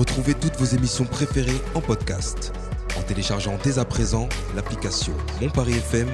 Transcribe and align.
Retrouvez 0.00 0.32
toutes 0.32 0.56
vos 0.56 0.64
émissions 0.64 1.04
préférées 1.04 1.60
en 1.74 1.82
podcast 1.82 2.54
en 2.98 3.02
téléchargeant 3.02 3.58
dès 3.62 3.78
à 3.78 3.84
présent 3.84 4.30
l'application 4.56 5.12
Mon 5.42 5.50
Paris 5.50 5.74
FM 5.74 6.08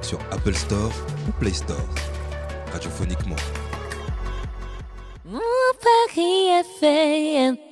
sur 0.00 0.20
Apple 0.30 0.54
Store 0.54 0.92
ou 1.28 1.32
Play 1.40 1.52
Store. 1.52 1.88
Radiophoniquement. 2.72 3.34
Mon 5.24 5.40
Paris 5.82 6.50
FM. 6.80 7.71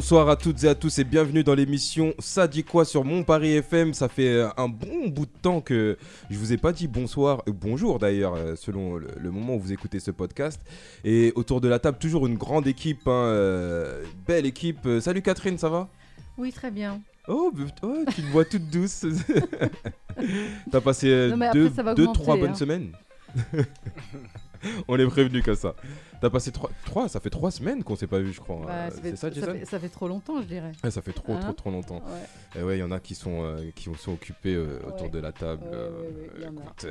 Bonsoir 0.00 0.30
à 0.30 0.36
toutes 0.36 0.64
et 0.64 0.68
à 0.68 0.74
tous 0.74 0.98
et 0.98 1.04
bienvenue 1.04 1.44
dans 1.44 1.54
l'émission 1.54 2.14
Ça 2.18 2.48
dit 2.48 2.64
quoi 2.64 2.86
sur 2.86 3.04
Mon 3.04 3.22
Paris 3.22 3.52
FM. 3.56 3.92
Ça 3.92 4.08
fait 4.08 4.28
euh, 4.28 4.48
un 4.56 4.66
bon 4.66 5.08
bout 5.08 5.26
de 5.26 5.40
temps 5.42 5.60
que 5.60 5.98
je 6.30 6.38
vous 6.38 6.54
ai 6.54 6.56
pas 6.56 6.72
dit 6.72 6.88
bonsoir, 6.88 7.42
euh, 7.46 7.52
bonjour 7.52 7.98
d'ailleurs, 7.98 8.32
euh, 8.34 8.56
selon 8.56 8.96
le, 8.96 9.08
le 9.20 9.30
moment 9.30 9.56
où 9.56 9.60
vous 9.60 9.74
écoutez 9.74 10.00
ce 10.00 10.10
podcast. 10.10 10.58
Et 11.04 11.34
autour 11.34 11.60
de 11.60 11.68
la 11.68 11.78
table, 11.78 11.98
toujours 11.98 12.26
une 12.26 12.38
grande 12.38 12.66
équipe, 12.66 13.06
hein, 13.08 13.10
euh, 13.10 14.02
belle 14.26 14.46
équipe. 14.46 14.88
Salut 15.02 15.20
Catherine, 15.20 15.58
ça 15.58 15.68
va? 15.68 15.86
Oui, 16.38 16.50
très 16.50 16.70
bien. 16.70 17.02
Oh, 17.28 17.52
oh, 17.82 17.98
tu 18.14 18.22
te 18.22 18.26
vois 18.28 18.46
toute 18.46 18.70
douce. 18.70 19.04
T'as 20.72 20.80
passé 20.80 21.28
Non, 21.28 21.36
mais 21.36 21.48
après, 21.48 21.94
deux, 21.94 22.06
trois 22.14 22.38
bonnes 22.38 22.52
hein. 22.52 22.54
semaines? 22.54 22.92
On 24.88 24.98
est 24.98 25.06
prévenu 25.06 25.42
comme 25.42 25.56
ça. 25.56 25.74
T'as 26.20 26.28
passé 26.28 26.52
trois, 26.52 26.70
trois, 26.84 27.08
ça 27.08 27.18
fait 27.18 27.30
trois 27.30 27.50
semaines 27.50 27.82
qu'on 27.82 27.96
s'est 27.96 28.06
pas 28.06 28.18
vu, 28.18 28.32
je 28.32 28.40
crois. 28.40 28.56
Bah, 28.66 28.72
Euh, 28.72 28.90
ça, 28.90 28.96
C'est 29.02 29.16
ça, 29.16 29.30
fait- 29.54 29.64
ça 29.64 29.78
fait 29.78 29.88
trop 29.88 30.06
longtemps, 30.06 30.40
je 30.42 30.46
dirais. 30.46 30.72
Ouais, 30.84 30.90
ça 30.90 31.00
fait 31.00 31.12
trop, 31.14 31.32
Hein 31.32 31.40
trop, 31.40 31.52
trop 31.52 31.70
longtemps. 31.70 32.02
Ouais. 32.06 32.60
Et 32.60 32.62
ouais, 32.62 32.76
il 32.76 32.80
y 32.80 32.82
en 32.82 32.90
a 32.90 33.00
qui 33.00 33.14
sont, 33.14 33.42
euh, 33.42 33.70
qui 33.74 33.88
sont 33.96 34.12
occupés 34.12 34.54
euh, 34.54 34.80
autour 34.86 35.08
de 35.08 35.18
la 35.18 35.32
table. 35.32 35.62
Euh, 35.72 35.88
écoute, 36.42 36.86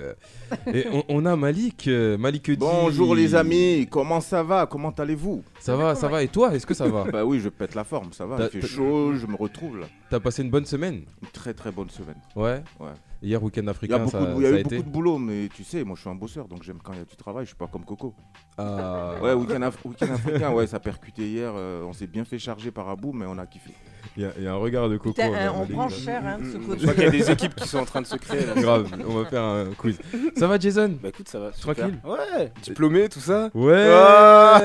et 0.73 0.88
on, 0.92 1.03
on 1.09 1.26
a 1.28 1.36
Malik, 1.36 1.88
euh, 1.88 2.18
Malik 2.18 2.50
dit- 2.50 2.58
Bonjour 2.58 3.14
les 3.14 3.36
amis, 3.36 3.88
comment 3.92 4.20
ça 4.22 4.42
va? 4.42 4.66
Comment 4.66 4.92
allez-vous? 4.92 5.44
Ça 5.59 5.75
va, 5.75 5.94
ça 5.94 6.08
va. 6.08 6.23
Et 6.23 6.28
toi, 6.28 6.56
est-ce 6.56 6.66
que 6.66 6.73
ça 6.73 6.88
va? 6.88 7.03
Bah 7.12 7.23
oui, 7.25 7.40
je 7.40 7.50
pète 7.50 7.75
la 7.75 7.84
forme, 7.84 8.14
ça 8.14 8.25
va. 8.25 8.50
Il 8.53 8.62
fait 8.62 8.68
chaud, 8.68 9.14
je 9.16 9.28
me 9.28 9.36
retrouve 9.36 9.78
là. 9.80 9.86
T'as 10.09 10.20
passé 10.20 10.42
une 10.42 10.50
bonne 10.50 10.66
semaine? 10.66 11.03
Une 11.22 11.30
très 11.31 11.53
très 11.53 11.72
bonne 11.72 11.90
semaine. 11.92 12.18
Ouais. 12.36 12.64
Ouais. 12.80 12.88
Hier, 13.22 13.42
week-end 13.44 13.62
Il 13.62 13.66
y 13.66 13.67
a, 13.67 13.72
africain, 13.72 13.98
beaucoup, 14.00 14.09
ça, 14.12 14.20
de, 14.25 14.36
il 14.38 14.44
y 14.44 14.45
a 14.45 14.50
eu 14.52 14.59
été 14.59 14.75
beaucoup 14.78 14.88
de 14.88 14.94
boulot, 14.94 15.17
mais 15.17 15.50
tu 15.53 15.64
sais, 15.66 15.84
moi 15.84 15.95
je 15.95 16.02
suis 16.02 16.09
un 16.09 16.16
bosseur, 16.16 16.48
donc 16.48 16.64
j'aime 16.64 16.80
quand 16.81 16.94
il 16.94 17.00
y 17.00 17.02
a 17.02 17.06
du 17.06 17.16
travail, 17.17 17.44
je 17.45 17.50
suis 17.50 17.58
pas 17.58 17.67
comme 17.67 17.84
Coco. 17.84 18.16
Ah. 18.58 19.16
Ouais, 19.22 19.34
week-end 19.34 19.62
af- 19.62 19.84
week-end 19.86 20.14
africain, 20.14 20.52
ouais, 20.52 20.67
ça 20.67 20.78
a 20.78 20.80
percuté 20.80 21.28
hier, 21.30 21.52
euh, 21.53 21.84
on 21.84 21.92
s'est 21.92 22.08
bien 22.08 22.23
fait 22.23 22.40
charger 22.40 22.72
par 22.72 22.88
Abou, 22.90 23.12
mais 23.12 23.25
on 23.28 23.38
a 23.38 23.45
kiffé. 23.45 23.72
Il 24.17 24.23
y, 24.23 24.25
a- 24.25 24.31
il 24.38 24.44
y 24.44 24.47
a 24.47 24.52
un 24.53 24.58
regard 24.58 24.89
de 24.89 24.97
coco. 24.97 25.11
Putain, 25.14 25.31
hein, 25.33 25.53
on 25.55 25.66
prend 25.66 25.88
cher 25.88 26.22
hein, 26.25 26.38
de 26.39 26.45
ce 26.45 26.52
Je 26.53 26.58
côté. 26.66 26.81
crois 26.81 26.94
qu'il 26.94 27.03
y 27.03 27.08
a 27.08 27.09
des 27.11 27.31
équipes 27.31 27.55
qui 27.55 27.67
sont 27.67 27.78
en 27.80 27.86
train 27.86 28.02
de 28.02 28.08
se 28.08 28.16
créer 28.17 28.45
là. 28.45 28.53
Grave, 28.61 28.88
on 29.08 29.14
va 29.19 29.25
faire 29.25 29.44
un 29.44 29.66
quiz. 29.78 29.97
Ça 30.36 30.47
va, 30.47 30.59
Jason? 30.59 30.91
Bah 31.02 31.09
écoute, 31.09 31.30
ça 31.30 31.39
va. 31.39 31.52
super. 31.53 31.75
Tranquille 31.75 32.00
Ouais, 32.03 32.52
diplômé, 32.64 33.08
tout 33.09 33.19
ça. 33.19 33.50
Ouais 33.53 33.88
Ah 33.91 34.61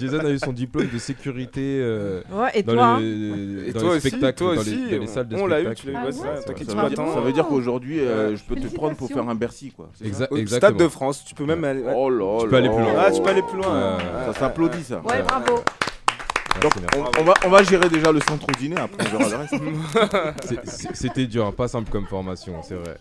Jason 0.00 0.18
a 0.20 0.30
eu 0.30 0.38
son 0.38 0.52
diplôme 0.52 0.88
de 0.92 0.98
sécurité 0.98 1.80
euh, 1.82 2.20
Ouais, 2.32 2.50
et 2.54 2.62
dans, 2.62 2.74
toi 2.74 2.84
hein 2.84 3.00
les, 3.00 3.68
Et 3.68 3.72
dans 3.72 3.80
toi 3.80 3.90
les 3.90 3.96
aussi, 3.98 4.08
spectacles, 4.08 4.38
toi 4.38 4.54
dans, 4.54 4.60
aussi, 4.60 4.70
les, 4.76 4.76
dans 4.84 4.90
les 4.90 4.98
on- 5.00 5.06
salles 5.06 5.28
de 5.28 5.36
on 5.36 5.46
l'a 5.46 5.60
eu, 5.60 5.64
spectacle. 5.64 5.80
tu 5.80 5.86
l'as 5.86 5.92
eu, 5.92 6.02
Ah 6.02 6.06
ouais, 6.06 6.12
ça, 6.12 6.20
veut, 6.52 6.64
dire, 6.64 6.80
attends, 6.84 7.14
ça 7.14 7.20
veut 7.20 7.32
dire 7.32 7.46
qu'aujourd'hui, 7.46 8.00
euh, 8.00 8.36
je 8.36 8.42
peux 8.44 8.56
te 8.56 8.74
prendre 8.74 8.96
pour 8.96 9.08
faire 9.08 9.28
un 9.28 9.34
Bercy, 9.34 9.70
quoi. 9.70 9.90
exactement. 10.04 10.46
Stade 10.46 10.76
de 10.76 10.88
France, 10.88 11.24
tu 11.24 11.34
peux 11.34 11.44
même 11.44 11.64
aller. 11.64 11.82
Oh 11.94 12.10
là 12.10 12.38
Tu 12.42 12.48
peux 12.48 12.56
aller 12.56 12.68
plus 12.68 12.78
loin. 12.82 12.94
Ah, 12.98 13.10
tu 13.10 13.22
peux 13.22 13.28
aller 13.30 13.42
plus 13.42 13.56
loin. 13.58 13.96
Ouais, 13.96 14.02
Ça 14.32 14.40
s'applaudit 14.40 14.82
ça. 14.84 15.00
Ouais, 15.04 15.22
bravo. 15.22 15.60
Donc 16.60 16.72
on, 16.96 17.20
on 17.20 17.24
va, 17.24 17.34
on 17.46 17.48
va 17.50 17.62
gérer 17.62 17.88
déjà 17.88 18.12
le 18.12 18.20
centre 18.20 18.46
dîner, 18.58 18.76
après 18.78 19.06
on 19.06 19.18
verra 19.18 19.30
le 19.30 19.36
reste. 19.36 20.64
C'était 20.94 21.26
dur, 21.26 21.46
hein, 21.46 21.52
pas 21.52 21.68
simple 21.68 21.90
comme 21.90 22.06
formation, 22.06 22.62
c'est 22.62 22.74
vrai. 22.74 22.98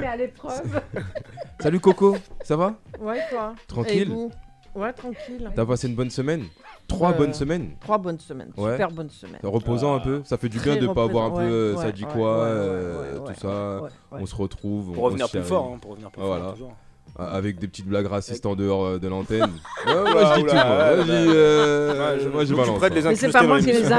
Mais 0.00 0.06
à 0.06 0.16
l'épreuve. 0.16 0.80
Salut 1.60 1.80
Coco, 1.80 2.16
ça 2.42 2.56
va? 2.56 2.74
Ouais, 3.00 3.20
toi 3.30 3.54
Tranquille? 3.68 4.02
Et 4.02 4.04
vous? 4.06 4.30
Ouais, 4.74 4.92
tranquille. 4.92 5.50
T'as 5.54 5.64
passé 5.64 5.88
une 5.88 5.94
bonne 5.94 6.10
semaine? 6.10 6.44
Trois 6.86 7.12
Euh, 7.12 7.14
bonnes 7.16 7.32
semaines? 7.34 7.70
Trois 7.80 7.96
bonnes 7.98 8.20
semaines. 8.20 8.52
Ouais. 8.58 8.72
Super 8.72 8.90
bonnes 8.90 9.08
semaines. 9.10 9.40
Reposant 9.42 9.94
un 9.94 10.00
peu 10.00 10.20
Ça 10.24 10.36
fait 10.36 10.50
du 10.50 10.58
bien 10.60 10.76
Très 10.76 10.86
de 10.86 10.92
pas 10.92 11.04
avoir 11.04 11.24
un 11.24 11.30
peu 11.30 11.40
euh, 11.42 11.70
ouais, 11.72 11.80
ça 11.80 11.86
ouais, 11.86 11.92
dit 11.94 12.04
quoi, 12.04 12.14
ouais, 12.14 12.44
ouais, 12.44 12.50
euh, 12.50 13.12
ouais, 13.14 13.18
tout 13.20 13.24
ouais, 13.28 13.34
ça. 13.34 13.48
ouais, 13.76 13.82
ouais. 13.82 13.88
On 14.20 14.26
se 14.26 14.34
retrouve. 14.36 14.92
Pour 14.92 15.02
on 15.02 15.06
revenir 15.06 15.28
plus 15.30 15.42
fort, 15.42 15.72
hein, 15.74 15.78
pour 15.80 15.92
revenir 15.92 16.10
plus 16.10 16.20
Voilà. 16.22 16.44
fort. 16.44 16.52
toujours. 16.52 16.76
Ah, 17.18 17.28
Avec 17.34 17.58
des 17.58 17.66
petites 17.66 17.86
blagues 17.86 18.06
racistes 18.06 18.44
en 18.44 18.54
dehors 18.54 18.84
euh, 18.84 18.98
de 18.98 19.08
l'antenne. 19.08 19.50
Ouais, 19.86 19.94
moi 19.94 20.10
Oula, 20.12 20.34
je 20.34 20.40
dis 20.40 20.46
tout, 20.48 20.54
moi. 20.54 20.64
Vas-y, 20.64 21.08
ouais. 21.08 21.34
euh, 21.34 22.14
Ouais, 22.16 22.20
je- 22.22 22.28
moi 22.28 22.44
je 22.44 22.54
balance. 22.54 22.78
quoi. 22.78 22.88
Mais 22.90 23.14
c'est 23.14 23.30
pas 23.30 23.42
moi 23.44 23.60
qui 23.60 23.66
les 23.66 23.88
ai 23.88 23.92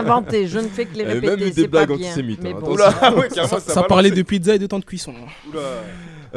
je 0.47 0.59
ne 0.59 0.67
fais 0.67 0.85
que 0.85 0.97
les 0.97 1.03
répéter. 1.05 1.27
même 1.37 1.49
des 1.51 1.67
blagues 1.67 1.91
antisémites, 1.91 2.41
hein, 2.45 2.59
carrément, 2.93 3.59
Ça, 3.59 3.83
parlait 3.83 4.11
de 4.11 4.21
pizza 4.21 4.53
et 4.55 4.59
de 4.59 4.67
temps 4.67 4.79
de 4.79 4.85
cuisson. 4.85 5.13
Oula. 5.49 5.61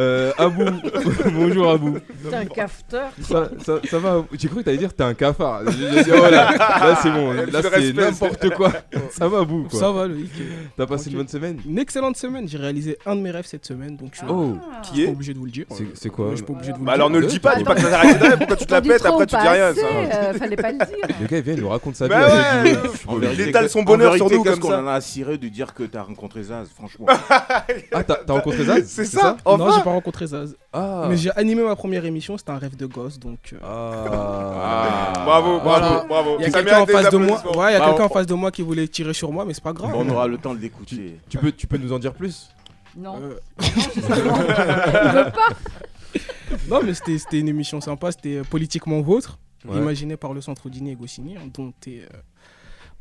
Euh, 0.01 0.33
Abou, 0.39 0.65
bonjour 1.35 1.71
Abou. 1.73 1.99
T'es 2.31 2.35
un 2.35 2.47
cafeteur. 2.47 3.11
Ça, 3.21 3.51
ça, 3.63 3.75
ça 3.87 3.99
va 3.99 4.25
J'ai 4.33 4.49
cru 4.49 4.61
que 4.61 4.63
t'allais 4.65 4.79
dire 4.79 4.95
t'es 4.95 5.03
un 5.05 5.13
cafard. 5.13 5.61
J'ai- 5.71 5.93
j'ai 5.93 6.05
dit, 6.05 6.11
oh 6.15 6.23
là, 6.31 6.53
là 6.57 6.99
c'est 7.03 7.11
bon, 7.11 7.33
là 7.33 7.61
c'est 7.63 7.93
n'importe 7.93 8.49
quoi. 8.55 8.73
Ça 9.11 9.29
va 9.29 9.41
Abou 9.41 9.67
quoi. 9.71 9.79
Ça 9.79 9.91
va, 9.93 10.07
Loïc. 10.07 10.31
T'as 10.77 10.87
passé 10.87 11.11
Tranquille. 11.11 11.13
une 11.13 11.19
bonne 11.19 11.29
semaine 11.29 11.59
Une 11.69 11.79
excellente 11.79 12.17
semaine. 12.17 12.49
J'ai 12.49 12.57
réalisé 12.57 12.97
un 13.05 13.15
de 13.15 13.21
mes 13.21 13.31
rêves 13.31 13.45
cette 13.47 13.67
semaine, 13.67 13.97
donc 13.99 14.13
je 14.15 14.21
Oh, 14.27 14.57
je 14.85 14.89
Qui 14.89 14.95
suis 14.95 15.05
pas 15.05 15.11
est 15.11 15.13
obligé 15.13 15.35
de 15.35 15.39
vous 15.39 15.45
le 15.45 15.51
dire. 15.51 15.67
c'est 15.71 15.85
c'est 15.95 16.09
quoi 16.09 16.29
Je 16.31 16.37
suis 16.37 16.45
pas 16.47 16.53
obligé 16.55 16.73
de 16.73 16.79
vous 16.79 16.85
Bah 16.85 16.93
le 16.93 16.95
alors 16.95 17.11
dire. 17.11 17.17
ne 17.21 17.23
le 17.23 17.27
dis 17.31 17.39
pas, 17.41 17.57
dis 17.57 17.65
pas 17.65 17.75
que 17.75 17.85
rêve, 17.85 18.39
pourquoi 18.39 18.57
tu 18.57 18.65
te 18.67 18.73
la 18.73 18.79
T'en 18.81 18.83
dis 18.83 18.89
pètes, 18.89 18.99
trop 19.03 19.13
après 19.15 19.27
tu 19.27 19.37
pas 19.37 19.43
dis 19.43 19.49
rien. 19.49 19.75
ça. 19.75 19.81
euh, 19.87 20.33
Fallait 20.35 20.57
pas 20.57 20.73
le 20.73 20.79
dire. 20.79 20.87
Le 21.21 21.27
gars 21.27 21.37
il 21.39 21.43
vient, 21.43 21.55
il 21.55 21.61
nous 21.61 21.69
raconte 21.69 21.97
sa 21.97 22.07
vie. 22.07 22.11
Bah 22.11 22.27
ouais. 22.63 22.75
En 23.07 23.15
Il 23.17 23.21
vérité, 23.21 23.49
étale 23.51 23.69
son 23.69 23.83
bonheur 23.83 24.15
sur 24.15 24.31
nous 24.31 24.45
comme 24.45 24.59
qu'on 24.61 24.71
ça. 24.71 24.81
en 24.83 24.87
a 24.87 25.01
ciré 25.03 25.37
de 25.37 25.49
dire 25.49 25.75
que 25.75 25.83
t'as 25.83 26.03
rencontré 26.03 26.43
Zaz, 26.45 26.69
franchement. 26.75 27.07
Ah, 27.93 28.05
t'as 28.05 28.15
t'as 28.27 28.33
rencontré 28.33 28.65
Zaz 28.65 28.85
C'est 28.87 29.05
ça 29.05 29.37
Non, 29.45 29.53
Enfin 29.55 29.71
j'ai 29.77 29.83
pas 29.91 29.95
rencontré 29.97 30.27
Zaz. 30.27 30.57
Ah. 30.73 31.07
Mais 31.09 31.17
j'ai 31.17 31.31
animé 31.33 31.63
ma 31.63 31.77
première 31.77 32.05
émission, 32.05 32.37
c'était 32.39 32.51
un 32.53 32.59
rêve 32.59 32.77
de 32.77 32.87
gosse, 32.87 33.19
donc. 33.19 33.39
euh, 33.53 33.59
Ah. 33.63 35.13
Bravo, 35.25 35.61
Voilà. 35.61 35.89
bravo, 35.91 36.09
bravo. 36.09 36.37
Il 36.39 36.43
y 36.43 36.47
a 36.47 36.51
quelqu'un 36.51 36.81
en 36.81 36.87
face 36.87 37.11
de 37.11 37.17
moi. 37.19 37.37
applaudissements. 37.39 37.63
Ouais, 37.63 37.71
il 37.71 37.73
y 37.73 37.77
a 37.77 37.79
Bravo. 37.79 37.93
quelqu'un 37.95 38.05
en 38.07 38.15
face 38.15 38.27
de 38.27 38.35
moi 38.35 38.51
qui 38.51 38.63
voulait 38.63 38.89
tirer 38.89 39.13
sur 39.15 39.31
moi, 39.33 39.45
mais 39.45 39.55
c'est 39.55 39.63
pas 39.65 39.73
grave. 39.73 39.93
On 39.95 40.09
aura 40.09 40.27
le 40.27 40.39
temps 40.39 40.55
de 40.55 40.61
l'écouter. 40.61 41.19
Tu 41.29 41.39
peux, 41.39 41.53
tu 41.53 41.67
peux 41.67 41.77
nous 41.79 41.93
en 41.93 41.99
dire 41.99 42.15
plus? 42.15 42.51
Non. 42.97 43.19
Euh, 43.21 43.39
veut 43.59 45.31
pas. 45.31 45.49
non, 46.69 46.81
mais 46.85 46.95
c'était 46.95 47.19
c'était 47.19 47.39
une 47.39 47.49
émission 47.49 47.81
sympa, 47.81 48.11
c'était 48.13 48.37
euh, 48.39 48.43
politiquement 48.45 49.01
vôtre, 49.01 49.39
Ouais. 49.65 49.77
imaginé 49.79 50.17
par 50.17 50.33
le 50.33 50.41
Centre 50.41 50.69
Dîner 50.71 50.93
et 50.93 50.97
Goscinny, 50.97 51.37
hein, 51.37 51.49
dont 51.53 51.73
t'es. 51.81 52.03
euh, 52.03 52.17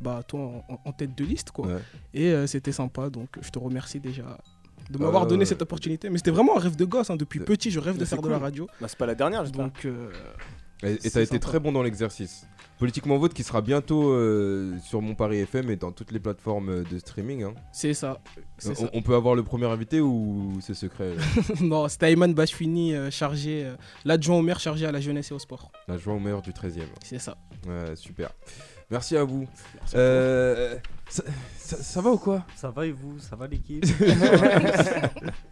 bah, 0.00 0.20
toi 0.26 0.40
en, 0.40 0.64
en- 0.74 0.80
en 0.86 0.92
tête 0.92 1.14
de 1.16 1.24
liste, 1.24 1.50
quoi. 1.50 1.66
Ouais. 1.66 1.80
Et 2.14 2.28
euh, 2.32 2.46
c'était 2.46 2.72
sympa, 2.72 3.10
donc 3.10 3.28
je 3.40 3.50
te 3.50 3.58
remercie 3.58 3.98
déjà 4.00 4.38
de 4.90 4.98
m'avoir 4.98 5.22
Euh, 5.24 5.26
donné 5.26 5.44
cette 5.44 5.62
opportunité. 5.62 6.10
Mais 6.10 6.18
c'était 6.18 6.30
vraiment 6.30 6.56
un 6.56 6.60
rêve 6.60 6.76
de 6.76 6.84
gosse, 6.84 7.10
hein, 7.10 7.16
depuis 7.16 7.38
C'est- 7.38 7.44
petit, 7.44 7.70
je 7.70 7.78
rêve 7.80 7.96
de 7.96 8.04
faire 8.04 8.18
c'est 8.18 8.24
de 8.24 8.28
la 8.30 8.38
radio. 8.38 8.66
Bah 8.80 8.88
c'est 8.88 8.98
pas 8.98 9.06
la 9.06 9.14
dernière, 9.14 9.44
j'espère. 9.44 9.64
Donc, 9.66 9.84
euh, 9.86 10.10
Et 10.82 10.96
C'est 11.00 11.10
t'as 11.10 11.20
été 11.20 11.32
sympa. 11.34 11.38
très 11.40 11.60
bon 11.60 11.72
dans 11.72 11.82
l'exercice. 11.82 12.46
Politiquement 12.78 13.18
Vote 13.18 13.34
qui 13.34 13.42
sera 13.42 13.60
bientôt 13.60 14.12
euh, 14.12 14.78
sur 14.82 15.02
mon 15.02 15.14
Paris 15.14 15.40
FM 15.40 15.70
et 15.70 15.76
dans 15.76 15.92
toutes 15.92 16.10
les 16.12 16.18
plateformes 16.18 16.70
euh, 16.70 16.84
de 16.90 16.98
streaming. 16.98 17.42
hein. 17.42 17.52
c'est 17.70 17.92
ça. 17.92 18.22
c'est 18.56 18.70
On, 18.70 18.74
ça. 18.86 18.90
on 18.94 19.02
peut 19.02 19.14
avoir 19.14 19.34
le 19.34 19.42
premier 19.42 19.66
invité 19.66 20.00
ou 20.00 20.56
c'est 20.62 20.72
secret 20.72 21.12
non, 21.60 21.86
c'était 21.88 22.10
Ayman 22.10 22.32
Bachfini, 22.32 22.94
euh, 22.94 23.10
chargé, 23.10 23.64
euh, 23.66 23.74
l'adjoint 24.06 24.38
au 24.38 24.42
maire 24.42 24.58
chargé 24.58 24.86
à 24.86 24.92
la 24.92 25.00
jeunesse 25.02 25.30
et 25.30 25.34
au 25.34 25.38
sport. 25.38 25.70
La 25.86 25.98
joie 25.98 26.14
au 26.14 26.18
meilleur 26.18 26.40
du 26.40 26.54
13 26.54 26.78
e 26.78 26.80
C'est 27.04 27.18
ça. 27.18 27.36
Ouais, 27.68 27.94
super. 27.94 28.30
Merci 28.90 29.16
à 29.16 29.24
vous. 29.24 29.46
Euh, 29.94 30.76
ça, 31.08 31.22
ça- 31.56 31.82
ça 31.82 32.00
va 32.00 32.10
ou 32.10 32.18
quoi? 32.18 32.44
Ça 32.56 32.70
va 32.70 32.86
et 32.86 32.92
vous? 32.92 33.18
Ça 33.20 33.36
va 33.36 33.46
l'équipe? 33.46 33.84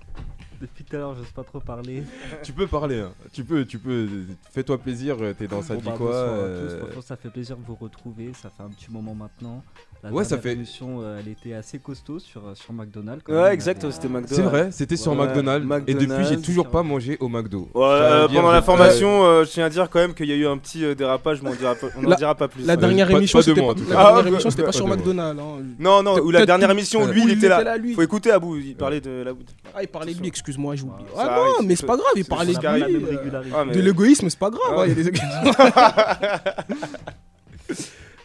Depuis 0.61 0.83
tout 0.85 0.97
à 0.97 0.99
l'heure, 0.99 1.15
j'ose 1.15 1.31
pas 1.35 1.45
trop 1.45 1.61
parler. 1.61 2.03
Tu 2.43 2.53
peux 2.53 2.67
parler, 2.67 3.01
hein. 3.01 3.11
tu 3.33 3.45
peux, 3.45 3.65
tu 3.65 3.79
peux. 3.79 4.07
Fais-toi 4.53 4.79
plaisir, 4.79 5.17
t'es 5.39 5.47
dans 5.47 5.63
ça 5.63 5.75
Bon, 5.75 5.81
dit 5.81 5.87
bah, 5.87 5.95
quoi 5.97 6.15
euh. 6.15 6.79
Franchement, 6.81 7.03
ça 7.03 7.17
fait 7.17 7.29
plaisir 7.31 7.57
de 7.57 7.63
vous 7.67 7.77
retrouver. 7.77 8.31
Ça 8.41 8.51
fait 8.57 8.63
un 8.63 8.69
petit 8.71 8.91
moment 8.91 9.15
maintenant. 9.15 9.63
La 10.03 10.11
Ouais, 10.11 10.23
ça 10.23 10.37
dernière 10.37 10.43
fait- 10.45 10.53
émission, 10.53 11.01
euh, 11.03 11.19
elle 11.21 11.29
était 11.29 11.55
assez 11.55 11.79
costaud 11.81 12.21
sur, 12.21 12.47
euh, 12.47 12.55
sur 12.55 12.73
McDonald's. 12.73 13.23
quand 13.25 13.33
Ouais, 13.33 13.43
même. 13.43 13.53
exact, 13.53 13.91
c'était 13.91 14.09
McDo. 14.09 14.33
C'est 14.33 14.43
vrai, 14.43 14.71
c'était 14.71 14.97
sur 14.97 15.13
McDonald's, 15.17 15.67
et 15.89 15.95
depuis 15.95 16.07
j'ai 16.07 16.07
McDonald's, 16.17 16.43
toujours 16.47 16.69
pas 16.71 16.85
mangé 16.85 17.17
au 17.19 17.29
McDo. 17.29 17.69
Ouais, 17.75 17.83
euh, 17.85 18.29
pendant 18.29 18.53
la 18.53 18.63
formation, 18.63 19.25
euh, 19.25 19.45
je 19.45 19.51
tiens 19.51 19.65
à 19.65 19.69
dire 19.71 19.91
quand 19.91 19.99
même 19.99 20.15
qu'il 20.15 20.27
y 20.27 20.33
a 20.33 20.37
eu 20.37 20.47
un 20.47 20.57
petit 20.57 20.85
euh, 20.85 20.95
dérapage, 20.95 21.43
mais 21.43 21.51
on, 21.51 21.55
dira 21.55 21.75
pas- 21.75 21.89
on 21.97 22.05
en 22.05 22.09
La- 22.11 22.15
dira 22.17 22.35
pas 22.37 22.47
plus. 22.47 22.65
La 22.65 22.77
dernière 22.77 23.11
émission, 23.11 23.41
pas 23.41 23.43
de 23.43 23.49
c'était 23.49 23.61
moi, 23.61 23.73
en 23.73 23.75
pas, 23.75 23.81
tout 23.81 23.89
la 23.91 23.97
cas. 23.97 24.03
dernière 24.05 24.27
émission, 24.29 24.47
ouais, 24.47 24.51
c'était 24.53 24.63
pas 24.63 24.69
pas 24.69 24.73
sur. 24.73 24.87
McDonald's. 24.87 25.41
hein. 25.43 25.63
Non, 25.81 26.03
non, 26.05 26.19
ou 26.21 26.31
la 26.31 26.47
dernière 26.47 26.71
émission, 26.71 27.05
lui, 27.07 27.23
il 27.25 27.31
était 27.33 27.49
là. 27.49 27.77
Faut 27.97 28.03
écouter 28.03 28.31
Abou, 28.31 28.57
il 28.57 28.77
parlait 28.77 29.01
de 29.01 29.23
la 29.25 29.33
Ah, 29.75 29.83
il 29.83 29.89
parlait 29.89 30.15
de 30.15 30.21
lui, 30.21 30.29
excuse-moi, 30.49 30.75
j'ai 30.77 30.83
oublié. 30.85 31.09
Ah 31.17 31.21
arrive, 31.23 31.53
non, 31.61 31.67
mais 31.67 31.77
c'est- 31.77 31.87
pas 31.87 31.97
grave, 31.97 32.13
il 32.17 32.25
parlait 32.25 32.55
de 32.55 32.59
lui. 32.61 33.17
euh. 33.17 33.51
Ah, 33.55 33.65
mais- 33.67 33.73
De 33.75 33.81
l'égoïsme, 33.81 34.29
c'est 34.31 34.39
pas 34.39 34.51
grave. 34.51 34.75
Ah 34.79 34.87
il 34.87 34.97
y 34.97 35.01
a 35.01 35.11
des- 35.11 35.13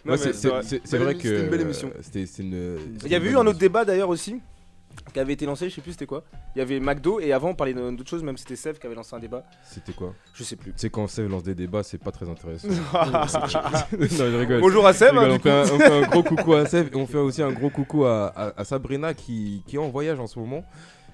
Non, 0.05 0.11
Ouais, 0.13 0.17
mais 0.17 0.17
c'est- 0.17 0.33
c'est 0.33 0.47
vrai. 0.49 0.61
c'est- 0.63 0.81
c'est 0.83 0.97
Belle 0.97 1.03
vrai 1.05 1.15
que. 1.15 1.21
C'était 1.21 1.43
une 1.43 1.49
belle 1.49 1.59
euh, 1.59 1.63
émission. 1.63 1.89
C'était 2.01 2.23
une. 2.41 2.77
Il 3.05 3.11
y 3.11 3.15
avait 3.15 3.29
eu 3.29 3.37
un 3.37 3.45
autre 3.47 3.59
débat 3.59 3.85
d'ailleurs 3.85 4.09
aussi. 4.09 4.41
qui 5.11 5.19
avait 5.19 5.33
été 5.33 5.45
lancé, 5.47 5.69
je 5.69 5.75
sais 5.75 5.81
plus 5.81 5.91
c'était 5.93 6.05
quoi. 6.05 6.23
Il 6.55 6.59
y 6.59 6.61
avait 6.61 6.79
McDo 6.79 7.19
et 7.19 7.33
avant 7.33 7.49
on 7.49 7.55
parlait 7.55 7.73
d'autres 7.73 8.07
choses, 8.09 8.21
même 8.23 8.37
c'était 8.37 8.55
Sev 8.55 8.77
qui 8.79 8.85
avait 8.85 8.95
lancé 8.95 9.15
un 9.15 9.19
débat. 9.19 9.43
C'était 9.67 9.91
quoi? 9.91 10.13
Je 10.35 10.43
sais 10.43 10.55
plus. 10.55 10.71
C'est 10.75 10.89
quand 10.91 11.07
Sèvres 11.07 11.29
lance 11.29 11.41
des 11.43 11.55
débats, 11.55 11.81
c'est 11.83 11.97
pas 11.97 12.11
très 12.11 12.29
intéressant. 12.29 12.67
non, 12.93 13.97
je 13.99 14.37
rigole. 14.37 14.61
Bonjour 14.61 14.85
à 14.85 14.93
rigole, 14.93 15.17
hein, 15.17 15.29
on, 15.33 15.39
fait 15.39 15.49
un, 15.51 15.63
coup. 15.65 15.73
on 15.73 15.79
fait 15.79 15.91
un 15.91 16.01
gros 16.07 16.23
coucou 16.23 16.53
à 16.53 16.65
Sèvres 16.67 16.89
et 16.93 16.95
on 16.95 17.07
fait 17.07 17.17
aussi 17.17 17.41
un 17.41 17.51
gros 17.51 17.69
coucou 17.71 18.05
à, 18.05 18.27
à- 18.27 18.61
à 18.61 18.63
Sabrina 18.65 19.13
qui, 19.15 19.63
qui 19.67 19.75
est 19.77 19.79
en 19.79 19.89
voyage 19.89 20.19
en 20.19 20.27
ce 20.27 20.37
moment. 20.39 20.63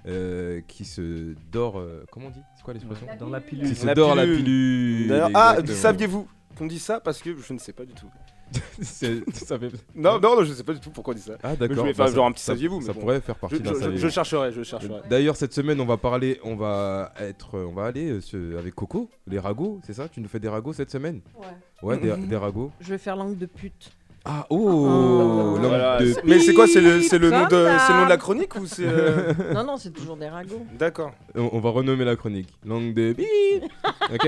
Euh, 0.07 0.61
qui 0.67 0.85
se 0.85 1.33
dort. 1.51 1.79
euh, 1.79 2.05
comment 2.11 2.27
on 2.27 2.31
dit 2.31 2.41
C'est 2.55 2.63
quoi 2.63 2.73
l'expression 2.73 3.05
Dans 3.19 3.29
la 3.29 3.41
Qui 3.41 3.55
pilule. 3.55 3.75
se 3.75 3.85
La 3.85 3.95
dort 3.95 4.15
la 4.15 4.23
pilule. 4.23 4.37
pilule. 4.37 5.07
D'ailleurs- 5.09 5.29
ah, 5.33 5.51
exactement. 5.53 5.77
saviez-vous 5.77 6.27
qu'on 6.57 6.65
dit 6.67 6.79
ça 6.79 6.99
parce 6.99 7.21
que 7.21 7.35
je 7.37 7.53
ne 7.53 7.59
sais 7.59 7.73
pas 7.73 7.85
du 7.85 7.93
tout. 7.93 8.07
C'est- 8.81 9.29
ça 9.31 9.59
fait- 9.59 9.69
Non, 9.93 10.19
non, 10.19 10.35
non, 10.37 10.43
je 10.43 10.53
sais 10.53 10.63
pas 10.63 10.73
du 10.73 10.79
tout 10.79 10.89
pourquoi 10.89 11.13
on 11.13 11.15
dit 11.17 11.21
ça. 11.21 11.33
Ah 11.43 11.53
je 11.53 11.59
d'accord. 11.59 11.85
vais 11.85 11.93
faire 11.93 12.07
Bah, 12.07 12.11
genre 12.11 12.25
ça- 12.25 12.29
un 12.29 12.31
petit 12.31 12.43
ça- 12.43 12.53
saviez-vous, 12.53 12.79
mais 12.79 12.85
Ça 12.87 12.93
bon. 12.93 13.01
pourrait 13.01 13.21
faire 13.21 13.35
Je, 13.35 13.39
partie 13.41 13.59
d'un 13.59 13.69
je- 13.69 13.75
je- 13.75 13.79
saviez-vous. 13.81 14.01
je 14.01 14.09
chercherai, 14.09 14.51
je 14.51 14.63
chercherai. 14.63 15.01
D'ailleurs 15.07 15.35
cette 15.35 15.53
semaine 15.53 15.79
on 15.79 15.85
va 15.85 15.97
parler, 15.97 16.39
on 16.43 16.55
va 16.55 17.13
être, 17.19 17.59
on 17.59 17.73
va 17.73 17.85
aller 17.85 18.09
euh, 18.09 18.21
ce- 18.21 18.57
avec 18.57 18.73
Coco, 18.73 19.07
les 19.27 19.37
ragots, 19.37 19.79
c'est 19.85 19.93
ça? 19.93 20.09
Tu 20.09 20.19
nous 20.19 20.27
fais 20.27 20.39
des 20.39 20.47
ragots 20.49 20.73
cette 20.73 20.89
semaine? 20.89 21.21
Ouais. 21.37 21.45
Ouais, 21.83 21.97
des, 21.99 22.11
Mhm. 22.11 22.25
des 22.27 22.35
ragots. 22.37 22.71
Je 22.81 22.89
vais 22.89 22.97
faire 22.97 23.15
langue 23.15 23.37
de 23.37 23.45
pute. 23.45 23.91
Ah 24.31 24.45
oh, 24.51 25.57
langue 25.57 25.65
Voilà, 25.69 25.97
de 25.97 26.13
Mais 26.23 26.37
c'est 26.39 26.53
quoi 26.53 26.67
C'est 26.67 26.81
le, 26.81 27.01
c'est 27.01 27.17
le, 27.17 27.31
nom 27.31 27.45
de- 27.45 27.49
Comme 27.49 27.79
c'est 27.87 27.93
le 27.93 27.97
nom 27.99 28.03
de 28.05 28.09
la 28.09 28.17
chronique 28.17 28.55
ou 28.57 28.67
c'est. 28.67 28.85
euh, 28.85 29.33
Non, 29.55 29.63
non, 29.63 29.77
c'est 29.77 29.89
toujours 29.89 30.17
des 30.17 30.27
ragots. 30.29 30.63
D'accord. 30.77 31.13
On, 31.33 31.49
on 31.53 31.59
va 31.59 31.71
renommer 31.71 32.05
la 32.05 32.15
chronique. 32.15 32.47
Langue 32.63 32.93
de 32.93 33.13
bip. 33.13 33.25
Ok. 34.13 34.25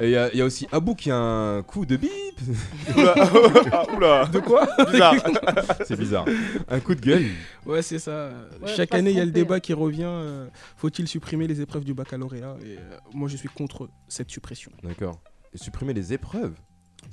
Et 0.00 0.04
il 0.06 0.10
y, 0.10 0.16
a- 0.16 0.32
il 0.32 0.38
y 0.38 0.42
a 0.42 0.44
aussi 0.44 0.66
Abou 0.72 0.94
qui 0.94 1.10
a 1.10 1.16
un 1.16 1.62
coup 1.62 1.84
de 1.86 1.96
bip. 1.96 2.10
Oula, 2.96 3.14
ah, 3.72 3.84
oula. 3.96 4.24
De 4.26 4.38
quoi? 4.40 4.66
Bizarre. 4.90 5.14
C'est 5.84 5.98
bizarre. 5.98 6.24
Un 6.68 6.80
coup 6.80 6.94
de 6.94 7.00
gueule. 7.00 7.24
Ouais, 7.66 7.82
c'est 7.82 7.98
ça. 7.98 8.30
Ouais, 8.62 8.68
Chaque 8.74 8.90
pas 8.90 8.96
se 8.96 9.00
année, 9.00 9.10
il 9.10 9.16
y 9.16 9.20
a 9.20 9.24
le 9.24 9.30
tromper, 9.30 9.40
débat 9.44 9.54
hein. 9.56 9.60
qui 9.60 9.72
revient. 9.72 10.02
euh, 10.06 10.46
Faut-il 10.76 11.06
supprimer 11.08 11.46
les 11.46 11.60
épreuves 11.60 11.84
du 11.84 11.94
baccalauréat? 11.94 12.56
Et 12.64 12.76
euh, 12.78 12.96
moi, 13.12 13.28
je 13.28 13.36
suis 13.36 13.48
contre 13.48 13.88
cette 14.08 14.30
suppression. 14.30 14.70
D'accord. 14.82 15.20
Et 15.52 15.58
supprimer 15.58 15.92
les 15.92 16.12
épreuves? 16.12 16.54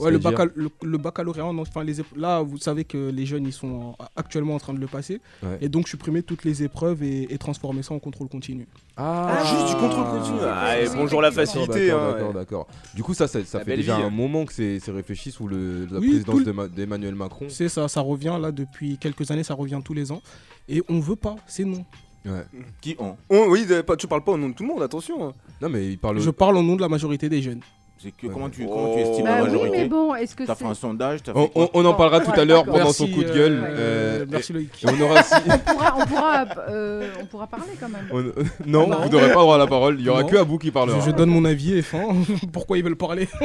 Ouais, 0.02 0.12
le, 0.12 0.20
C'est-à-dire 0.20 0.40
baccal- 0.40 0.52
le, 0.56 0.70
le 0.84 0.98
baccalauréat, 0.98 1.46
enfin, 1.46 1.84
les 1.84 1.94
là, 2.16 2.42
vous 2.42 2.58
savez 2.58 2.84
que 2.86 3.10
les 3.10 3.26
jeunes, 3.26 3.46
ils 3.46 3.54
sont 3.54 3.96
en- 4.00 4.06
actuellement 4.16 4.56
en 4.56 4.60
train 4.60 4.74
de 4.74 4.80
le 4.80 4.88
passer. 4.88 5.22
Ouais. 5.44 5.58
Et 5.62 5.70
donc, 5.70 5.88
supprimer 5.88 6.24
toutes 6.24 6.44
les 6.44 6.64
épreuves 6.64 7.04
et, 7.04 7.34
et 7.34 7.38
transformer 7.38 7.84
ça 7.84 7.94
en 7.94 8.00
contrôle 8.00 8.28
continu. 8.28 8.68
Ah, 8.98 9.44
Juste 9.46 9.68
du 9.76 9.76
contrôle 9.82 10.06
continu. 10.20 10.40
Ah, 10.44 10.80
et 10.80 10.88
oui, 10.88 10.94
bonjour 10.96 11.22
la 11.22 11.32
facilité. 11.32 11.88
d'accord, 11.88 12.02
hein, 12.30 12.34
d'accord, 12.34 12.68
ouais. 12.70 12.76
Du 12.96 13.04
coup, 13.04 13.14
ça, 13.14 13.28
ça, 13.28 13.44
fait 13.64 13.76
déjà 13.78 13.96
vie, 13.98 14.04
un 14.04 14.08
hein. 14.08 14.10
moment 14.10 14.46
que 14.46 14.54
c'est 14.54 14.80
c'est 14.80 14.92
réfléchi 14.92 15.32
sous 15.32 15.48
le, 15.48 15.86
la 15.92 16.00
Oui, 16.00 16.10
présidence 16.22 16.70
d'Emmanuel 16.72 17.16
Macron. 17.16 17.46
C'est 17.50 17.70
ça, 17.70 17.88
ça 17.88 18.02
revient 18.02 18.38
là 18.42 18.52
depuis 18.52 18.98
quelques 18.98 19.30
années, 19.32 19.44
ça 19.44 19.54
revient 19.54 19.80
tous 19.84 19.94
les 19.94 20.12
ans. 20.12 20.22
Et 20.70 20.82
on 20.90 21.00
veut 21.00 21.16
pas, 21.16 21.36
c'est 21.48 21.64
non. 21.66 21.84
Ouais. 22.26 22.46
Qui 22.82 22.96
ont 23.00 23.16
On- 23.30 23.48
oui, 23.50 23.66
tu 23.98 24.08
parles 24.08 24.24
pas 24.24 24.34
au 24.34 24.38
nom 24.38 24.50
de 24.50 24.54
tout 24.54 24.64
le 24.64 24.70
monde, 24.70 24.84
attention. 24.84 25.28
hein. 25.30 25.34
Non, 25.62 25.70
mais 25.70 25.88
il 25.88 25.98
parle. 25.98 26.20
Je 26.20 26.30
parle 26.30 26.58
au 26.58 26.62
nom 26.62 26.76
de 26.76 26.82
la 26.82 26.90
majorité 26.90 27.30
des 27.30 27.42
jeunes. 27.42 27.62
C'est 28.02 28.10
que 28.12 28.26
comment 28.34 28.50
tu, 28.50 28.66
Oh. 28.68 28.72
comment 28.74 28.94
tu 28.96 29.00
estimes 29.02 29.26
Bah 29.26 29.36
la 29.38 29.44
oui, 29.44 29.50
majorité 29.52 29.78
mais 29.78 29.88
bon, 29.88 30.16
est-ce 30.16 30.36
que 30.36 30.44
T'as 30.44 30.56
c'est. 30.56 30.64
fait 30.64 30.70
un 30.72 30.74
sondage, 30.74 31.22
t'as 31.22 31.34
On, 31.36 31.44
fait 31.44 31.50
quoi 31.52 31.70
on- 31.74 31.82
on 31.82 31.86
en 31.86 31.94
parlera 31.94 32.20
tout 32.22 32.32
à 32.32 32.46
l'heure 32.46 32.64
d'accord. 32.64 32.80
pendant 32.80 32.94
son 32.94 33.04
Merci, 33.06 33.20
coup 33.20 33.24
de 33.30 33.34
gueule. 33.36 33.64
euh, 33.64 33.78
euh, 33.78 34.26
merci 34.30 34.54
Loïc. 34.54 34.70
et 34.84 34.88
on 34.90 35.02
aura 35.04 35.20
aussi. 35.22 35.34
On 35.46 35.58
pourra, 35.74 35.96
on, 36.00 36.06
pourra, 36.08 36.46
euh, 36.70 37.10
on 37.22 37.26
pourra 37.26 37.46
parler 37.48 37.74
quand 37.80 37.90
même. 37.90 38.08
on- 38.12 38.24
non, 38.70 38.88
Non. 38.88 39.02
vous 39.02 39.10
n'aurez 39.10 39.28
pas 39.28 39.42
droit 39.42 39.56
à 39.56 39.60
la 39.60 39.68
parole. 39.68 39.98
Il 40.00 40.06
y 40.06 40.10
aura 40.10 40.24
Non. 40.24 40.28
que 40.30 40.36
Abou 40.38 40.58
qui 40.58 40.72
parlera. 40.72 41.00
Je, 41.00 41.06
je 41.06 41.12
donne 41.12 41.30
mon 41.30 41.46
avis 41.46 41.74
et 41.78 41.82
fin. 41.84 42.08
Pourquoi 42.52 42.80
ils 42.80 42.84
veulent 42.84 42.96
parler? 42.96 43.28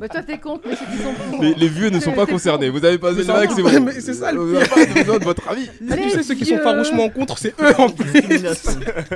Bah, 0.00 0.08
toi, 0.08 0.22
t'es 0.22 0.38
contre, 0.38 0.62
mais 0.68 0.74
ceux 0.76 0.84
qui 0.86 0.98
sont 1.02 1.12
pour. 1.30 1.42
Les, 1.42 1.54
les 1.54 1.68
vieux 1.68 1.90
ne 1.90 2.00
sont 2.00 2.12
pas 2.12 2.26
concernés. 2.26 2.68
Vous 2.70 2.84
avez 2.84 2.98
passé 2.98 3.14
C'est 3.16 3.20
le 3.20 3.24
ça. 3.26 3.32
bac, 3.34 3.50
c'est 3.54 3.62
bon. 3.62 3.80
Mais 3.84 4.00
c'est 4.00 4.14
ça, 4.14 4.32
le 4.32 4.52
pas 4.68 4.94
besoin 5.00 5.18
de 5.18 5.24
votre 5.24 5.48
avis. 5.48 5.70
Allez, 5.90 6.02
Tu 6.02 6.10
sais, 6.10 6.22
ceux 6.22 6.34
qui 6.34 6.44
sont 6.44 6.58
farouchement 6.58 7.08
contre, 7.08 7.38
c'est 7.38 7.54
eux 7.60 7.72
en 7.78 7.88
plus. 7.88 8.12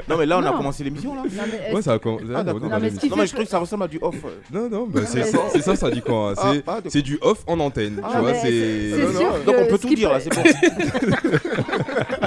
Non, 0.09 0.17
mais 0.19 0.27
là, 0.27 0.39
on 0.39 0.45
a 0.45 0.53
commencé 0.53 0.85
l'émission 0.85 1.15
là. 1.15 1.23
Non, 1.23 1.29
mais 1.51 1.67
est-ce- 1.67 1.75
Ouais, 1.77 1.83
ça 1.83 1.93
a 1.95 1.99
com- 1.99 2.19
là, 2.29 2.43
d'accord. 2.45 2.61
on 2.63 2.67
est 2.67 2.71
Non, 2.71 3.17
mais 3.17 3.27
je 3.27 3.33
trouve 3.33 3.45
que 3.45 3.51
ça 3.51 3.59
ressemble 3.59 3.85
à 3.85 3.89
du 3.89 3.99
off. 4.01 4.15
Non, 4.53 4.69
non, 4.71 4.87
bah, 4.89 5.01
c'est 5.07 5.19
mais- 5.21 5.25
ça, 5.25 5.39
c'est 5.53 5.63
ça, 5.63 5.77
ça 5.77 5.91
dit 5.91 6.03
quoi 6.03 6.31
hein. 6.31 6.35
Ah, 6.39 6.51
C'est- 6.55 6.63
ah. 6.67 6.79
C'est 6.89 7.03
du 7.03 7.19
off 7.23 7.39
en 7.47 7.59
antenne. 7.61 8.01
Ah, 8.05 8.09
tu 8.15 8.19
vois, 8.21 8.35
c'est. 8.35 8.91
Donc 9.47 9.57
on 9.59 9.67
peut 9.67 9.79
tout 9.79 9.95
dire 9.95 10.13
là, 10.13 10.21
c'est 10.21 10.35
bon. 10.35 10.43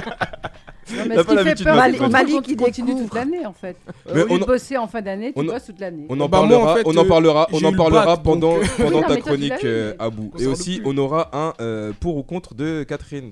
Non, 1.04 1.08
mais 1.08 1.16
ce 1.16 1.22
pas 1.22 1.36
qui 1.36 1.44
fait 1.44 1.64
peur, 1.64 1.76
Mali- 1.76 1.98
c'est 2.00 2.08
Mali 2.08 2.32
continue- 2.32 2.56
qui 2.56 2.64
continue 2.64 2.96
toute 3.02 3.14
l'année 3.14 3.46
en 3.46 3.52
fait. 3.52 3.76
Mais 4.14 4.24
on- 4.30 4.38
bosser 4.38 4.76
en 4.76 4.86
fin 4.86 5.00
d'année, 5.02 5.32
tu 5.32 5.40
on- 5.40 5.44
bosses 5.44 5.64
toute 5.66 5.80
l'année. 5.80 6.06
On 6.08 6.20
en 6.20 6.28
Bah, 6.28 6.38
parlera, 6.38 6.76
on 6.84 6.96
en 6.96 7.04
euh, 7.04 7.08
parlera, 7.08 7.48
on 7.52 7.64
en 7.64 7.72
parlera 7.72 8.16
pendant, 8.22 8.56
euh, 8.56 8.62
pendant 8.76 9.02
ta 9.08 9.16
chronique, 9.16 9.52
euh, 9.64 9.94
Abou. 9.98 10.30
On 10.34 10.38
Et 10.38 10.46
aussi, 10.46 10.80
on 10.84 10.96
aura 10.98 11.30
un 11.32 11.52
pour 12.00 12.16
ou 12.16 12.22
contre 12.22 12.54
de 12.54 12.82
Catherine. 12.84 13.30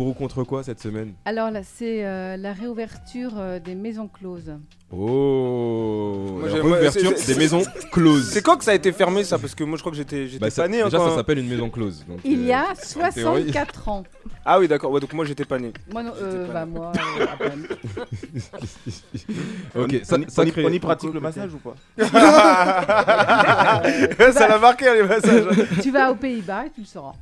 Pour 0.00 0.08
ou 0.08 0.14
contre 0.14 0.44
quoi 0.44 0.62
cette 0.62 0.80
semaine? 0.80 1.12
Alors 1.26 1.50
là, 1.50 1.60
c'est 1.62 2.06
euh, 2.06 2.38
la 2.38 2.54
réouverture 2.54 3.32
euh, 3.36 3.58
des 3.58 3.74
maisons 3.74 4.08
closes. 4.08 4.54
Oh 4.90 6.36
Moi, 6.38 6.48
La 6.48 6.54
j'ai- 6.56 6.62
moi, 6.62 6.76
réouverture 6.78 7.12
c'est- 7.18 7.34
des 7.34 7.38
maisons 7.38 7.60
closes. 7.92 8.30
C'est 8.30 8.40
quand 8.40 8.56
que 8.56 8.64
ça 8.64 8.70
a 8.70 8.74
été 8.74 8.92
fermé 8.92 9.24
ça? 9.24 9.38
Parce 9.38 9.54
que 9.54 9.62
moi 9.62 9.76
je 9.76 9.82
crois 9.82 9.92
que 9.92 9.98
j'étais 9.98 10.26
j'étais 10.26 10.38
Bah, 10.38 10.48
ça- 10.48 10.62
pas 10.62 10.68
né. 10.68 10.80
hein, 10.80 10.86
Déjà, 10.86 10.96
quand- 10.96 11.10
ça 11.10 11.16
s'appelle 11.16 11.38
une 11.40 11.48
maison 11.50 11.68
close. 11.68 12.06
donc, 12.08 12.18
Il 12.24 12.46
y 12.46 12.50
euh, 12.50 12.56
a 12.56 12.74
théorie. 13.12 13.42
64 13.52 13.88
ans. 13.90 14.04
Ah 14.46 14.58
oui, 14.58 14.68
d'accord. 14.68 14.90
Ouais, 14.90 15.00
donc 15.00 15.12
moi 15.12 15.26
j'étais 15.26 15.44
pas 15.44 15.58
né. 15.58 15.70
Moi, 15.92 16.02
non, 16.02 16.12
euh, 16.18 16.46
pas 16.46 16.52
bah, 16.54 16.64
moi, 16.64 16.92
euh, 17.20 17.26
à 17.30 17.36
peine. 17.36 17.66
Ok, 19.76 19.96
on, 20.00 20.04
ça, 20.04 20.16
on 20.16 20.20
y- 20.22 20.30
ça 20.30 20.42
on 20.42 20.44
y- 20.46 20.50
crée- 20.50 20.64
on 20.64 20.70
y 20.72 20.78
pratique 20.78 21.12
le 21.12 21.20
massage 21.20 21.50
ou 21.52 21.58
pas? 21.58 21.74
Ça 24.32 24.48
l'a 24.48 24.58
marqué 24.58 24.86
les 24.94 25.02
massages. 25.02 25.44
tu 25.82 25.90
vas 25.90 26.10
aux 26.10 26.14
Pays-Bas 26.14 26.64
et 26.66 26.70
tu 26.70 26.80
le 26.80 26.86
sauras. 26.86 27.12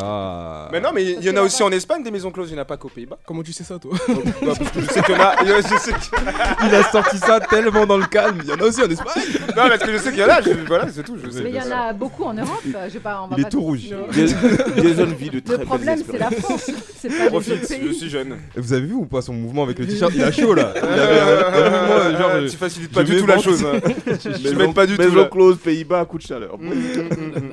Ah. 0.00 0.68
Mais 0.72 0.80
non, 0.80 0.90
mais 0.94 1.04
il 1.04 1.22
y 1.24 1.30
en 1.30 1.36
a 1.36 1.42
aussi 1.42 1.62
en 1.62 1.70
Espagne 1.70 2.02
des 2.02 2.10
maisons 2.10 2.30
closes, 2.30 2.48
il 2.50 2.54
n'y 2.54 2.58
en 2.58 2.62
a 2.62 2.64
pas 2.64 2.76
qu'aux 2.78 2.88
Pays-Bas. 2.88 3.18
Comment 3.26 3.42
tu 3.42 3.52
sais 3.52 3.64
ça, 3.64 3.78
toi 3.78 3.92
Bah, 4.08 4.14
parce 4.58 4.70
que 4.70 4.80
je 4.80 4.86
sais 4.86 5.02
qu'il 5.02 5.14
y 5.14 5.18
en 5.18 5.20
a. 5.22 5.34
il 5.44 5.52
a- 5.52 5.60
je 5.60 5.76
sais 5.78 5.92
que- 5.92 6.66
Il 6.66 6.74
a 6.74 6.82
sorti 6.84 7.18
ça 7.18 7.40
tellement 7.40 7.84
dans 7.86 7.98
le 7.98 8.06
calme. 8.06 8.38
Il 8.42 8.48
y 8.48 8.52
en 8.52 8.56
a 8.56 8.62
aussi 8.64 8.80
en 8.82 8.88
Espagne. 8.88 9.22
Non, 9.56 9.68
parce 9.68 9.78
que 9.82 9.92
je 9.92 9.98
sais 9.98 10.10
qu'il 10.10 10.20
y 10.20 10.24
en 10.24 10.28
a, 10.28 10.40
je- 10.40 10.50
voilà, 10.66 10.86
c'est 10.90 11.02
tout. 11.02 11.16
Je 11.22 11.28
sais. 11.30 11.42
Mais 11.42 11.50
il 11.50 11.56
y 11.56 11.60
en 11.60 11.70
a 11.70 11.92
beaucoup 11.92 12.24
en 12.24 12.32
Europe. 12.34 12.62
euh, 12.74 12.88
Je 12.88 12.94
vais 12.94 13.00
pas, 13.00 13.20
on 13.22 13.28
va 13.28 13.36
Il 13.38 13.46
est 13.46 13.50
tout 13.50 13.60
rouge. 13.60 13.80
Des, 14.12 14.24
des 14.82 14.94
zones 14.94 15.12
vides 15.14 15.34
de 15.34 15.40
très 15.40 15.52
Le 15.52 15.58
belles 15.58 15.66
problème, 15.66 15.98
c'est 16.10 16.18
la 16.18 16.26
expériences. 16.30 16.62
France. 16.62 16.70
C'est 16.98 17.08
pas 17.08 17.14
les 17.18 17.20
autres 17.24 17.30
Profite, 17.30 17.62
je 17.62 17.66
pays. 17.76 17.94
suis 17.94 18.08
jeune. 18.10 18.36
Et 18.56 18.60
Vous 18.60 18.72
avez 18.72 18.86
vu 18.86 18.94
ou 18.94 19.04
pas 19.04 19.20
son 19.22 19.34
mouvement 19.34 19.64
avec 19.64 19.78
le 19.78 19.86
t-shirt 19.86 20.12
Il 20.14 20.22
a 20.22 20.32
chaud 20.32 20.54
là. 20.54 20.72
Il 20.74 20.82
avait 20.82 21.20
un- 21.20 21.26
un 21.26 21.70
mouvement, 21.70 21.94
euh, 21.96 22.18
genre, 22.18 22.30
Euh, 22.30 22.46
je- 22.46 22.50
tu 22.52 22.56
facilites 22.56 22.90
je 22.90 22.94
pas 22.94 23.04
du 23.04 23.16
tout 23.18 23.26
la 23.26 23.38
chose. 23.38 23.62
hein. 23.64 23.78
Je 24.06 24.54
m'aide 24.54 24.72
pas 24.74 24.86
du 24.86 24.96
tout. 24.96 25.02
Maison 25.02 25.16
là. 25.16 25.24
close, 25.26 25.58
Pays-Bas, 25.58 26.04
coup 26.06 26.16
de 26.18 26.22
chaleur. 26.22 26.56
Mm, 26.58 26.68
mm, 26.68 26.70
mm, 26.70 27.38
mm. 27.38 27.52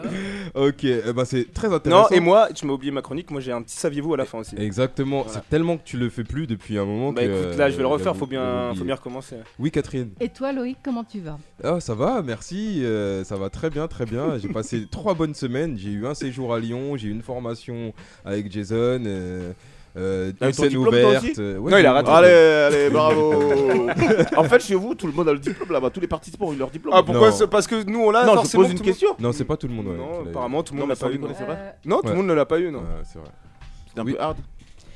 Ok, 0.55 0.83
eh 0.83 1.01
ben, 1.13 1.25
c'est 1.25 1.53
très 1.53 1.73
intéressant. 1.73 2.07
Non, 2.09 2.15
et 2.15 2.19
moi, 2.19 2.49
tu 2.53 2.65
m'as 2.65 2.73
oublié 2.73 2.91
ma 2.91 3.01
chronique, 3.01 3.31
moi 3.31 3.41
j'ai 3.41 3.51
un 3.51 3.61
petit 3.61 3.75
saviez-vous 3.77 4.13
à 4.13 4.17
la 4.17 4.25
fin 4.25 4.39
aussi. 4.39 4.55
Exactement, 4.57 5.23
Voilà. 5.23 5.41
c'est 5.43 5.49
tellement 5.49 5.77
que 5.77 5.83
tu 5.83 5.97
le 5.97 6.09
fais 6.09 6.23
plus 6.23 6.47
depuis 6.47 6.77
un 6.77 6.85
moment 6.85 7.11
Bah 7.13 7.23
que, 7.25 7.27
écoute, 7.45 7.57
là 7.57 7.69
je 7.69 7.75
vais 7.75 7.83
le 7.83 7.87
euh, 7.87 7.91
refaire, 7.91 8.15
faut 8.15 8.25
bien, 8.27 8.73
faut 8.75 8.83
bien 8.83 8.95
recommencer. 8.95 9.35
Oui, 9.59 9.71
Catherine. 9.71 10.11
Et 10.19 10.29
toi, 10.29 10.51
Loïc, 10.53 10.77
comment 10.83 11.03
tu 11.03 11.19
vas? 11.19 11.37
Ah, 11.63 11.79
ça 11.79 11.95
va, 11.95 12.21
merci. 12.21 12.81
euh, 12.83 13.23
ça 13.23 13.35
va 13.35 13.49
très 13.49 13.69
bien, 13.69 13.87
très 13.87 14.05
bien. 14.05 14.37
J'ai 14.37 14.49
passé 14.49 14.85
trois 14.91 15.13
bonnes 15.13 15.33
semaines. 15.35 15.77
J'ai 15.77 15.91
eu 15.91 16.05
un 16.07 16.13
séjour 16.13 16.53
à 16.53 16.59
Lyon, 16.59 16.97
j'ai 16.97 17.07
eu 17.07 17.11
une 17.11 17.21
formation 17.21 17.93
avec 18.25 18.51
Jason. 18.51 18.75
euh, 19.05 19.51
euh, 19.99 20.31
une 20.41 20.53
scène 20.53 20.75
ouverte. 20.77 21.37
ouais, 21.37 21.71
Non, 21.71 21.77
il 21.77 21.85
a 21.85 21.93
raté. 21.93 22.09
Allez, 22.09 22.29
allez, 22.29 22.89
bravo 22.89 23.33
En 24.37 24.43
fait, 24.45 24.59
chez 24.63 24.75
vous, 24.75 24.95
tout 24.95 25.07
le 25.07 25.13
monde 25.13 25.29
a 25.29 25.33
le 25.33 25.39
diplôme 25.39 25.71
là-bas. 25.71 25.89
Tous 25.89 25.99
les 25.99 26.07
participants 26.07 26.47
ont 26.47 26.53
eu 26.53 26.57
leur 26.57 26.69
diplôme. 26.69 26.93
Ah 26.97 27.03
pourquoi 27.03 27.29
Non. 27.29 27.35
c'est 27.35 27.47
parce 27.47 27.67
que 27.67 27.83
nous 27.83 27.99
on 27.99 28.11
l'a 28.11 28.23
Non, 28.25 28.31
je 28.31 28.35
forcément 28.37 28.63
pose 28.63 28.71
une 28.71 28.77
tout 28.77 28.83
le 28.83 28.87
monde- 28.89 28.97
question. 28.99 29.15
Non, 29.19 29.31
c'est 29.33 29.45
pas 29.45 29.57
tout 29.57 29.67
le 29.67 29.73
monde. 29.73 29.87
ouais, 29.87 29.93
qui 29.93 29.99
Non, 29.99 30.19
l'a 30.23 30.25
eu. 30.25 30.29
apparemment 30.29 30.63
tout 30.63 30.73
le 30.73 30.79
Non, 30.79 30.87
monde 30.87 30.89
mais 30.89 30.93
l'a 30.93 30.99
sans 30.99 31.05
pas 31.07 31.11
eu. 31.11 31.15
déconner, 31.17 31.33
non. 31.33 31.37
c'est 31.39 31.45
vrai. 31.45 31.55
Euh, 31.59 31.71
Non, 31.89 31.97
tout 31.97 32.03
le 32.05 32.09
Ouais. 32.11 32.17
monde 32.17 32.27
ne 32.27 32.33
l'a 32.33 32.45
pas 32.45 32.59
eu 32.59 32.71
non. 32.71 32.79
Ouais, 32.79 32.85
c'est 33.03 33.19
vrai. 33.19 33.29
C'était 33.87 33.99
un 34.01 34.05
Oui. 34.05 34.13
peu 34.13 34.21
hard. 34.21 34.37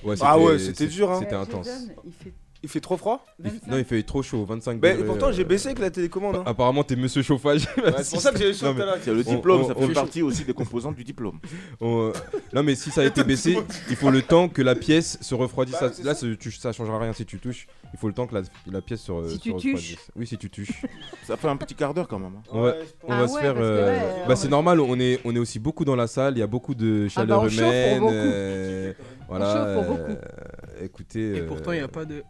Ouais, 0.04 0.16
Ah 0.22 0.34
c'était- 0.36 0.46
ouais, 0.46 0.60
c'était 0.60 0.88
dur, 0.88 1.12
hein. 1.12 1.18
C'était 1.20 1.36
euh, 1.36 1.42
intense. 1.42 1.66
Jason, 1.66 1.92
il 2.06 2.12
fait 2.12 2.34
Il 2.64 2.70
fait 2.70 2.80
trop 2.80 2.96
froid 2.96 3.26
Il- 3.40 3.52
25. 3.52 3.68
Non, 3.72 3.78
il 3.78 3.84
fait 3.84 4.04
trop 4.04 4.24
chaud, 4.24 4.46
25 4.46 4.80
Bah 4.80 4.92
degrés. 4.94 5.06
pourtant 5.06 5.32
j'ai 5.34 5.42
euh, 5.42 5.46
baissé 5.46 5.68
avec 5.68 5.80
la 5.80 5.92
télécommande. 5.92 6.38
hein. 6.38 6.44
Apparemment, 6.46 6.84
t'es 6.86 6.96
monsieur 6.96 7.22
chauffage. 7.22 7.68
Ouais, 7.78 7.92
C'est 8.02 8.12
pour 8.12 8.22
ça 8.22 8.32
que 8.32 8.38
j'ai 8.40 8.54
chaud 8.54 8.68
Non, 8.68 8.72
tout 8.72 8.78
mais- 8.78 8.84
à 8.84 8.86
l'heure. 8.86 8.98
C'est 9.02 9.14
le 9.14 9.24
On- 9.28 9.34
diplôme, 9.36 9.62
on- 9.64 9.68
ça 9.68 9.74
on- 9.76 9.88
fait 9.88 9.94
partie 9.94 10.22
aussi 10.22 10.46
des 10.46 10.54
composantes 10.54 10.96
du 10.96 11.04
diplôme. 11.04 11.40
On, 11.82 12.08
euh, 12.08 12.12
Non, 12.54 12.64
mais 12.64 12.76
si 12.76 12.90
ça 12.90 13.02
a 13.02 13.04
été 13.04 13.24
baissé, 13.26 13.58
il 13.90 13.96
faut 13.98 14.10
le 14.12 14.22
temps 14.22 14.48
que 14.48 14.62
la 14.62 14.76
pièce 14.76 15.18
se 15.22 15.36
refroidisse. 15.36 15.76
Bah, 15.82 15.92
Ça- 15.92 16.04
là, 16.04 16.16
ça. 16.16 16.26
tu- 16.40 16.52
ça 16.52 16.72
changera 16.72 17.00
rien 17.00 17.12
si 17.12 17.26
tu 17.26 17.38
touches. 17.38 17.68
Il 17.94 18.00
faut 18.00 18.08
le 18.08 18.14
temps 18.14 18.28
que 18.28 18.36
la, 18.36 18.42
la 18.72 18.82
pièce 18.82 19.02
se, 19.02 19.12
re- 19.12 19.28
Si 19.28 19.36
se 19.36 19.40
tu 19.42 19.52
refroidisse. 19.52 19.98
Oui, 20.16 20.26
si 20.26 20.38
tu 20.38 20.50
touches. 20.50 20.82
Ça 21.26 21.36
fait 21.38 21.48
un 21.50 21.58
petit 21.58 21.76
quart 21.76 21.94
d'heure 21.94 22.08
quand 22.08 22.18
même. 22.20 22.34
hein. 22.38 22.44
On 22.52 22.62
va, 22.62 22.74
je 22.80 22.86
on 23.04 23.10
va 23.10 23.24
Ah 23.24 23.28
se 23.28 23.34
ouais, 23.34 23.42
faire. 23.42 23.54
parce 23.56 23.66
que 23.68 23.72
euh, 23.72 23.92
ouais, 24.00 24.28
bah, 24.28 24.36
c'est 24.38 24.48
normal, 24.48 24.80
on 24.80 24.98
est, 25.00 25.20
on 25.26 25.36
est 25.36 25.40
aussi 25.40 25.60
beaucoup 25.60 25.84
dans 25.86 25.96
la 25.98 26.08
salle. 26.08 26.38
Il 26.38 26.40
y 26.40 26.44
a 26.44 26.48
beaucoup 26.48 26.76
de 26.76 27.02
Ah 27.02 27.04
bah, 27.04 27.10
chaleur 27.10 27.42
on 27.42 27.50
chauffe 27.50 27.60
pour 27.60 27.68
humaine. 27.68 28.00
beaucoup. 28.00 28.14
euh, 28.14 28.94
voilà. 29.28 29.54
chauffe 29.54 29.74
pour 29.86 29.96
beaucoup. 29.98 30.12
euh, 30.12 30.84
écoutez. 30.86 31.36
Et 31.38 31.42
pourtant, 31.42 31.72
il 31.72 31.78
n'y 31.80 31.84
a 31.84 31.88
pas 31.88 32.06
de. 32.06 32.24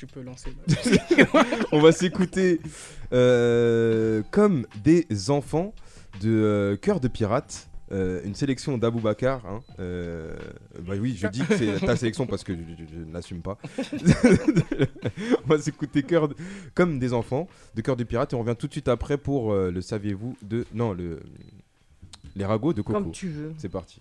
Tu 0.00 0.06
peux 0.06 0.22
lancer. 0.22 0.50
on 1.72 1.78
va 1.82 1.92
s'écouter 1.92 2.58
euh, 3.12 4.22
comme 4.30 4.64
des 4.82 5.06
enfants 5.28 5.74
de 6.22 6.30
euh, 6.30 6.76
Cœur 6.78 7.00
de 7.00 7.08
Pirate. 7.08 7.68
euh, 7.92 8.22
une 8.24 8.34
sélection 8.34 8.78
d'Aboubacar. 8.78 9.44
Hein, 9.44 9.60
euh, 9.78 10.34
bah 10.86 10.94
oui, 10.98 11.14
je 11.18 11.26
dis 11.26 11.40
que 11.44 11.54
c'est 11.54 11.80
ta 11.84 11.96
sélection 11.96 12.26
parce 12.26 12.44
que 12.44 12.54
je, 12.54 12.60
je- 12.78 12.94
je 12.94 12.98
ne 13.00 13.12
l'assume 13.12 13.42
pas. 13.42 13.58
on 15.44 15.48
va 15.48 15.58
s'écouter 15.58 16.02
Cœur 16.02 16.28
de- 16.28 16.36
comme 16.74 16.98
des 16.98 17.12
enfants 17.12 17.46
de 17.74 17.82
Cœur 17.82 17.96
de 17.96 18.04
Pirate 18.04 18.32
et 18.32 18.36
on 18.36 18.40
revient 18.40 18.56
tout 18.58 18.68
de 18.68 18.72
suite 18.72 18.88
après 18.88 19.18
pour 19.18 19.52
euh, 19.52 19.70
le 19.70 19.82
saviez-vous 19.82 20.34
de 20.40 20.64
non 20.72 20.94
le 20.94 21.20
les 22.36 22.44
ragots 22.46 22.72
de 22.72 22.80
Coco. 22.80 23.00
Comme 23.02 23.12
tu 23.12 23.28
veux. 23.28 23.52
C'est 23.58 23.68
parti. 23.68 24.00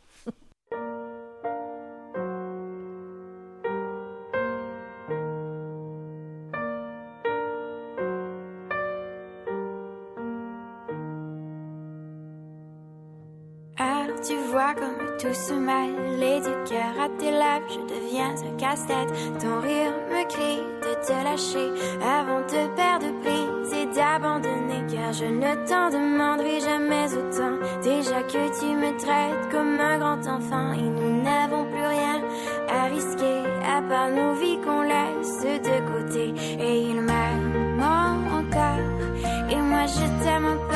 Tout 15.19 15.33
se 15.33 15.53
mêle 15.53 16.23
Et 16.23 16.39
du 16.39 16.53
cœur 16.69 16.93
à 16.99 17.09
tes 17.19 17.31
lèvres 17.31 17.67
je 17.69 17.81
deviens 17.93 18.33
un 18.47 18.55
casse-tête. 18.57 19.11
Ton 19.41 19.59
rire 19.59 19.93
me 20.09 20.23
crie 20.27 20.63
de 20.83 20.93
te 21.05 21.11
lâcher 21.11 21.69
Avant 22.01 22.41
de 22.41 22.61
perdre 22.75 23.11
prise 23.21 23.73
et 23.73 23.85
d'abandonner. 23.87 24.81
Car 24.91 25.11
je 25.13 25.25
ne 25.25 25.51
t'en 25.67 25.89
demanderai 25.89 26.59
jamais 26.61 27.07
autant. 27.13 27.55
Déjà 27.83 28.21
que 28.23 28.43
tu 28.59 28.67
me 28.75 28.97
traites 28.97 29.51
comme 29.51 29.79
un 29.79 29.97
grand 29.99 30.25
enfant 30.27 30.71
Et 30.73 30.89
nous 30.97 31.21
n'avons 31.21 31.65
plus 31.65 31.87
rien 31.97 32.21
à 32.69 32.85
risquer 32.85 33.43
À 33.77 33.81
part 33.81 34.09
nos 34.09 34.33
vies 34.35 34.59
qu'on 34.63 34.81
laisse 34.81 35.41
de 35.41 35.77
côté. 35.91 36.33
Et 36.59 36.81
il 36.91 37.01
m'aime 37.01 37.81
encore 37.81 39.49
Et 39.49 39.61
moi 39.69 39.85
je 39.85 40.23
t'aime 40.23 40.45
un 40.45 40.68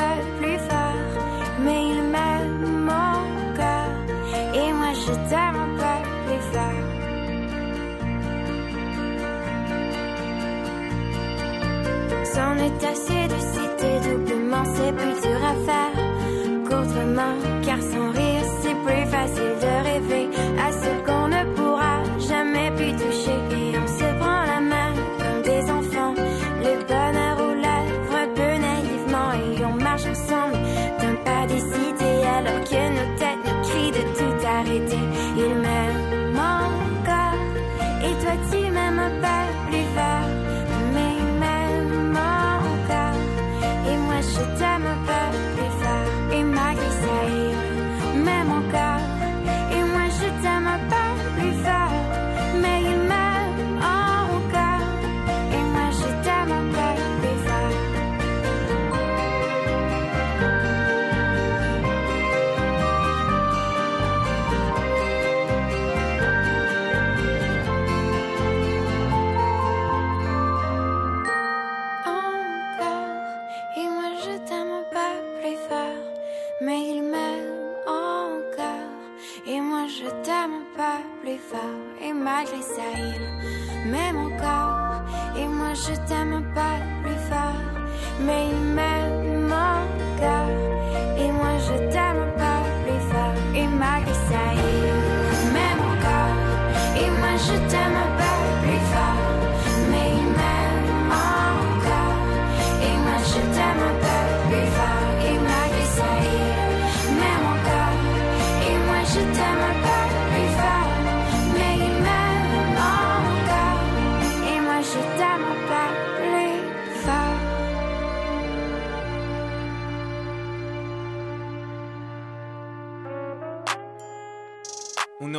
je 5.06 5.12
t'aime 5.28 5.56
un 5.64 5.72
peu 5.80 5.96
plus 6.26 6.44
fort 6.52 6.84
C'en 12.34 12.56
est 12.56 12.84
assez 12.92 13.28
de 13.28 13.38
citer 13.52 13.94
doublement, 14.08 14.64
c'est 14.74 14.92
plus 14.92 15.16
dur 15.22 15.40
à 15.52 15.54
faire 15.68 15.94
qu'autrement. 16.64 17.34
Car 17.64 17.80
sans 17.80 18.10
rire, 18.10 18.33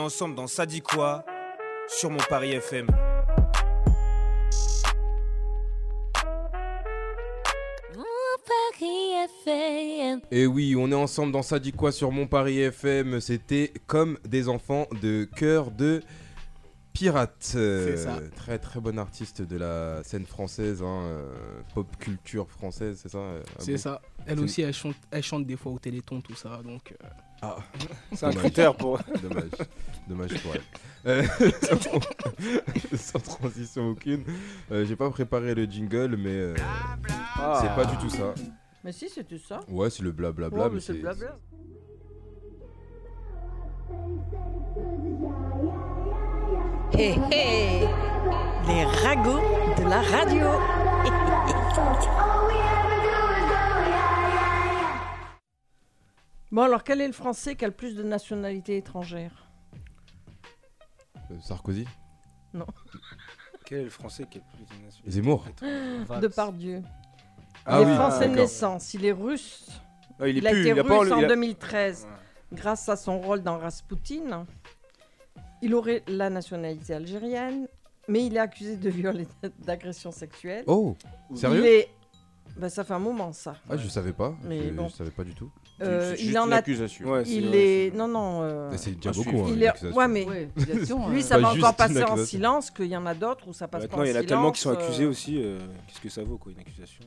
ensemble 0.05 0.35
dans 0.35 0.47
Ça 0.47 0.67
dit 0.67 0.81
quoi 0.81 1.25
sur 1.88 2.12
mon 2.12 2.19
Paris 2.29 2.51
FM. 2.51 2.85
Mon 7.95 8.03
Paris 8.45 9.29
FM. 9.45 10.21
Et 10.29 10.45
oui, 10.45 10.75
on 10.77 10.91
est 10.91 10.95
ensemble 10.95 11.31
dans 11.31 11.41
Ça 11.41 11.57
dit 11.57 11.71
quoi 11.71 11.91
sur 11.91 12.12
Mon 12.12 12.27
Paris 12.27 12.59
FM. 12.59 13.19
C'était 13.19 13.74
comme 13.88 14.19
des 14.24 14.47
enfants 14.47 14.85
de 15.01 15.24
cœur 15.24 15.71
de 15.71 16.01
pirate. 16.93 17.53
Euh, 17.55 17.97
ça. 17.97 18.19
Très 18.35 18.59
très 18.59 18.79
bon 18.79 19.00
artiste 19.00 19.41
de 19.41 19.57
la 19.57 20.03
scène 20.03 20.27
française, 20.27 20.83
hein, 20.83 21.01
euh, 21.01 21.33
pop 21.74 21.88
culture 21.97 22.50
française, 22.50 23.00
c'est 23.01 23.09
ça 23.09 23.17
euh, 23.17 23.43
C'est 23.57 23.71
bon 23.71 23.77
ça. 23.77 24.01
Elle 24.27 24.39
aussi, 24.39 24.62
elle 24.62 24.74
chante, 24.74 24.95
elle 25.09 25.24
chante 25.24 25.47
des 25.47 25.57
fois 25.57 25.71
au 25.71 25.79
téléthon, 25.79 26.21
tout 26.21 26.35
ça. 26.35 26.62
Donc, 26.63 26.93
euh, 27.03 27.07
Ah, 27.45 27.57
C'est 28.13 28.25
un 28.25 28.31
critère 28.31 28.75
pour. 28.75 28.99
dommage, 29.21 29.49
dommage 30.07 30.41
pour 30.41 30.55
elle. 30.55 30.61
Euh, 31.07 31.21
sans 32.97 33.19
transition 33.19 33.89
aucune, 33.89 34.23
euh, 34.71 34.83
j'ai 34.87 34.95
pas 34.95 35.07
préparé 35.11 35.53
le 35.53 35.65
jingle, 35.65 36.15
mais 36.17 36.31
euh, 36.31 36.55
Ah. 37.37 37.59
c'est 37.61 37.75
pas 37.75 37.85
du 37.85 37.95
tout 37.97 38.09
ça. 38.09 38.33
Mais 38.83 38.91
si, 38.91 39.07
c'est 39.07 39.23
tout 39.23 39.37
ça. 39.37 39.59
Ouais, 39.69 39.91
c'est 39.91 40.01
le 40.01 40.11
blablabla, 40.11 40.57
Ouais, 40.63 40.69
mais 40.69 40.75
mais 40.75 40.79
c'est 40.81 40.93
c'est 40.93 40.99
blabla. 41.01 41.37
Hé 46.97 47.15
hé 47.31 47.81
Les 48.67 48.83
ragots 49.03 49.41
de 49.77 49.83
la 49.89 50.01
radio 50.01 50.47
Bon 56.55 56.62
alors 56.62 56.85
quel 56.85 57.01
est 57.01 57.07
le 57.07 57.12
français 57.12 57.57
qui 57.57 57.65
a 57.65 57.67
le 57.67 57.74
plus 57.74 57.95
de 57.97 58.03
nationalités 58.03 58.77
étrangères? 58.77 59.50
Euh, 61.29 61.35
Sarkozy? 61.41 61.85
Quel 63.65 63.79
est 63.79 63.83
le 63.83 63.89
français 63.89 64.25
qui 64.31 64.38
est 64.38 64.41
le 64.57 64.65
plus 64.65 64.81
national 64.81 65.12
Zemmour 65.12 65.45
Valls. 66.07 66.21
Depardieu. 66.21 66.81
Ah 67.65 67.81
il 67.81 67.88
est 67.88 67.91
oui, 67.91 67.95
français 67.97 68.19
de 68.19 68.24
d'accord. 68.29 68.35
naissance, 68.38 68.93
il 68.93 69.05
est 69.05 69.12
russe. 69.12 69.67
Ah, 70.17 70.29
il 70.29 70.38
est 70.38 70.39
Il 70.39 70.47
a 70.47 70.51
plus. 70.51 70.62
été 70.62 70.69
il 70.69 70.79
a 70.79 70.83
pas 70.85 71.00
russe 71.00 71.12
en 71.12 71.17
il 71.17 71.25
a- 71.25 71.27
2013 71.27 72.05
Ouais. 72.05 72.57
grâce 72.57 72.88
à 72.88 72.95
son 72.95 73.19
rôle 73.19 73.41
dans 73.43 73.57
Rasputin. 73.57 74.45
Il 75.62 75.75
aurait 75.75 76.03
la 76.07 76.29
nationalité 76.29 76.93
algérienne, 76.93 77.67
mais 78.07 78.25
il 78.25 78.38
est 78.38 78.39
accusé 78.39 78.77
de 78.77 78.89
viol 78.89 79.19
et 79.19 79.27
d'agression 79.65 80.13
sexuelle. 80.13 80.63
Oh 80.67 80.95
il 81.31 81.38
Sérieux? 81.38 81.65
Est... 81.65 81.89
Ben, 82.55 82.69
ça 82.69 82.85
fait 82.85 82.93
un 82.93 83.00
moment 83.00 83.33
ça. 83.33 83.57
Ah, 83.69 83.75
je 83.75 83.89
savais 83.89 84.13
pas. 84.13 84.33
Mais 84.43 84.69
je, 84.69 84.74
bon. 84.74 84.88
je 84.88 84.93
savais 84.93 85.12
pas 85.12 85.25
du 85.25 85.33
tout. 85.33 85.51
Euh, 85.82 86.13
C'est 86.15 86.24
il 86.24 86.38
en 86.39 86.50
a... 86.53 86.62
Ouais, 86.62 87.24
Il 87.27 87.53
est... 87.53 87.89
c'est- 87.91 87.98
Non, 87.98 88.08
non. 88.08 88.39
euh, 88.44 88.72
C'est 88.77 88.96
déjà 88.96 89.12
beaucoup. 89.12 89.44
hein, 89.44 89.50
Il 89.50 89.62
est... 89.63 89.84
Ouais, 89.94 90.08
mais 90.08 90.25
Ouais, 90.25 90.50
lui, 91.10 91.20
euh, 91.20 91.22
ça 91.22 91.38
va 91.38 91.50
encore 91.50 91.75
passer 91.75 92.03
en 92.03 92.15
silence, 92.17 92.72
qu'il 92.72 92.86
y 92.88 92.96
en 92.96 93.05
a 93.05 93.13
d'autres 93.13 93.48
où 93.48 93.53
ça 93.53 93.67
passe 93.67 93.82
pas 93.88 93.98
Maintenant, 93.98 94.03
en 94.03 94.05
il 94.05 94.10
y 94.10 94.12
en 94.12 94.15
a 94.15 94.20
silence. 94.22 94.29
tellement 94.29 94.51
qui 94.51 94.62
sont 94.62 94.70
euh, 94.70 94.74
accusés 94.74 95.05
aussi. 95.05 95.41
euh, 95.44 95.60
Qu'est-ce 95.88 96.00
que 96.01 96.10
ça 96.10 96.24
vaut, 96.24 96.38
quoi, 96.38 96.51
une 96.53 96.60
accusation 96.60 97.03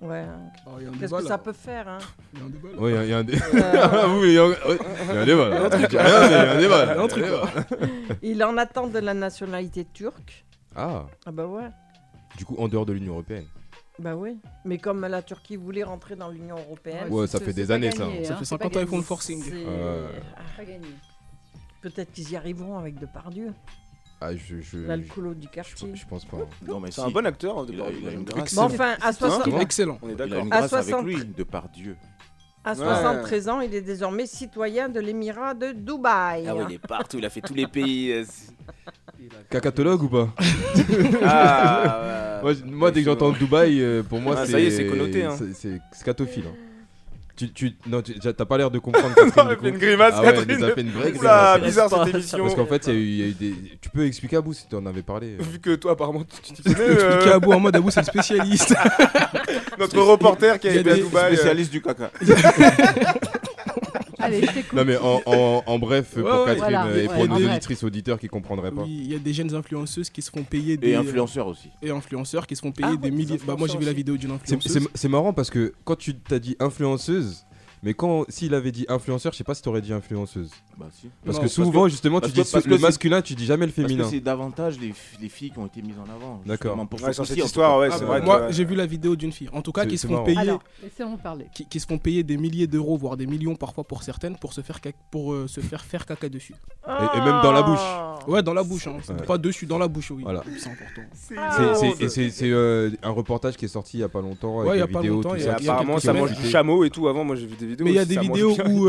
Ouais. 0.00 0.24
oh, 0.66 0.70
il 0.78 0.84
y 0.84 0.86
a 0.86 0.90
un 0.90 0.92
Qu'est-ce 0.92 1.00
débat, 1.06 1.18
que 1.18 1.22
là. 1.24 1.28
ça 1.28 1.38
peut 1.38 1.52
faire, 1.52 1.88
hein 1.88 1.98
Il 2.34 2.38
y 2.38 2.42
a 2.42 2.44
un 2.44 2.48
débat, 2.50 2.68
il 2.74 2.94
y 2.94 2.96
a- 2.98 3.04
il 3.04 3.10
y, 3.10 3.12
a 3.14 3.18
un 3.18 3.24
dé- 3.24 3.34
Euh, 3.34 3.72
Ah 3.82 4.06
oui, 4.20 4.28
il 4.28 4.32
y 4.34 4.38
a 4.38 4.46
ouais, 4.46 4.56
il 5.08 5.14
y 5.14 5.18
a 5.18 5.20
un 5.22 5.24
débat. 5.24 5.48
il 5.48 5.92
y 5.92 5.98
a 5.98 6.52
un 6.52 6.58
débat. 6.58 6.84
là. 6.84 6.92
Il 6.94 6.96
y 6.96 7.00
a 7.00 7.02
un 7.02 7.08
truc, 7.08 7.24
Il 7.24 7.26
y 7.26 7.28
a 7.32 7.42
un 7.42 7.46
débat. 7.50 8.16
Il 8.22 8.44
en 8.44 8.56
attend 8.58 8.86
de 8.86 8.98
la 9.00 9.14
nationalité 9.14 9.86
turque. 9.92 10.44
Ah, 10.76 11.06
Ah 11.26 11.32
bah 11.32 11.46
ouais. 11.46 11.68
du 12.36 12.44
coup, 12.44 12.54
en 12.58 12.68
dehors 12.68 12.86
de 12.86 12.92
l'Union 12.92 13.14
Européenne. 13.14 13.46
Bah 13.98 14.14
oui. 14.14 14.38
Mais 14.64 14.78
comme 14.78 15.00
la 15.00 15.22
Turquie 15.22 15.56
voulait 15.56 15.82
rentrer 15.82 16.14
dans 16.16 16.28
l'Union 16.28 16.56
européenne, 16.56 17.08
Ouais, 17.12 17.26
c'est- 17.26 17.38
ça 17.38 17.44
fait 17.44 17.52
des 17.52 17.70
années, 17.70 17.90
gagné, 17.90 18.24
ça. 18.24 18.28
Ça 18.28 18.34
hein, 18.34 18.36
fait 18.38 18.44
c'est 18.44 18.58
pas 18.58 18.64
50 18.64 18.76
ans, 18.76 18.80
ils 18.80 18.86
font 18.86 18.96
le 18.98 19.02
forcing. 19.02 19.42
Pas 20.56 20.64
gagné. 20.64 20.86
Peut-être 21.80 22.12
qu'ils 22.12 22.30
y 22.32 22.36
arriveront 22.36 22.78
avec 22.78 22.98
Depardieu, 22.98 23.52
Ah, 24.20 24.34
je, 24.34 24.60
je, 24.60 24.78
l'alcoolo 24.78 25.32
du 25.34 25.46
je, 25.46 25.52
quartier. 25.52 25.94
je 25.94 26.06
pense 26.06 26.24
pas. 26.24 26.38
Non, 26.66 26.80
mais 26.80 26.90
C'est 26.90 27.00
si. 27.02 27.06
un 27.06 27.10
bon 27.10 27.24
acteur. 27.24 27.64
Il 27.68 27.80
a, 27.80 27.88
il 27.90 28.08
a 28.08 28.12
une 28.12 28.24
grâce. 28.24 28.52
Bon, 28.54 28.62
enfin, 28.62 28.96
à, 29.00 29.12
soixante- 29.12 29.44
Comment 29.44 29.60
Excellent. 29.60 29.98
On 30.02 30.08
est 30.08 30.12
il 30.14 30.22
a 30.22 30.26
d'accord. 30.26 30.44
une 30.44 30.52
À 30.52 30.58
grâce 30.58 30.72
avec 30.72 30.88
60. 30.88 31.06
lui, 31.06 31.24
de 31.24 31.42
par 31.44 31.68
Dieu. 31.68 31.96
À 32.68 32.72
Ouais. 32.72 32.76
73 32.76 33.48
ans, 33.48 33.60
il 33.60 33.74
est 33.74 33.80
désormais 33.80 34.26
citoyen 34.26 34.88
de 34.88 35.00
l'émirat 35.00 35.54
de 35.54 35.72
Dubaï. 35.72 36.44
Ah 36.48 36.54
ouais, 36.54 36.64
il 36.68 36.74
est 36.74 36.86
partout, 36.86 37.18
il 37.18 37.24
a 37.24 37.30
fait 37.30 37.40
tous 37.40 37.54
les 37.54 37.66
pays. 37.66 38.12
euh, 38.12 38.24
c'est- 38.28 38.52
Cacatologue 39.50 40.02
ou 40.02 40.08
pas 40.08 40.28
Ah, 41.24 42.40
Moi, 42.42 42.52
j- 42.54 42.62
moi, 42.66 42.90
dès 42.90 43.00
que 43.00 43.06
j'entends 43.06 43.30
Dubaï, 43.30 43.80
euh, 43.82 44.02
pour 44.02 44.20
moi, 44.20 44.34
Ah, 44.38 44.46
c'est. 44.46 44.52
ça 44.52 44.60
y 44.60 44.66
est, 44.66 44.70
c'est 44.70 44.86
connoté, 44.86 45.24
hein. 45.24 45.34
c'est- 45.36 45.54
C'est 45.54 45.80
scatophile. 45.92 46.44
hein. 46.46 46.54
Tu, 47.38 47.52
tu, 47.52 47.72
non, 47.86 48.02
tu- 48.02 48.18
t'as 48.18 48.32
pas 48.44 48.58
l'air 48.58 48.68
de 48.70 48.78
comprendre. 48.80 49.14
Catherine, 49.14 49.32
Non, 49.36 49.50
elle 49.50 49.56
coup. 49.58 49.62
fait 49.62 49.70
une 49.70 49.78
grimace, 49.78 50.14
Ah 50.16 50.20
ouais, 50.22 50.26
Catherine. 50.34 50.56
elle 50.58 50.64
a 50.64 50.74
fait 50.74 50.80
une 50.80 50.90
vraie 50.90 51.12
grimace. 51.12 51.60
bizarre 51.62 51.88
cette 51.88 51.98
Parce 51.98 52.10
émission. 52.10 52.38
Parce 52.42 52.54
qu'en 52.56 52.66
fait, 52.66 52.86
il 52.88 52.92
y, 52.92 52.96
a 52.96 52.98
eu- 52.98 53.02
il 53.04 53.16
y 53.18 53.22
a 53.22 53.26
eu 53.26 53.32
des. 53.32 53.54
Tu 53.80 53.90
peux 53.90 54.04
expliquer 54.06 54.36
à 54.36 54.40
bout 54.40 54.52
si 54.54 54.66
tu 54.68 54.74
en 54.74 54.84
avais 54.86 55.02
parlé. 55.02 55.36
euh. 55.38 55.42
Vu 55.44 55.60
que 55.60 55.76
toi, 55.76 55.92
apparemment, 55.92 56.24
tu 56.24 56.52
tu 56.52 56.62
t'y 56.62 56.62
connais. 56.74 56.92
Expliquer 56.94 57.28
euh, 57.28 57.34
à 57.36 57.38
bout 57.38 57.52
en 57.52 57.60
mode 57.60 57.76
Abou, 57.76 57.90
c'est 57.90 58.00
le 58.00 58.06
spécialiste. 58.06 58.74
Notre 59.78 60.00
reporter 60.00 60.58
qui 60.58 60.66
a 60.68 60.74
été 60.74 60.90
à 60.90 60.94
Dubaï. 60.96 61.32
euh, 61.32 61.36
Spécialiste 61.36 61.70
du 61.70 61.80
caca. 61.80 62.10
Allez, 64.18 64.40
je 64.42 64.52
t'écoute. 64.52 64.72
Non, 64.72 64.84
mais 64.84 64.96
en, 64.96 65.20
en, 65.26 65.62
en 65.66 65.78
bref, 65.78 66.14
Ouais, 66.16 66.22
pour 66.22 66.30
ouais, 66.32 66.44
Catherine 66.46 66.58
voilà. 66.58 66.86
euh, 66.86 67.02
et 67.02 67.06
pour 67.06 67.18
Ouais, 67.18 67.28
nos 67.28 67.36
auditrices 67.50 67.82
auditeurs 67.84 68.18
qui 68.18 68.28
comprendraient 68.28 68.70
pas. 68.72 68.82
Oui, 68.82 69.00
il 69.04 69.12
y 69.12 69.14
a 69.14 69.18
des 69.18 69.32
jeunes 69.32 69.54
influenceuses 69.54 70.10
qui 70.10 70.22
se 70.22 70.30
font 70.30 70.42
payer 70.42 70.76
des 70.76 70.90
Et 70.90 70.94
influenceur 70.96 71.46
aussi. 71.46 71.70
et 71.82 71.90
influenceurs 71.90 72.46
qui 72.46 72.56
se 72.56 72.60
font 72.62 72.72
payer 72.72 72.90
Ah, 72.92 72.96
des 72.96 73.10
ouais, 73.10 73.14
milliers. 73.16 73.38
Bah 73.46 73.54
moi 73.58 73.68
j'ai 73.68 73.78
vu 73.78 73.84
la 73.84 73.90
influenceurs 73.90 73.94
vidéo 73.94 74.16
d'une 74.16 74.30
influenceuse. 74.32 74.88
C'est 74.94 75.08
marrant 75.08 75.32
parce 75.32 75.50
que 75.50 75.72
quand 75.84 75.96
tu 75.96 76.14
t'as 76.16 76.38
dit 76.38 76.56
influenceuse, 76.60 77.44
mais 77.82 77.94
quand 77.94 78.24
s'il 78.28 78.54
avait 78.54 78.72
dit 78.72 78.86
influenceur, 78.88 79.32
je 79.32 79.38
sais 79.38 79.44
pas 79.44 79.54
si 79.54 79.62
t'aurais 79.62 79.80
dit 79.80 79.92
influenceuse. 79.92 80.50
Bah 80.76 80.86
si. 80.92 81.08
Parce 81.24 81.36
Non, 81.36 81.40
que 81.40 81.44
parce 81.46 81.52
souvent, 81.52 81.88
justement, 81.88 82.20
tu 82.20 82.30
dis 82.30 82.42
que- 82.42 82.68
le 82.68 82.78
masculin, 82.78 83.22
tu 83.22 83.34
dis 83.34 83.46
jamais 83.46 83.66
le 83.66 83.72
Parce 83.72 83.82
que 83.84 83.88
féminin. 83.88 84.08
c'est 84.10 84.20
davantage 84.20 84.78
les, 84.78 84.92
les 85.20 85.28
filles 85.28 85.50
qui 85.50 85.58
ont 85.58 85.66
été 85.66 85.82
mises 85.82 85.98
en 85.98 86.04
avant. 86.14 86.40
D'accord. 86.46 86.76
Pour 86.88 87.02
Ouais, 87.02 87.12
cette 87.12 87.36
histoire, 87.36 87.78
ouais, 87.78 87.88
Ah, 87.90 87.94
c'est 87.98 88.00
bah, 88.04 88.06
vrai. 88.18 88.22
moi 88.22 88.40
que- 88.46 88.52
j'ai 88.52 88.64
vu 88.64 88.74
la 88.74 88.86
vidéo 88.86 89.16
d'une 89.16 89.32
fille, 89.32 89.48
en 89.52 89.62
tout 89.62 89.72
cas 89.72 89.86
qui 89.86 89.98
se 89.98 90.06
font 90.06 90.22
payer, 90.24 90.38
Alors, 90.38 90.62
laissez-moi 90.82 91.18
parler. 91.18 91.46
qui, 91.54 91.66
qui 91.66 91.80
se 91.80 91.86
font 91.86 91.98
payer 91.98 92.22
des 92.22 92.36
milliers 92.36 92.66
d'euros 92.66 92.96
voire 92.96 93.16
des 93.16 93.26
millions 93.26 93.56
parfois 93.56 93.84
pour 93.84 94.02
certaines 94.02 94.36
pour 94.36 94.52
se 94.52 94.60
faire 94.60 94.78
caca- 94.78 94.94
pour 95.10 95.32
euh, 95.32 95.46
se 95.48 95.60
faire 95.60 95.84
faire 95.84 96.06
caca 96.06 96.28
dessus. 96.28 96.54
Et- 96.88 97.18
et 97.18 97.20
même 97.20 97.40
dans 97.42 97.52
la 97.52 97.62
bouche. 97.62 97.78
Ah. 97.82 98.18
Ouais 98.26 98.42
dans 98.42 98.54
la 98.54 98.62
bouche, 98.62 98.86
hein. 98.86 98.96
Ouais. 99.08 99.26
pas 99.26 99.38
dessus, 99.38 99.66
dans 99.66 99.78
la 99.78 99.88
bouche 99.88 100.10
oui. 100.10 100.22
Voilà. 100.22 100.42
C'est 100.58 100.68
important. 100.70 101.02
C'est- 101.14 101.34
Ah, 101.38 102.42
euh, 102.42 102.90
un 103.02 103.10
reportage 103.10 103.56
qui 103.56 103.64
est 103.64 103.68
sorti 103.68 103.98
il 103.98 104.00
y 104.00 104.04
a 104.04 104.08
pas 104.08 104.20
longtemps 104.20 104.60
avec 104.60 104.70
Ouais, 104.70 104.76
il 104.76 104.80
y 104.80 104.82
a 104.82 104.86
pas 104.86 105.00
vidéos, 105.00 105.16
longtemps, 105.16 105.34
tout 105.34 105.40
ça. 105.40 105.56
Et 105.60 105.68
apparemment, 105.68 105.98
ça 105.98 106.12
mange 106.12 106.32
du 106.36 106.48
chameau 106.48 106.84
et 106.84 106.90
tout. 106.90 107.08
Avant, 107.08 107.24
moi, 107.24 107.36
j'ai 107.36 107.46
vu 107.46 107.56
des 107.56 107.66
vidéos. 107.68 107.84
Mais 107.84 107.92
il 107.92 107.96
y 107.96 107.98
a 107.98 108.04
des 108.04 108.18
vidéos 108.18 108.50
où 108.68 108.88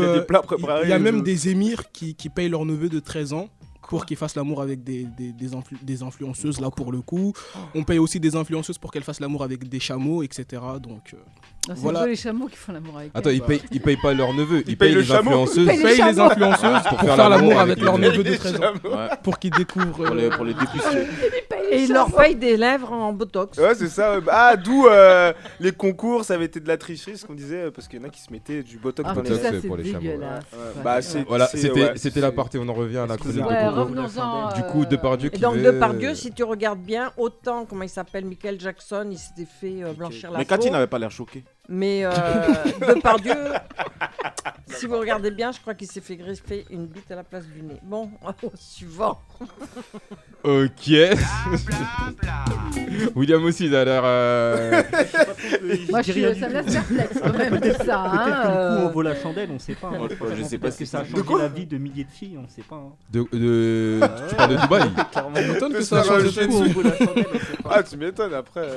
Il 0.84 0.88
y 0.88 0.92
a 0.92 0.96
euh, 0.96 0.98
même 0.98 1.18
je- 1.18 1.22
des 1.22 1.48
émirs 1.48 1.90
qui, 1.92 2.14
qui 2.14 2.28
payent 2.28 2.48
leur 2.48 2.64
neveu 2.64 2.88
de 2.88 2.98
13 3.00 3.32
ans 3.32 3.48
pour 3.88 4.06
qu'ils 4.06 4.16
fassent 4.16 4.36
l'amour 4.36 4.62
avec 4.62 4.84
des, 4.84 5.04
des, 5.18 5.32
des, 5.32 5.50
influ- 5.50 5.82
des 5.82 6.02
influenceuses 6.02 6.60
là 6.60 6.70
pour 6.70 6.92
le 6.92 7.00
coup. 7.02 7.32
On 7.74 7.82
paye 7.82 7.98
aussi 7.98 8.20
des 8.20 8.36
influenceuses 8.36 8.78
pour 8.78 8.92
qu'elles 8.92 9.02
fassent 9.02 9.18
l'amour 9.20 9.42
avec 9.42 9.68
des 9.68 9.80
chameaux, 9.80 10.22
etc. 10.22 10.44
Donc 10.80 11.12
euh, 11.14 11.16
Non, 11.68 11.74
C'est 11.76 11.82
Voilà. 11.82 12.06
les 12.06 12.16
chameaux 12.16 12.46
qui 12.46 12.56
font 12.56 12.72
l'amour 12.72 12.96
avec 12.98 13.10
Attends, 13.14 13.28
elle. 13.28 13.36
ils 13.36 13.42
payent, 13.42 13.62
ils 13.70 13.80
payent 13.82 13.96
pas 13.98 14.14
leur 14.14 14.32
neveu, 14.32 14.62
ils, 14.66 14.70
Ils 14.72 14.76
payent 14.78 14.88
payent 14.88 14.94
le 14.94 15.00
les 15.02 15.12
influenceuses. 15.12 15.58
Ils 15.58 15.66
payent 15.66 15.76
ils 15.76 15.82
les 15.82 16.12
payent 16.14 16.20
influenceuses 16.20 16.82
Pour 16.88 17.00
faire 17.00 17.28
l'amour 17.28 17.52
avec 17.60 17.60
avec 17.60 17.84
leur 17.84 17.98
neveux. 17.98 18.12
neveu 18.18 18.24
de 18.30 18.36
13 18.36 18.54
ans. 18.56 18.60
Ouais, 18.84 19.08
Pour 19.22 19.38
qu'ils 19.38 19.50
découvrent. 19.50 20.04
pour, 20.06 20.14
les, 20.14 20.24
euh, 20.24 20.30
pour 20.30 20.44
les 20.46 20.54
dépuceler. 20.54 21.06
Et 21.72 21.84
il 21.84 21.92
leur 21.92 22.10
paye 22.12 22.34
des 22.34 22.56
lèvres 22.56 22.90
en 22.92 23.12
botox. 23.12 23.56
Ouais, 23.58 23.74
c'est 23.76 23.88
ça. 23.88 24.16
Ah, 24.28 24.56
d'où 24.56 24.86
euh, 24.88 25.32
les 25.60 25.70
concours, 25.70 26.24
ça 26.24 26.34
avait 26.34 26.46
été 26.46 26.58
de 26.58 26.66
la 26.66 26.76
tricherie, 26.76 27.16
ce 27.16 27.24
qu'on 27.24 27.34
disait, 27.34 27.64
euh, 27.66 27.70
parce 27.70 27.86
qu'il 27.86 28.00
y 28.00 28.02
en 28.02 28.06
a 28.06 28.10
qui 28.10 28.20
se 28.20 28.32
mettaient 28.32 28.62
du 28.64 28.78
botox 28.78 29.08
Ah, 29.08 29.14
dans 29.14 29.22
les 29.22 29.36
c'est 29.36 29.66
pour 29.68 29.76
les 29.76 29.84
chameaux, 29.84 30.00
dégueulasse. 30.00 30.44
Ouais, 30.52 30.58
Ouais. 30.58 30.82
Bah, 30.82 31.02
c'est. 31.02 31.22
Voilà, 31.28 31.46
c'était 31.46 32.20
la 32.20 32.32
partie, 32.32 32.58
on 32.58 32.68
en 32.68 32.74
revient 32.74 32.98
à 32.98 33.06
la 33.06 33.16
chronique 33.16 33.44
Ouais, 33.46 33.64
de. 33.66 34.56
Du 34.56 34.62
coup, 34.64 34.82
euh, 34.82 34.86
Depardieu 34.86 35.28
Et 35.28 35.30
qui 35.30 35.40
donc, 35.40 35.58
Depardieu, 35.58 36.10
euh, 36.10 36.14
si 36.14 36.32
tu 36.32 36.42
regardes 36.42 36.80
bien, 36.80 37.12
autant, 37.16 37.66
comment 37.66 37.82
il 37.84 37.88
s'appelle, 37.88 38.24
Michael 38.24 38.58
Jackson, 38.58 39.06
il 39.10 39.18
s'était 39.18 39.46
fait 39.60 39.82
euh, 39.84 39.92
blanchir 39.92 40.30
la 40.32 40.38
Mais 40.38 40.44
peau. 40.44 40.56
Cathy 40.56 40.70
n'avait 40.72 40.86
pas 40.88 40.98
l'air 40.98 41.10
choquée. 41.10 41.44
Mais 41.72 42.04
euh, 42.04 42.10
Depardieu, 42.94 43.34
si 44.66 44.86
vous 44.86 44.98
regardez 44.98 45.30
bien, 45.30 45.52
je 45.52 45.60
crois 45.60 45.74
qu'il 45.74 45.86
s'est 45.86 46.00
fait 46.00 46.16
greffer 46.16 46.66
une 46.68 46.86
bite 46.86 47.08
à 47.12 47.14
la 47.14 47.22
place 47.22 47.46
du 47.46 47.62
nez. 47.62 47.76
Bon, 47.84 48.10
au 48.42 48.50
suivant. 48.56 49.20
Ok. 50.42 50.88
William 53.14 53.44
aussi, 53.44 53.66
il 53.66 53.76
a 53.76 53.84
l'air. 53.84 54.02
euh, 54.04 54.82
Moi, 55.90 56.02
je 56.02 56.12
suis, 56.12 56.22
ça 56.40 56.48
me 56.48 56.54
laisse 56.54 56.72
perplexe 56.74 57.18
quand 57.22 57.32
même 57.38 57.60
ça. 57.84 58.00
Hein, 58.00 58.10
Peut-être 58.10 58.42
que 58.42 58.48
du 58.48 58.52
coup, 58.52 58.56
euh, 58.58 58.86
on 58.86 58.90
vaut 58.90 59.02
la 59.02 59.14
chandelle, 59.14 59.50
on 59.52 59.58
sait 59.58 59.74
pas. 59.74 59.88
hein. 59.88 60.00
Ouais, 60.00 60.08
je 60.36 60.42
sais 60.42 60.58
pas 60.58 60.70
si 60.70 60.78
que 60.78 60.84
ça 60.86 61.00
a 61.00 61.04
changé 61.04 61.22
la 61.38 61.48
vie 61.48 61.66
de 61.66 61.78
milliers 61.78 62.04
de 62.04 62.10
filles, 62.10 62.38
on 62.42 62.48
sait 62.48 62.62
pas. 62.68 62.76
hein. 62.76 62.92
de, 63.12 63.20
de- 63.32 64.00
Tu 64.28 64.34
parles 64.34 64.50
de 64.56 64.60
Dubaï 64.60 64.90
Ça 65.12 65.28
m'étonne 65.28 65.72
que 65.72 65.82
ça 65.82 66.02
change 66.02 66.22
je 66.30 66.40
de 66.40 66.46
dessus. 66.46 66.76
Ah, 67.70 67.82
tu 67.82 67.96
m'étonnes 67.96 68.34
après. 68.34 68.68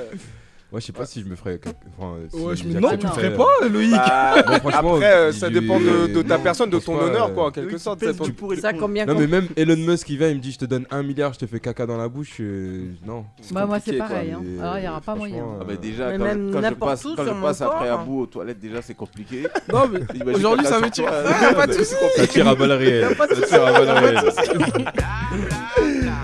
Ouais, 0.74 0.80
je 0.80 0.86
sais 0.86 0.92
pas 0.92 1.06
si 1.06 1.20
je 1.22 1.26
me 1.28 1.36
ferais. 1.36 1.58
quelque- 1.58 1.76
Enfin, 1.96 2.14
si 2.28 2.36
Ouais, 2.40 2.56
je 2.56 2.64
me 2.64 2.80
non, 2.80 2.88
tu 2.96 3.06
le 3.06 3.12
ferais 3.12 3.26
euh, 3.32 3.36
pas, 3.36 3.68
Loïc. 3.68 3.92
Bah, 3.92 4.42
franchement, 4.58 4.94
après, 4.96 5.12
euh, 5.14 5.32
ça 5.32 5.48
dépend 5.48 5.78
de, 5.78 6.08
de 6.12 6.22
ta 6.22 6.36
non, 6.36 6.42
personne, 6.42 6.68
de 6.68 6.80
ton 6.80 6.96
pas, 6.98 7.04
honneur, 7.04 7.28
euh, 7.28 7.30
quoi, 7.32 7.46
en 7.46 7.50
quelque 7.52 7.78
sorte. 7.78 8.00
ça 8.00 8.10
dépend- 8.12 8.24
Tu 8.24 8.32
pourrais 8.32 8.56
Ça, 8.56 8.72
combien 8.72 9.06
Non, 9.06 9.14
mais 9.16 9.28
même 9.28 9.46
Elon 9.56 9.76
Musk 9.76 10.08
qui 10.08 10.16
vient, 10.16 10.28
il 10.30 10.34
me 10.38 10.40
dit 10.40 10.50
Je 10.50 10.58
te 10.58 10.64
donne 10.64 10.84
un 10.90 11.04
milliard, 11.04 11.32
je 11.32 11.38
te 11.38 11.46
fais 11.46 11.60
caca 11.60 11.86
dans 11.86 11.96
la 11.96 12.08
bouche. 12.08 12.38
euh, 12.40 12.86
Non. 13.06 13.24
Bah, 13.52 13.66
moi, 13.66 13.78
c'est 13.78 13.96
quoi. 13.96 14.08
pareil. 14.08 14.32
hein. 14.32 14.42
Alors, 14.60 14.78
il 14.78 14.80
n'y 14.80 14.88
aura 14.88 14.96
euh, 14.96 15.00
pas 15.00 15.14
moyen. 15.14 15.44
Ah 15.60 15.64
bah 15.64 15.74
euh, 15.74 15.76
déjà, 15.76 16.10
Mais 16.10 16.18
quand, 16.18 16.24
même 16.24 16.50
quand 16.52 16.68
je 16.68 16.74
passe, 16.74 17.02
quand 17.04 17.24
je 17.24 17.40
passe 17.42 17.60
après 17.62 17.88
corps. 17.88 18.00
à 18.00 18.04
bout 18.04 18.20
aux 18.22 18.26
toilettes, 18.26 18.58
déjà 18.58 18.82
c'est 18.82 18.94
compliqué. 18.94 19.46
Non, 19.72 19.88
mais 19.92 20.00
Imagine 20.14 20.34
aujourd'hui 20.34 20.66
ça 20.66 20.80
Ah, 21.06 21.64
euh, 21.68 21.72
soucis. 21.72 21.94
Ça 22.16 22.26
tire 22.26 22.48
à 22.48 22.54
balles 22.56 22.72
réelles. 22.72 23.16
Ça 23.16 23.46
tire 23.46 23.64
à 23.64 23.72
balles 23.72 23.90
réelles. 23.90 24.20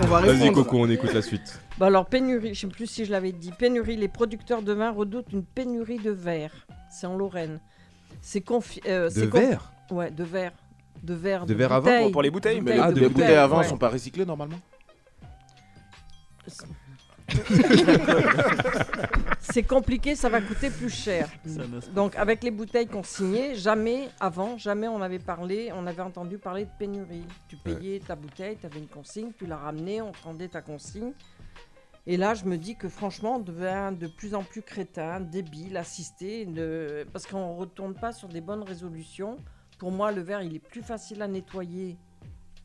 On 0.03 0.07
va 0.07 0.21
Vas-y. 0.21 0.51
Coco, 0.51 0.79
on 0.79 0.89
écoute 0.89 1.13
la 1.13 1.21
suite. 1.21 1.59
Bah 1.77 1.87
alors, 1.87 2.05
pénurie, 2.07 2.53
je 2.55 2.61
sais 2.61 2.67
plus 2.67 2.87
si 2.87 3.05
je 3.05 3.11
l'avais 3.11 3.31
dit. 3.31 3.51
Pénurie, 3.51 3.95
les 3.97 4.07
producteurs 4.07 4.61
de 4.61 4.73
vin 4.73 4.91
redoutent 4.91 5.31
une 5.31 5.43
pénurie 5.43 5.99
de 5.99 6.11
verre. 6.11 6.51
C'est 6.89 7.07
en 7.07 7.15
Lorraine. 7.15 7.59
C'est 8.21 8.41
confi... 8.41 8.81
euh, 8.87 9.09
De 9.09 9.25
conf- 9.27 9.39
verre? 9.39 9.71
Ouais, 9.91 10.11
de 10.11 10.23
verre. 10.23 10.51
De 11.03 11.13
verre. 11.13 11.45
De 11.45 11.53
verre 11.53 11.69
vin 11.69 11.79
bouteilles. 11.79 12.11
pour 12.11 12.21
les 12.21 12.31
bouteilles 12.31 12.61
Mais 12.61 12.73
Bouteilles 12.73 12.81
Ah, 12.83 12.87
les, 12.89 12.93
de 12.95 12.99
les 13.01 13.09
bouteilles 13.09 13.35
à 13.35 13.47
vin 13.47 13.57
ouais. 13.59 13.63
sont 13.63 13.77
pas 13.77 13.89
recyclées 13.89 14.25
normalement 14.25 14.59
C'est 19.53 19.63
compliqué, 19.63 20.15
ça 20.15 20.29
va 20.29 20.41
coûter 20.41 20.69
plus 20.69 20.89
cher. 20.89 21.29
Donc, 21.93 22.15
avec 22.15 22.43
les 22.43 22.51
bouteilles 22.51 22.87
qu'on 22.87 23.03
signait, 23.03 23.55
jamais, 23.55 24.09
avant, 24.19 24.57
jamais 24.57 24.87
on 24.87 25.01
avait 25.01 25.19
parlé, 25.19 25.71
on 25.75 25.85
avait 25.87 26.01
entendu 26.01 26.37
parler 26.37 26.65
de 26.65 26.71
pénurie. 26.77 27.25
Tu 27.47 27.57
payais 27.57 27.99
ta 27.99 28.15
bouteille, 28.15 28.57
tu 28.57 28.65
avais 28.65 28.79
une 28.79 28.87
consigne, 28.87 29.31
tu 29.37 29.45
la 29.45 29.57
ramenais, 29.57 30.01
on 30.01 30.11
te 30.11 30.23
rendait 30.23 30.47
ta 30.47 30.61
consigne. 30.61 31.11
Et 32.07 32.17
là, 32.17 32.33
je 32.33 32.45
me 32.45 32.57
dis 32.57 32.75
que 32.75 32.89
franchement, 32.89 33.35
on 33.35 33.39
devient 33.39 33.91
de 33.95 34.07
plus 34.07 34.33
en 34.33 34.41
plus 34.43 34.61
crétin, 34.63 35.19
débile, 35.19 35.77
assisté, 35.77 36.45
de... 36.45 37.05
parce 37.13 37.27
qu'on 37.27 37.53
ne 37.53 37.59
retourne 37.59 37.93
pas 37.93 38.11
sur 38.11 38.27
des 38.27 38.41
bonnes 38.41 38.63
résolutions. 38.63 39.37
Pour 39.77 39.91
moi, 39.91 40.11
le 40.11 40.21
verre, 40.21 40.41
il 40.41 40.55
est 40.55 40.59
plus 40.59 40.81
facile 40.81 41.21
à 41.21 41.27
nettoyer 41.27 41.97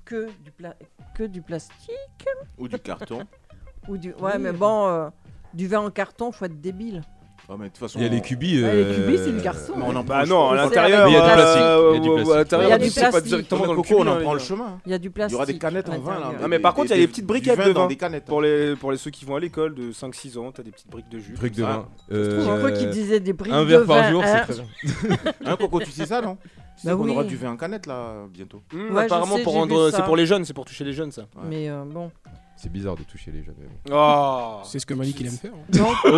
que 0.05 0.29
du, 0.43 0.51
pla- 0.53 0.77
que 1.15 1.25
du 1.25 1.43
plastique. 1.43 2.27
Ou 2.57 2.69
du 2.69 2.79
carton. 2.79 3.25
Ou 3.89 3.99
du... 3.99 4.15
Ouais, 4.15 4.39
mais 4.39 4.53
bon, 4.53 4.89
euh, 4.89 5.09
du 5.57 5.67
verre 5.67 5.83
en 5.83 5.91
carton, 5.91 6.31
faut 6.33 6.45
être 6.45 6.61
débile. 6.61 7.03
Ouais, 7.49 7.55
mais 7.61 7.67
de 7.67 7.71
toute 7.71 7.79
façon, 7.79 8.01
Il 8.01 8.03
y 8.03 8.07
a 8.07 8.09
les 8.09 8.17
on- 8.17 8.21
cubis. 8.23 8.61
Ouais, 8.61 8.75
les 8.75 8.83
euh, 8.83 8.95
cubis, 9.05 9.19
c'est 9.19 9.31
du 9.31 9.41
garçon. 9.41 9.75
on 9.77 9.91
en 9.91 9.93
prend 9.93 10.03
Bah 10.03 10.23
le 10.25 10.29
non, 10.29 10.49
à 10.49 10.51
chemin. 10.51 10.63
l'intérieur. 10.65 11.05
Mais 11.07 11.13
il 11.13 11.15
y 11.15 11.17
a 11.17 11.21
du 11.23 11.31
euh, 11.31 11.35
plastique, 11.37 11.61
il 11.61 11.95
y 11.95 11.97
a 11.97 12.01
du 12.01 12.09
euh, 12.09 12.15
plastique. 12.15 12.33
À 12.33 12.37
l'intérieur, 12.39 12.67
Il 12.67 12.71
y 12.71 12.75
a 12.75 12.79
du 12.79 12.91
c'est 12.91 13.01
pas 13.03 13.11
plastique. 13.11 13.29
directement 13.29 13.67
dans 13.67 13.73
le 13.73 13.77
coco, 13.83 13.95
on 13.99 14.07
en 14.07 14.07
hein, 14.17 14.21
prend 14.21 14.33
le 14.35 14.39
chemin. 14.41 14.79
Il 14.85 14.91
y 14.91 14.95
a 14.95 14.99
du 14.99 15.07
Il 15.07 15.11
y 15.11 15.13
plastique. 15.13 15.37
aura 15.37 15.47
des 15.47 15.59
canettes 15.59 15.89
en 15.89 15.99
vin 16.01 16.15
là. 16.15 16.19
l'intérieur. 16.19 16.41
Ah, 16.43 16.49
mais 16.49 16.59
par 16.59 16.75
contre, 16.75 16.87
il 16.89 16.91
y 16.91 16.95
a 16.95 16.97
les 16.97 17.07
petites 17.07 17.25
briquettes 17.27 17.57
vin 17.57 17.69
de 17.69 17.73
dans 17.73 17.83
vin. 17.83 17.87
des 17.87 17.95
canettes. 17.97 18.25
Pour 18.25 18.43
les, 18.43 18.75
pour 18.75 18.91
les 18.91 18.97
ceux 18.99 19.13
qui 19.13 19.25
vont 19.25 19.37
à 19.37 19.41
l'école 19.41 19.77
de 19.77 19.93
5-6 19.93 20.39
ans, 20.39 20.51
t'as 20.51 20.65
des 20.65 20.73
petites 20.73 20.91
briques 20.91 21.09
de 21.09 21.21
jus. 21.21 21.35
Truc 21.35 21.55
de 21.55 21.63
vin. 21.63 21.87
J'ai 22.11 22.17
Euh, 22.17 22.59
cru 22.59 22.73
qu'il 22.73 22.91
disait 22.91 23.21
des 23.21 23.33
briques 23.33 23.53
Un 23.53 23.63
de 23.63 23.67
verre 23.69 23.85
par 23.87 23.97
vin, 23.99 24.11
jour, 24.11 24.23
c'est 24.25 24.31
hein. 24.33 24.43
très 24.43 24.55
bien. 24.55 25.17
Hein, 25.45 25.57
Coco, 25.57 25.79
tu 25.81 25.91
sais 25.93 26.07
ça, 26.07 26.21
non? 26.21 26.37
Tu 26.43 26.83
sais 26.83 26.89
Bah 26.89 26.97
qu'on 26.97 27.05
oui. 27.05 27.13
aura 27.13 27.23
du 27.23 27.37
vin 27.37 27.53
en 27.53 27.57
canette 27.57 27.87
là 27.87 28.25
bientôt. 28.29 28.61
Hum, 28.75 28.81
Ouais, 28.93 29.03
je 29.03 29.07
apparemment, 29.07 29.37
sais, 29.37 29.43
pour 29.45 29.53
rendre, 29.53 29.91
c'est 29.93 30.03
pour 30.03 30.17
les 30.17 30.27
jeunes, 30.27 30.45
c'est 30.45 30.53
pour 30.53 30.65
toucher 30.65 30.83
les 30.83 30.93
jeunes, 30.93 31.13
ça. 31.13 31.23
Ouais. 31.37 31.43
Mais 31.49 31.69
euh, 31.71 31.85
bon. 31.87 32.11
C'est 32.57 32.73
bizarre 32.73 32.97
de 32.97 33.03
toucher 33.03 33.31
les 33.33 33.43
jeunes. 33.43 33.55
mais 33.59 33.67
bon. 33.67 33.95
Oh 33.95 34.61
C'est 34.65 34.79
ce 34.79 34.87
que 34.87 34.95
Malik 34.95 35.21
il 35.21 35.27
aime 35.27 35.33
faire. 35.33 35.51
hein. 35.53 35.59
Donc, 35.69 35.95
Oh 36.05 36.09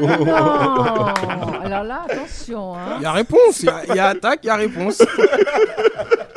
non 0.00 0.24
Alors 1.62 1.84
là, 1.84 2.06
attention. 2.08 2.74
Il 2.74 2.78
Hein. 2.78 2.98
y 3.02 3.04
a 3.04 3.12
réponse, 3.12 3.60
il 3.62 3.66
y 3.66 3.68
a- 3.68 3.84
il 3.86 3.94
y, 3.94 3.98
a 3.98 4.06
attaque, 4.06 4.40
il 4.44 4.46
y 4.46 4.50
a 4.50 4.56
réponse. 4.56 5.02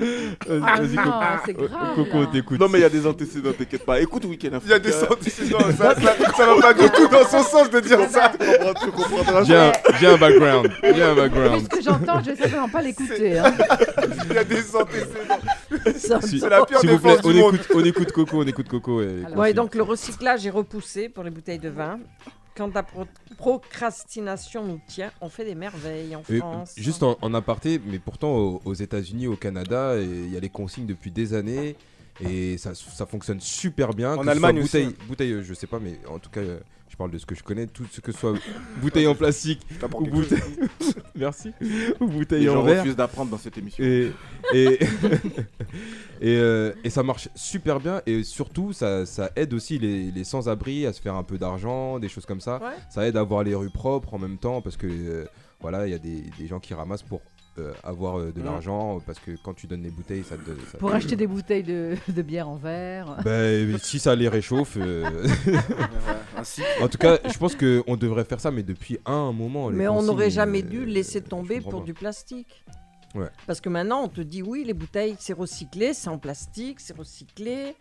Ah 0.00 0.80
Vas-y, 0.80 0.94
non, 0.96 1.02
Coco. 1.02 1.24
c'est 1.46 1.52
grave. 1.54 1.94
Coco, 1.94 2.20
là. 2.22 2.26
t'écoute. 2.32 2.60
Non, 2.60 2.68
mais 2.68 2.78
il 2.78 2.82
y 2.82 2.84
a 2.84 2.88
des 2.88 3.06
antécédents, 3.06 3.52
t'inquiète 3.56 3.84
pas. 3.84 4.00
Écoute 4.00 4.24
Week-end 4.24 4.58
Il 4.64 4.70
y 4.70 4.72
a 4.72 4.78
des 4.78 4.94
antécédents, 5.04 5.58
ça, 5.78 5.94
ça, 5.94 6.14
ça 6.36 6.46
va 6.46 6.60
pas 6.60 6.74
du 6.74 6.88
tout 6.90 7.08
dans 7.08 7.24
son 7.26 7.42
sens 7.42 7.70
de 7.70 7.80
dire 7.80 7.98
ça. 8.08 8.32
Tu 8.82 8.90
comprendras. 8.90 9.44
J'ai 9.44 9.56
un, 9.56 9.72
j'ai 9.98 10.06
un 10.06 10.16
background. 10.16 10.70
J'ai 10.82 11.02
un 11.02 11.14
background. 11.14 11.62
ce 11.64 11.68
que 11.68 11.82
j'entends, 11.82 12.20
je 12.20 12.30
vais 12.30 12.36
certainement 12.36 12.68
pas 12.68 12.82
l'écouter. 12.82 13.38
Hein. 13.38 13.52
Il 14.30 14.34
y 14.34 14.38
a 14.38 14.44
des 14.44 14.76
antécédents. 14.76 16.20
Si- 16.22 16.40
C'est 16.40 16.48
la 16.48 16.64
pire 16.64 16.80
S'il 16.80 16.90
vous 16.90 16.98
plaît, 16.98 17.16
on 17.24 17.30
du 17.32 17.38
monde. 17.38 17.54
écoute, 17.54 17.66
on 17.74 17.84
écoute 17.84 18.12
Coco, 18.12 18.42
on 18.42 18.46
écoute 18.46 18.68
Coco. 18.68 19.02
Et 19.02 19.24
Alors. 19.26 19.38
Ouais, 19.38 19.52
donc 19.54 19.74
le 19.74 19.82
recyclage 19.82 20.46
est 20.46 20.50
repoussé 20.50 21.08
pour 21.08 21.24
les 21.24 21.30
bouteilles 21.30 21.58
de 21.58 21.68
vin. 21.68 21.98
Quand 22.56 22.74
la 22.74 22.82
pro- 22.82 23.06
procrastination 23.36 24.64
nous 24.64 24.80
tient, 24.86 25.10
on 25.20 25.28
fait 25.28 25.44
des 25.44 25.54
merveilles 25.54 26.14
en 26.16 26.22
Et, 26.28 26.38
France. 26.38 26.72
juste 26.76 27.02
en, 27.02 27.16
en 27.20 27.34
aparté, 27.34 27.80
mais 27.84 27.98
pourtant 27.98 28.34
aux, 28.36 28.60
aux 28.64 28.74
États-Unis, 28.74 29.26
au 29.28 29.36
Canada, 29.36 29.96
il 30.00 30.30
y 30.32 30.36
a 30.36 30.40
les 30.40 30.48
consignes 30.48 30.86
depuis 30.86 31.10
des 31.10 31.34
années 31.34 31.76
et 32.20 32.58
ça, 32.58 32.74
ça 32.74 33.06
fonctionne 33.06 33.40
super 33.40 33.94
bien. 33.94 34.14
En 34.14 34.18
que 34.18 34.24
ce 34.24 34.30
Allemagne 34.30 34.58
aussi, 34.58 34.84
bouteille, 34.84 35.06
bouteille, 35.08 35.42
je 35.42 35.54
sais 35.54 35.66
pas, 35.66 35.78
mais 35.78 35.98
en 36.08 36.18
tout 36.18 36.28
cas, 36.30 36.40
euh, 36.40 36.60
parle 37.00 37.12
de 37.12 37.18
ce 37.18 37.24
que 37.24 37.34
je 37.34 37.42
connais, 37.42 37.66
tout 37.66 37.86
ce 37.90 38.02
que 38.02 38.12
soit 38.12 38.34
bouteille 38.82 39.06
en 39.06 39.14
plastique 39.14 39.66
ou 39.94 40.04
bouteille, 40.04 40.42
merci, 41.14 41.50
ou 41.98 42.06
bouteille 42.06 42.46
en 42.50 42.62
verre. 42.62 42.80
refusent 42.82 42.96
d'apprendre 42.96 43.30
dans 43.30 43.38
cette 43.38 43.56
émission. 43.56 43.82
Et, 43.82 44.12
et, 44.52 44.74
et, 46.20 46.36
euh, 46.36 46.74
et 46.84 46.90
ça 46.90 47.02
marche 47.02 47.30
super 47.34 47.80
bien 47.80 48.02
et 48.04 48.22
surtout 48.22 48.74
ça, 48.74 49.06
ça 49.06 49.30
aide 49.34 49.54
aussi 49.54 49.78
les, 49.78 50.10
les 50.10 50.24
sans-abri 50.24 50.84
à 50.84 50.92
se 50.92 51.00
faire 51.00 51.14
un 51.14 51.22
peu 51.22 51.38
d'argent, 51.38 51.98
des 51.98 52.10
choses 52.10 52.26
comme 52.26 52.42
ça. 52.42 52.58
Ouais. 52.58 52.76
Ça 52.90 53.08
aide 53.08 53.16
à 53.16 53.20
avoir 53.20 53.44
les 53.44 53.54
rues 53.54 53.70
propres 53.70 54.12
en 54.12 54.18
même 54.18 54.36
temps 54.36 54.60
parce 54.60 54.76
que 54.76 54.86
euh, 54.86 55.24
voilà, 55.62 55.86
il 55.86 55.92
y 55.92 55.94
a 55.94 55.98
des, 55.98 56.24
des 56.38 56.46
gens 56.48 56.60
qui 56.60 56.74
ramassent 56.74 57.02
pour 57.02 57.22
avoir 57.84 58.18
euh, 58.18 58.32
de 58.32 58.40
Mm. 58.40 58.44
l'argent 58.44 59.00
parce 59.06 59.18
que 59.18 59.32
quand 59.42 59.54
tu 59.54 59.66
donnes 59.66 59.82
les 59.82 59.90
bouteilles, 59.90 60.24
ça 60.24 60.36
te 60.36 60.44
donne. 60.44 60.58
ça 60.70 60.78
Pour 60.78 60.90
te- 60.90 60.96
acheter 60.96 61.16
des 61.16 61.26
bouteilles 61.26 61.62
de, 61.62 61.94
de 62.08 62.22
bière 62.22 62.48
en 62.48 62.56
verre. 62.56 63.16
Ben, 63.24 63.78
si 63.78 63.98
ça 63.98 64.14
les 64.14 64.28
réchauffe. 64.28 64.76
euh, 64.78 65.04
Ainsi. 66.36 66.62
en 66.80 66.88
tout 66.88 66.98
cas, 66.98 67.18
je 67.30 67.38
pense 67.38 67.54
qu'on 67.54 67.96
devrait 67.96 68.24
faire 68.24 68.40
ça, 68.40 68.50
mais 68.50 68.62
depuis 68.62 68.98
un 69.06 69.32
moment. 69.32 69.70
Mais 69.70 69.88
on 69.88 70.02
n'aurait 70.02 70.30
jamais 70.30 70.60
euh, 70.62 70.68
dû 70.68 70.84
laisser 70.86 71.20
tomber 71.20 71.60
pour 71.60 71.80
pas. 71.80 71.86
du 71.86 71.94
plastique. 71.94 72.64
Ouais. 73.14 73.28
Parce 73.46 73.60
que 73.60 73.68
maintenant, 73.68 74.04
on 74.04 74.08
te 74.08 74.20
dit 74.20 74.42
oui, 74.42 74.62
les 74.64 74.74
bouteilles, 74.74 75.16
c'est 75.18 75.32
recyclé, 75.32 75.94
c'est 75.94 76.08
en 76.08 76.18
plastique, 76.18 76.78
c'est 76.80 76.96
recyclé. 76.96 77.74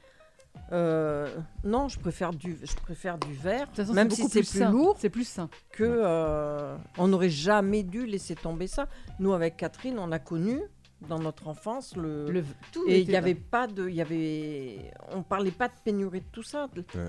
Euh, 0.72 1.28
non, 1.64 1.88
je 1.88 2.00
préfère 2.00 2.32
du, 2.32 2.58
je 2.64 2.76
préfère 2.76 3.18
du 3.18 3.34
verre, 3.34 3.62
De 3.62 3.66
toute 3.68 3.76
façon, 3.78 3.94
même 3.94 4.10
c'est 4.12 4.24
si 4.24 4.30
c'est 4.30 4.42
plus 4.60 4.72
lourd 4.72 4.96
C'est 5.00 5.10
plus 5.10 5.28
sain. 5.28 5.50
que. 5.72 5.84
euh, 5.84 6.76
on 6.98 7.08
n'aurait 7.08 7.30
jamais 7.30 7.84
dû 7.84 8.06
laisser 8.06 8.36
tomber 8.36 8.68
ça. 8.68 8.88
Nous, 9.20 9.34
avec 9.34 9.58
Catherine, 9.58 9.98
on 10.00 10.12
a 10.12 10.20
connu 10.20 10.62
dans 11.08 11.20
notre 11.20 11.48
enfance 11.48 11.96
le. 11.96 12.30
Le, 12.30 12.44
tout 12.72 12.84
et 12.88 13.00
il 13.00 13.08
n'y 13.08 13.16
avait 13.16 13.34
pas 13.36 13.68
de, 13.68 13.88
il 13.90 13.96
y 13.96 14.02
avait, 14.02 14.92
on 15.14 15.24
parlait 15.24 15.52
pas 15.52 15.68
de 15.70 15.74
pénurie 15.84 16.20
de 16.22 16.26
tout 16.32 16.44
ça. 16.44 16.68
Ouais. 16.76 17.02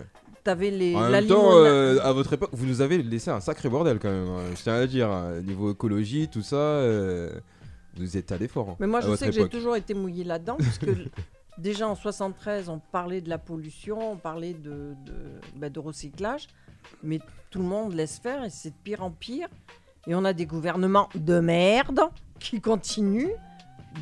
T'avais 0.42 0.70
les. 0.70 0.94
En 0.96 1.00
la 1.00 1.20
même 1.20 1.26
temps, 1.26 1.50
euh, 1.56 1.98
à 2.02 2.12
votre 2.12 2.32
époque, 2.32 2.50
vous 2.52 2.64
nous 2.66 2.80
avez 2.80 3.02
laissé 3.02 3.30
un 3.30 3.40
sacré 3.40 3.68
bordel 3.68 3.98
quand 3.98 4.08
même. 4.10 4.28
hein, 4.28 4.40
je 4.56 4.62
tiens 4.62 4.74
à 4.74 4.80
le 4.80 4.86
dire, 4.88 5.10
hein, 5.10 5.40
niveau 5.42 5.72
écologie, 5.72 6.28
tout 6.32 6.40
ça, 6.42 6.56
euh, 6.56 7.30
vous 7.96 8.16
êtes 8.16 8.32
allé 8.32 8.48
fort. 8.48 8.70
hein, 8.70 8.76
Mais 8.80 8.86
moi, 8.86 9.00
à 9.00 9.02
je 9.02 9.14
sais 9.16 9.26
que 9.26 9.32
j'ai 9.32 9.48
toujours 9.50 9.76
été 9.76 9.92
mouillée 9.92 10.24
là-dedans, 10.24 10.56
parce 10.56 10.78
que 10.78 10.86
déjà 11.61 11.88
en 11.88 11.94
73, 11.94 12.68
on 12.68 12.81
parlait 12.92 13.20
de 13.20 13.29
la 13.29 13.38
pollution, 13.38 14.12
on 14.12 14.16
parlait 14.16 14.55
de, 14.55 14.94
de, 15.07 15.14
bah, 15.57 15.68
de 15.68 15.79
recyclage, 15.79 16.49
mais 17.03 17.20
tout 17.51 17.59
le 17.61 17.64
monde 17.66 17.92
laisse 17.94 18.18
faire 18.18 18.44
et 18.44 18.51
c'est 18.51 18.70
de 18.70 18.75
pire 18.83 19.03
en 19.03 19.11
pire. 19.11 19.49
Et 20.07 20.14
on 20.14 20.25
a 20.25 20.33
des 20.33 20.46
gouvernements 20.46 21.09
de 21.14 21.40
merde 21.40 22.01
qui 22.38 22.61
continuent 22.61 23.35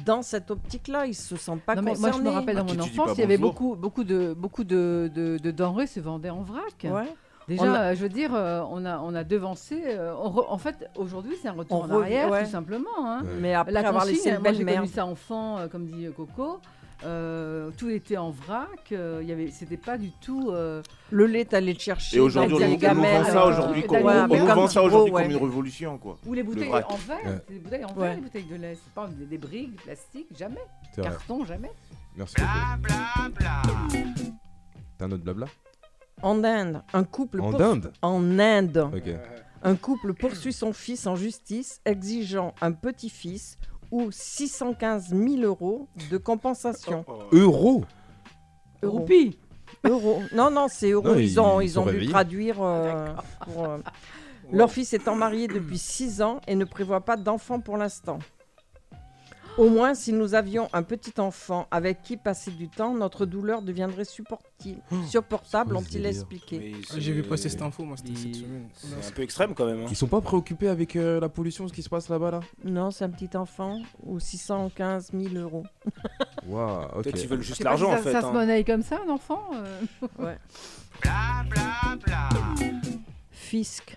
dans 0.06 0.22
cette 0.22 0.50
optique-là. 0.50 1.06
Ils 1.06 1.14
se 1.14 1.36
sentent 1.36 1.62
pas 1.62 1.74
Non, 1.74 1.82
mais 1.82 1.90
concernés. 1.92 2.10
moi, 2.12 2.20
je 2.20 2.24
me 2.24 2.30
rappelle 2.40 2.56
dans 2.56 2.66
Ah, 2.68 2.74
mon 2.74 2.80
enfance, 2.82 3.10
il 3.16 3.20
y 3.20 3.24
avait 3.24 3.36
beaucoup, 3.38 3.74
beaucoup, 3.74 4.04
de, 4.04 4.32
beaucoup 4.32 4.64
de, 4.64 5.10
de, 5.14 5.38
de 5.42 5.50
denrées 5.50 5.86
se 5.88 5.98
vendaient 6.00 6.30
en 6.30 6.42
vrac. 6.42 6.84
Ouais. 6.84 7.12
Déjà, 7.48 7.72
a- 7.80 7.94
je 7.94 8.02
veux 8.02 8.10
dire, 8.10 8.34
euh, 8.34 8.60
on 8.70 8.84
a, 8.84 8.98
on 9.00 9.14
a 9.14 9.24
devancé. 9.24 9.82
euh, 9.86 10.14
on 10.22 10.28
re- 10.30 10.46
en 10.50 10.58
fait, 10.58 10.86
aujourd'hui, 10.96 11.34
c'est 11.40 11.48
un 11.48 11.52
retour 11.52 11.78
On 11.78 11.84
en 11.90 11.96
revient- 11.96 12.02
arrière, 12.16 12.30
ouais. 12.30 12.44
tout 12.44 12.50
simplement. 12.50 12.90
hein. 12.98 13.22
Ouais. 13.22 13.30
Mais 13.40 13.54
après 13.54 13.72
La 13.72 13.80
avoir 13.88 14.02
consigne, 14.02 14.16
laissé 14.16 14.28
une 14.28 14.34
moi 14.36 14.42
belle 14.44 14.56
j'ai 14.56 14.64
merde. 14.64 14.80
connu 14.80 14.92
ça 14.92 15.06
enfant, 15.06 15.58
euh, 15.58 15.66
comme 15.68 15.86
dit 15.86 16.04
euh, 16.06 16.12
Coco. 16.12 16.60
Euh, 17.04 17.70
tout 17.76 17.88
était 17.90 18.16
en 18.16 18.30
vrac. 18.30 18.90
euh, 18.92 19.20
il 19.22 19.28
y 19.28 19.32
avait, 19.32 19.50
c'était 19.50 19.76
pas 19.76 19.98
du 19.98 20.10
tout. 20.20 20.50
euh, 20.50 20.82
Le 21.10 21.26
lait, 21.26 21.44
t'allais 21.44 21.72
le 21.72 21.78
chercher. 21.78 22.16
Et 22.16 22.20
aujourd'hui, 22.20 22.54
on, 22.54 22.58
les 22.58 22.66
on 22.88 22.94
nous 22.94 23.02
vend 23.02 23.24
ça 23.24 23.46
aujourd'hui 23.46 23.82
comme, 23.86 24.02
d'aller 24.02 24.18
on 24.18 24.24
au 24.24 24.26
nous 24.28 24.34
Mercado, 24.34 24.60
vend 24.60 24.68
ça 24.68 24.82
aujourd'hui 24.82 25.12
ouais. 25.12 25.22
comme 25.22 25.30
une 25.32 25.36
révolution, 25.38 25.98
quoi. 25.98 26.18
ou 26.26 26.34
les 26.34 26.42
bouteilles 26.42 26.68
en 26.72 26.96
verre, 26.96 27.18
Ouais. 27.24 27.42
des 27.48 27.58
bouteilles 27.58 27.84
en 27.84 27.94
Ouais. 27.94 28.06
verre, 28.06 28.14
les 28.16 28.20
bouteilles 28.22 28.44
de 28.50 28.56
lait. 28.56 28.76
C'est 28.82 28.92
pas 28.94 29.06
des, 29.08 29.26
des 29.26 29.38
briques, 29.38 29.70
du 29.70 29.76
plastique, 29.82 30.26
jamais. 30.36 30.60
C'est 30.94 31.00
vrai. 31.02 31.10
Carton, 31.10 31.44
jamais. 31.44 31.70
Merci. 32.16 32.34
T'as 34.98 35.04
un 35.04 35.12
autre 35.12 35.22
blabla? 35.24 35.46
En 36.22 36.42
Inde, 36.42 36.82
un 36.92 37.04
couple. 37.04 37.40
En 37.40 37.50
pour- 37.52 37.62
Inde? 37.62 37.92
En 38.02 38.38
Inde. 38.40 38.90
Un 39.62 39.76
couple 39.76 40.14
poursuit 40.14 40.52
son 40.52 40.72
fils 40.72 41.06
en 41.06 41.14
justice, 41.16 41.80
exigeant 41.84 42.54
un 42.60 42.72
petit-fils 42.72 43.58
ou 43.90 44.10
615 44.10 45.08
000 45.10 45.42
euros 45.42 45.88
de 46.10 46.16
compensation. 46.18 47.04
Euro 47.32 47.84
Euros. 48.82 48.98
Roupie. 48.98 49.38
Euros. 49.84 50.22
Non, 50.34 50.50
non, 50.50 50.66
c'est 50.68 50.90
euros. 50.90 51.08
Non, 51.08 51.14
ils, 51.16 51.24
ils- 51.32 51.40
ont, 51.40 51.60
ils 51.60 51.78
ont 51.78 51.82
dû 51.84 51.90
réveillés. 51.90 52.10
traduire. 52.10 52.62
euh, 52.62 53.06
pour, 53.44 53.64
euh, 53.64 53.78
Leur 54.52 54.70
fils 54.70 54.94
étant 54.94 55.14
marié 55.14 55.46
depuis 55.46 55.76
6 55.76 56.22
ans 56.22 56.40
et 56.46 56.54
ne 56.54 56.64
prévoit 56.64 57.02
pas 57.02 57.16
d'enfant 57.18 57.60
pour 57.60 57.76
l'instant. 57.76 58.18
Au 59.58 59.68
moins, 59.68 59.94
si 59.94 60.12
nous 60.12 60.34
avions 60.34 60.68
un 60.72 60.84
petit 60.84 61.20
enfant 61.20 61.66
avec 61.72 62.02
qui 62.02 62.16
passer 62.16 62.52
du 62.52 62.68
temps, 62.68 62.94
notre 62.94 63.26
douleur 63.26 63.60
deviendrait 63.60 64.04
supportable, 64.04 64.46
Oh, 64.92 64.96
ce 65.10 65.18
ont-ils 65.74 66.06
expliqué. 66.06 66.76
J'ai 66.96 67.12
vu 67.12 67.24
passer 67.24 67.48
cette 67.48 67.62
info, 67.62 67.82
moi, 67.82 67.96
cette 67.96 68.06
semaine. 68.16 68.68
C'est 68.72 69.08
un 69.08 69.10
peu 69.14 69.22
extrême 69.22 69.54
quand 69.54 69.66
même. 69.66 69.80
hein. 69.82 69.86
Ils 69.90 69.96
sont 69.96 70.06
pas 70.06 70.20
préoccupés 70.20 70.68
avec 70.68 70.94
euh, 70.94 71.18
la 71.18 71.28
pollution, 71.28 71.66
ce 71.66 71.72
qui 71.72 71.82
se 71.82 71.88
passe 71.88 72.08
là-bas 72.08 72.30
là? 72.30 72.40
Non, 72.64 72.92
c'est 72.92 73.04
un 73.04 73.10
petit 73.10 73.36
enfant 73.36 73.80
ou 74.04 74.20
615 74.20 75.10
000 75.12 75.34
euros. 75.34 75.64
Waouh, 76.46 76.84
ok. 76.96 77.02
Peut-être 77.02 77.22
ils 77.22 77.28
veulent 77.28 77.42
juste 77.42 77.62
l'argent 77.64 77.88
en 77.88 77.96
ça, 77.96 78.02
fait. 78.02 78.12
ça 78.12 78.20
se 78.20 78.26
hein. 78.26 78.32
monnaie 78.32 78.62
comme 78.64 78.82
ça, 78.82 79.00
un 79.06 79.10
enfant 79.10 79.42
euh. 79.54 80.34
Fisc. 83.32 83.96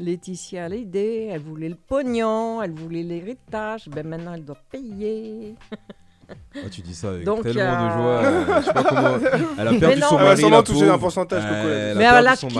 Laetitia 0.00 0.64
Hallyday, 0.64 1.26
elle 1.26 1.42
voulait 1.42 1.68
le 1.68 1.74
pognon, 1.74 2.62
elle 2.62 2.72
voulait 2.72 3.02
l'héritage, 3.02 3.88
ben 3.88 4.06
maintenant 4.06 4.32
elle 4.34 4.44
doit 4.44 4.62
payer. 4.70 5.54
Ah, 6.56 6.68
tu 6.70 6.80
dis 6.82 6.94
ça 6.94 7.10
avec 7.10 7.24
Donc, 7.24 7.42
tellement 7.42 7.60
euh, 7.62 7.86
de 7.88 7.92
joie. 7.92 8.54
euh, 8.56 8.60
je 8.60 8.66
sais 8.66 8.72
pas 8.72 8.82
comment. 8.84 9.18
Elle 9.58 9.68
a 9.68 9.70
Mais 9.72 9.78
perdu 9.78 10.00
non, 10.00 10.06
son 10.08 10.18
Elle 10.18 10.24
mari. 10.24 10.40
sûrement 10.40 10.56
la 10.56 10.62
toucher 10.62 10.80
pauvre. 10.80 10.92
un 10.92 10.98
pourcentage. 10.98 11.42
Elle 11.44 11.90
a 11.90 11.94
Mais 11.94 12.04
à 12.06 12.20
l'âge 12.22 12.38
qu'il 12.46 12.58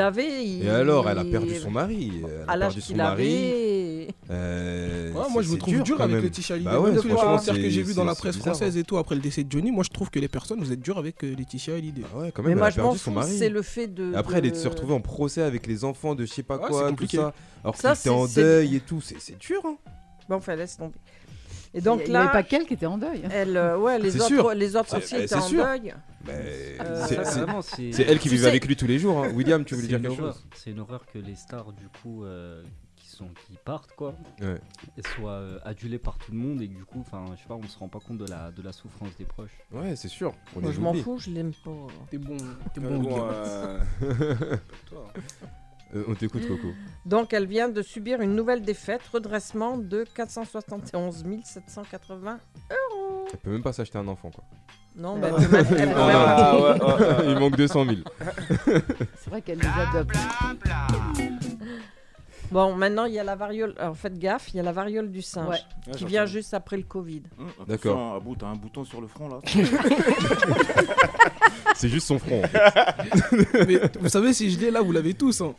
a- 0.00 0.04
euh, 0.04 0.06
avait, 0.08 0.44
il... 0.44 0.64
Et 0.64 0.70
alors, 0.70 1.08
elle 1.08 1.18
a 1.18 1.24
perdu 1.24 1.54
son 1.56 1.70
mari. 1.70 2.12
Elle 2.24 2.48
a 2.48 2.52
À 2.52 2.56
l'âge 2.56 2.68
perdu 2.74 2.80
son 2.80 2.86
qu'il 2.88 2.96
mari. 2.96 3.26
avait. 3.26 4.08
Euh, 4.30 5.12
Ouais, 5.14 5.20
moi 5.30 5.42
je 5.42 5.48
me 5.48 5.52
c'est 5.52 5.58
trouve 5.58 5.82
dur, 5.82 6.00
avec 6.00 6.14
même. 6.16 6.24
Laetitia 6.24 6.56
Hallyday. 6.56 6.70
Bah 6.70 6.80
ouais, 6.80 6.90
Même 6.90 7.00
tous 7.00 7.08
les 7.08 7.14
commentaires 7.14 7.54
que 7.54 7.68
j'ai 7.70 7.82
vus 7.82 7.94
dans 7.94 8.04
la 8.04 8.14
presse 8.14 8.34
bizarre, 8.36 8.54
française 8.54 8.76
et 8.76 8.82
tout 8.82 8.96
après 8.98 9.14
le 9.14 9.20
décès 9.20 9.44
de 9.44 9.52
Johnny, 9.52 9.70
moi 9.70 9.84
je 9.84 9.90
trouve 9.90 10.10
que 10.10 10.18
les 10.18 10.26
personnes, 10.28 10.58
vous 10.60 10.72
êtes 10.72 10.80
dur 10.80 10.98
avec 10.98 11.22
euh, 11.24 11.34
Laetitia 11.36 11.74
Hallyday. 11.74 12.02
Ah 12.14 12.18
ouais, 12.18 12.32
quand 12.32 12.42
Mais 12.42 12.48
même, 12.50 12.58
moi 12.58 12.68
elle 12.68 12.72
a 12.72 12.76
je 12.76 12.80
m'en 12.82 12.94
fous, 12.94 13.10
mari. 13.12 13.36
c'est 13.38 13.48
le 13.48 13.62
fait 13.62 13.86
de. 13.86 14.12
Après, 14.14 14.38
elle 14.38 14.46
est 14.46 14.50
de- 14.50 14.56
se 14.56 14.66
retrouver 14.66 14.94
en 14.94 15.00
procès 15.00 15.42
avec 15.42 15.66
les 15.66 15.84
enfants 15.84 16.14
de 16.14 16.24
je 16.26 16.32
sais 16.32 16.42
pas 16.42 16.56
Ouais, 16.56 16.68
quoi, 16.68 16.78
c'est 16.80 16.84
tout 16.86 16.90
compliqué. 16.90 17.16
ça. 17.18 17.32
Alors 17.62 17.76
Ça, 17.76 17.92
qu'il 17.92 18.00
était 18.00 18.10
en 18.10 18.26
deuil 18.26 18.76
et 18.76 18.80
tout. 18.80 19.00
C'est 19.00 19.16
c'est 19.20 19.38
dur, 19.38 19.60
hein. 19.64 19.76
Bon, 20.28 20.36
enfin, 20.36 20.56
laisse 20.56 20.76
tomber. 20.78 20.94
Et 21.76 21.80
Donc 21.80 22.02
il 22.04 22.10
n'y 22.10 22.16
avait 22.16 22.26
là, 22.26 22.30
pas 22.32 22.42
qu'elle 22.44 22.66
qui 22.66 22.74
était 22.74 22.86
en 22.86 22.98
deuil. 22.98 23.22
elle, 23.32 23.56
euh, 23.56 23.76
ouais, 23.78 23.98
les 23.98 24.14
autres, 24.16 24.26
sûr. 24.26 24.54
les 24.54 24.76
autres 24.76 24.96
aussi 24.96 25.16
étaient 25.16 25.26
c'est 25.26 25.34
en 25.34 25.40
sûr. 25.40 25.64
deuil. 25.64 25.92
Euh, 26.28 27.06
c'est- 27.62 28.02
elle 28.02 28.18
qui 28.18 28.28
vivait 28.28 28.46
avec 28.48 28.64
lui 28.66 28.76
tous 28.76 28.86
les 28.86 28.98
jours. 28.98 29.24
hein. 29.24 29.30
William, 29.34 29.64
tu 29.64 29.74
voulais 29.74 29.88
dire 29.88 30.00
quelque 30.00 30.12
horreur. 30.12 30.34
chose? 30.34 30.46
C'est 30.54 30.70
une 30.70 30.80
horreur 30.80 31.04
que 31.12 31.18
les 31.18 31.34
stars, 31.34 31.72
du 31.72 31.88
coup, 32.00 32.24
euh, 32.24 32.62
qui, 32.96 33.08
sont, 33.08 33.26
qui 33.46 33.58
partent, 33.64 33.92
quoi, 33.96 34.14
Ouais. 34.40 34.60
soient 35.16 35.30
euh, 35.32 35.58
adulées 35.64 35.98
par 35.98 36.16
tout 36.18 36.30
le 36.32 36.38
monde, 36.38 36.62
et 36.62 36.68
que 36.68 36.74
du 36.74 36.84
coup, 36.84 37.00
enfin, 37.00 37.24
je 37.34 37.42
sais 37.42 37.48
pas, 37.48 37.54
on 37.54 37.62
se 37.66 37.76
rend 37.78 37.88
pas 37.88 37.98
compte 38.00 38.18
de 38.18 38.26
la, 38.26 38.50
de 38.52 38.62
la 38.62 38.72
souffrance 38.72 39.16
des 39.18 39.24
proches. 39.24 39.58
Ouais, 39.72 39.96
c'est 39.96 40.08
sûr. 40.08 40.32
Moi, 40.58 40.70
je 40.72 40.80
m'en 40.80 40.94
fous, 40.94 41.18
je 41.18 41.30
l'aime 41.30 41.52
pas. 41.64 41.70
T'es 42.10 42.18
bon, 42.18 42.36
t'es 42.72 42.80
bon, 42.80 42.98
bon, 43.00 43.16
euh, 43.20 43.78
toi. 44.86 45.12
Euh, 45.94 46.02
on 46.08 46.14
t'écoute, 46.14 46.46
Coco. 46.48 46.68
Donc, 47.06 47.32
elle 47.32 47.46
vient 47.46 47.68
de 47.68 47.80
subir 47.82 48.20
une 48.20 48.34
nouvelle 48.34 48.62
défaite, 48.62 49.02
redressement 49.12 49.78
de 49.78 50.04
471 50.14 51.24
780. 51.44 52.38
Elle 53.32 53.38
peut 53.38 53.50
même 53.50 53.62
pas 53.62 53.72
s'acheter 53.72 53.98
un 53.98 54.08
enfant, 54.08 54.30
quoi. 54.30 54.44
Non, 54.96 55.16
elle 55.22 55.32
peut 55.34 55.48
même- 55.48 55.54
elle 55.60 55.66
peut 55.66 55.74
même-. 55.76 55.94
Ah, 55.96 56.56
ouais, 56.56 56.62
ouais, 56.62 56.84
ouais. 56.84 57.24
Il 57.32 57.38
manque 57.38 57.56
200 57.56 57.84
000. 57.84 57.96
C'est 59.18 59.30
vrai 59.30 59.42
qu'elle 59.42 59.58
les 59.58 59.66
adopte. 59.66 60.14
Bon, 62.50 62.74
maintenant, 62.76 63.04
il 63.06 63.14
y 63.14 63.18
a 63.18 63.24
la 63.24 63.34
variole. 63.34 63.74
Alors, 63.78 63.96
faites 63.96 64.18
gaffe, 64.18 64.52
il 64.52 64.58
y 64.58 64.60
a 64.60 64.62
la 64.62 64.70
variole 64.72 65.10
du 65.10 65.22
singe 65.22 65.48
Ouais. 65.48 65.56
Ouais, 65.88 65.92
qui 65.94 66.00
j'en 66.00 66.06
vient 66.06 66.26
sais. 66.26 66.32
juste 66.32 66.54
après 66.54 66.76
le 66.76 66.82
Covid. 66.84 67.22
Hum, 67.38 67.46
D'accord. 67.66 67.92
attention, 67.96 68.14
Abou, 68.14 68.36
t'as 68.36 68.46
un 68.46 68.54
bouton 68.54 68.84
sur 68.84 69.00
le 69.00 69.06
front 69.08 69.28
là. 69.28 69.38
C'est 71.74 71.88
juste 71.88 72.06
son 72.06 72.18
front. 72.20 72.42
en 72.44 72.46
fait. 72.46 73.66
Mais 73.66 73.80
vous 74.00 74.08
savez, 74.08 74.32
si 74.32 74.50
je 74.50 74.60
l'ai 74.60 74.70
là, 74.70 74.80
vous 74.82 74.92
l'avez 74.92 75.14
tous. 75.14 75.40
Hein. 75.40 75.54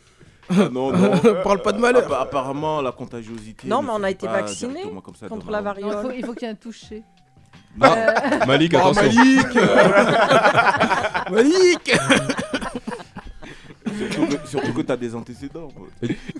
Non, 0.72 0.92
non. 0.92 1.12
Parle 1.44 1.62
pas 1.62 1.72
de 1.72 1.78
malheur. 1.78 2.04
Appa- 2.06 2.20
Apparemment, 2.22 2.80
la 2.80 2.92
contagiosité. 2.92 3.66
Non, 3.68 3.82
mais 3.82 3.90
on 3.92 4.02
a 4.02 4.10
été 4.10 4.26
ça 4.26 5.28
contre 5.28 5.50
la 5.50 5.60
Non, 5.62 5.72
il 5.76 5.82
faut, 5.82 5.90
variole. 5.90 6.14
il 6.18 6.24
faut 6.24 6.32
qu'il 6.34 6.42
y 6.46 6.50
ait 6.50 6.52
un 6.52 6.56
toucher. 6.56 7.02
Non, 7.78 7.88
Malik, 8.46 8.72
Oh, 8.74 8.78
attention. 8.78 9.02
Malik 9.02 9.56
euh, 9.56 11.30
Malik 11.30 11.96
Surtout 13.96 14.26
que, 14.36 14.48
surtout 14.48 14.72
que 14.74 14.82
t'as 14.82 14.96
des 14.96 15.14
antécédents. 15.14 15.68
quoi. 15.68 15.86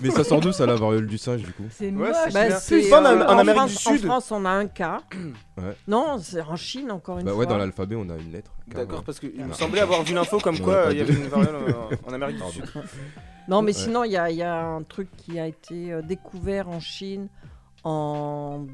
Mais 0.01 0.11
ça 0.11 0.23
sort 0.23 0.39
d'où 0.41 0.51
ça, 0.51 0.65
la 0.67 0.75
variole 0.75 1.07
du 1.07 1.17
singe, 1.17 1.41
du 1.41 1.51
coup? 1.53 1.63
C'est 1.71 1.89
moche. 1.91 2.09
c'est 2.27 2.33
Bah, 2.33 2.47
bien. 2.47 2.57
c'est, 2.59 2.93
en- 2.93 3.03
euh, 3.05 3.25
en 3.25 3.37
Amérique 3.39 3.61
France, 3.71 3.71
du 3.71 3.77
Sud. 3.97 4.05
En 4.05 4.09
France, 4.09 4.31
on 4.31 4.45
a 4.45 4.49
un 4.49 4.67
cas. 4.67 5.01
Ouais. 5.57 5.75
Non, 5.87 6.19
c'est 6.21 6.39
en 6.41 6.55
Chine, 6.55 6.91
encore 6.91 7.17
une 7.17 7.25
Bah 7.25 7.31
fois. 7.31 7.39
ouais, 7.39 7.45
dans 7.47 7.57
l'alphabet, 7.57 7.95
on 7.97 8.07
a 8.11 8.15
une 8.15 8.31
lettre. 8.31 8.51
D'accord, 8.67 9.03
parce 9.03 9.19
qu'il 9.19 9.31
me 9.43 9.51
Ah. 9.51 9.55
semblait 9.55 9.81
avoir 9.81 10.03
vu 10.03 10.13
l'info 10.13 10.37
comme 10.39 10.59
quoi 10.59 10.73
euh, 10.73 10.91
il 10.91 10.99
y 10.99 11.01
avait 11.01 11.13
une 11.13 11.27
variole 11.29 11.55
euh, 11.69 11.95
en 12.07 12.13
Amérique 12.13 12.37
du. 12.37 12.51
Sud. 12.51 12.63
Non, 13.47 13.61
mais 13.61 13.75
Ouais. 13.75 13.83
sinon, 13.83 14.03
il 14.03 14.11
y 14.11 14.17
a, 14.17 14.29
il 14.29 14.37
y 14.37 14.43
a 14.43 14.61
un 14.61 14.83
truc 14.83 15.09
qui 15.17 15.39
a 15.39 15.47
été 15.47 15.93
euh, 15.93 16.01
découvert 16.01 16.67
en 16.69 16.79
Chine 16.79 17.27
en, 17.83 18.65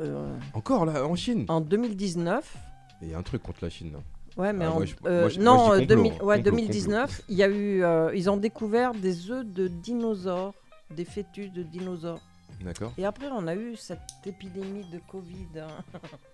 euh, 0.00 0.34
Encore 0.54 0.86
là, 0.86 1.04
en 1.06 1.14
Chine? 1.16 1.44
en 1.48 1.60
2019. 1.60 2.56
Il 3.02 3.10
y 3.10 3.14
a 3.14 3.18
un 3.18 3.22
truc 3.22 3.42
contre 3.42 3.58
la 3.62 3.70
Chine. 3.70 3.92
là. 3.92 3.98
Ouais, 4.36 4.52
mais 4.54 4.64
Ah, 4.64 4.70
en, 4.72 4.74
moi, 4.76 4.84
je- 4.86 4.94
euh, 5.04 5.20
moi, 5.20 5.28
je- 5.28 5.40
moi, 5.40 5.44
non, 5.44 5.66
je 5.66 5.70
euh, 5.72 5.74
dis 5.80 5.86
complot, 5.86 5.96
2000 5.96 6.12
ouais, 6.12 6.18
Complot, 6.36 6.42
2019, 6.42 7.22
il 7.28 7.36
y 7.36 7.42
a 7.42 7.48
eu, 7.48 7.82
euh, 7.84 8.14
ils 8.14 8.30
ont 8.30 8.36
découvert 8.38 8.94
des 8.94 9.30
œufs 9.30 9.44
de 9.44 9.68
dinosaures, 9.68 10.54
des 10.90 11.04
fœtus 11.04 11.52
de 11.52 11.62
dinosaures. 11.62 12.20
D'accord. 12.62 12.92
Et 12.96 13.04
après, 13.04 13.26
on 13.30 13.46
a 13.46 13.54
eu 13.54 13.76
cette 13.76 13.98
épidémie 14.24 14.86
de 14.90 15.00
Covid. 15.10 15.48
hein. 15.60 15.66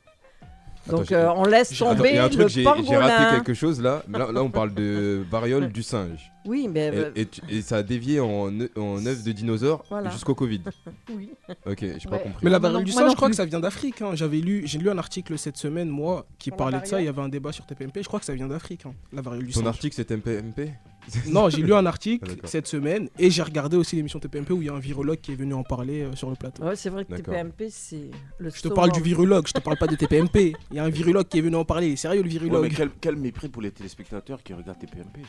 Donc 0.90 1.12
euh, 1.12 1.28
on 1.36 1.44
laisse 1.44 1.72
attends, 1.72 1.94
tomber 1.94 2.10
il 2.10 2.14
y 2.16 2.18
a 2.18 2.24
un 2.24 2.28
le 2.28 2.34
truc, 2.34 2.48
j'ai 2.48 2.64
raté 2.96 3.36
quelque 3.36 3.54
chose 3.54 3.80
là. 3.80 4.02
Là, 4.10 4.30
là, 4.32 4.42
on 4.42 4.50
parle 4.50 4.74
de 4.74 5.22
variole 5.30 5.68
du 5.72 5.82
singe. 5.82 6.32
Oui, 6.46 6.66
mais 6.72 6.90
euh, 6.94 7.10
Et, 7.14 7.22
et 7.22 7.26
tu- 7.26 7.40
et 7.50 7.60
ça 7.62 7.76
a 7.76 7.82
dévié 7.82 8.20
en, 8.20 8.48
en 8.76 9.06
œuf 9.06 9.22
de 9.22 9.32
dinosaure 9.32 9.84
Voilà. 9.90 10.08
jusqu'au 10.10 10.34
Covid. 10.34 10.62
oui. 11.14 11.30
Ok, 11.66 11.78
j'ai 11.80 12.08
pas 12.08 12.16
Ouais. 12.16 12.22
compris. 12.22 12.40
Mais 12.42 12.50
la 12.50 12.58
variole 12.58 12.84
du 12.84 12.92
singe, 12.92 13.10
je 13.10 13.16
crois 13.16 13.28
que 13.28 13.36
ça 13.36 13.44
vient 13.44 13.60
d'Afrique. 13.60 14.00
hein. 14.00 14.12
J'avais 14.14 14.38
lu, 14.38 14.62
j'ai 14.64 14.78
lu 14.78 14.88
un 14.88 14.96
article 14.98 15.36
cette 15.38 15.58
semaine, 15.58 15.88
moi, 15.88 16.26
qui 16.38 16.50
parlait 16.50 16.80
de 16.80 16.86
ça. 16.86 17.00
Il 17.00 17.04
y 17.04 17.08
avait 17.08 17.20
un 17.20 17.28
débat 17.28 17.52
sur 17.52 17.66
TPMP. 17.66 18.02
Je 18.02 18.08
crois 18.08 18.18
que 18.20 18.26
ça 18.26 18.34
vient 18.34 18.46
d'Afrique, 18.48 18.86
hein, 18.86 18.94
la 19.12 19.20
variole 19.20 19.44
du 19.44 19.52
Ton 19.52 19.60
singe. 19.60 19.68
article 19.68 19.94
c'est 19.96 20.10
MPMP 20.10 20.72
Non, 21.28 21.48
j'ai 21.48 21.62
lu 21.62 21.72
un 21.74 21.84
Ah, 21.84 21.88
article 21.88 22.28
d'accord. 22.28 22.48
cette 22.50 22.66
semaine 22.66 23.08
et 23.18 23.30
j'ai 23.30 23.42
regardé 23.42 23.76
aussi 23.76 23.96
l'émission 23.96 24.18
TPMP 24.18 24.50
où 24.52 24.62
il 24.62 24.66
y 24.66 24.70
a 24.70 24.74
un 24.74 24.78
virologue 24.78 25.20
qui 25.20 25.32
est 25.32 25.36
venu 25.36 25.54
en 25.54 25.62
parler 25.62 26.02
euh, 26.02 26.14
sur 26.16 26.28
le 26.30 26.36
plateau. 26.36 26.62
Ouais, 26.62 26.76
c'est 26.76 26.90
vrai 26.90 27.04
que. 27.04 27.14
TPMP, 27.14 27.68
c'est 27.70 28.10
le 28.38 28.50
Je 28.50 28.60
te 28.62 28.68
parle 28.68 28.92
du 28.92 29.00
virologue, 29.00 29.46
je 29.46 29.52
te 29.52 29.60
parle 29.60 29.76
pas 29.78 29.86
de 29.86 29.96
TPMP. 29.96 30.54
Il 30.70 30.76
y 30.76 30.78
a 30.78 30.84
un 30.84 30.88
virologue 30.90 31.26
qui 31.28 31.38
est 31.38 31.42
venu 31.42 31.56
en 31.56 31.64
parler. 31.64 31.96
Sérieux, 31.96 32.22
le 32.22 32.28
Ouais, 32.28 32.34
mais 32.34 32.40
virologue 32.46 32.72
quel, 32.76 32.90
quel 33.00 33.16
mépris 33.16 33.48
pour 33.48 33.62
les 33.62 33.70
téléspectateurs 33.70 34.42
qui 34.42 34.52
regardent 34.54 34.78
TPMP. 34.78 35.20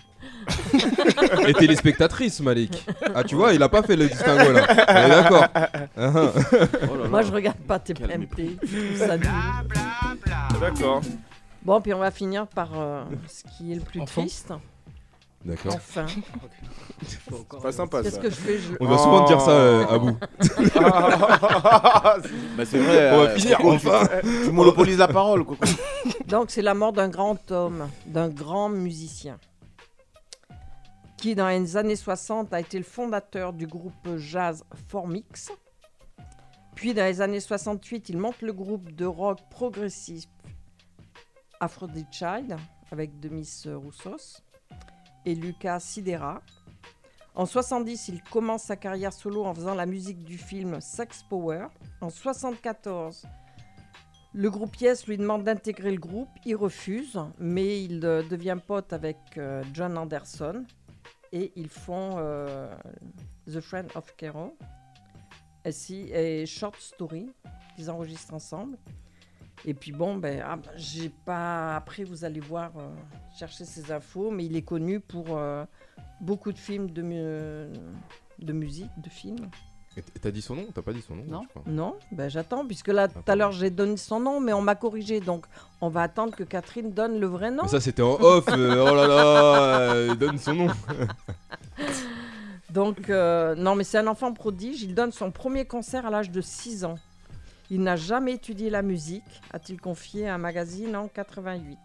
Et 1.48 1.54
téléspectatrice, 1.54 2.40
Malik. 2.42 2.86
Ah, 3.16 3.24
tu 3.24 3.36
vois, 3.36 3.54
il 3.54 3.62
a 3.64 3.70
pas 3.70 3.84
fait 3.84 3.96
le 3.96 4.08
distinguo 4.08 4.52
là. 4.52 4.66
On 4.70 5.06
est 5.06 5.10
d'accord. 5.10 5.46
Ah, 5.54 5.70
ah. 5.98 6.32
Oh 6.84 7.08
Moi, 7.10 7.22
je 7.24 7.32
regarde 7.32 7.58
pas 7.60 7.80
TPMP. 7.80 8.58
D'accord. 10.60 11.02
Bon, 11.64 11.82
puis 11.82 11.94
on 11.94 12.00
va 12.00 12.12
finir 12.12 12.48
par 12.48 12.70
euh, 12.80 13.04
ce 13.28 13.44
qui 13.58 13.72
est 13.72 13.76
le 13.76 13.82
plus 13.82 14.00
Enfin. 14.02 14.22
triste. 14.22 14.54
D'accord. 15.46 15.76
Enfin, 15.76 16.06
C'est 17.06 17.20
pas 17.62 17.72
sympa 17.72 18.04
qu'est-ce 18.04 18.16
ça. 18.16 18.22
que 18.22 18.30
je 18.30 18.36
fais 18.36 18.58
je... 18.58 18.74
On 18.80 18.88
doit 18.88 18.98
souvent 18.98 19.24
te 19.24 19.30
dire 19.30 19.42
ça 19.42 19.52
euh, 19.52 19.88
à 19.88 19.98
bout. 19.98 20.18
Bah, 22.58 22.66
c'est 22.66 22.80
vrai. 22.80 23.12
On 23.14 23.24
va 23.24 23.30
euh, 23.30 23.36
finir, 23.36 23.58
enfin. 23.64 24.08
Tu, 24.22 24.44
tu 24.46 24.52
monopolises 24.52 24.98
la 24.98 25.08
parole. 25.08 25.46
Donc, 26.28 26.52
c'est 26.52 26.62
la 26.62 26.74
mort 26.74 26.92
d'un 26.92 27.08
grand 27.08 27.52
homme, 27.52 27.88
d'un 28.06 28.28
grand 28.28 28.68
musicien, 28.68 29.38
qui, 31.16 31.36
dans 31.36 31.48
les 31.48 31.78
années 31.78 31.96
60, 31.96 32.54
a 32.54 32.60
été 32.60 32.78
le 32.78 32.84
fondateur 32.84 33.54
du 33.54 33.66
groupe 33.66 34.18
jazz 34.18 34.66
Formix. 34.90 35.52
Puis, 36.76 36.94
dans 36.94 37.06
les 37.06 37.22
années 37.22 37.40
68, 37.40 38.10
il 38.10 38.18
monte 38.18 38.42
le 38.42 38.52
groupe 38.52 38.94
de 38.94 39.06
rock 39.06 39.40
progressif 39.50 40.26
Aphrodite 41.62 42.12
Child, 42.12 42.58
avec 42.92 43.22
Demis 43.22 43.64
Roussos 43.66 44.42
et 45.26 45.36
Lucas 45.36 45.80
Sidera. 45.80 46.42
En 47.36 47.46
70, 47.46 48.10
il 48.10 48.24
commence 48.24 48.64
sa 48.64 48.76
carrière 48.76 49.14
solo 49.14 49.46
en 49.46 49.54
faisant 49.54 49.76
la 49.76 49.86
musique 49.86 50.24
du 50.24 50.38
film 50.38 50.82
Sex 50.82 51.24
Power. 51.30 51.68
En 52.02 52.10
74, 52.10 53.26
le 54.34 54.50
groupe 54.50 54.76
Yes 54.78 55.08
lui 55.08 55.18
demande 55.18 55.44
d'intégrer 55.44 55.92
le 55.92 56.00
groupe, 56.00 56.30
il 56.46 56.56
refuse, 56.56 57.20
mais 57.40 57.84
il 57.84 58.06
euh, 58.06 58.22
devient 58.24 58.58
pote 58.66 58.94
avec 58.94 59.18
euh, 59.38 59.64
John 59.74 59.98
Anderson 59.98 60.66
et 61.32 61.52
ils 61.56 61.70
font 61.70 62.16
euh, 62.18 62.72
The 63.48 63.60
Friend 63.60 63.90
of 63.96 64.16
Kero 64.16 64.56
et, 65.66 65.72
et 66.12 66.46
Short 66.46 66.80
Story 66.80 67.32
qu'ils 67.76 67.90
enregistrent 67.90 68.34
ensemble. 68.34 68.78
Et 69.66 69.74
puis 69.74 69.92
bon, 69.92 70.16
ben, 70.16 70.42
ah, 70.46 70.56
ben, 70.56 70.72
j'ai 70.78 71.10
pas. 71.10 71.76
Après, 71.76 72.04
vous 72.04 72.24
allez 72.24 72.40
voir, 72.40 72.72
euh, 72.78 72.90
chercher 73.38 73.66
ces 73.66 73.92
infos, 73.92 74.32
mais 74.32 74.46
il 74.46 74.56
est 74.56 74.62
connu 74.62 75.00
pour 75.00 75.38
euh, 75.38 75.66
beaucoup 76.22 76.52
de 76.54 76.58
films 76.58 76.90
de, 76.92 77.02
mu- 77.02 77.74
de 78.40 78.54
musique, 78.54 78.90
de 78.98 79.10
films. 79.10 79.50
T'as 80.22 80.32
dit 80.32 80.42
son 80.42 80.56
nom 80.56 80.66
T'as 80.74 80.82
pas 80.82 80.94
dit 80.94 81.02
son 81.02 81.16
nom 81.16 81.24
Non. 81.28 81.42
je 81.44 81.48
crois? 81.50 81.64
Non, 81.68 81.96
ben 82.14 82.30
j'attends, 82.30 82.66
puisque 82.66 82.88
là, 82.88 83.10
tout 83.10 83.20
à 83.28 83.36
l'heure, 83.36 83.52
j'ai 83.52 83.70
donné 83.70 83.98
son 83.98 84.22
nom, 84.22 84.40
mais 84.40 84.54
on 84.54 84.62
m'a 84.62 84.76
corrigé. 84.76 85.20
Donc, 85.20 85.46
on 85.82 85.90
va 85.90 86.04
attendre 86.04 86.34
que 86.34 86.44
Catherine 86.44 86.92
donne 86.94 87.20
le 87.20 87.28
vrai 87.28 87.52
nom. 87.52 87.64
Mais 87.64 87.70
ça 87.70 87.82
c'était 87.82 88.02
en 88.04 88.14
off. 88.14 88.46
euh, 88.48 88.86
oh 88.90 88.96
là 88.96 89.08
là, 89.08 89.16
euh, 89.92 90.16
donne 90.16 90.38
son 90.38 90.54
nom. 90.54 90.68
Donc, 92.70 93.10
euh, 93.10 93.56
non, 93.56 93.76
mais 93.76 93.84
c'est 93.84 93.98
un 93.98 94.08
enfant 94.08 94.32
prodige. 94.32 94.84
Il 94.84 94.94
donne 94.94 95.12
son 95.12 95.32
premier 95.32 95.66
concert 95.66 96.06
à 96.06 96.10
l'âge 96.12 96.30
de 96.30 96.40
6 96.40 96.86
ans. 96.86 96.96
Il 97.70 97.82
n'a 97.84 97.96
jamais 97.96 98.34
étudié 98.34 98.70
la 98.70 98.82
musique, 98.82 99.42
a-t-il 99.52 99.80
confié 99.80 100.28
à 100.28 100.36
un 100.36 100.38
magazine 100.40 100.96
en 100.96 101.08
88. 101.08 101.78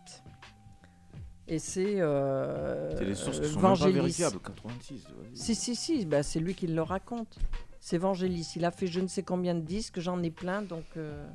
Et 1.47 1.59
c'est. 1.59 2.01
Euh, 2.01 2.97
C'est 2.97 3.05
les 3.05 3.14
sources 3.14 3.38
qui 3.40 3.47
sont 3.49 3.53
même 3.55 3.61
pas 3.62 3.68
Vangelis. 3.68 3.92
vérifiables. 3.92 4.38
86. 4.40 5.03
vas-y. 5.05 5.37
Si, 5.37 5.55
si, 5.55 5.77
si, 5.77 6.07
bah, 6.07 6.23
c'est 6.23 6.40
lui 6.40 6.55
qui 6.55 6.66
le 6.66 6.81
raconte. 6.83 7.37
C'est 7.81 7.99
Vangelis. 7.99 8.55
Il 8.57 8.64
a 8.64 8.70
fait 8.70 8.87
je 8.87 9.01
ne 9.01 9.09
sais 9.09 9.23
combien 9.23 9.55
de 9.55 9.61
disques, 9.61 10.01
j'en 10.01 10.23
ai 10.23 10.31
plein, 10.31 10.62
donc. 10.62 10.85
euh, 10.97 11.27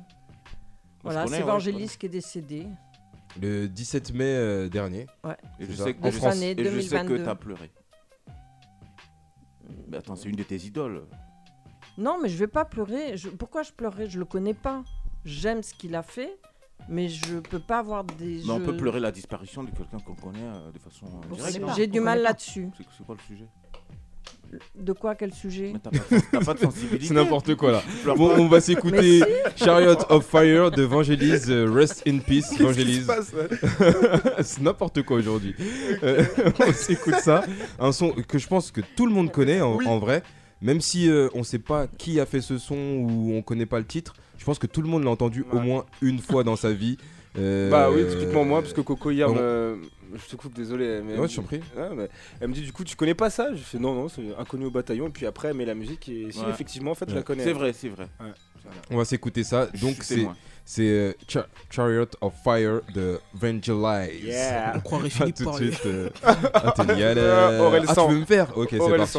voilà, 1.04 1.26
c'est 1.28 1.34
ouais, 1.36 1.42
Vangelis 1.42 1.92
qui 1.98 2.06
est 2.06 2.10
décédé. 2.10 2.66
Le 3.40 3.68
17 3.68 4.12
mai 4.12 4.24
euh, 4.24 4.68
dernier. 4.68 5.06
Et 5.60 5.66
je 5.66 5.72
sais 5.74 5.94
que, 5.94 6.02
En 6.02 6.08
et 6.08 6.10
je 6.10 6.16
France. 6.18 6.34
sais- 6.34 6.50
Année 6.50 6.60
et 6.60 6.64
je 6.64 6.80
sais 6.80 6.96
que 6.96 7.02
2022. 7.06 7.24
t'as 7.24 7.34
pleuré. 7.36 7.70
Mais 9.88 9.96
attends, 9.98 10.16
c'est 10.16 10.28
une 10.28 10.34
de 10.36 10.42
tes 10.42 10.56
idoles. 10.56 11.06
Non, 12.00 12.16
mais 12.22 12.28
je 12.28 12.36
vais 12.38 12.46
pas 12.46 12.64
pleurer. 12.64 13.16
Je- 13.16 13.28
Pourquoi 13.28 13.62
je 13.62 13.72
pleurerais? 13.72 14.08
Je 14.08 14.18
le 14.18 14.24
connais 14.24 14.54
pas. 14.54 14.82
J'aime 15.24 15.62
ce 15.62 15.74
qu'il 15.74 15.94
a 15.94 16.02
fait, 16.02 16.38
mais 16.88 17.08
je 17.08 17.34
peux 17.40 17.58
pas 17.58 17.78
avoir 17.80 18.04
des. 18.04 18.40
Mais 18.46 18.52
on 18.52 18.58
je- 18.58 18.64
peut 18.64 18.76
pleurer 18.76 19.00
la 19.00 19.12
disparition 19.12 19.62
de 19.62 19.70
quelqu'un 19.70 19.98
qu'on 19.98 20.14
connaît 20.14 20.38
euh, 20.40 20.72
de 20.72 20.78
façon 20.78 21.04
euh, 21.06 21.26
On 21.30 21.34
directe. 21.34 21.60
hein. 21.68 21.74
J'ai 21.76 21.86
du 21.86 22.00
on 22.00 22.04
mal 22.04 22.22
là-dessus. 22.22 22.68
C'est 22.78 22.84
c'est 22.96 23.04
quoi 23.04 23.16
le 23.18 23.22
sujet? 23.34 23.46
De 24.76 24.92
quoi? 24.92 25.14
Quel 25.14 25.32
sujet? 25.32 25.70
Mais 25.74 25.78
t'as 25.78 25.90
pas, 25.90 25.98
de- 26.16 26.22
t'as 26.32 26.44
pas 26.44 26.54
de 26.54 26.58
sensibilité. 26.58 27.06
C'est 27.06 27.14
n'importe 27.14 27.54
quoi 27.54 27.70
là. 27.70 27.82
Pleure 28.02 28.16
Bon, 28.16 28.30
pas. 28.30 28.40
on 28.40 28.48
va 28.48 28.60
s'écouter 28.60 29.22
Chariot 29.54 29.94
of 30.08 30.26
Fire 30.26 30.70
de 30.72 30.82
Vangelis. 30.82 31.50
euh, 31.50 31.70
Rest 31.70 32.02
in 32.08 32.18
peace, 32.18 32.58
Vangelis. 32.58 33.04
C'est 34.42 34.60
n'importe 34.62 35.02
quoi 35.02 35.18
aujourd'hui. 35.18 35.54
Euh, 36.02 36.24
on 36.66 36.72
s'écoute 36.72 37.14
ça. 37.20 37.44
Un 37.78 37.92
son 37.92 38.10
que 38.10 38.38
je 38.38 38.48
pense 38.48 38.70
que 38.72 38.80
tout 38.96 39.06
le 39.06 39.12
monde 39.12 39.30
connaît 39.30 39.60
en, 39.60 39.76
Oui. 39.76 39.86
en 39.86 39.98
vrai. 39.98 40.22
Même 40.62 40.80
si 40.80 41.08
euh, 41.08 41.28
on 41.34 41.42
sait 41.42 41.58
pas 41.58 41.86
qui 41.86 42.20
a 42.20 42.26
fait 42.26 42.40
ce 42.40 42.58
son 42.58 42.76
ou 42.76 43.32
on 43.34 43.42
connaît 43.42 43.66
pas 43.66 43.78
le 43.78 43.86
titre, 43.86 44.14
je 44.38 44.44
pense 44.44 44.58
que 44.58 44.66
tout 44.66 44.82
le 44.82 44.88
monde 44.88 45.04
l'a 45.04 45.10
entendu 45.10 45.44
au 45.52 45.58
moins 45.60 45.86
une 46.02 46.18
fois 46.18 46.44
dans 46.44 46.56
sa 46.56 46.72
vie. 46.72 46.98
Euh, 47.38 47.70
Bah 47.70 47.90
oui, 47.90 48.02
typiquement 48.10 48.44
moi, 48.44 48.60
parce 48.60 48.72
que 48.74 48.80
Coco 48.80 49.10
hier 49.10 49.28
bon. 49.28 49.34
me. 49.36 49.78
Je 50.16 50.28
te 50.28 50.34
coupe, 50.34 50.52
désolé. 50.54 51.00
Mais 51.04 51.16
Ouais, 51.16 51.28
je 51.28 51.36
t'en 51.36 51.42
dit- 51.42 51.46
prie. 51.46 51.60
Ouais, 51.76 51.88
mais 51.96 52.08
elle 52.40 52.48
me 52.48 52.54
dit 52.54 52.62
du 52.62 52.72
coup, 52.72 52.82
tu 52.82 52.96
connais 52.96 53.14
pas 53.14 53.30
ça? 53.30 53.54
Je 53.54 53.60
fais 53.62 53.78
non, 53.78 53.94
non, 53.94 54.08
c'est 54.08 54.34
inconnu 54.36 54.64
au 54.66 54.70
bataillon. 54.72 55.06
Et 55.06 55.10
puis 55.10 55.24
après, 55.24 55.48
elle 55.48 55.54
met 55.56 55.64
la 55.64 55.76
musique 55.76 56.08
et 56.08 56.32
si, 56.32 56.40
Ouais. 56.40 56.50
effectivement, 56.50 56.90
en 56.90 56.94
fait, 56.96 57.08
je 57.08 57.14
la 57.14 57.22
connais. 57.22 57.44
C'est 57.44 57.52
vrai, 57.52 57.72
c'est 57.72 57.88
vrai. 57.88 58.08
On 58.90 58.96
va 58.96 59.04
s'écouter 59.04 59.44
ça. 59.44 59.66
Donc 59.80 59.94
suis 59.94 60.02
c'est 60.04 60.14
témoin. 60.16 60.36
C'est 60.72 60.82
euh, 60.82 61.12
Cha- 61.26 61.48
Chariot 61.68 62.06
of 62.20 62.32
Fire 62.44 62.80
de 62.94 63.18
Vangelis. 63.34 64.22
Yeah. 64.22 64.74
On 64.76 64.80
croirait 64.80 65.10
Philippe 65.10 65.34
tout 65.34 65.50
de 65.50 65.56
suite. 65.56 65.80
euh, 65.86 66.10
ah, 66.22 67.60
Aurel 67.60 67.84
Ah, 67.88 67.94
tu 67.94 68.12
veux 68.12 68.20
me 68.20 68.24
faire? 68.24 68.56
Ok, 68.56 68.68
c'est 68.70 68.78
parti. 68.96 69.18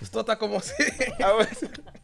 C'est 0.00 0.10
toi, 0.10 0.24
t'as 0.24 0.36
commencé. 0.36 0.72
Ah 1.22 1.36
ouais 1.36 1.44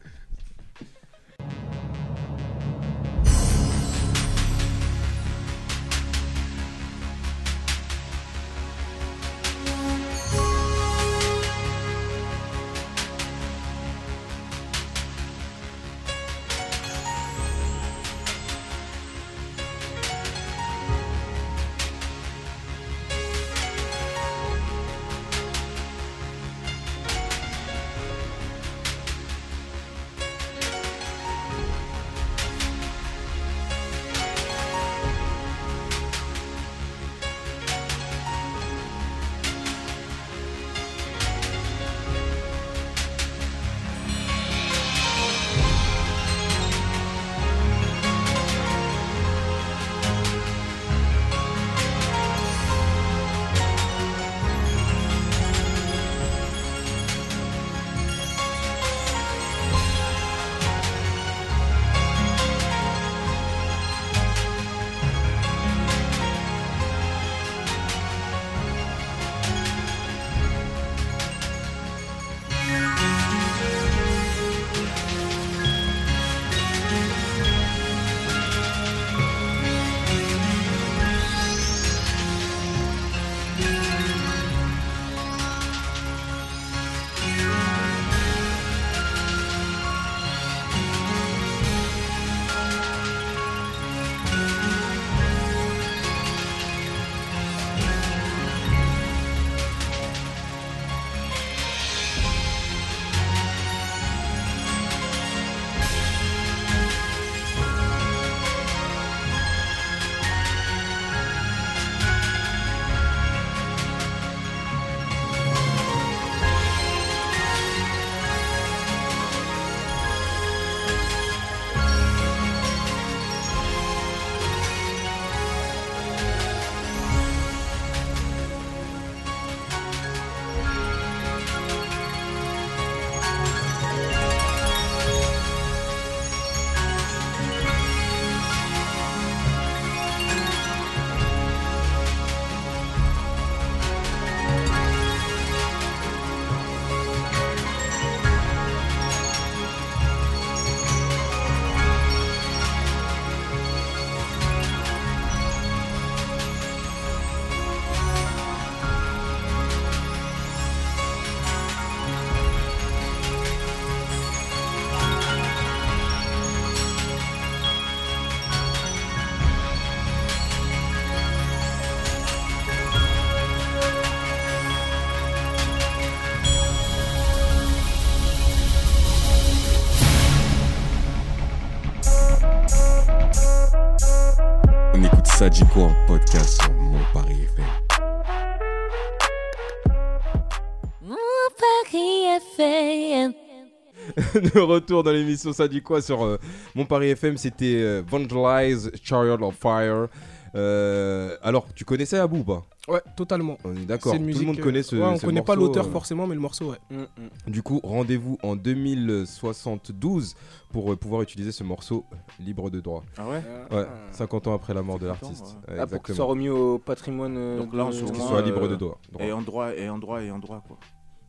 de 194.43 194.59
retour 194.59 195.03
dans 195.03 195.11
l'émission 195.11 195.53
Ça 195.53 195.67
dit 195.67 195.81
quoi 195.81 196.01
sur 196.01 196.23
euh, 196.23 196.37
Mon 196.75 196.85
Paris 196.85 197.09
FM, 197.09 197.37
c'était 197.37 197.75
euh, 197.81 198.03
Vandalize 198.07 198.91
Chariot 199.03 199.41
of 199.43 199.55
Fire. 199.55 200.07
Euh, 200.55 201.35
alors, 201.41 201.65
tu 201.73 201.83
connaissais 201.83 202.17
Abou 202.19 202.37
ou 202.39 202.43
pas? 202.43 202.63
Ouais, 202.87 203.01
totalement. 203.17 203.57
On 203.63 203.73
est 203.75 203.85
d'accord, 203.85 204.13
tout 204.13 204.19
le 204.21 204.45
monde 204.45 204.59
euh, 204.59 204.61
connaît 204.63 204.83
ce 204.83 204.95
ouais, 204.95 205.01
on 205.01 205.17
ce 205.17 205.25
connaît 205.25 205.41
pas 205.41 205.55
l'auteur 205.55 205.87
euh, 205.87 205.91
forcément, 205.91 206.27
mais 206.27 206.35
le 206.35 206.41
morceau, 206.41 206.71
ouais. 206.71 206.77
Mm, 206.91 207.01
mm. 207.47 207.51
Du 207.51 207.63
coup, 207.63 207.79
rendez-vous 207.83 208.37
en 208.43 208.55
2072 208.55 210.35
pour 210.71 210.91
euh, 210.91 210.95
pouvoir 210.95 211.21
utiliser 211.23 211.51
ce 211.51 211.63
morceau 211.63 212.05
libre 212.39 212.69
de 212.69 212.81
droit. 212.81 213.03
Ah 213.17 213.27
ouais? 213.27 213.41
Ouais, 213.71 213.85
50 214.11 214.47
ans 214.47 214.53
après 214.53 214.73
la 214.75 214.83
mort 214.83 214.99
de 214.99 215.07
50 215.07 215.23
ans, 215.23 215.27
l'artiste. 215.27 215.45
ouais. 215.67 215.73
Ouais, 215.73 215.79
Ah, 215.79 215.87
pour 215.87 216.03
qu'il 216.03 216.11
exactement. 216.11 216.15
soit 216.17 216.25
remis 216.25 216.49
au 216.49 216.77
patrimoine. 216.77 217.35
euh, 217.37 217.57
Donc 217.57 217.73
là, 217.73 217.85
on 217.85 217.89
de- 217.89 217.93
se 217.95 218.01
Pour 218.01 218.11
qu'il 218.11 218.21
remet, 218.21 218.31
soit 218.31 218.41
libre 218.43 218.65
euh, 218.65 218.69
de 218.69 218.75
droit. 218.75 218.99
Et 219.19 219.31
en 219.31 219.41
droit, 219.41 219.73
et 219.73 219.89
en 219.89 219.97
droit, 219.97 220.21
et 220.21 220.29
en 220.29 220.39
droit, 220.39 220.63
quoi. 220.67 220.77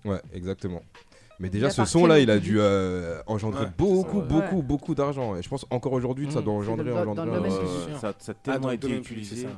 Ouais, 0.05 0.21
exactement. 0.35 0.83
Mais 1.41 1.49
déjà, 1.51 1.69
ce 1.71 1.85
son-là, 1.85 2.21
il 2.21 2.31
a 2.31 2.39
dû 2.39 2.61
euh, 2.61 3.21
engendrer 3.27 3.65
Ouais, 3.65 3.71
beaucoup, 3.77 4.21
beaucoup, 4.23 4.63
beaucoup 4.63 4.95
d'argent. 4.95 5.37
Et 5.37 5.43
je 5.43 5.49
pense 5.49 5.67
encore 5.71 5.93
aujourd'hui, 5.93 6.31
ça 6.31 6.41
Mm. 6.41 6.45
doit 6.45 6.55
engendrer, 6.55 6.85
dans 6.91 7.05
dans 7.05 7.11
engendrer. 7.13 7.27
domaine 7.27 7.53
euh, 7.53 7.87
sûr. 7.89 7.99
ça, 8.01 8.15
ça 8.19 8.33
a 8.33 8.35
Ah, 8.37 8.39
tellement 8.43 8.61
dans 8.61 8.69
le 8.69 8.75
été 8.75 8.87
domaine 8.87 9.01
utilisé. 9.01 9.49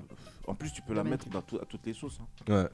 En 0.46 0.54
plus, 0.54 0.72
tu 0.72 0.80
peux 0.82 0.94
la 0.94 1.04
mettre 1.04 1.28
dans 1.28 1.42
tout- 1.42 1.56
à 1.56 1.64
toutes 1.68 1.84
les 1.86 1.92
sauces. 1.94 2.18
hein. 2.48 2.52
Ouais. 2.54 2.68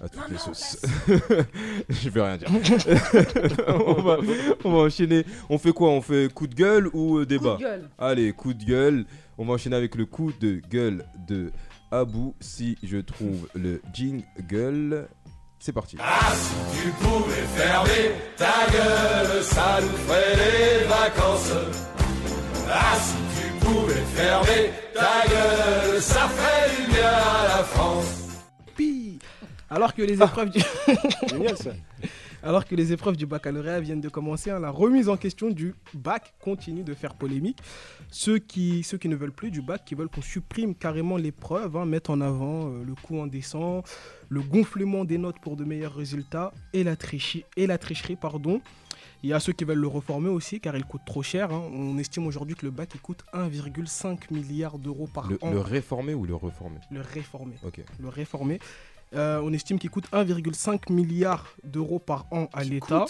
À 0.00 0.08
toutes 0.08 0.28
les 0.28 0.38
sauces. 0.38 0.82
Je 1.88 2.08
vais 2.10 2.20
rien 2.22 2.36
dire. 2.36 2.48
on, 3.68 4.02
va, 4.02 4.16
on 4.64 4.72
va 4.72 4.78
enchaîner. 4.78 5.24
On 5.48 5.56
fait 5.58 5.72
quoi? 5.72 5.90
On 5.90 6.00
fait 6.02 6.32
coup 6.32 6.46
de 6.48 6.54
gueule 6.54 6.88
ou 6.92 7.18
euh, 7.18 7.26
débat? 7.26 7.52
Coup 7.52 7.58
de 7.58 7.62
gueule. 7.64 7.88
Allez, 7.98 8.32
coup 8.32 8.54
de 8.54 8.64
gueule. 8.64 9.04
On 9.38 9.44
va 9.44 9.54
enchaîner 9.54 9.76
avec 9.76 9.94
le 9.94 10.04
coup 10.06 10.32
de 10.40 10.60
gueule 10.70 11.04
de 11.28 11.52
Abou. 11.92 12.34
Si 12.40 12.76
je 12.82 12.96
trouve 12.98 13.48
le 13.54 13.80
jingle, 13.92 15.06
c'est 15.58 15.72
parti. 15.72 15.96
Tu 15.96 16.88
pouvais 16.90 17.46
fermer 17.56 18.12
ta 18.36 18.70
gueule, 18.70 19.42
ça 19.42 19.78
nous 19.80 19.96
ferait 20.06 20.36
les 20.36 20.84
vacances. 20.86 21.52
Ah, 22.70 22.96
si 22.98 23.14
tu 23.40 23.64
pouvais 23.66 23.94
fermer 24.14 24.70
ta 24.94 25.28
gueule, 25.28 26.00
ça 26.02 26.28
ferait 26.28 26.70
du 26.76 26.92
bien 26.92 27.08
à 27.08 27.58
la 27.58 27.64
France. 27.64 28.06
Pi 28.76 29.18
Alors 29.70 29.94
que 29.94 30.02
les 30.02 30.14
épreuves 30.14 30.50
du... 30.50 30.60
Génial 31.28 31.56
ça. 31.56 31.70
Alors 32.46 32.66
que 32.66 32.74
les 32.74 32.92
épreuves 32.92 33.16
du 33.16 33.24
baccalauréat 33.24 33.80
viennent 33.80 34.02
de 34.02 34.08
commencer, 34.10 34.50
hein, 34.50 34.58
la 34.60 34.70
remise 34.70 35.08
en 35.08 35.16
question 35.16 35.48
du 35.50 35.74
bac 35.94 36.34
continue 36.42 36.82
de 36.82 36.92
faire 36.92 37.14
polémique. 37.14 37.58
Ceux 38.10 38.38
qui, 38.38 38.82
ceux 38.82 38.98
qui 38.98 39.08
ne 39.08 39.16
veulent 39.16 39.32
plus 39.32 39.50
du 39.50 39.62
bac, 39.62 39.82
qui 39.86 39.94
veulent 39.94 40.10
qu'on 40.10 40.20
supprime 40.20 40.74
carrément 40.74 41.16
l'épreuve, 41.16 41.74
hein, 41.78 41.86
mettent 41.86 42.10
en 42.10 42.20
avant 42.20 42.68
euh, 42.68 42.84
le 42.84 42.94
coût 42.94 43.22
indécent, 43.22 43.82
le 44.28 44.42
gonflement 44.42 45.06
des 45.06 45.16
notes 45.16 45.38
pour 45.40 45.56
de 45.56 45.64
meilleurs 45.64 45.94
résultats 45.94 46.52
et 46.74 46.84
la, 46.84 46.96
trichi- 46.96 47.44
et 47.56 47.66
la 47.66 47.78
tricherie. 47.78 48.16
Pardon. 48.16 48.60
Il 49.22 49.30
y 49.30 49.32
a 49.32 49.40
ceux 49.40 49.54
qui 49.54 49.64
veulent 49.64 49.78
le 49.78 49.86
reformer 49.88 50.28
aussi 50.28 50.60
car 50.60 50.76
il 50.76 50.84
coûte 50.84 51.00
trop 51.06 51.22
cher. 51.22 51.50
hein. 51.50 51.62
On 51.72 51.96
estime 51.96 52.26
aujourd'hui 52.26 52.54
que 52.56 52.66
le 52.66 52.70
bac 52.70 52.90
il 52.94 53.00
coûte 53.00 53.24
1,5 53.32 54.30
milliard 54.30 54.78
d'euros 54.78 55.08
par 55.12 55.30
Le, 55.30 55.38
an. 55.40 55.50
le 55.50 55.60
réformer 55.60 56.12
ou 56.12 56.26
le 56.26 56.34
reformer? 56.34 56.76
Le 56.90 57.00
réformer 57.00 57.54
le 57.98 58.08
réformer. 58.10 58.58
Euh, 59.14 59.40
on 59.42 59.52
estime 59.52 59.78
qu'il 59.78 59.90
coûte 59.90 60.06
1,5 60.12 60.90
milliard 60.92 61.46
d'euros 61.64 61.98
par 61.98 62.26
an 62.30 62.48
à 62.52 62.64
l'État. 62.64 63.04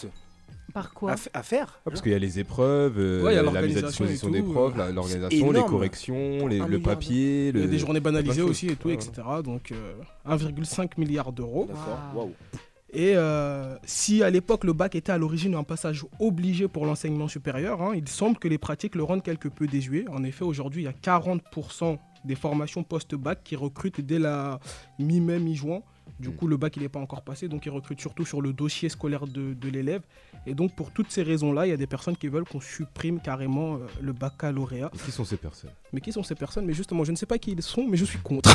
Par 0.72 0.92
quoi 0.92 1.12
à, 1.34 1.42
faire 1.42 1.68
Ah, 1.86 1.90
parce 1.90 2.00
qu'il 2.02 2.10
y 2.10 2.14
a 2.16 2.18
les 2.18 2.40
épreuves, 2.40 2.98
euh, 2.98 3.22
Ouais, 3.22 3.32
il 3.32 3.36
y 3.36 3.38
a 3.38 3.42
la 3.42 3.62
mise 3.62 3.76
à 3.78 3.82
disposition 3.82 4.28
des 4.30 4.42
profs, 4.42 4.72
euh, 4.76 4.92
l'organisation, 4.92 5.52
les 5.52 5.60
corrections, 5.62 6.46
les- 6.48 6.58
le 6.58 6.80
papier. 6.80 7.48
Il 7.50 7.56
y 7.56 7.60
a 7.60 7.64
le- 7.66 7.70
des 7.70 7.78
journées 7.78 8.00
banalisées 8.00 8.42
aussi 8.42 8.66
et 8.68 8.76
tout, 8.76 8.88
Ouais, 8.88 8.94
etc. 8.94 9.22
Donc 9.44 9.70
euh, 9.70 9.94
1,5 10.24 10.98
milliard 10.98 11.32
d'euros. 11.32 11.68
Et 12.92 13.12
euh, 13.16 13.76
si 13.84 14.22
à 14.22 14.30
l'époque 14.30 14.64
le 14.64 14.72
bac 14.72 14.94
était 14.94 15.12
à 15.12 15.18
l'origine 15.18 15.54
un 15.54 15.64
passage 15.64 16.04
obligé 16.20 16.66
pour 16.66 16.86
l'enseignement 16.86 17.28
supérieur, 17.28 17.82
hein, 17.82 17.92
il 17.94 18.08
semble 18.08 18.38
que 18.38 18.48
les 18.48 18.58
pratiques 18.58 18.94
le 18.94 19.02
rendent 19.04 19.22
quelque 19.22 19.48
peu 19.48 19.66
désuet. 19.66 20.06
En 20.08 20.22
effet, 20.24 20.44
aujourd'hui, 20.44 20.82
il 20.82 20.84
y 20.86 20.88
a 20.88 20.92
40% 20.92 21.98
des 22.24 22.34
formations 22.36 22.82
post-bac 22.84 23.42
qui 23.44 23.54
recrutent 23.56 24.00
dès 24.00 24.18
la 24.18 24.58
mi-mai, 24.98 25.38
mi-juin. 25.40 25.82
Du 26.20 26.28
Mm. 26.28 26.32
coup, 26.36 26.46
le 26.46 26.56
bac, 26.56 26.76
il 26.76 26.82
n'est 26.82 26.88
pas 26.88 27.00
encore 27.00 27.22
passé, 27.22 27.48
donc 27.48 27.66
ils 27.66 27.70
recrutent 27.70 28.00
surtout 28.00 28.24
sur 28.24 28.40
le 28.40 28.52
dossier 28.52 28.88
scolaire 28.88 29.26
de, 29.26 29.52
de 29.54 29.68
l'élève. 29.68 30.02
Et 30.46 30.54
donc, 30.54 30.74
pour 30.76 30.90
toutes 30.92 31.10
ces 31.10 31.22
raisons-là, 31.22 31.66
il 31.66 31.70
y 31.70 31.72
a 31.72 31.76
des 31.76 31.86
personnes 31.88 32.16
qui 32.16 32.28
veulent 32.28 32.44
qu'on 32.44 32.60
supprime 32.60 33.18
carrément 33.20 33.74
euh, 33.76 33.78
le 34.00 34.12
baccalauréat. 34.12 34.90
Et 34.94 34.98
qui 34.98 35.10
sont 35.10 35.24
ces 35.24 35.36
personnes? 35.36 35.70
Mais 35.92 36.00
qui 36.00 36.12
sont 36.12 36.22
ces 36.22 36.34
personnes? 36.36 36.66
Mais 36.66 36.72
justement, 36.72 37.02
je 37.04 37.10
ne 37.10 37.16
sais 37.16 37.26
pas 37.26 37.38
qui 37.38 37.50
ils 37.52 37.62
sont, 37.62 37.86
mais 37.88 37.96
je 37.96 38.04
suis 38.04 38.18
contre. 38.20 38.50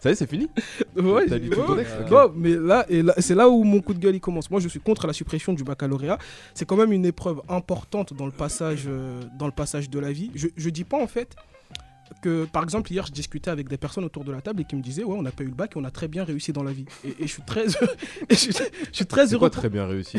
Ça 0.00 0.10
y 0.10 0.12
est, 0.12 0.14
c'est 0.14 0.28
fini? 0.28 0.48
Ouais, 0.96 1.26
T'as 1.26 1.38
dit 1.38 1.48
tout 1.50 1.60
ton 1.62 1.74
texte 1.76 1.94
mais 2.36 2.50
là, 2.54 2.84
et 2.88 3.02
là 3.02 3.14
c'est 3.18 3.34
là 3.34 3.48
où 3.48 3.64
mon 3.64 3.80
coup 3.80 3.94
de 3.94 3.98
gueule 3.98 4.14
il 4.14 4.20
commence. 4.20 4.50
Moi, 4.50 4.60
je 4.60 4.68
suis 4.68 4.80
contre 4.80 5.06
la 5.06 5.12
suppression 5.12 5.52
du 5.52 5.64
baccalauréat. 5.64 6.18
C'est 6.54 6.66
quand 6.66 6.76
même 6.76 6.92
une 6.92 7.06
épreuve 7.06 7.40
importante 7.48 8.14
dans 8.14 8.26
le 8.26 8.32
passage, 8.32 8.84
euh, 8.86 9.22
dans 9.38 9.46
le 9.46 9.52
passage 9.52 9.90
de 9.90 9.98
la 9.98 10.12
vie. 10.12 10.30
Je, 10.34 10.48
je 10.56 10.70
dis 10.70 10.84
pas 10.84 11.02
en 11.02 11.06
fait 11.06 11.34
que, 12.22 12.44
par 12.46 12.62
exemple, 12.64 12.92
hier, 12.92 13.06
je 13.06 13.12
discutais 13.12 13.50
avec 13.50 13.68
des 13.68 13.76
personnes 13.76 14.04
autour 14.04 14.24
de 14.24 14.32
la 14.32 14.40
table 14.40 14.60
et 14.62 14.64
qui 14.64 14.76
me 14.76 14.82
disaient, 14.82 15.04
ouais, 15.04 15.16
on 15.16 15.22
n'a 15.22 15.30
pas 15.30 15.44
eu 15.44 15.48
le 15.48 15.54
bac 15.54 15.72
et 15.74 15.78
on 15.78 15.84
a 15.84 15.90
très 15.90 16.08
bien 16.08 16.24
réussi 16.24 16.52
dans 16.52 16.62
la 16.62 16.72
vie. 16.72 16.84
Et, 17.04 17.08
et 17.20 17.26
je 17.26 17.32
suis 17.32 17.42
très, 17.42 17.64
et 17.66 17.68
je, 18.30 18.34
suis- 18.34 18.52
je 18.54 18.96
suis 18.96 19.06
très 19.06 19.32
heureux. 19.32 19.50
pour- 19.50 19.58
très 19.60 19.68
bien 19.68 19.86
réussi? 19.86 20.18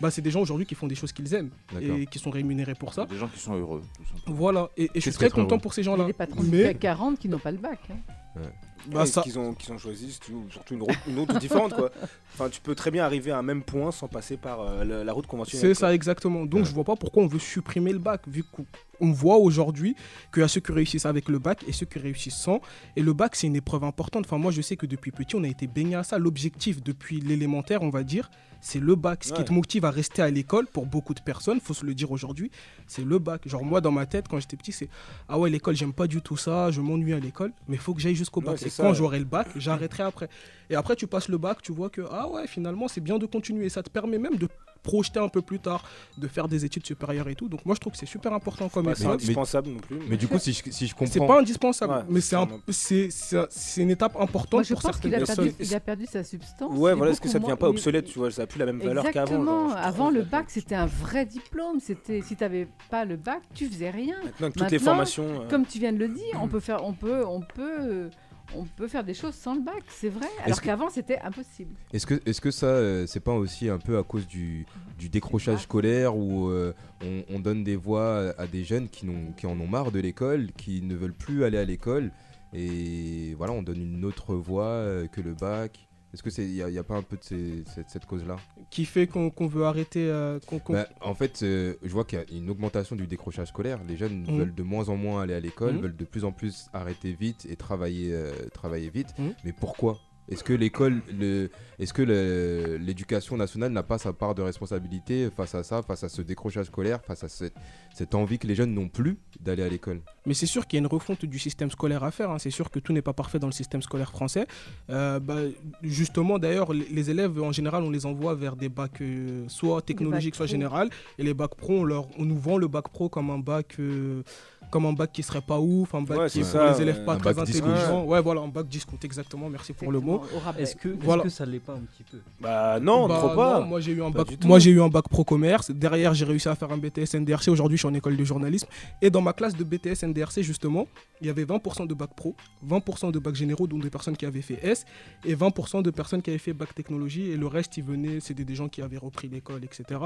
Bah, 0.00 0.10
c'est 0.10 0.22
des 0.22 0.30
gens 0.30 0.40
aujourd'hui 0.40 0.64
qui 0.66 0.74
font 0.74 0.86
des 0.86 0.94
choses 0.94 1.12
qu'ils 1.12 1.34
aiment 1.34 1.50
et 1.80 2.06
qui 2.06 2.18
sont 2.18 2.30
rémunérés 2.30 2.74
pour 2.74 2.94
ça. 2.94 3.04
Des 3.06 3.18
gens 3.18 3.28
qui 3.28 3.38
sont 3.38 3.54
heureux, 3.54 3.82
tout. 4.24 4.32
Voilà. 4.32 4.70
Et, 4.78 4.84
et 4.84 4.88
je 4.94 5.00
suis 5.00 5.12
très 5.12 5.28
content 5.28 5.56
heureux? 5.56 5.60
pour 5.60 5.74
ces 5.74 5.82
Il 5.82 5.84
y 5.84 5.86
gens-là. 5.86 6.04
a 6.04 6.06
des 6.06 6.12
patrons 6.14 6.42
Mais 6.42 6.62
CAC 6.62 6.78
40 6.78 7.18
qui 7.18 7.28
n'ont 7.28 7.38
pas 7.38 7.50
le 7.50 7.58
bac. 7.58 7.80
hein. 7.90 8.40
Bah, 8.88 9.06
ça, 9.06 9.22
qu'ils 9.22 9.38
ont, 9.38 9.54
qu'ils 9.54 9.72
ont 9.72 9.78
choisi 9.78 10.12
surtout, 10.12 10.74
une, 10.74 10.82
route, 10.82 10.98
une 11.06 11.38
différente 11.38 11.74
quoi. 11.74 11.90
Enfin, 12.34 12.48
tu 12.48 12.60
peux 12.60 12.74
très 12.74 12.90
bien 12.90 13.04
arriver 13.04 13.32
à 13.32 13.38
un 13.38 13.42
même 13.42 13.62
point 13.62 13.90
sans 13.90 14.06
passer 14.08 14.36
par 14.36 14.60
euh, 14.60 14.84
la, 14.84 15.04
la 15.04 15.12
route 15.12 15.26
conventionnelle. 15.26 15.74
C'est 15.74 15.78
ça 15.80 15.92
exactement. 15.92 16.46
Donc 16.46 16.60
Ouais. 16.60 16.66
je 16.66 16.72
vois 16.72 16.84
pas 16.84 16.96
pourquoi 16.96 17.22
on 17.24 17.26
veut 17.26 17.38
supprimer 17.40 17.92
le 17.92 17.98
bac 17.98 18.22
vu 18.28 18.44
qu'on 18.44 18.64
on 19.00 19.12
voit 19.12 19.36
aujourd'hui 19.38 19.96
qu'il 20.32 20.42
y 20.42 20.44
a 20.44 20.48
ceux 20.48 20.60
qui 20.60 20.72
réussissent 20.72 21.06
avec 21.06 21.28
le 21.28 21.38
bac 21.38 21.64
et 21.66 21.72
ceux 21.72 21.86
qui 21.86 21.98
réussissent 21.98 22.36
sans. 22.36 22.60
Et 22.96 23.02
le 23.02 23.12
bac 23.12 23.34
c'est 23.34 23.46
une 23.48 23.56
épreuve 23.56 23.84
importante. 23.84 24.24
Enfin 24.26 24.38
moi 24.38 24.52
je 24.52 24.62
sais 24.62 24.76
que 24.76 24.86
depuis 24.86 25.10
petit 25.10 25.34
on 25.36 25.42
a 25.44 25.48
été 25.48 25.66
baigné 25.66 25.96
à 25.96 26.02
ça. 26.04 26.18
L'objectif 26.18 26.82
depuis 26.82 27.20
l'élémentaire 27.20 27.82
on 27.82 27.90
va 27.90 28.02
dire 28.04 28.30
c'est 28.62 28.78
le 28.80 28.94
bac. 28.94 29.24
Ce 29.24 29.32
qui 29.32 29.42
te 29.44 29.52
motive 29.52 29.84
à 29.86 29.90
rester 29.90 30.20
à 30.22 30.30
l'école 30.30 30.66
pour 30.66 30.84
beaucoup 30.86 31.14
de 31.14 31.20
personnes, 31.20 31.60
faut 31.60 31.72
se 31.72 31.84
le 31.86 31.94
dire 31.94 32.10
aujourd'hui, 32.12 32.50
c'est 32.86 33.04
le 33.04 33.18
bac. 33.18 33.48
Genre 33.48 33.64
moi 33.64 33.80
dans 33.80 33.90
ma 33.90 34.04
tête 34.06 34.28
quand 34.28 34.38
j'étais 34.38 34.56
petit 34.56 34.72
c'est 34.72 34.88
ah 35.28 35.38
ouais 35.38 35.48
l'école 35.50 35.74
j'aime 35.76 35.94
pas 35.94 36.06
du 36.06 36.20
tout 36.20 36.36
ça, 36.36 36.70
je 36.70 36.80
m'ennuie 36.82 37.14
à 37.14 37.20
l'école, 37.20 37.52
mais 37.68 37.76
faut 37.78 37.94
que 37.94 38.00
j'aille 38.00 38.14
jusqu'au 38.14 38.40
bac. 38.42 38.58
Et 38.70 38.72
ça, 38.72 38.82
quand 38.82 38.90
ouais. 38.90 38.94
j'aurai 38.94 39.18
le 39.18 39.24
bac 39.24 39.48
j'arrêterai 39.56 40.02
après. 40.04 40.28
Et 40.70 40.76
après 40.76 40.96
tu 40.96 41.06
passes 41.06 41.28
le 41.28 41.38
bac, 41.38 41.62
tu 41.62 41.72
vois 41.72 41.90
que 41.90 42.02
ah 42.10 42.28
ouais 42.28 42.46
finalement 42.46 42.86
c'est 42.88 43.00
bien 43.00 43.18
de 43.18 43.26
continuer. 43.26 43.68
Ça 43.68 43.82
te 43.82 43.90
permet 43.90 44.18
même 44.18 44.36
de 44.36 44.48
projeter 44.82 45.18
un 45.20 45.28
peu 45.28 45.42
plus 45.42 45.58
tard, 45.58 45.84
de 46.16 46.26
faire 46.26 46.48
des 46.48 46.64
études 46.64 46.86
supérieures 46.86 47.28
et 47.28 47.34
tout. 47.34 47.48
Donc 47.48 47.66
moi 47.66 47.74
je 47.74 47.80
trouve 47.80 47.92
que 47.92 47.98
c'est 47.98 48.06
super 48.06 48.32
important 48.32 48.68
comme 48.70 48.86
Pas 48.86 48.94
c'est 48.94 49.04
indispensable 49.04 49.68
non 49.68 49.78
plus. 49.80 49.98
Mais 50.08 50.16
du 50.16 50.26
coup, 50.26 50.38
si 50.38 50.52
je, 50.54 50.62
si 50.70 50.86
je 50.86 50.94
C'est 50.96 51.18
comprends. 51.18 51.26
pas 51.34 51.40
indispensable, 51.40 51.92
Ouais, 51.92 52.02
mais 52.08 52.20
c'est 52.22 52.36
un- 52.36 52.46
sûrement. 52.46 52.60
c'est 52.70 53.10
c'est- 53.10 53.46
c'est 53.50 53.82
une 53.82 53.90
étape 53.90 54.16
importante 54.18 54.52
Moi, 54.54 54.62
je 54.62 54.72
pour 54.72 54.82
pense 54.82 54.92
certaines 54.92 55.10
qu'il 55.10 55.14
a, 55.22 55.26
personnes. 55.26 55.44
perdu- 55.50 55.56
il 55.68 55.74
a 55.74 55.80
perdu 55.80 56.06
sa 56.06 56.24
substance. 56.24 56.78
Ouais, 56.78 56.94
voilà, 56.94 57.12
est-ce 57.12 57.20
que 57.20 57.28
ça 57.28 57.38
devient 57.38 57.48
moins- 57.48 57.56
pas 57.56 57.68
obsolète, 57.68 58.06
tu 58.06 58.18
vois, 58.18 58.30
ça 58.30 58.42
a 58.42 58.46
plus 58.46 58.58
la 58.58 58.66
même 58.66 58.80
valeur 58.80 59.04
qu'avant. 59.10 59.22
Exactement. 59.34 59.70
Avant, 59.74 60.06
ça- 60.10 60.14
le 60.16 60.22
bac, 60.22 60.46
c'était 60.48 60.76
un 60.76 60.86
vrai 60.86 61.26
diplôme. 61.26 61.78
C'était 61.80 62.22
si 62.22 62.36
tu 62.36 62.42
n'avais 62.42 62.66
pas 62.90 63.04
le 63.04 63.16
bac, 63.16 63.42
tu 63.54 63.66
faisais 63.66 63.90
rien. 63.90 64.16
Maintenant, 64.24 64.50
toutes 64.50 64.70
les 64.70 64.78
formations. 64.78 65.42
euh, 65.42 65.48
Comme 65.50 65.66
tu 65.66 65.78
viens 65.78 65.92
de 65.92 65.98
le 65.98 66.08
dire, 66.08 66.38
on 66.40 66.48
peut 66.48 66.60
faire, 66.60 66.84
on 66.84 66.94
peut, 66.94 67.22
on 67.26 67.40
peut, 67.42 68.08
on 68.56 68.64
peut 68.64 68.88
faire 68.88 69.04
des 69.04 69.14
choses 69.14 69.34
sans 69.34 69.54
le 69.54 69.60
bac. 69.60 69.82
C'est 69.88 70.08
vrai. 70.08 70.26
Alors 70.44 70.60
qu'avant, 70.60 70.90
c'était 70.90 71.18
impossible. 71.20 71.74
Est-ce 71.92 72.06
que, 72.06 72.14
est 72.26 72.40
que 72.40 72.50
ça, 72.50 72.66
euh, 72.66 73.06
c'est 73.06 73.20
pas 73.20 73.34
aussi 73.34 73.68
un 73.68 73.78
peu 73.78 73.98
à 73.98 74.02
cause 74.02 74.26
du, 74.26 74.66
du 74.98 75.08
décrochage 75.08 75.62
scolaire 75.62 76.16
où 76.16 76.48
euh, 76.48 76.72
on, 77.04 77.24
on 77.34 77.38
donne 77.40 77.64
des 77.64 77.76
voix 77.76 78.34
à 78.38 78.46
des 78.46 78.64
jeunes 78.64 78.88
qui, 78.88 79.06
qui 79.36 79.46
en 79.46 79.58
ont 79.60 79.66
marre 79.66 79.92
de 79.92 80.00
l'école, 80.00 80.52
qui 80.56 80.82
ne 80.82 80.94
veulent 80.94 81.14
plus 81.14 81.44
aller 81.44 81.58
à 81.58 81.64
l'école 81.64 82.10
et 82.52 83.34
voilà, 83.36 83.52
on 83.52 83.62
donne 83.62 83.80
une 83.80 84.04
autre 84.04 84.34
voie 84.34 84.64
euh, 84.64 85.06
que 85.06 85.20
le 85.20 85.34
bac 85.34 85.88
Est-ce 86.12 86.22
que 86.24 86.30
c'est 86.30 86.44
il 86.44 86.54
y, 86.54 86.78
a 86.78 86.82
pas 86.82 86.96
un 86.96 87.02
peu 87.02 87.16
de 87.16 87.22
ces- 87.22 87.62
cette, 87.72 87.88
cette 87.88 88.04
cause-là? 88.06 88.36
Qui 88.70 88.84
fait 88.84 89.06
qu'on 89.06 89.30
veut 89.46 89.64
arrêter. 89.64 90.08
euh, 90.10 90.38
Bah, 90.68 90.86
En 91.00 91.14
fait, 91.14 91.42
euh, 91.42 91.74
je 91.82 91.88
vois 91.92 92.04
qu'il 92.04 92.18
y 92.18 92.22
a 92.22 92.24
une 92.36 92.50
augmentation 92.50 92.96
du 92.96 93.06
décrochage 93.06 93.48
scolaire. 93.48 93.78
Les 93.86 93.96
jeunes 93.96 94.26
Mhm. 94.28 94.38
veulent 94.38 94.54
de 94.54 94.62
moins 94.64 94.88
en 94.88 94.96
moins 94.96 95.22
aller 95.22 95.34
à 95.34 95.40
l'école, 95.40 95.74
Mhm. 95.74 95.80
veulent 95.82 95.96
de 95.96 96.04
plus 96.04 96.24
en 96.24 96.32
plus 96.32 96.68
arrêter 96.72 97.12
vite 97.12 97.46
et 97.48 97.54
travailler, 97.56 98.12
euh, 98.12 98.32
travailler 98.52 98.90
vite. 98.90 99.08
Mhm. 99.18 99.34
Mais 99.44 99.52
pourquoi? 99.52 99.98
Est-ce 100.30 100.44
que 100.44 100.52
l'école, 100.52 101.00
le, 101.18 101.50
est-ce 101.78 101.92
que 101.92 102.02
le- 102.02 102.76
l'éducation 102.76 103.36
nationale 103.36 103.72
n'a 103.72 103.82
pas 103.82 103.98
sa 103.98 104.12
part 104.12 104.34
de 104.34 104.42
responsabilité 104.42 105.28
face 105.36 105.54
à 105.54 105.62
ça, 105.62 105.82
face 105.82 106.04
à 106.04 106.08
ce 106.08 106.22
décrochage 106.22 106.66
scolaire, 106.66 107.00
face 107.04 107.24
à 107.24 107.28
cette, 107.28 107.54
cette 107.94 108.14
envie 108.14 108.38
que 108.38 108.46
les 108.46 108.54
jeunes 108.54 108.72
n'ont 108.72 108.88
plus 108.88 109.18
d'aller 109.40 109.62
à 109.64 109.68
l'école? 109.68 110.00
Mais 110.26 110.34
c'est 110.34 110.46
sûr 110.46 110.66
qu'il 110.66 110.76
y 110.76 110.80
a 110.80 110.82
une 110.82 110.86
refonte 110.86 111.24
du 111.24 111.38
système 111.38 111.70
scolaire 111.70 112.04
à 112.04 112.10
faire. 112.10 112.30
hein. 112.30 112.38
C'est 112.38 112.50
sûr 112.50 112.70
que 112.70 112.78
tout 112.78 112.92
n'est 112.92 113.02
pas 113.02 113.12
parfait 113.12 113.38
dans 113.40 113.48
le 113.48 113.52
système 113.52 113.82
scolaire 113.82 114.10
français. 114.10 114.46
Euh, 114.88 115.18
bah, 115.18 115.38
justement, 115.82 116.38
d'ailleurs, 116.38 116.72
les, 116.72 117.10
élèves, 117.10 117.40
en 117.42 117.52
général, 117.52 117.82
on 117.82 117.90
les 117.90 118.06
envoie 118.06 118.34
vers 118.34 118.54
des 118.56 118.68
bacs 118.68 119.00
euh, 119.00 119.44
soit 119.48 119.82
technologiques, 119.82 120.34
soit 120.36 120.46
pro. 120.46 120.52
général. 120.52 120.90
Et 121.18 121.22
les 121.24 121.34
bacs 121.34 121.54
pro, 121.56 121.80
on, 121.80 121.84
leur, 121.84 122.06
on 122.18 122.24
nous 122.24 122.38
vend 122.38 122.56
le 122.58 122.68
bac 122.68 122.88
pro 122.88 123.08
comme 123.08 123.30
un 123.30 123.38
bac, 123.38 123.76
euh, 123.80 124.22
comme 124.70 124.86
un 124.86 124.92
bac 124.92 125.10
qui 125.12 125.22
serait 125.22 125.40
pas 125.40 125.58
ouf, 125.58 125.94
un 125.94 126.02
bac 126.02 126.18
Ouais, 126.18 126.28
qui 126.28 126.38
est 126.38 126.42
pour 126.42 126.50
ça, 126.50 126.72
les 126.72 126.82
élèves 126.82 126.98
ouais. 126.98 127.04
pas 127.04 127.14
Un 127.14 127.18
très 127.18 127.38
intelligents. 127.38 128.04
Ouais, 128.04 128.20
voilà, 128.22 128.40
un 128.42 128.48
bac 128.48 128.68
discount, 128.68 128.98
exactement. 129.02 129.48
Merci 129.48 129.72
pour 129.72 129.90
le 129.90 129.98
mot. 130.00 130.22
Est-ce 130.58 130.76
que, 130.76 130.88
Voilà. 131.00 131.24
que 131.24 131.28
ça 131.28 131.44
l'est 131.44 131.58
pas 131.58 131.72
un 131.72 131.80
petit 131.80 132.04
peu? 132.04 132.18
Bah 132.40 132.78
non, 132.78 133.08
Bah, 133.08 133.18
trop 133.18 133.34
pas. 133.34 133.60
non, 133.60 133.66
moi 133.66 133.80
j'ai 133.80 133.92
eu 133.92 134.02
un 134.02 134.12
Pas 134.12 134.24
bac. 134.24 134.44
Moi 134.44 134.58
j'ai 134.60 134.70
eu 134.70 134.80
un 134.80 134.88
bac 134.88 135.08
pro 135.08 135.24
commerce. 135.24 135.70
Derrière 135.70 136.14
j'ai 136.14 136.24
réussi 136.24 136.48
à 136.48 136.54
faire 136.54 136.70
un 136.70 136.78
BTS 136.78 137.14
NDRC. 137.14 137.48
Aujourd'hui 137.50 137.78
je 137.78 137.80
suis 137.82 137.88
en 137.88 137.94
école 137.94 138.16
de 138.16 138.24
journalisme. 138.24 138.68
Et 139.02 139.10
dans 139.10 139.22
ma 139.22 139.32
classe 139.32 139.56
de 139.56 139.64
BTS 139.64 140.04
NDRC 140.06 140.42
justement, 140.42 140.86
il 141.20 141.26
y 141.26 141.30
avait 141.30 141.44
20% 141.44 141.86
de 141.86 141.94
bac 141.94 142.10
pro, 142.14 142.34
20% 142.68 143.10
de 143.10 143.18
bac 143.18 143.34
généraux, 143.34 143.66
dont 143.66 143.78
des 143.78 143.90
personnes 143.90 144.16
qui 144.16 144.24
avaient 144.26 144.40
fait 144.42 144.58
S, 144.62 144.84
et 145.24 145.34
20% 145.34 145.82
de 145.82 145.90
personnes 145.90 146.22
qui 146.22 146.30
avaient 146.30 146.38
fait 146.38 146.52
bac 146.52 146.74
technologie. 146.74 147.30
Et 147.32 147.36
le 147.36 147.46
reste 147.48 147.76
ils 147.76 147.84
venaient, 147.84 148.20
c'était 148.20 148.44
des 148.44 148.54
gens 148.54 148.68
qui 148.68 148.82
avaient 148.82 148.98
repris 148.98 149.28
l'école, 149.28 149.64
etc. 149.64 150.00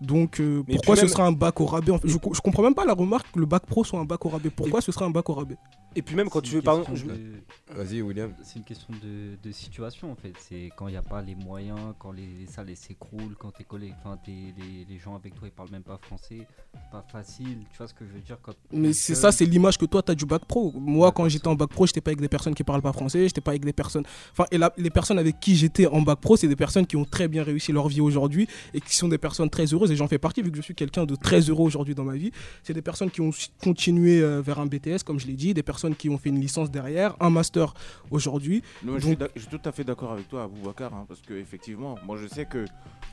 Donc 0.00 0.40
euh, 0.40 0.62
pourquoi 0.68 0.96
ce 0.96 1.02
même- 1.02 1.08
serait 1.08 1.22
un 1.22 1.32
bac 1.32 1.60
au 1.60 1.66
rabais? 1.66 1.92
En 1.92 1.98
fait, 1.98 2.08
je, 2.08 2.14
je 2.32 2.40
comprends 2.40 2.62
même 2.62 2.74
pas 2.74 2.84
la 2.84 2.94
remarque 2.94 3.30
que 3.32 3.38
le 3.38 3.46
bac 3.46 3.64
pro 3.66 3.84
soit 3.84 3.97
un 3.98 4.04
bac 4.04 4.24
au 4.24 4.28
rabais. 4.28 4.50
Pourquoi 4.50 4.80
ce 4.80 4.92
serait 4.92 5.04
un 5.04 5.10
bac 5.10 5.28
au 5.28 5.34
rabais 5.34 5.56
Et 5.96 6.02
puis 6.02 6.14
même 6.16 6.28
quand 6.28 6.40
tu 6.40 6.52
veux, 6.52 6.62
pardon, 6.62 6.84
question 6.84 6.96
je- 7.08 7.12
de- 7.14 7.32
Vas-y, 7.74 8.00
William. 8.02 8.32
C'est 8.42 8.56
une 8.58 8.64
question 8.64 8.88
de, 9.02 9.36
de 9.42 9.52
situation 9.52 10.10
en 10.10 10.16
fait. 10.16 10.32
C'est 10.38 10.70
quand 10.76 10.88
il 10.88 10.92
n'y 10.92 10.96
a 10.96 11.02
pas 11.02 11.20
les 11.22 11.34
moyens, 11.34 11.78
quand 11.98 12.12
les, 12.12 12.26
les 12.40 12.46
salles 12.46 12.74
s'écroulent, 12.76 13.34
quand 13.38 13.50
tes 13.52 13.64
collègues, 13.64 13.94
enfin 14.00 14.16
tes- 14.24 14.54
les, 14.58 14.84
les 14.88 14.98
gens 14.98 15.14
avec 15.14 15.34
toi 15.34 15.48
ils 15.48 15.50
parlent 15.52 15.70
même 15.70 15.82
pas 15.82 15.98
français, 16.00 16.46
pas 16.90 17.04
facile. 17.12 17.58
Tu 17.70 17.78
vois 17.78 17.88
ce 17.88 17.94
que 17.94 18.04
je 18.06 18.12
veux 18.12 18.20
dire 18.20 18.38
quand 18.42 18.52
Mais 18.72 18.92
c'est 18.92 19.14
ça, 19.14 19.32
c'est 19.32 19.44
l'image 19.44 19.78
que 19.78 19.86
toi, 19.86 20.02
tu 20.02 20.12
as 20.12 20.14
du 20.14 20.24
bac 20.26 20.44
pro. 20.46 20.72
Moi, 20.76 21.12
quand 21.12 21.28
j'étais 21.28 21.48
en 21.48 21.54
bac 21.54 21.68
pro, 21.70 21.86
j'étais 21.86 22.00
pas 22.00 22.10
avec 22.10 22.20
des 22.20 22.28
personnes 22.28 22.54
qui 22.54 22.64
parlent 22.64 22.82
pas 22.82 22.92
français, 22.92 23.24
j'étais 23.28 23.40
pas 23.40 23.50
avec 23.52 23.64
des 23.64 23.72
personnes. 23.72 24.04
Enfin, 24.32 24.44
et 24.50 24.58
là, 24.58 24.72
les 24.76 24.90
personnes 24.90 25.18
avec 25.18 25.40
qui 25.40 25.56
j'étais 25.56 25.86
en 25.86 26.00
bac 26.02 26.20
pro, 26.20 26.36
c'est 26.36 26.48
des 26.48 26.56
personnes 26.56 26.86
qui 26.86 26.96
ont 26.96 27.04
très 27.04 27.28
bien 27.28 27.42
réussi 27.42 27.72
leur 27.72 27.88
vie 27.88 28.00
aujourd'hui 28.00 28.46
et 28.74 28.80
qui 28.80 28.94
sont 28.96 29.08
des 29.08 29.18
personnes 29.18 29.50
très 29.50 29.66
heureuses. 29.66 29.90
Et 29.90 29.96
j'en 29.96 30.08
fais 30.08 30.18
partie, 30.18 30.42
vu 30.42 30.50
que 30.50 30.56
je 30.56 30.62
suis 30.62 30.74
quelqu'un 30.74 31.04
de 31.04 31.14
très 31.16 31.40
heureux 31.40 31.64
aujourd'hui 31.64 31.94
dans 31.94 32.04
ma 32.04 32.14
vie. 32.16 32.30
C'est 32.62 32.74
des 32.74 32.82
personnes 32.82 33.10
qui 33.10 33.20
ont 33.20 33.30
s- 33.30 33.50
continué 33.88 34.20
euh, 34.20 34.42
vers 34.42 34.58
un 34.58 34.66
BTS, 34.66 35.02
comme 35.02 35.18
je 35.18 35.26
l'ai 35.26 35.32
dit, 35.32 35.54
des 35.54 35.62
personnes 35.62 35.96
qui 35.96 36.10
ont 36.10 36.18
fait 36.18 36.28
une 36.28 36.40
licence 36.40 36.70
derrière, 36.70 37.16
un 37.20 37.30
master 37.30 37.72
aujourd'hui. 38.10 38.62
Je, 38.84 38.98
suis 38.98 39.16
je 39.34 39.46
tout 39.46 39.60
à 39.64 39.72
fait 39.72 39.82
d'accord 39.82 40.12
avec 40.12 40.28
toi, 40.28 40.42
Aboubacar, 40.42 40.92
hein, 40.92 41.06
parce 41.08 41.22
que 41.22 41.32
effectivement, 41.32 41.96
moi 42.04 42.18
je 42.18 42.26
sais 42.26 42.44
que 42.44 42.66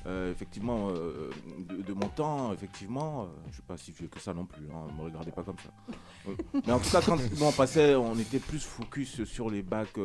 euh, 0.06 0.32
effectivement 0.32 0.90
euh, 0.90 1.32
de, 1.70 1.82
de 1.82 1.94
mon 1.94 2.10
temps, 2.10 2.54
effectivement, 2.54 3.24
euh, 3.24 3.26
je 3.48 3.54
suis 3.54 3.62
pas 3.64 3.78
si 3.78 3.92
vieux 3.92 4.08
que 4.08 4.20
ça 4.20 4.34
non 4.34 4.46
plus. 4.46 4.66
Hein, 4.70 4.86
me 4.98 5.04
regardez 5.04 5.32
pas 5.32 5.44
comme 5.44 5.56
ça. 5.58 6.34
Mais 6.68 6.74
en 6.74 6.80
tout 6.80 6.90
cas, 6.92 7.02
quand 7.02 7.18
on 7.42 7.52
passait, 7.52 7.96
on 7.96 8.16
était 8.20 8.40
plus 8.40 8.64
focus 8.64 9.24
sur 9.24 9.50
les 9.50 9.64
bacs 9.64 9.98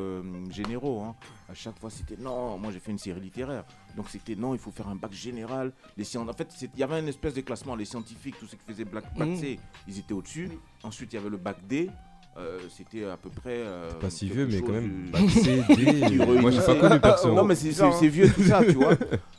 généraux. 0.51 1.03
hein. 1.03 1.17
À 1.51 1.55
chaque 1.55 1.79
fois, 1.79 1.91
c'était 1.91 2.17
non. 2.17 2.57
Moi, 2.59 2.71
j'ai 2.73 2.79
fait 2.79 2.93
une 2.93 2.99
série 2.99 3.21
littéraire, 3.21 3.65
donc 3.97 4.09
c'était 4.09 4.35
non. 4.37 4.55
Il 4.55 4.59
faut 4.61 4.71
faire 4.71 4.89
un 4.89 4.95
bac 4.97 5.13
général. 5.13 5.73
Les 5.97 6.05
scien- 6.05 6.27
En 6.29 6.33
fait, 6.33 6.49
il 6.61 6.79
y 6.79 6.83
avait 6.83 7.01
une 7.01 7.09
espèce 7.09 7.35
de 7.35 7.41
classement. 7.41 7.75
Les 7.77 7.85
scientifiques, 7.85 8.37
tous 8.39 8.47
ceux 8.47 8.57
qui 8.57 8.65
faisaient 8.73 8.85
bac, 8.85 9.05
bac 9.17 9.29
Mhm. 9.29 9.37
C, 9.37 9.61
ils 9.89 9.99
étaient 9.99 10.15
au-dessus. 10.15 10.51
Ensuite, 10.83 11.13
il 11.13 11.17
y 11.17 11.19
avait 11.19 11.31
le 11.31 11.37
bac 11.37 11.67
D. 11.67 11.91
euh, 12.39 12.59
c'était 12.69 13.05
à 13.05 13.17
peu 13.17 13.29
près. 13.29 13.57
euh, 13.59 13.91
Pas 14.01 14.09
si 14.11 14.29
vieux, 14.29 14.47
mais 14.47 14.61
quand 14.61 14.73
même. 14.73 15.11
de- 15.11 15.19
D. 15.75 16.07
qui 16.07 16.17
Moi, 16.41 16.51
j'ai 16.51 16.61
pas 16.63 16.75
connu 16.77 17.01
perso. 17.01 17.33
Non, 17.35 17.45
mais 17.45 17.55
c'est 17.55 18.09
vieux 18.09 18.31
tout 18.33 18.43
ça, 18.45 18.65
tu 18.65 18.73
vois. 18.73 18.95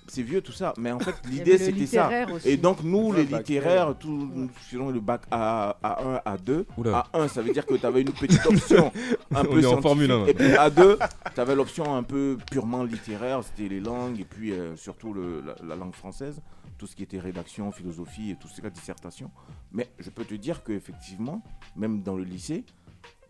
C'est 0.08 0.22
vieux 0.24 0.42
tout 0.42 0.52
ça. 0.52 0.74
Mais 0.78 0.92
en 0.92 1.00
fait, 1.00 1.16
l'idée, 1.30 1.58
c'était 1.58 1.86
ça. 1.86 2.10
aussi. 2.34 2.50
Et 2.50 2.58
donc, 2.58 2.84
nous, 2.84 3.14
les 3.14 3.24
littéraires, 3.24 3.96
tout, 3.98 4.30
nous 4.34 4.50
faisons 4.56 4.90
le 4.90 5.00
bac 5.00 5.22
A, 5.32 5.78
A1, 5.82 6.22
A2. 6.38 6.66
Oula. 6.78 7.08
A1, 7.14 7.28
ça 7.30 7.42
veut 7.42 7.54
dire 7.54 7.66
que 7.66 7.76
tu 7.76 7.86
avais 7.86 8.02
une 8.02 8.12
petite 8.12 8.46
option 8.46 8.92
un 9.34 9.42
On 9.42 9.46
peu 9.46 9.62
est 9.62 9.66
en 9.66 9.82
Formule 9.82 10.08
scientifique. 10.08 10.42
1. 10.42 10.44
Et 10.44 10.48
puis 10.50 10.58
A2, 10.84 10.98
tu 11.34 11.40
avais 11.42 11.56
l'option 11.56 11.96
un 11.96 12.04
peu 12.04 12.38
purement 12.52 12.84
littéraire, 12.84 13.42
c'était 13.44 13.70
les 13.70 13.80
langues 13.80 14.20
et 14.20 14.26
puis 14.26 14.52
euh, 14.52 14.76
surtout 14.76 15.14
le- 15.14 15.42
la, 15.42 15.56
la 15.66 15.76
langue 15.76 15.96
française, 15.96 16.42
tout 16.78 16.88
ce 16.88 16.96
qui 16.96 17.04
était 17.04 17.20
rédaction, 17.20 17.72
philosophie 17.72 18.32
et 18.32 18.36
tout 18.36 18.48
ce 18.50 18.60
qui 18.60 18.68
est 18.68 18.70
dissertation. 18.70 19.32
Mais 19.72 19.90
je 20.00 20.10
peux 20.10 20.26
te 20.26 20.34
dire 20.36 20.62
qu'effectivement, 20.64 21.42
même 21.78 22.02
dans 22.04 22.18
le 22.18 22.24
lycée, 22.26 22.66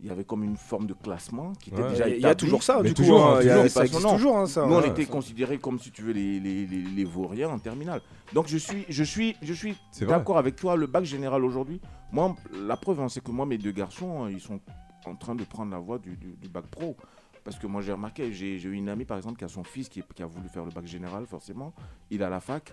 il 0.02 0.08
y 0.08 0.10
avait 0.10 0.24
comme 0.24 0.42
une 0.42 0.56
forme 0.56 0.86
de 0.86 0.94
classement 0.94 1.52
qui 1.60 1.70
était 1.70 1.80
Ouais. 1.82 1.90
déjà 1.90 2.08
il 2.08 2.20
y 2.20 2.26
a 2.26 2.34
toujours 2.34 2.62
ça, 2.64 2.80
Mais 2.82 2.88
du 2.88 2.94
toujours, 2.94 3.20
coup, 3.20 3.24
hein, 3.28 3.34
hein, 3.36 3.40
il 3.40 3.46
y 3.46 3.50
a- 3.50 3.54
toujours, 3.54 3.70
ça 3.70 3.84
existe 3.84 4.08
toujours, 4.08 4.36
hein, 4.36 4.46
ça. 4.46 4.66
Nous, 4.66 4.74
on 4.74 4.80
ouais. 4.80 4.88
était 4.88 5.06
considérés 5.06 5.58
comme 5.58 5.78
si 5.78 5.90
tu 5.92 6.02
veux 6.02 6.12
les, 6.12 6.40
les, 6.40 6.66
les, 6.66 6.82
les 6.82 7.04
vauriens 7.04 7.50
en 7.50 7.58
terminale. 7.60 8.00
Donc 8.32 8.48
je 8.48 8.56
suis, 8.58 8.84
je 8.88 9.04
suis, 9.04 9.36
je 9.42 9.52
suis 9.52 9.76
d'accord 10.00 10.38
avec 10.38 10.56
toi. 10.56 10.74
Le 10.76 10.86
bac 10.86 11.04
général 11.04 11.44
aujourd'hui, 11.44 11.80
moi, 12.10 12.34
la 12.66 12.76
preuve, 12.76 13.00
hein, 13.00 13.08
c'est 13.08 13.22
que 13.22 13.30
moi, 13.30 13.46
mes 13.46 13.58
deux 13.58 13.70
garçons, 13.72 14.24
hein, 14.24 14.30
ils 14.30 14.40
sont 14.40 14.60
en 15.06 15.14
train 15.14 15.34
de 15.34 15.44
prendre 15.44 15.70
la 15.70 15.78
voie 15.78 15.98
du, 15.98 16.16
du- 16.16 16.34
du 16.40 16.48
bac 16.48 16.66
pro. 16.66 16.96
Parce 17.44 17.58
que 17.58 17.66
moi, 17.66 17.80
j'ai 17.82 17.92
remarqué, 17.92 18.32
j'ai 18.32 18.54
eu 18.54 18.72
une 18.74 18.88
amie, 18.88 19.04
par 19.04 19.16
exemple, 19.16 19.36
qui 19.36 19.44
a 19.44 19.48
son 19.48 19.64
fils 19.64 19.88
qui, 19.88 20.00
qui 20.14 20.22
a 20.22 20.26
voulu 20.26 20.48
faire 20.48 20.64
le 20.64 20.70
bac 20.70 20.86
général, 20.86 21.26
forcément. 21.26 21.72
Il 22.10 22.22
à 22.22 22.28
la 22.30 22.38
fac, 22.40 22.72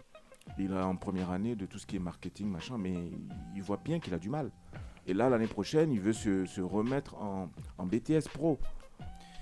il 0.60 0.72
est 0.72 0.78
en 0.80 0.96
première 0.96 1.32
année 1.32 1.56
de 1.56 1.66
tout 1.66 1.80
ce 1.80 1.88
qui 1.88 1.96
est 1.96 2.00
marketing, 2.00 2.48
machin, 2.48 2.78
mais 2.78 2.94
il 3.56 3.62
voit 3.64 3.80
bien 3.84 4.00
qu'il 4.00 4.14
a 4.14 4.20
du 4.20 4.30
mal. 4.30 4.52
Et 5.10 5.14
là, 5.16 5.28
l'année 5.28 5.48
prochaine, 5.48 5.92
il 5.92 6.00
veut 6.00 6.14
se, 6.14 6.46
se 6.46 6.62
remettre 6.62 7.16
en, 7.16 7.50
en 7.80 7.86
BTS 7.88 8.30
pro. 8.32 8.60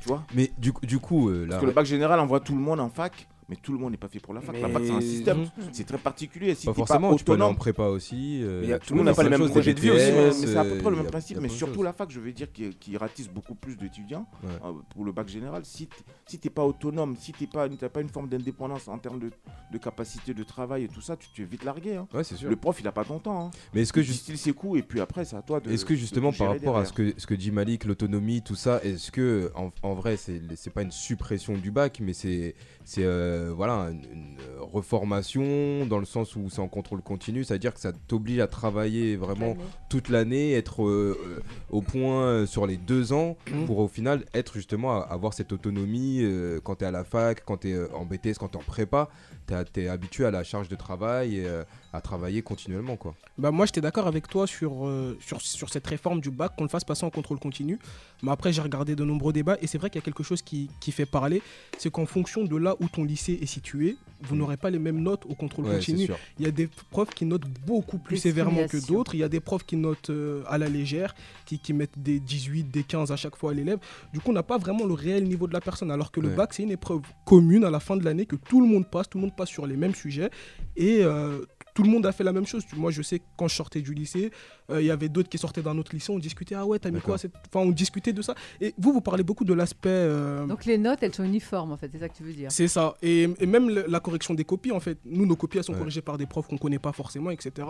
Tu 0.02 0.08
vois? 0.08 0.24
Mais 0.34 0.52
du, 0.58 0.72
coup- 0.72 0.86
du 0.86 0.98
coup, 1.00 1.30
euh, 1.30 1.46
Parce 1.50 1.60
que 1.62 1.66
le 1.66 1.74
bac 1.74 1.86
général 1.86 2.20
envoie 2.22 2.40
tout 2.40 2.54
le 2.56 2.62
monde 2.62 2.80
en 2.80 2.88
fac, 2.90 3.28
mais 3.50 3.56
tout 3.56 3.72
le 3.72 3.78
monde 3.80 3.92
n'est 3.92 3.98
pas 3.98 4.08
fait 4.10 4.20
pour 4.20 4.34
la 4.34 4.42
fac. 4.42 4.60
La 4.62 4.70
fac, 4.70 4.84
c'est 4.86 4.92
un 4.92 4.96
Mais- 4.96 5.02
système, 5.02 5.40
Mhm. 5.42 5.50
c'est 5.72 5.86
très 5.86 5.98
particulier. 5.98 6.54
Si 6.56 6.66
pas 6.66 6.74
t'es 6.74 6.78
forcément, 6.78 7.16
tu 7.16 7.24
peux 7.24 7.34
aller 7.34 7.42
en 7.42 7.46
autonome, 7.46 7.58
prépa 7.58 7.84
aussi. 7.84 8.42
euh, 8.44 8.62
Mais 8.62 8.68
y 8.68 8.74
a- 8.74 8.80
tout 8.80 8.94
le 8.94 8.98
monde 8.98 9.06
n'a 9.08 9.14
pas 9.14 9.24
les 9.24 9.30
mêmes 9.30 9.50
projets 9.50 9.74
de 9.74 9.80
vie 9.80 9.92
aussi, 9.92 10.12
mais, 10.12 10.26
mais 10.28 10.32
c'est 10.32 10.56
à 10.58 10.64
peu 10.64 10.72
euh, 10.72 10.80
près 10.82 10.90
le 10.90 10.96
même 10.98 11.06
principe. 11.08 11.40
Mais 11.40 11.50
surtout 11.50 11.84
la 11.84 11.94
fac, 11.94 12.10
je 12.12 12.20
veux 12.20 12.32
dire, 12.32 12.52
qui, 12.52 12.70
qui 12.76 12.98
ratisse 12.98 13.30
beaucoup 13.30 13.56
plus 13.56 13.78
d'étudiants 13.78 14.28
Ouais. 14.44 14.50
euh, 14.66 14.72
pour 14.90 15.06
le 15.06 15.12
bac 15.12 15.28
général. 15.30 15.64
Si 15.66 15.88
si 16.26 16.40
t'es 16.40 16.50
pas 16.50 16.64
autonome, 16.66 17.16
si 17.18 17.32
t'es 17.32 17.48
pas, 17.48 17.70
t'as 17.70 17.90
pas 17.90 18.02
une 18.02 18.10
forme 18.10 18.28
d'indépendance 18.28 18.88
en 18.88 18.98
termes 18.98 19.20
de, 19.20 19.30
de 19.72 19.78
capacité 19.78 20.34
de 20.34 20.44
travail 20.44 20.84
et 20.84 20.88
tout 20.88 21.02
ça, 21.02 21.16
tu 21.16 21.28
tu 21.34 21.44
es 21.44 21.46
vite 21.46 21.64
largué. 21.64 21.96
hein. 21.96 22.08
Ouais, 22.14 22.24
c'est 22.24 22.36
sûr. 22.36 22.50
Le 22.50 22.56
prof, 22.56 22.78
il 22.82 22.88
a 22.88 22.92
pas 22.92 23.04
ton 23.06 23.20
temps. 23.20 23.48
hein. 23.48 23.52
Mais 23.74 23.82
est-ce 23.82 23.94
que 23.94 24.00
Il 24.00 24.06
juste 24.06 24.20
distille 24.20 24.38
ses 24.38 24.54
coups 24.54 24.80
et 24.80 24.84
puis 24.84 25.00
après, 25.00 25.24
c'est 25.26 25.36
à 25.36 25.42
toi 25.42 25.60
de. 25.60 25.72
Est-ce 25.72 25.86
que 25.86 25.96
justement 25.96 26.32
par 26.32 26.50
rapport 26.50 26.78
à 26.78 26.86
ce 26.86 26.94
que, 26.94 27.14
ce 27.18 27.26
que 27.28 27.34
dit 27.34 27.52
Malik, 27.52 27.86
l'autonomie, 27.86 28.42
tout 28.42 28.56
ça, 28.56 28.82
est-ce 28.84 29.12
que 29.12 29.52
en, 29.84 29.94
vrai 29.94 30.18
c'est 30.18 30.42
c'est 30.56 30.70
pas 30.72 30.82
une 30.82 30.92
suppression 30.92 31.54
du 31.58 31.72
bac, 31.72 32.00
mais 32.02 32.14
c'est 32.14 32.56
c'est 32.84 33.04
euh, 33.38 33.54
voilà 33.56 33.90
une, 33.92 34.02
une 34.12 34.38
reformation 34.60 35.86
dans 35.86 36.00
le 36.00 36.06
sens 36.06 36.36
où 36.36 36.50
c'est 36.50 36.60
en 36.62 36.68
contrôle 36.68 37.02
continu, 37.02 37.44
c'est-à-dire 37.44 37.74
que 37.74 37.80
ça 37.80 37.92
t'oblige 38.08 38.40
à 38.40 38.48
travailler 38.48 39.16
vraiment 39.16 39.56
toute 39.90 40.10
l'année, 40.10 40.54
être 40.54 40.84
euh, 40.84 41.18
euh, 41.28 41.40
au 41.70 41.82
point 41.82 42.46
sur 42.46 42.66
les 42.68 42.78
deux 42.78 43.14
ans 43.14 43.38
Mhm. 43.52 43.66
pour 43.66 43.80
au 43.80 43.88
final 43.88 44.24
être 44.34 44.54
justement 44.56 45.00
à- 45.00 45.04
avoir 45.06 45.34
cette 45.34 45.52
autonomie 45.52 46.22
quand 46.64 46.76
tu 46.76 46.84
es 46.84 46.88
à 46.88 46.92
la 46.92 47.04
fac, 47.04 47.44
quand 47.46 47.58
tu 47.58 47.70
es 47.70 47.92
en 47.94 48.06
BTS, 48.06 48.38
quand 48.40 48.50
tu 48.50 48.58
es 48.58 48.62
en 48.62 48.64
prépa, 48.64 49.10
tu 49.48 49.82
es, 49.82 49.88
habitué 49.88 50.26
à 50.26 50.32
la 50.32 50.44
charge 50.44 50.68
de 50.68 50.76
travail 50.76 51.38
et 51.38 51.46
euh, 51.46 51.64
à 51.94 52.02
travailler 52.02 52.42
continuellement 52.42 52.96
quoi. 52.96 53.16
Bah 53.38 53.52
moi 53.52 53.66
j'étais 53.66 53.82
d'accord 53.82 54.08
avec 54.08 54.28
toi 54.28 54.48
sur, 54.48 54.88
euh, 54.88 55.18
sur, 55.20 55.70
cette 55.70 55.88
réforme 55.88 56.20
du 56.20 56.32
bac, 56.32 56.54
qu'on 56.58 56.64
le 56.64 56.70
fasse 56.70 56.84
passer 56.84 57.06
en 57.06 57.10
contrôle 57.10 57.40
continu. 57.40 57.80
Mais 58.24 58.32
après 58.32 58.52
j'ai 58.52 58.62
regardé 58.62 58.96
de 58.96 59.04
nombreux 59.04 59.34
débats 59.34 59.58
et 59.62 59.68
c'est 59.68 59.78
vrai 59.78 59.90
qu'il 59.90 60.00
y 60.00 60.04
a 60.04 60.06
quelque 60.06 60.24
chose 60.24 60.42
qui 60.42 60.70
fait 60.92 61.06
parler, 61.06 61.42
c'est 61.78 61.92
qu'en 61.92 62.06
fonction 62.06 62.44
de 62.44 62.56
là 62.56 62.76
où 62.80 62.88
ton 62.88 63.04
lycée 63.04 63.40
est 63.42 63.46
situé, 63.48 63.98
vous 64.22 64.36
Mm. 64.36 64.40
n'aurez 64.40 64.58
pas 64.58 64.70
les 64.70 64.80
mêmes 64.80 65.02
notes 65.02 65.26
au 65.28 65.36
contrôle 65.36 65.66
Ouais, 65.66 65.76
continu. 65.76 66.08
Il 66.40 66.46
y 66.46 66.48
a 66.48 66.52
des 66.52 66.68
profs 66.90 67.10
qui 67.12 67.26
notent 67.26 67.48
beaucoup 67.66 67.98
plus 67.98 68.18
sévèrement 68.18 68.68
que 68.68 68.86
d'autres, 68.88 69.16
il 69.16 69.20
y 69.20 69.24
a 69.24 69.30
des 69.30 69.40
profs 69.40 69.66
qui 69.66 69.76
notent 69.76 70.10
euh, 70.10 70.44
à 70.48 70.58
la 70.58 70.68
légère, 70.70 71.14
qui, 71.46 71.60
qui 71.60 71.74
mettent 71.74 71.98
des 71.98 72.20
18, 72.20 72.66
des 72.72 72.84
15 72.84 73.12
à 73.12 73.16
chaque 73.16 73.36
fois 73.36 73.52
à 73.52 73.54
l'élève. 73.54 73.80
Du 74.14 74.20
coup 74.20 74.32
on 74.32 74.34
n'a 74.34 74.44
pas 74.44 74.58
vraiment 74.58 74.86
le 74.86 74.94
réel 74.94 75.24
niveau 75.26 75.48
de 75.48 75.54
la 75.54 75.62
personne, 75.62 75.92
alors 75.92 76.12
que 76.12 76.20
le 76.20 76.30
Ouais. 76.30 76.36
bac 76.36 76.54
c'est 76.54 76.64
une 76.64 76.72
épreuve 76.72 77.02
commune 77.26 77.64
à 77.64 77.70
la 77.70 77.80
fin 77.80 77.96
de 77.98 78.04
l'année 78.04 78.26
que 78.26 78.36
tout 78.36 78.62
le 78.62 78.68
monde 78.68 78.90
passe, 78.90 79.10
tout 79.10 79.18
le 79.18 79.24
monde 79.24 79.36
passe 79.36 79.50
sur 79.50 79.68
les 79.68 79.78
mêmes 79.78 79.96
sujets 79.96 80.30
et 80.76 81.00
euh, 81.04 81.40
tout 81.78 81.84
le 81.84 81.90
monde 81.92 82.08
a 82.08 82.12
fait 82.12 82.24
la 82.24 82.34
même 82.34 82.48
chose. 82.48 82.64
Moi, 82.76 82.90
je 82.90 83.04
sais 83.04 83.20
que 83.20 83.24
quand 83.38 83.48
je 83.48 83.56
sortais 83.56 83.82
du 83.82 83.94
lycée, 83.94 84.32
euh, 84.72 84.82
il 84.82 84.88
y 84.88 84.90
avait 84.90 85.10
d'autres 85.10 85.30
qui 85.30 85.38
sortaient 85.38 85.62
d'un 85.62 85.78
autre 85.78 85.94
lycée. 85.94 86.12
On 86.12 86.18
discutait, 86.18 86.56
ah 86.56 86.66
ouais, 86.66 86.80
t'as 86.80 86.90
mis 86.90 87.00
quoi 87.02 87.20
cette- 87.20 87.36
Enfin, 87.54 87.64
on 87.68 87.70
discutait 87.72 88.14
de 88.14 88.24
ça. 88.24 88.34
Et 88.60 88.74
vous, 88.80 88.94
vous 88.94 89.02
parlez 89.02 89.22
beaucoup 89.24 89.46
de 89.46 89.54
l'aspect. 89.54 89.90
euh, 89.90 90.48
Donc 90.48 90.66
les 90.66 90.80
notes, 90.80 91.04
elles 91.04 91.14
sont 91.14 91.24
uniformes 91.24 91.72
en 91.72 91.78
fait, 91.78 91.90
c'est 91.92 92.00
ça 92.00 92.10
que 92.10 92.18
tu 92.18 92.24
veux 92.24 92.34
dire. 92.34 92.52
c'est 92.52 92.68
ça. 92.68 92.96
Et, 93.04 93.30
et 93.40 93.46
même 93.46 93.70
le- 93.70 93.86
la 93.88 94.00
correction 94.00 94.34
des 94.34 94.44
copies, 94.44 94.72
en 94.72 94.80
fait. 94.80 94.98
Nous, 95.06 95.28
nos 95.28 95.36
copies, 95.36 95.60
elles 95.60 95.64
sont 95.66 95.74
Ouais. 95.74 95.78
corrigées 95.78 96.02
par 96.02 96.18
des 96.18 96.26
profs 96.26 96.48
qu'on 96.48 96.58
connaît 96.58 96.80
pas 96.80 96.94
forcément, 96.94 97.30
etc. 97.30 97.68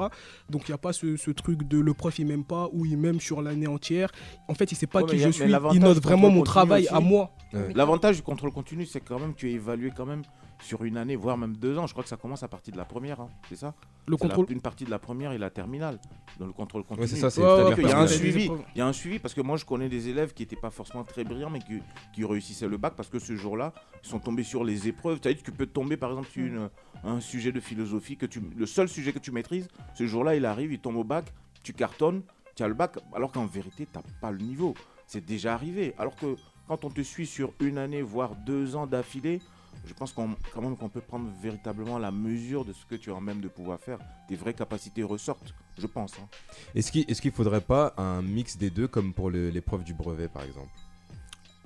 Donc, 0.50 0.70
il 0.70 0.72
n'y 0.72 0.76
a 0.76 0.78
pas 0.78 0.94
ce, 0.94 1.18
ce 1.18 1.32
truc 1.32 1.68
de 1.68 1.78
le 1.78 1.94
prof, 1.94 2.18
il 2.18 2.28
m'aime 2.28 2.46
pas 2.46 2.70
ou 2.72 2.86
il 2.86 2.98
m'aime 2.98 3.20
sur 3.20 3.42
l'année 3.42 3.68
entière. 3.68 4.10
En 4.48 4.54
fait, 4.54 4.72
il 4.72 4.76
sait 4.76 4.88
pas 4.88 5.02
Ouais, 5.02 5.10
qui 5.18 5.22
a- 5.22 5.28
je 5.28 5.32
suis. 5.32 5.44
Il 5.74 5.80
note 5.82 6.02
vraiment 6.02 6.30
mon 6.30 6.44
travail 6.44 6.84
aussi- 6.86 6.94
à 6.94 7.02
moi. 7.02 7.32
Ouais. 7.52 7.74
L'avantage 7.76 8.16
du 8.16 8.22
contrôle 8.22 8.52
continu, 8.54 8.86
c'est 8.86 9.02
quand 9.02 9.20
même 9.20 9.34
que 9.34 9.40
tu 9.40 9.50
es 9.50 9.54
évalué 9.54 9.92
quand 9.96 10.06
même 10.06 10.22
sur 10.62 10.84
une 10.84 10.98
année, 10.98 11.16
voire 11.16 11.38
même 11.38 11.56
deux 11.56 11.78
ans. 11.78 11.86
Je 11.88 11.94
crois 11.94 12.04
que 12.04 12.10
ça 12.10 12.18
commence 12.18 12.44
à 12.44 12.48
partir 12.48 12.74
de 12.74 12.78
la 12.78 12.86
première, 12.86 13.20
hein, 13.22 13.30
c'est 13.50 13.56
ça? 13.56 13.74
Le 14.08 14.14
la- 14.14 14.18
contrôle- 14.18 14.46
Une 14.50 14.62
partie 14.62 14.86
de 14.86 14.90
la 14.90 15.00
première 15.00 15.32
et 15.34 15.38
la 15.38 15.50
terminale, 15.50 16.00
dans 16.40 16.46
le 16.48 16.54
contrôle 16.54 16.84
continu. 16.84 17.02
Ouais, 17.02 17.08
c'est 17.08 17.16
ça, 17.18 17.30
c'est- 17.30 17.42
c'est-à-dire 17.42 17.80
Il 17.80 17.88
y 17.90 17.92
a 17.92 18.00
un 18.00 18.08
suivi. 18.08 18.50
Il 18.76 18.78
y 18.80 18.82
a 18.82 18.88
un 18.88 18.94
suivi 18.94 19.20
parce 19.20 19.34
que 19.34 19.42
moi 19.42 19.58
je 19.58 19.66
connais 19.66 19.90
des 19.90 20.10
élèves 20.10 20.34
qui 20.34 20.44
n'étaient 20.44 20.56
pas 20.56 20.70
forcément 20.72 21.04
très 21.04 21.24
brillants 21.24 21.50
mais 21.50 21.60
qui, 21.60 21.80
qui 22.14 22.24
réussissaient 22.24 22.68
le 22.68 22.78
bac 22.78 22.94
parce 22.96 23.10
que 23.10 23.20
ce 23.20 23.36
jour-là 23.36 23.74
ils 24.04 24.08
sont 24.10 24.20
tombés 24.20 24.44
sur 24.44 24.64
les 24.64 24.88
épreuves. 24.88 25.20
Tu 25.20 25.36
tu 25.36 25.52
peux 25.52 25.66
tomber 25.68 25.98
par 25.98 26.10
exemple 26.12 26.30
sur 26.30 26.46
une- 26.46 26.70
un 27.04 27.20
sujet 27.20 27.52
de 27.52 27.60
philosophie 27.60 28.18
que 28.18 28.26
tu 28.26 28.42
le 28.56 28.66
seul 28.66 28.88
sujet 28.90 29.12
que 29.14 29.20
tu 29.20 29.32
maîtrises. 29.32 29.68
Ce 29.94 30.08
jour-là 30.08 30.36
il 30.36 30.46
arrive, 30.46 30.72
il 30.72 30.80
tombe 30.80 30.96
au 30.96 31.04
bac, 31.04 31.26
tu 31.64 31.74
cartonnes, 31.74 32.22
tu 32.56 32.64
as 32.64 32.68
le 32.68 32.74
bac 32.74 32.98
alors 33.14 33.32
qu'en 33.32 33.46
vérité 33.46 33.86
tu 33.92 33.98
n'as 33.98 34.04
pas 34.22 34.32
le 34.32 34.40
niveau. 34.40 34.74
C'est 35.06 35.24
déjà 35.26 35.54
arrivé. 35.54 35.94
Alors 35.98 36.16
que 36.16 36.36
quand 36.68 36.84
on 36.86 36.90
te 36.90 37.02
suit 37.02 37.26
sur 37.28 37.52
une 37.60 37.78
année 37.78 38.02
voire 38.02 38.36
deux 38.36 38.76
ans 38.76 38.88
d'affilée. 38.88 39.42
Je 39.88 39.94
pense 39.94 40.12
qu'on 40.12 40.30
quand 40.54 40.62
même 40.62 40.76
qu'on 40.78 40.90
peut 40.90 41.02
prendre 41.02 41.30
véritablement 41.42 41.98
la 41.98 42.12
mesure 42.12 42.66
de 42.66 42.74
ce 42.74 42.86
que 42.86 42.96
tu 42.96 43.12
as 43.12 43.20
même 43.20 43.40
de 43.42 43.48
pouvoir 43.48 43.80
faire. 43.80 43.98
Tes 44.28 44.36
vraies 44.36 44.54
capacités 44.54 45.04
ressortent, 45.04 45.54
je 45.78 45.88
pense. 45.88 46.14
hein. 46.22 46.28
Est-ce 46.76 46.92
qu'il 46.92 47.06
est-ce 47.08 47.22
qu'il 47.22 47.32
faudrait 47.32 47.62
pas 47.62 47.94
un 47.98 48.22
mix 48.22 48.58
des 48.58 48.70
deux 48.70 48.88
comme 48.88 49.14
pour 49.14 49.30
le- 49.30 49.50
l'épreuve 49.50 49.84
du 49.84 49.94
brevet 49.94 50.28
par 50.28 50.44
exemple? 50.44 50.70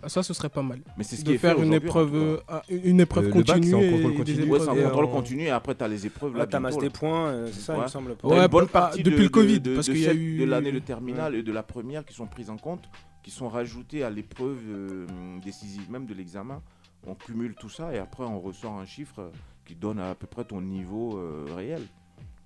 Ah, 0.03 0.09
Ça, 0.09 0.23
ce 0.23 0.33
serait 0.33 0.49
pas 0.49 0.63
mal. 0.63 0.79
Mais 0.97 1.03
c'est 1.03 1.15
ce 1.15 1.21
de 1.21 1.27
qui 1.27 1.33
est 1.35 1.37
fait 1.37 1.49
faire 1.49 1.61
une 1.61 1.69
en 1.69 1.73
épreuve, 1.73 2.15
euh, 2.15 2.37
ah, 2.47 2.63
une 2.69 2.99
épreuve 2.99 3.25
Euh, 3.25 3.27
le 3.27 3.33
bac, 3.33 3.45
c'est 3.45 3.53
continue 3.53 3.75
en 3.75 3.79
et- 3.81 3.91
contrôle 3.91 4.15
continu. 4.15 4.31
épreuves. 4.41 4.49
Ouais, 4.51 4.59
c'est 4.59 4.69
un 4.69 4.75
et 4.75 4.83
contrôle 4.83 5.05
en- 5.05 5.07
continu 5.09 5.41
et 5.43 5.49
après 5.51 5.75
tu 5.75 5.83
as 5.83 5.87
les 5.87 6.05
épreuves. 6.07 6.33
Là, 6.33 6.39
Là, 6.39 6.47
t'amasses 6.47 6.71
bientôt, 6.77 6.81
des 6.87 6.93
là. 6.93 6.99
points, 6.99 7.27
euh, 7.27 7.49
c'est 7.53 7.59
ça, 7.61 7.73
il 7.73 7.77
Ouais. 7.77 7.83
me 7.83 7.87
semble. 7.89 8.15
T'as 8.17 8.27
Ouais, 8.27 8.39
une 8.39 8.47
bonne 8.47 8.67
partie 8.67 9.03
depuis 9.03 9.17
de- 9.19 9.23
le 9.23 9.29
Covid, 9.29 9.59
de, 9.59 9.75
parce 9.75 9.87
qu'il 9.87 9.99
y 9.99 10.07
a 10.07 10.13
eu- 10.15 10.39
de 10.39 10.45
l'année 10.45 10.71
de 10.71 10.79
terminale 10.79 11.35
et 11.35 11.43
de 11.43 11.51
la 11.51 11.61
première 11.61 12.03
qui 12.03 12.15
sont 12.15 12.25
prises 12.25 12.49
en 12.49 12.57
compte, 12.57 12.89
qui 13.21 13.29
sont 13.29 13.47
rajoutées 13.47 14.03
à 14.03 14.09
l'épreuve 14.09 14.57
euh, 14.69 15.05
décisive 15.43 15.91
même 15.91 16.07
de 16.07 16.15
l'examen. 16.15 16.63
On 17.07 17.15
cumule 17.15 17.55
tout 17.55 17.69
ça 17.69 17.93
et 17.93 17.97
après 17.99 18.23
on 18.23 18.39
ressort 18.39 18.73
un 18.73 18.85
chiffre 18.85 19.31
qui 19.65 19.75
donne 19.75 19.99
à 19.99 20.15
peu 20.15 20.27
près 20.27 20.43
ton 20.43 20.61
niveau 20.61 21.17
euh, 21.17 21.45
réel. 21.55 21.81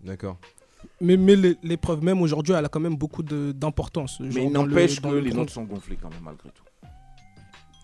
D'accord. 0.03 0.37
Mais, 1.01 1.17
mais 1.17 1.35
l'é- 1.35 1.57
l'épreuve 1.63 2.03
même 2.03 2.21
aujourd'hui, 2.21 2.53
elle 2.53 2.63
a 2.65 2.69
quand 2.69 2.79
même 2.79 2.95
beaucoup 2.95 3.23
d'importance. 3.23 4.19
Mais 4.19 4.43
il 4.45 4.51
n'empêche 4.51 5.01
que 5.01 5.07
le 5.07 5.19
les 5.19 5.31
notes 5.33 5.49
sont 5.49 5.63
gonflées 5.63 5.97
quand 5.99 6.09
même 6.09 6.21
malgré 6.23 6.49
tout. 6.51 6.63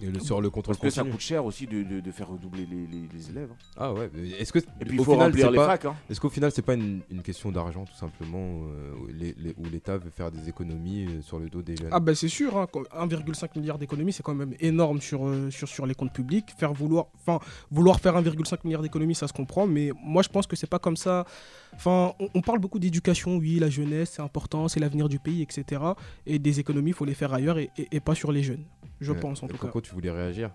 Et 0.01 0.07
le, 0.11 0.19
sur 0.19 0.41
le 0.41 0.49
contrôle 0.49 0.75
Parce 0.75 0.83
que 0.83 0.89
ça 0.89 1.03
coûte 1.03 1.19
cher 1.19 1.45
aussi 1.45 1.67
de, 1.67 1.83
de- 1.83 1.99
de 1.99 2.11
faire 2.11 2.27
redoubler 2.29 2.65
les, 2.65 2.87
les- 2.87 3.07
les 3.13 3.29
élèves. 3.29 3.49
hein. 3.51 3.55
Ah 3.77 3.93
ouais. 3.93 4.09
mais 4.13 4.29
Est-ce 4.31 4.51
que 4.51 4.59
Et 4.59 4.63
puis 4.85 4.95
il 4.95 4.99
au 5.01 5.03
faut 5.03 5.11
final, 5.13 5.27
remplir 5.27 5.45
c'est 5.45 5.51
les 5.51 5.57
pas- 5.57 5.67
facs. 5.67 5.85
hein. 5.85 5.95
Est-ce 6.09 6.19
qu'au 6.19 6.29
final, 6.29 6.51
c'est 6.51 6.61
pas 6.61 6.73
une, 6.73 7.01
une 7.11 7.21
question 7.21 7.51
d'argent 7.51 7.85
tout 7.85 7.95
simplement 7.95 8.39
euh, 8.67 8.93
où 9.01 9.07
les- 9.07 9.35
les- 9.37 9.53
où 9.57 9.65
l'État 9.71 9.97
veut 9.97 10.09
faire 10.09 10.31
des 10.31 10.49
économies 10.49 11.05
euh, 11.05 11.21
sur 11.21 11.39
le 11.39 11.49
dos 11.49 11.61
des 11.61 11.75
jeunes? 11.75 11.89
Ah 11.91 11.99
ben 11.99 12.15
c'est 12.15 12.27
sûr, 12.29 12.57
hein, 12.57 12.67
quand- 12.71 12.83
1,5 12.93 13.55
milliard 13.59 13.77
d'économies, 13.77 14.13
c'est 14.13 14.23
quand 14.23 14.35
même 14.35 14.53
énorme 14.59 15.01
sur, 15.01 15.27
euh, 15.27 15.49
sur, 15.51 15.67
sur 15.67 15.85
les 15.85 15.93
comptes 15.93 16.13
publics. 16.13 16.49
Faire 16.57 16.73
vouloir, 16.73 17.07
enfin, 17.15 17.39
vouloir 17.69 17.99
faire 17.99 18.15
1,5 18.15 18.59
milliard 18.63 18.81
d'économies, 18.81 19.15
ça 19.15 19.27
se 19.27 19.33
comprend, 19.33 19.67
mais 19.67 19.91
moi 20.03 20.23
je 20.23 20.29
pense 20.29 20.47
que 20.47 20.55
c'est 20.55 20.67
pas 20.69 20.79
comme 20.79 20.97
ça. 20.97 21.25
Enfin, 21.73 22.13
on, 22.19 22.27
on 22.35 22.41
parle 22.41 22.59
beaucoup 22.59 22.79
d'éducation, 22.79 23.37
oui, 23.37 23.59
la 23.59 23.69
jeunesse, 23.69 24.13
c'est 24.15 24.21
important, 24.21 24.67
c'est 24.67 24.79
l'avenir 24.79 25.07
du 25.09 25.19
pays, 25.19 25.41
etc. 25.41 25.81
Et 26.25 26.37
des 26.39 26.59
économies, 26.59 26.89
il 26.91 26.93
faut 26.93 27.05
les 27.05 27.13
faire 27.13 27.33
ailleurs 27.33 27.57
et, 27.59 27.69
et- 27.77 27.87
et 27.91 27.99
pas 27.99 28.15
sur 28.15 28.31
les 28.31 28.43
jeunes, 28.43 28.63
je 29.01 29.13
pense 29.13 29.43
en 29.43 29.47
tout 29.47 29.57
cas. 29.57 29.67
Coco, 29.67 29.81
tu 29.81 29.93
voulais 29.93 30.11
réagir? 30.11 30.51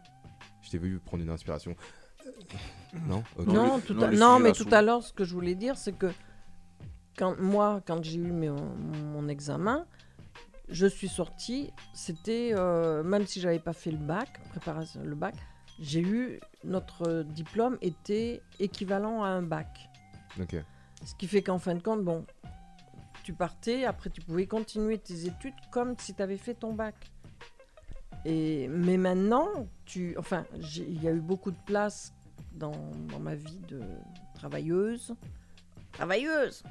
Je 0.63 0.71
t'ai 0.71 0.79
vu 0.79 0.99
prendre 0.99 1.23
une 1.23 1.31
inspiration. 1.31 1.75
Non? 3.09 3.23
Non, 3.47 3.79
tout 3.81 3.93
à- 4.03 4.11
mais 4.39 4.53
tout 4.53 4.65
sous- 4.65 4.75
à 4.75 4.81
l'heure, 4.81 5.03
ce 5.03 5.13
que 5.13 5.25
je 5.25 5.35
voulais 5.35 5.55
dire, 5.55 5.77
c'est 5.77 5.93
que 5.93 6.11
quand 7.17 7.39
moi, 7.39 7.83
quand 7.87 8.03
j'ai 8.03 8.17
eu 8.17 8.33
mes- 8.33 8.49
mon 8.51 9.29
examen, 9.29 9.87
je 10.69 10.87
suis 10.87 11.09
sortie. 11.09 11.73
C'était 11.93 12.53
euh, 12.55 13.03
même 13.03 13.27
si 13.27 13.41
j'avais 13.41 13.59
pas 13.59 13.73
fait 13.75 13.91
le 13.91 13.99
bac, 13.99 14.41
préparation 14.51 15.03
le 15.05 15.15
bac, 15.15 15.35
j'ai 15.79 16.01
eu 16.01 16.41
notre 16.65 17.23
diplôme 17.23 17.77
était 17.83 18.41
équivalent 18.61 19.23
à 19.25 19.29
un 19.29 19.43
bac. 19.43 19.89
Ok. 20.41 20.57
Ce 21.05 21.15
qui 21.15 21.27
fait 21.27 21.43
qu'en 21.43 21.59
fin 21.59 21.75
de 21.75 21.83
compte, 21.83 22.03
bon, 22.03 22.25
tu 23.23 23.35
partais, 23.35 23.85
après 23.85 24.09
tu 24.11 24.23
pouvais 24.23 24.47
continuer 24.47 24.99
tes 24.99 25.27
études 25.27 25.55
comme 25.71 25.95
si 25.99 26.15
tu 26.15 26.23
avais 26.23 26.39
fait 26.39 26.55
ton 26.55 26.73
bac. 26.73 26.95
Et, 28.29 28.67
mais 28.69 28.97
maintenant, 28.97 29.47
tu, 29.85 30.17
enfin, 30.19 30.45
il 30.77 31.01
y 31.03 31.07
a 31.07 31.13
eu 31.13 31.21
beaucoup 31.21 31.53
de 31.53 31.57
place 31.65 32.13
dans, 32.55 32.73
dans 33.13 33.21
ma 33.21 33.37
vie 33.37 33.61
de 33.69 33.81
travailleuse, 34.35 35.15
travailleuse, 35.93 36.65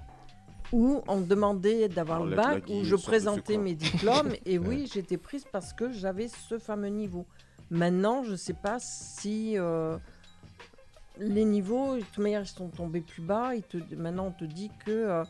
où 0.74 1.01
on 1.08 1.18
me 1.18 1.26
demandait 1.26 1.88
d'avoir 1.88 2.20
le 2.26 2.36
bac, 2.36 2.64
où 2.70 2.84
je 2.84 2.95
présentais 3.08 3.58
mes 3.64 3.74
diplômes, 3.76 4.34
et 4.45 4.58
oui, 4.58 4.89
j'étais 4.93 5.18
prise 5.18 5.45
parce 5.49 5.72
que 5.72 5.91
j'avais 5.93 6.28
ce 6.28 6.58
fameux 6.60 6.89
niveau. 6.89 7.26
Maintenant, 7.72 8.24
je 8.26 8.32
ne 8.32 8.36
sais 8.36 8.53
pas 8.53 8.78
si 8.80 9.58
euh, 9.58 9.97
les 11.18 11.45
niveaux, 11.45 11.95
de 11.95 12.01
toute 12.01 12.18
manière, 12.18 12.41
ils 12.41 12.47
sont 12.47 12.68
tombés 12.68 13.01
plus 13.01 13.22
bas. 13.22 13.51
Te, 13.70 13.78
maintenant, 13.95 14.28
on 14.28 14.32
te 14.32 14.43
dit 14.43 14.70
que 14.86 14.91
euh, 14.91 15.24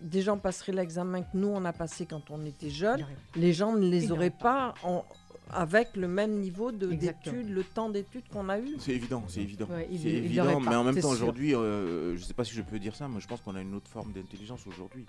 des 0.00 0.22
gens 0.22 0.38
passeraient 0.38 0.72
l'examen 0.72 1.22
que 1.22 1.36
nous, 1.36 1.48
on 1.48 1.64
a 1.64 1.72
passé 1.72 2.06
quand 2.06 2.30
on 2.30 2.44
était 2.46 2.70
jeunes. 2.70 3.04
Les 3.34 3.52
gens 3.52 3.72
ne 3.72 3.86
les 3.88 4.10
auraient 4.12 4.30
pas 4.30 4.74
en- 4.82 5.04
avec 5.50 5.96
le 5.96 6.08
même 6.08 6.38
niveau 6.40 6.72
d'études, 6.72 7.48
le 7.50 7.62
temps 7.64 7.88
d'études 7.90 8.28
qu'on 8.28 8.48
a 8.48 8.58
eu. 8.58 8.76
C'est 8.78 8.92
évident, 8.92 9.24
c'est 9.28 9.40
évident. 9.42 9.66
Ouais, 9.70 9.88
c'est 9.92 10.08
évident, 10.08 10.60
mais 10.60 10.74
en 10.74 10.84
même 10.84 11.00
temps, 11.00 11.10
aujourd'hui, 11.10 11.54
euh, 11.54 12.16
je 12.16 12.22
sais 12.24 12.34
pas 12.34 12.44
si 12.44 12.52
je 12.54 12.62
peux 12.62 12.78
dire 12.78 12.94
ça, 12.96 13.08
mais 13.08 13.20
je 13.20 13.26
pense 13.28 13.40
qu'on 13.40 13.54
a 13.54 13.60
une 13.60 13.74
autre 13.74 13.90
forme 13.90 14.12
d'intelligence 14.12 14.66
aujourd'hui. 14.66 15.06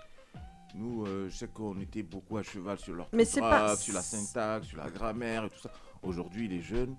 Nous, 0.74 1.06
euh, 1.06 1.28
je 1.30 1.36
sais 1.36 1.48
qu'on 1.48 1.80
était 1.80 2.02
beaucoup 2.02 2.36
à 2.36 2.42
cheval 2.42 2.78
sur 2.78 2.94
c'est 3.24 3.40
pas- 3.40 3.50
l'orthographe, 3.50 3.80
sur 3.80 3.94
la 3.94 4.02
syntaxe, 4.02 4.66
sur 4.66 4.78
la 4.78 4.90
grammaire 4.90 5.44
et 5.46 5.50
tout 5.50 5.60
ça. 5.60 5.72
Aujourd'hui, 6.02 6.46
les 6.46 6.60
jeunes. 6.60 6.94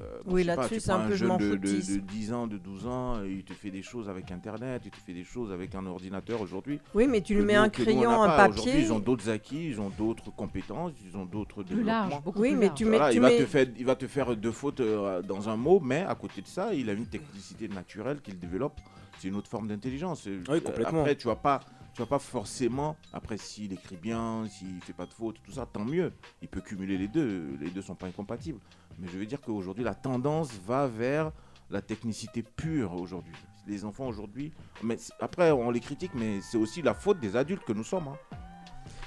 Euh, 0.00 0.18
Oui, 0.26 0.42
je 0.42 0.46
là-dessus, 0.48 0.80
c'est 0.80 0.90
un 0.90 1.00
peu 1.06 1.12
je 1.12 1.16
jeune 1.16 1.28
m'en 1.28 1.36
de, 1.38 1.44
de, 1.50 1.56
de 1.56 1.66
foutiste. 1.68 2.00
10 2.00 2.32
ans, 2.32 2.46
de 2.46 2.58
12 2.58 2.86
ans, 2.86 3.22
il 3.24 3.42
te 3.44 3.52
fait 3.52 3.70
des 3.70 3.82
choses 3.82 4.08
avec 4.08 4.30
Internet, 4.30 4.82
il 4.84 4.90
te 4.90 4.96
fait 4.98 5.12
des 5.12 5.24
choses 5.24 5.50
avec 5.52 5.74
un 5.74 5.84
ordinateur 5.86 6.40
aujourd'hui. 6.40 6.80
Oui, 6.94 7.06
mais 7.08 7.20
tu 7.20 7.34
lui 7.34 7.42
mets 7.42 7.54
nous- 7.54 7.60
un 7.60 7.64
nous, 7.64 7.70
crayon, 7.70 8.22
un 8.22 8.26
pas. 8.26 8.48
Aujourd'hui, 8.48 8.72
papier. 8.72 8.80
Ils 8.84 8.92
ont 8.92 8.98
d'autres 9.00 9.28
acquis, 9.30 9.68
ils 9.68 9.80
ont 9.80 9.90
d'autres 9.90 10.30
compétences, 10.34 10.92
ils 11.04 11.16
ont 11.16 11.24
d'autres 11.24 11.62
Plus 11.62 11.82
large, 11.82 12.04
développements. 12.08 12.22
beaucoup 12.24 12.40
Oui, 12.40 12.50
plus 12.50 12.56
mais 12.58 12.66
large. 12.66 12.78
tu 12.78 12.84
mets, 12.84 12.96
Voilà, 12.98 13.10
tu 13.10 13.16
il, 13.16 13.20
va 13.20 13.28
mets- 13.28 13.38
te 13.38 13.46
faire, 13.46 13.66
il 13.76 13.84
va 13.86 13.96
te 13.96 14.06
faire 14.06 14.36
deux 14.36 14.52
fautes 14.52 14.80
euh, 14.80 15.22
dans 15.22 15.48
un 15.48 15.56
mot, 15.56 15.80
mais 15.80 16.02
à 16.08 16.14
côté 16.14 16.42
de 16.42 16.46
ça, 16.46 16.72
il 16.74 16.88
a 16.90 16.92
une 16.92 17.06
technicité 17.06 17.68
naturelle 17.68 18.20
qu'il 18.20 18.38
développe. 18.38 18.78
C'est 19.18 19.28
une 19.28 19.34
autre 19.34 19.50
forme 19.50 19.66
d'intelligence. 19.66 20.26
Oui, 20.48 20.60
complètement. 20.62 21.00
Après, 21.00 21.16
tu 21.16 21.26
vas 21.26 21.34
pas, 21.34 21.58
tu 21.94 22.02
vas 22.02 22.06
pas 22.06 22.18
forcément. 22.18 22.96
Après, 23.12 23.36
s'il 23.36 23.72
écrit 23.72 23.96
bien, 23.96 24.46
s'il 24.48 24.80
fait 24.82 24.92
pas 24.92 25.06
de 25.06 25.12
fautes, 25.12 25.36
tout 25.44 25.52
ça, 25.52 25.66
tant 25.66 25.84
mieux. 25.84 26.12
Il 26.42 26.48
peut 26.48 26.60
cumuler 26.60 26.96
les 26.98 27.08
deux. 27.08 27.56
Les 27.60 27.70
deux 27.70 27.82
sont 27.82 27.94
pas 27.94 28.06
incompatibles. 28.06 28.60
Mais 28.98 29.08
je 29.08 29.18
veux 29.18 29.26
dire 29.26 29.40
qu'aujourd'hui, 29.40 29.84
la 29.84 29.94
tendance 29.94 30.50
va 30.66 30.86
vers 30.86 31.32
la 31.70 31.82
technicité 31.82 32.42
pure 32.42 32.94
aujourd'hui. 32.94 33.34
Les 33.66 33.84
enfants 33.84 34.06
aujourd'hui, 34.06 34.52
mais 34.82 34.96
après 35.20 35.50
on 35.50 35.70
les 35.70 35.80
critique, 35.80 36.12
mais 36.14 36.40
c'est 36.40 36.56
aussi 36.56 36.80
la 36.80 36.94
faute 36.94 37.20
des 37.20 37.36
adultes 37.36 37.64
que 37.64 37.74
nous 37.74 37.84
sommes. 37.84 38.08
hein. 38.08 38.36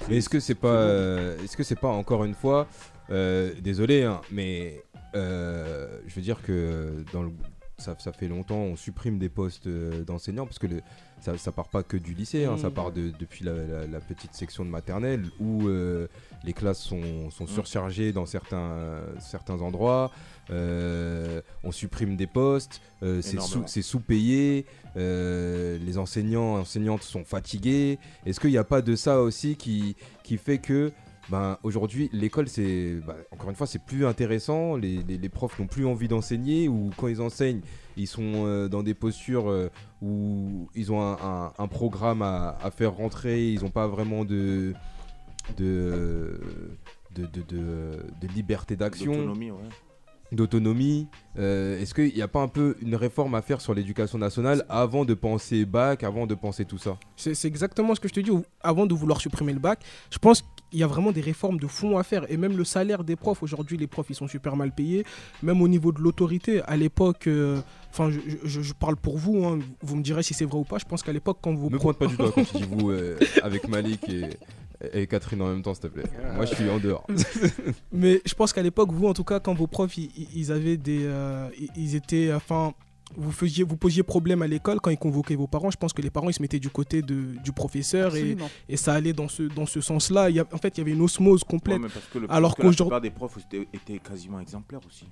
Mais 0.08 0.18
est-ce 0.18 0.28
que 0.28 0.38
c'est 0.38 0.54
pas, 0.54 0.68
euh, 0.68 1.36
est-ce 1.42 1.56
que 1.56 1.64
c'est 1.64 1.78
pas 1.78 1.88
encore 1.88 2.24
une 2.24 2.34
fois, 2.34 2.68
euh, 3.10 3.52
désolé, 3.60 4.04
hein, 4.04 4.20
mais 4.30 4.84
euh, 5.16 6.00
je 6.06 6.14
veux 6.14 6.22
dire 6.22 6.42
que 6.42 7.04
dans 7.12 7.24
le, 7.24 7.32
ça, 7.78 7.96
ça 7.98 8.12
fait 8.12 8.28
longtemps, 8.28 8.58
on 8.58 8.76
supprime 8.76 9.18
des 9.18 9.28
postes 9.28 9.68
d'enseignants 9.68 10.46
parce 10.46 10.60
que 10.60 10.68
le, 10.68 10.80
ça, 11.22 11.38
ça 11.38 11.52
part 11.52 11.68
pas 11.68 11.82
que 11.82 11.96
du 11.96 12.12
lycée, 12.14 12.44
hein, 12.44 12.58
ça 12.58 12.68
Mm. 12.68 12.74
part 12.74 12.92
de, 12.92 13.10
depuis 13.18 13.44
la, 13.44 13.52
la- 13.54 13.86
la 13.86 14.00
petite 14.00 14.34
section 14.34 14.64
de 14.64 14.70
maternelle 14.70 15.24
où 15.40 15.68
euh, 15.68 16.06
les 16.44 16.52
classes 16.52 16.80
sont, 16.82 17.30
sont 17.30 17.46
surchargées 17.46 18.12
dans 18.12 18.26
certains, 18.26 19.00
certains 19.20 19.60
endroits. 19.60 20.10
euh, 20.50 21.40
on 21.62 21.70
supprime 21.72 22.16
des 22.16 22.26
postes, 22.26 22.80
euh, 23.02 23.22
c'est 23.22 23.82
sous-payé, 23.82 24.66
les 24.96 25.98
enseignants 25.98 26.56
enseignantes 26.56 27.02
sont 27.02 27.24
fatigués. 27.24 27.98
Est-ce 28.26 28.40
qu'il 28.40 28.50
n'y 28.50 28.58
a 28.58 28.64
pas 28.64 28.82
de 28.82 28.96
ça 28.96 29.20
aussi 29.22 29.56
qui, 29.56 29.96
qui 30.24 30.36
fait 30.38 30.58
que 30.58 30.92
ben, 31.32 31.56
aujourd'hui 31.62 32.10
l'école 32.12 32.46
c'est 32.46 32.96
ben, 33.06 33.16
encore 33.30 33.48
une 33.48 33.56
fois 33.56 33.66
c'est 33.66 33.82
plus 33.82 34.04
intéressant, 34.04 34.76
les, 34.76 35.02
les- 35.02 35.28
profs 35.30 35.58
n'ont 35.58 35.66
plus 35.66 35.86
envie 35.86 36.06
d'enseigner 36.06 36.68
ou 36.68 36.90
quand 36.98 37.08
ils 37.08 37.22
enseignent 37.22 37.62
ils 37.96 38.06
sont 38.06 38.44
euh, 38.44 38.68
dans 38.68 38.82
des 38.82 38.92
postures 38.92 39.48
euh, 39.48 39.70
où 40.02 40.68
ils 40.74 40.92
ont 40.92 41.00
un, 41.00 41.68
programme 41.68 42.20
à, 42.20 42.70
faire 42.76 42.92
rentrer, 42.94 43.50
ils 43.50 43.62
n'ont 43.62 43.70
pas 43.70 43.86
vraiment 43.86 44.26
de 44.26 44.74
de, 45.56 46.38
de, 47.14 48.28
liberté 48.34 48.76
d'action. 48.76 49.34
D'autonomie. 50.32 51.06
Euh, 51.38 51.80
Est-ce 51.80 51.94
qu'il 51.94 52.12
n'y 52.14 52.22
a 52.22 52.28
pas 52.28 52.40
un 52.40 52.48
peu 52.48 52.76
une 52.82 52.94
réforme 52.96 53.34
à 53.34 53.42
faire 53.42 53.60
sur 53.60 53.74
l'éducation 53.74 54.18
nationale 54.18 54.64
avant 54.68 55.04
de 55.04 55.14
penser 55.14 55.64
bac, 55.64 56.02
avant 56.02 56.26
de 56.26 56.34
penser 56.34 56.64
tout 56.64 56.78
ça? 56.78 56.96
C'est 57.16 57.44
exactement 57.44 57.94
ce 57.94 58.00
que 58.00 58.08
je 58.08 58.14
te 58.14 58.20
dis. 58.20 58.30
Avant 58.62 58.86
de 58.86 58.94
vouloir 58.94 59.20
supprimer 59.20 59.52
le 59.52 59.58
bac, 59.60 59.80
je 60.10 60.18
pense 60.18 60.42
qu'il 60.70 60.80
y 60.80 60.82
a 60.82 60.86
vraiment 60.86 61.12
des 61.12 61.20
réformes 61.20 61.58
de 61.58 61.66
fond 61.66 61.98
à 61.98 62.02
faire. 62.02 62.30
Et 62.30 62.36
même 62.36 62.56
le 62.56 62.64
salaire 62.64 63.04
des 63.04 63.16
profs, 63.16 63.42
aujourd'hui, 63.42 63.76
les 63.76 63.86
profs, 63.86 64.06
ils 64.10 64.14
sont 64.16 64.28
super 64.28 64.56
mal 64.56 64.74
payés. 64.74 65.04
Même 65.42 65.62
au 65.62 65.68
niveau 65.68 65.92
de 65.92 66.00
l'autorité, 66.00 66.62
à 66.62 66.76
l'époque, 66.76 67.26
euh, 67.26 67.60
enfin, 67.90 68.10
je, 68.10 68.18
je- 68.44 68.62
je 68.62 68.72
parle 68.72 68.96
pour 68.96 69.18
vous, 69.18 69.44
hein, 69.44 69.58
vous 69.82 69.96
me 69.96 70.02
direz 70.02 70.22
si 70.22 70.34
c'est 70.34 70.44
vrai 70.44 70.58
ou 70.58 70.64
pas. 70.64 70.78
Je 70.78 70.84
pense 70.86 71.02
qu'à 71.02 71.12
l'époque, 71.12 71.38
quand 71.42 71.54
vous. 71.54 71.70
Me 71.70 71.78
pointe 71.78 71.98
pas 71.98 72.06
du 72.06 72.16
doigt 72.16 72.32
quand 72.32 72.44
tu 72.50 72.56
dis 72.56 72.64
vous 72.70 72.90
euh, 72.90 73.18
avec 73.42 73.68
Malik 73.68 74.08
et, 74.08 74.24
et 74.92 75.06
Catherine 75.06 75.40
en 75.42 75.48
même 75.48 75.62
temps, 75.62 75.74
s'il 75.74 75.82
te 75.84 75.86
plaît. 75.88 76.04
Moi, 76.34 76.44
je 76.46 76.54
suis 76.54 76.68
en 76.68 76.78
dehors. 76.78 77.06
Mais 77.92 78.20
je 78.24 78.34
pense 78.34 78.52
qu'à 78.52 78.62
l'époque, 78.62 78.90
vous, 78.92 79.06
en 79.06 79.14
tout 79.14 79.24
cas, 79.24 79.40
quand 79.40 79.54
vos 79.54 79.66
profs, 79.66 79.96
ils, 79.98 80.52
avaient 80.52 80.76
des, 80.76 81.04
euh, 81.04 81.48
ils- 81.76 81.94
étaient, 81.94 82.32
enfin, 82.32 82.72
vous, 83.16 83.32
faisiez, 83.32 83.64
vous 83.64 83.76
posiez 83.76 84.02
problème 84.02 84.42
à 84.42 84.46
l'école 84.46 84.80
quand 84.80 84.90
ils 84.90 84.98
convoquaient 84.98 85.36
vos 85.36 85.46
parents. 85.46 85.70
Je 85.70 85.76
pense 85.76 85.92
que 85.92 86.02
les 86.02 86.10
parents 86.10 86.30
ils 86.30 86.34
se 86.34 86.40
mettaient 86.42 86.58
du 86.58 86.70
côté 86.70 87.02
de, 87.02 87.36
du 87.44 87.52
professeur 87.52 88.16
et, 88.16 88.20
Absolument. 88.20 88.50
et 88.68 88.76
ça 88.76 88.94
allait 88.94 89.12
dans 89.12 89.28
ce, 89.28 89.42
dans 89.42 89.66
ce 89.66 89.80
sens-là. 89.80 90.28
En 90.52 90.58
fait, 90.58 90.76
il 90.76 90.78
y 90.78 90.80
avait 90.82 90.92
une 90.92 91.02
osmose 91.02 91.42
Ouais, 91.42 91.48
complète. 91.48 91.78
mais 91.80 91.88
parce 91.88 92.06
que 92.06 92.18
le, 92.18 92.32
Alors 92.32 92.56
que 92.56 92.62
la 92.62 92.68
qu'aujourd'hui- 92.68 92.88
plupart 92.90 93.00
des 93.00 93.10
profs 93.10 93.38
étaient, 93.38 93.68
étaient 93.72 93.98
quasiment 93.98 94.40
exemplaires 94.40 94.80
aussi. 94.86 95.06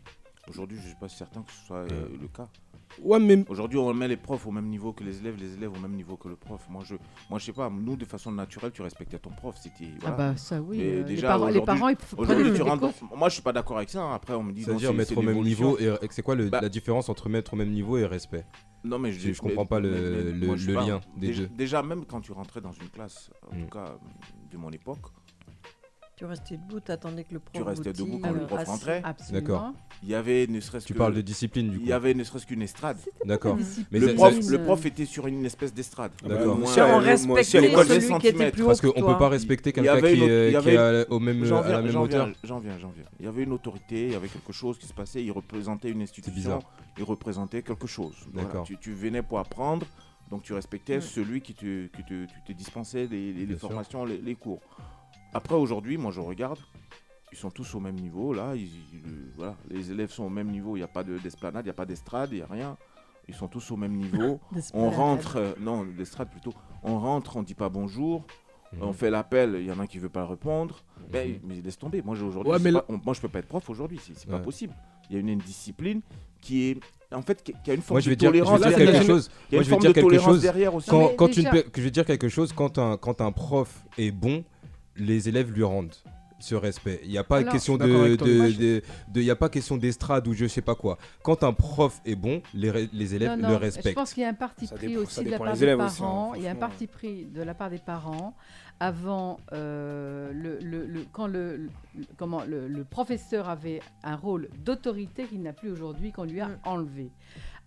Aujourd'hui, 0.49 0.79
je 0.79 0.83
ne 0.85 0.89
suis 0.89 0.97
pas 0.99 1.09
certain 1.09 1.43
que 1.43 1.53
ce 1.53 1.67
soit 1.67 1.77
euh, 1.93 2.07
le 2.21 2.27
cas. 2.29 2.49
Ouais, 3.03 3.19
mais 3.21 3.45
Aujourd'hui, 3.49 3.79
on 3.79 3.93
met 3.95 4.09
les 4.09 4.17
profs 4.17 4.47
au 4.47 4.51
même 4.51 4.67
niveau 4.69 4.93
que 4.93 5.05
les 5.05 5.19
élèves, 5.19 5.37
les 5.39 5.55
élèves 5.55 5.73
au 5.73 5.79
même 5.81 5.95
niveau 5.95 6.17
que 6.17 6.29
le 6.29 6.37
prof. 6.37 6.61
Moi, 6.69 6.83
je, 6.85 6.97
moi, 7.31 7.39
je 7.39 7.45
sais 7.47 7.53
pas. 7.53 7.71
Nous, 7.71 7.97
de 7.97 8.05
façon 8.05 8.33
naturelle, 8.33 8.73
tu 8.73 8.83
respectais 8.83 9.19
ton 9.19 9.31
prof. 9.31 9.55
Ah 10.05 10.11
bah 10.13 10.37
ça 10.37 10.61
oui. 10.61 10.81
Euh, 10.81 10.99
les 10.99 11.05
déjà, 11.05 11.29
parents, 11.29 11.49
les 11.49 11.61
parents 11.61 11.89
ils 11.89 11.97
Aujourd'hui, 12.17 12.53
tu 12.55 12.63
rentres 12.63 12.81
dans- 12.83 13.17
Moi, 13.17 13.29
je 13.29 13.35
suis 13.35 13.43
pas 13.43 13.53
d'accord 13.53 13.77
avec 13.79 13.91
ça. 13.91 14.03
hein. 14.03 14.15
Après, 14.15 14.35
on 14.35 14.43
me 14.43 14.53
dit. 14.53 14.63
C'est-à-dire 14.65 14.91
c'est- 14.91 14.97
mettre 14.97 15.09
c'est 15.11 15.17
au 15.17 15.23
même 15.23 15.41
niveau 15.43 15.79
et 15.79 15.85
et 15.87 16.09
c'est 16.11 16.23
quoi 16.23 16.35
le- 16.35 16.49
Bah- 16.51 16.61
la 16.61 16.69
différence 16.69 17.09
entre 17.09 17.29
mettre 17.29 17.55
au 17.55 17.57
même 17.57 17.71
niveau 17.71 17.97
et 17.97 18.07
respect? 18.07 18.45
Non, 18.83 18.99
mais 18.99 19.13
je, 19.13 19.21
Je- 19.21 19.33
je 19.35 19.41
comprends 19.41 19.67
pas 19.67 19.79
le- 19.79 20.33
le- 20.33 20.47
moi, 20.47 20.57
je 20.57 20.63
sais 20.65 20.69
le 20.69 20.75
pas. 20.75 20.87
lien 20.87 21.01
des 21.17 21.27
déjà, 21.29 21.43
deux. 21.43 21.49
déjà, 21.49 21.83
même 21.83 22.05
quand 22.07 22.21
tu 22.23 22.33
rentrais 22.33 22.61
dans 22.63 22.73
une 22.73 22.89
classe, 22.89 23.31
en 23.53 23.55
Mm. 23.57 23.61
tout 23.65 23.69
cas 23.69 23.95
de 24.51 24.57
mon 24.57 24.71
époque, 24.71 25.03
Tu 26.21 26.27
restais 26.27 26.59
debout, 26.59 26.81
t'attendais 26.81 27.25
que 27.25 27.33
le 27.33 27.39
prof 27.41 27.51
Tu 27.55 27.63
restais 27.63 27.95
debout 27.95 28.19
quand 28.23 28.31
le 28.31 28.41
euh, 28.43 28.47
prof 28.47 28.59
assis. 28.61 28.71
rentrait. 28.71 29.01
Absolument. 29.03 29.41
D'accord. 29.41 29.73
il 30.03 30.11
y 30.11 30.15
avait 30.15 30.47
ne 30.49 30.61
serait-ce 30.61 30.85
Tu 30.87 30.93
que. 30.93 30.99
parles 30.99 31.15
de 31.15 31.23
discipline 31.23 31.71
du 31.71 31.79
coup. 31.79 31.83
Il 31.85 31.89
y 31.89 31.95
avait 31.95 32.13
ne 32.13 32.23
serait-ce 32.25 32.45
qu'une 32.45 32.61
estrade. 32.61 32.99
D'accord. 33.25 33.57
Mais 33.91 33.99
le, 34.01 34.09
ça- 34.09 34.13
prof, 34.17 34.39
ça- 34.39 34.51
le 34.53 34.63
prof 34.63 34.85
était 34.85 35.07
sur 35.07 35.27
une 35.29 35.47
espèce 35.47 35.73
d'estrade. 35.73 36.13
D'accord. 36.23 36.37
À- 36.37 36.43
euh, 36.43 36.51
On 36.53 36.87
moi 36.87 37.01
respectait 37.01 37.61
l'école, 37.63 37.87
celui 37.87 38.01
qui 38.01 38.05
était 38.05 38.09
centimètres. 38.33 38.53
plus 38.53 38.63
haut 38.65 38.67
Parce 38.67 38.81
qu'on 38.83 38.93
peut 38.93 39.01
toi. 39.01 39.19
pas 39.19 39.29
respecter 39.31 39.71
Il 39.71 39.73
y 39.73 39.75
quelqu'un 39.77 39.93
avait 39.95 40.15
qui, 40.15 40.21
autre- 40.23 40.31
est- 40.31 40.51
il 40.53 40.59
y 40.59 40.63
qui 40.63 40.69
est 40.69 40.77
avait 40.77 41.05
à- 41.07 41.11
au 41.11 41.19
même, 41.21 41.43
J'en 41.47 41.57
à 41.57 41.63
la 41.63 41.69
viens, 41.69 41.81
même 41.85 41.91
j'en 41.93 42.03
hauteur. 42.03 42.27
viens, 42.27 42.35
j'en 42.45 42.59
viens, 42.59 42.79
j'en 42.79 42.91
viens. 42.91 43.05
Il 43.19 43.25
y 43.25 43.29
avait 43.29 43.43
une 43.45 43.53
autorité, 43.53 44.05
il 44.09 44.13
y 44.13 44.15
avait 44.15 44.29
quelque 44.29 44.53
chose 44.53 44.77
qui 44.79 44.87
se 44.87 44.93
passait, 44.93 45.25
il 45.25 45.31
représentait 45.33 45.89
une 45.89 46.03
institution, 46.03 46.35
bizarre. 46.35 46.61
il 46.99 47.05
représentait 47.05 47.63
quelque 47.63 47.87
chose. 47.87 48.15
Voilà, 48.31 48.47
D'accord. 48.47 48.65
Tu, 48.67 48.77
tu 48.77 48.93
venais 48.93 49.23
pour 49.23 49.39
apprendre, 49.39 49.87
donc 50.31 50.43
tu 50.43 50.53
respectais 50.53 50.99
Mm. 50.99 51.01
celui 51.01 51.41
qui 51.41 51.55
te, 51.55 51.87
qui 51.87 52.05
te, 52.05 52.27
tu 52.27 52.43
te 52.47 52.53
dispensait 52.53 53.07
les, 53.11 53.33
les- 53.33 53.41
les 53.41 53.47
Bien 53.47 53.59
sûr. 53.59 53.69
formations, 53.69 54.05
les, 54.05 54.19
les 54.19 54.35
cours. 54.35 54.61
Après, 55.33 55.55
aujourd'hui, 55.55 55.97
moi 55.97 56.11
je 56.11 56.21
regarde, 56.21 56.59
ils 57.33 57.39
sont 57.39 57.51
tous 57.51 57.75
au 57.75 57.81
même 57.81 57.95
niveau, 57.97 58.33
là, 58.35 58.53
ils- 58.55 58.63
ils- 58.93 59.03
le- 59.05 59.33
voilà, 59.37 59.57
les 59.69 59.91
élèves 59.91 60.11
sont 60.11 60.25
au 60.25 60.29
même 60.31 60.51
niveau, 60.51 60.77
il 60.77 60.81
n'y 60.81 60.85
a 60.85 60.89
pas 60.89 61.05
de- 61.05 61.19
d'esplanade, 61.19 61.65
il 61.65 61.69
n'y 61.69 61.71
a 61.71 61.75
pas 61.75 61.87
d'estrade, 61.87 62.31
il 62.33 62.37
n'y 62.37 62.43
a 62.43 62.47
rien. 62.47 62.77
Ils 63.29 63.35
sont 63.35 63.47
tous 63.47 63.71
au 63.71 63.77
même 63.77 63.95
niveau. 63.95 64.41
on 64.75 64.91
rentre, 64.91 65.37
euh, 65.37 65.53
non, 65.61 65.85
d'estrade 65.85 66.31
plutôt. 66.31 66.53
On 66.83 66.99
rentre, 66.99 67.37
on 67.37 67.43
dit 67.45 67.55
pas 67.55 67.69
bonjour. 67.69 68.25
Mhm. 68.73 68.83
On 68.83 68.93
fait 68.93 69.11
l'appel, 69.11 69.57
il 69.61 69.67
y 69.67 69.73
en 69.73 69.79
a 69.79 69.83
un 69.83 69.87
qui 69.87 69.99
veut 69.99 70.09
pas 70.09 70.27
répondre. 70.27 70.83
Mais, 71.13 71.27
Mhm. 71.29 71.39
mais 71.45 71.61
laisse 71.61 71.79
tomber. 71.79 72.03
Moi, 72.03 72.17
j'ai 72.17 72.25
aujourd'hui, 72.25 72.53
Ouais, 72.53 72.73
moi, 73.05 73.15
je 73.15 73.21
peux 73.21 73.29
pas 73.29 73.39
être 73.41 73.49
prof 73.49 73.69
aujourd'hui. 73.71 74.01
C'est 74.03 74.17
c'est 74.17 74.29
pas 74.31 74.39
possible. 74.41 74.75
Il 75.09 75.15
y 75.15 75.17
a 75.17 75.21
une 75.21 75.31
indiscipline 75.31 76.01
qui 76.41 76.71
est, 76.71 76.81
en 77.15 77.23
fait, 77.23 77.43
qui, 77.43 77.53
a 77.71 77.75
une 77.75 77.83
forme 77.83 77.95
Moi 77.97 78.01
je 78.01 78.11
vais 78.11 78.17
de 78.17 78.21
dire, 78.21 78.29
je 78.31 78.33
vais 78.39 78.41
tolérance. 78.45 78.61
dire 78.61 78.69
derrière. 78.79 78.93
quelque 78.93 79.07
chose. 79.07 79.31
Il 79.51 79.55
y 79.55 79.57
a 79.57 79.59
Moi 79.59 79.59
une 79.59 79.59
je 79.59 79.59
vais 79.59 79.71
forme 79.71 79.81
dire 79.81 79.91
de 79.91 79.95
quelque 79.95 80.05
tolérance 80.07 80.27
chose. 80.31 80.43
derrière 80.43 80.75
aussi. 80.75 80.91
Quand, 80.91 81.37
une 81.37 81.51
que 81.51 81.71
je 81.77 81.83
vais 81.83 81.91
dire 81.91 82.05
quelque 82.07 82.29
chose, 82.29 82.53
quand 82.53 82.79
un, 82.79 82.97
quand 82.97 83.21
un 83.21 83.33
prof 83.33 83.85
est 83.99 84.13
bon, 84.13 84.45
les 85.01 85.29
élèves 85.29 85.51
lui 85.53 85.65
rendent 85.65 85.95
ce 86.39 86.55
respect. 86.55 87.01
Il 87.05 87.11
n'y 87.11 87.19
a 87.19 87.25
pas 87.25 87.39
Alors, 87.39 87.53
question 87.53 87.77
de, 87.77 88.17
de, 88.17 89.21
y 89.21 89.31
a 89.31 89.37
pas 89.37 89.51
question 89.51 89.77
d'estrade 89.77 90.27
ou 90.27 90.33
je 90.33 90.47
sais 90.47 90.63
pas 90.63 90.75
quoi. 90.75 90.97
Quand 91.23 91.43
un 91.45 91.53
prof 91.53 92.01
est 92.07 92.15
bon, 92.15 92.41
les, 92.55 92.89
les 92.95 93.15
élèves 93.15 93.31
Non, 93.33 93.37
le 93.37 93.43
non, 93.43 93.49
Je 93.51 93.55
respectent. 93.57 93.95
pense 93.95 94.15
qu'il 94.15 94.23
y 94.23 94.27
a 94.27 94.31
un 94.31 94.35
parti 94.35 94.67
pris 94.67 94.87
dépend- 94.89 95.03
aussi 95.03 95.23
de 95.25 95.31
la 95.31 95.39
part 95.39 95.55
des 95.55 95.69
hein, 95.69 95.77
parents. 95.77 96.33
Il 96.35 96.43
y 96.43 96.49
a 96.49 96.53
un 96.53 96.55
parti 96.55 96.87
pris 96.87 97.27
de 97.27 97.43
la 97.43 97.53
part 97.53 97.69
des 97.69 97.79
parents 97.79 98.35
avant 98.83 99.39
euh, 99.53 100.33
le, 100.33 100.59
le- 100.63 100.87
le- 100.87 101.05
quand 101.13 101.27
le, 101.27 101.59
le- 101.59 101.69
comment 102.17 102.43
le, 102.49 102.67
le 102.69 102.85
professeur 102.85 103.51
avait 103.51 103.81
un 104.03 104.17
rôle 104.17 104.49
d'autorité 104.65 105.25
qu'il 105.25 105.43
n'a 105.43 105.53
plus 105.53 105.71
aujourd'hui 105.71 106.13
qu'on 106.13 106.25
lui 106.25 106.41
a 106.41 106.49
Mm. 106.49 106.57
enlevé. 106.65 107.11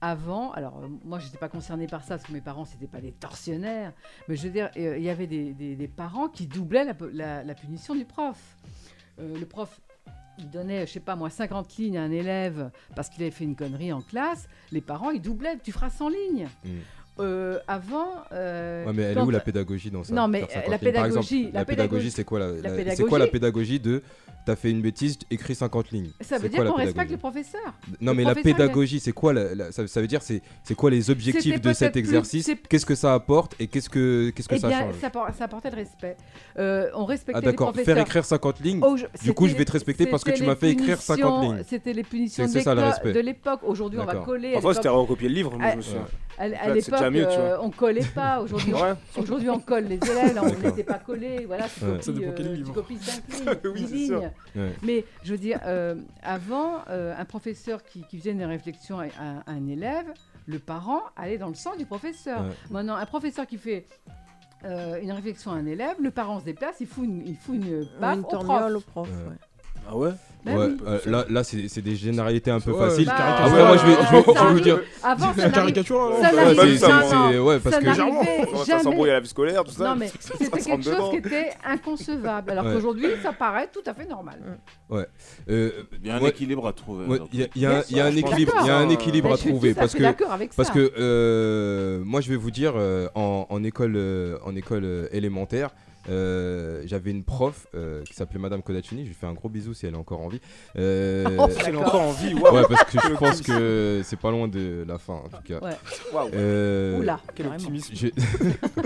Avant, 0.06 0.51
alors 0.51 0.82
euh, 0.84 0.88
moi 1.06 1.18
je 1.20 1.26
n'étais 1.28 1.38
pas 1.38 1.47
concernée 1.47 1.88
par 1.88 2.01
ça 2.04 2.18
parce 2.18 2.28
que 2.28 2.34
mes 2.34 2.41
parents 2.41 2.66
c'était 2.66 2.88
pas 2.88 2.99
des 2.99 3.14
tortionnaires, 3.14 3.93
mais 4.28 4.36
je 4.36 4.43
veux 4.43 4.49
dire 4.49 4.70
euh, 4.76 4.97
il 4.97 5.04
y 5.04 5.10
avait 5.10 5.28
des, 5.28 5.54
des- 5.54 5.78
des 5.78 5.88
parents 5.88 6.28
qui 6.28 6.45
doublaient 6.45 6.84
la, 6.84 6.93
la- 7.14 7.43
la 7.43 7.56
punition 7.56 7.95
du 7.95 8.04
prof. 8.04 8.38
Euh, 9.20 9.38
le 9.39 9.45
prof 9.45 9.80
il 10.39 10.49
donnait, 10.49 10.86
je 10.88 10.91
sais 10.91 10.99
pas 10.99 11.16
moi, 11.16 11.30
50 11.30 11.78
lignes 11.78 11.97
à 11.97 12.04
un 12.04 12.12
élève 12.12 12.70
parce 12.97 13.08
qu'il 13.08 13.22
avait 13.22 13.32
fait 13.32 13.45
une 13.45 13.56
connerie 13.56 13.93
en 13.93 14.01
classe, 14.01 14.49
les 14.74 14.82
parents, 14.82 15.12
ils 15.12 15.22
doublaient, 15.22 15.58
tu 15.64 15.72
feras 15.72 15.89
100 15.89 16.10
lignes. 16.10 16.47
Mm. 16.66 16.70
Euh, 17.20 17.60
avant... 17.68 18.08
euh, 18.32 18.86
Ouais, 18.88 18.91
mais 18.93 19.04
elle 19.04 19.18
est 19.20 19.22
où 19.22 19.30
la 19.30 19.39
pédagogie 19.39 19.91
dans 19.91 20.04
ça 20.04 20.14
Non, 20.16 20.28
mais, 20.28 20.39
Faire 20.47 20.64
50 20.64 20.70
la. 20.72 20.91
Par 20.91 21.06
exemple, 21.06 21.26
pédagogie- 21.28 21.51
la 21.54 21.60
la 21.60 21.66
pédagogie, 21.66 21.97
pédagogie- 22.08 22.12
c'est 22.12 22.24
quoi 22.26 22.39
la, 22.39 22.47
la 22.47 22.84
la- 22.84 22.95
C'est 22.95 23.04
quoi 23.06 23.20
la 23.20 23.28
pédagogie- 23.28 23.32
pédagogie 23.32 23.80
de 23.80 24.04
T'as 24.46 24.58
fait 24.58 24.72
une 24.72 24.82
bêtise, 24.82 25.18
écris 25.32 25.56
50 25.56 25.91
lignes. 25.91 26.10
Ça 26.20 26.38
veut 26.38 26.50
dire 26.50 26.66
qu'on 26.66 26.74
respecte 26.74 26.96
pédagogie 26.98 27.12
le 27.14 27.18
professeur. 27.18 27.74
Non, 28.02 28.14
mais 28.14 28.24
la 28.26 28.36
pédagogie, 28.36 29.00
c'est 29.00 29.14
quoi 29.14 29.34
ça, 29.72 30.02
veut 30.02 30.08
dire, 30.08 30.22
c'est 30.22 30.41
quoi 30.76 30.89
les 30.89 31.10
objectifs 31.10 31.62
de 31.62 31.72
cet 31.74 31.96
exercice 31.96 32.52
Qu'est-ce 32.68 32.86
que 32.86 32.96
ça 32.96 33.14
apporte 33.14 33.56
et 33.60 33.68
qu'est-ce 33.68 33.89
que 33.89 34.32
qu'est-ce 34.32 34.50
que 34.50 34.56
Eh 34.56 34.60
ça 34.60 34.70
change 34.72 34.96
ça, 35.00 35.10
por- 35.10 35.30
ça 35.38 35.46
apportait 35.46 35.70
le 35.70 35.78
respect. 35.78 36.18
Euh, 36.60 36.89
on 36.94 37.06
respectait 37.06 37.38
Ah 37.38 37.39
les 37.41 37.46
d'accord, 37.52 37.68
professeurs. 37.72 37.96
faire 37.96 38.04
écrire 38.06 38.26
50 38.26 38.60
lignes. 38.60 38.82
Du 39.24 39.34
coup, 39.34 39.48
je 39.48 39.56
vais 39.56 39.66
te 39.66 39.72
respecter 39.72 40.08
parce 40.08 40.24
que 40.24 40.32
tu 40.32 40.44
m'as 40.44 40.54
les 40.54 40.60
fait 40.60 40.70
écrire 40.72 41.02
50 41.02 41.18
punitions- 41.39 41.54
lignes. 41.56 41.64
C'était 41.68 41.94
les 41.94 42.04
punitions 42.04 42.46
C'est- 42.48 42.54
c'est 42.60 42.62
ça, 42.64 42.72
le 42.76 42.82
d'école- 42.82 42.91
respect. 42.94 43.14
de 43.14 43.20
l'époque. 43.22 43.60
Aujourd'hui, 43.64 44.00
on 44.00 44.06
va 44.06 44.12
D'accord. 44.14 44.26
coller. 44.28 44.50
à 44.50 44.54
Parfois, 44.54 44.74
c'était 44.74 44.89
l'époque- 44.89 45.02
recopier 45.08 45.30
le 45.30 45.36
livre, 45.36 45.58
moi, 45.58 45.72
je 45.72 45.76
me 45.78 45.82
Ah, 45.82 45.86
souviens. 45.86 46.08
À, 46.38 46.44
à 46.44 46.74
l'époque, 46.74 46.91
déjà 46.94 47.10
mieux, 47.12 47.20
tu 47.30 47.36
vois. 47.36 47.39
euh, 47.39 47.58
on 47.62 47.70
collait 47.70 48.02
pas. 48.16 48.41
Aujourd'hui, 48.41 48.74
Ouais. 48.74 48.94
aujourd'hui, 49.18 49.50
on 49.52 49.60
colle 49.60 49.84
les 49.86 49.96
élèves. 49.96 50.38
on 50.41 50.46
D'accord. 50.48 50.60
n'était 50.64 50.84
pas 50.84 50.98
collés. 51.00 51.46
Voilà, 51.46 51.68
tu 51.70 51.86
Ouais. 51.86 51.91
copies, 52.00 52.14
quel 52.36 52.46
euh, 52.48 52.50
tu 52.50 52.56
livre. 52.56 52.74
copies 52.74 52.98
5 53.00 53.24
lignes, 53.64 53.72
Oui, 53.74 53.82
10 53.84 53.88
c'est 53.88 54.06
sûr. 54.08 54.20
lignes. 54.20 54.32
Ouais. 54.56 54.74
Mais 54.84 55.06
je 55.24 55.32
veux 55.32 55.38
dire, 55.38 55.60
euh, 55.66 55.96
avant, 56.22 56.82
euh, 56.90 57.14
un 57.18 57.26
professeur 57.26 57.84
qui, 57.84 58.04
qui 58.04 58.18
faisait 58.20 58.32
une 58.32 58.44
réflexion 58.44 59.00
à, 59.00 59.06
à 59.20 59.52
un 59.52 59.68
élève, 59.68 60.06
le 60.46 60.60
parent 60.60 61.02
allait 61.16 61.38
dans 61.38 61.48
le 61.50 61.56
sens 61.56 61.78
du 61.78 61.86
professeur. 61.86 62.44
Ouais. 62.44 62.50
Maintenant, 62.70 62.96
un 62.96 63.06
professeur 63.06 63.48
qui 63.48 63.58
fait 63.58 63.86
euh, 64.66 65.00
une 65.02 65.12
réflexion 65.12 65.52
à 65.52 65.56
un 65.56 65.66
élève, 65.66 65.96
le 66.00 66.12
parent 66.12 66.40
se 66.40 66.46
déplace, 66.46 66.76
il 66.80 66.88
fout 66.88 67.06
une, 67.06 67.26
il 67.26 67.36
fout 67.36 67.56
une 67.56 67.86
baffe 68.00 68.16
Une 68.16 68.20
au 68.22 68.28
prof. 68.28 68.40
tourniole 68.46 68.78
au 68.78 68.82
prof. 68.82 69.10
Ouais. 69.10 69.36
Ouais. 69.88 69.92
Ah 69.92 69.98
ouais 69.98 70.12
Ouais, 70.46 70.56
oui. 70.56 70.78
euh, 70.86 71.00
là, 71.06 71.24
là 71.30 71.42
c'est 71.46 71.80
des 71.82 71.96
généralités 71.96 72.52
un 72.52 72.60
peu 72.60 72.72
Ouais, 72.74 72.90
faciles. 72.90 73.06
Bah, 73.06 73.14
caricature. 73.16 73.46
Après, 73.46 73.64
moi, 73.64 73.78
je 73.78 73.86
vais, 73.86 73.94
je 73.94 73.98
vais- 73.98 74.34
ça 74.34 74.40
je 74.42 74.48
vais 74.48 74.54
vous 74.54 74.60
dire. 74.60 74.80
Avant, 75.02 75.34
ça 75.34 75.50
caricature, 75.50 76.02
hein. 76.02 76.12
ça 76.22 76.36
Ouais, 76.36 76.36
n'arrivait 76.54 76.80
pas 76.80 77.02
C'est- 77.32 77.40
ouais, 77.40 77.60
parce 77.62 77.76
ça 77.76 77.80
que 77.82 77.86
n'arrivait 77.86 78.46
Ça 78.58 78.66
jamais. 78.66 78.84
s'embrouille 78.84 79.10
à 79.10 79.14
la 79.14 79.20
vie 79.22 79.28
scolaire, 79.30 79.64
tout 79.64 79.72
ça. 79.72 79.86
Non, 79.86 79.96
mais 79.96 80.12
c'était 80.20 80.50
quelque 80.50 80.84
chose 80.84 80.86
dedans. 80.96 81.12
qui 81.12 81.16
était 81.16 81.52
inconcevable. 81.66 82.52
Alors 82.52 82.66
Ouais. 82.66 82.74
qu'aujourd'hui, 82.74 83.08
ça 83.24 83.32
paraît 83.32 83.70
tout 83.72 83.84
à 83.86 83.94
fait 83.94 84.06
normal. 84.06 84.36
euh, 84.92 85.72
Il 86.02 86.08
y 86.08 86.12
a 86.12 86.16
un 86.18 86.22
ouais, 86.22 86.30
équilibre 86.32 86.68
à 86.68 86.74
trouver. 86.74 87.06
ouais, 87.06 87.20
il 87.32 87.40
y 87.40 87.44
a- 87.44 87.48
il 87.56 87.62
y 87.62 87.66
a 88.02 88.06
un- 88.06 88.12
équilibre, 88.12 88.54
il 88.62 88.68
y 88.68 88.70
a 88.70 88.78
un 88.78 88.90
équilibre 88.90 89.32
à 89.32 89.36
je 89.38 89.42
suis 89.42 89.50
trouver 89.50 89.74
parce 89.74 89.94
que 89.94 90.02
d'accord 90.04 90.34
avec 90.34 90.54
Parce 90.54 90.72
que 90.72 90.92
euh, 91.00 92.02
moi, 92.04 92.20
je 92.20 92.28
vais 92.30 92.36
vous 92.36 92.52
dire, 92.52 92.74
en, 93.16 93.64
école, 93.64 93.98
en 94.46 94.56
école 94.58 95.08
élémentaire, 95.14 95.70
euh, 96.10 96.82
j'avais 96.86 97.12
une 97.12 97.24
prof 97.24 97.68
euh, 97.76 98.04
qui 98.04 98.14
s'appelait 98.14 98.39
Madame 98.39 98.62
Kodachini. 98.62 99.04
Je 99.04 99.08
lui 99.10 99.16
fais 99.16 99.28
un 99.28 99.34
gros 99.34 99.49
bisou 99.49 99.74
si 99.74 99.86
elle 99.86 99.93
est 99.93 99.97
encore 99.97 100.22
en 100.22 100.28
vie. 100.28 100.41
Euh, 100.78 101.38
Oh, 101.39 101.47
Si 101.49 101.58
elle 101.66 101.76
est 101.76 101.78
encore 101.78 102.01
en 102.01 102.12
vie, 102.12 102.34
waouh. 102.34 102.56
ouais, 102.56 102.64
parce 102.70 102.84
que 102.91 102.99
je 102.99 103.14
pense 103.16 103.41
que 103.41 104.01
c'est 104.04 104.20
pas 104.20 104.32
loin 104.32 104.47
de 104.47 104.86
la 104.88 104.97
fin, 104.97 105.14
en 105.14 105.30
tout 105.30 105.43
cas. 105.45 105.60
Ouais. 105.60 105.76
Waouh. 106.14 106.30
Euh, 106.34 106.99
Oula, 106.99 107.20
Quel 107.36 107.47
optimisme. 107.47 107.93
je- 107.95 108.08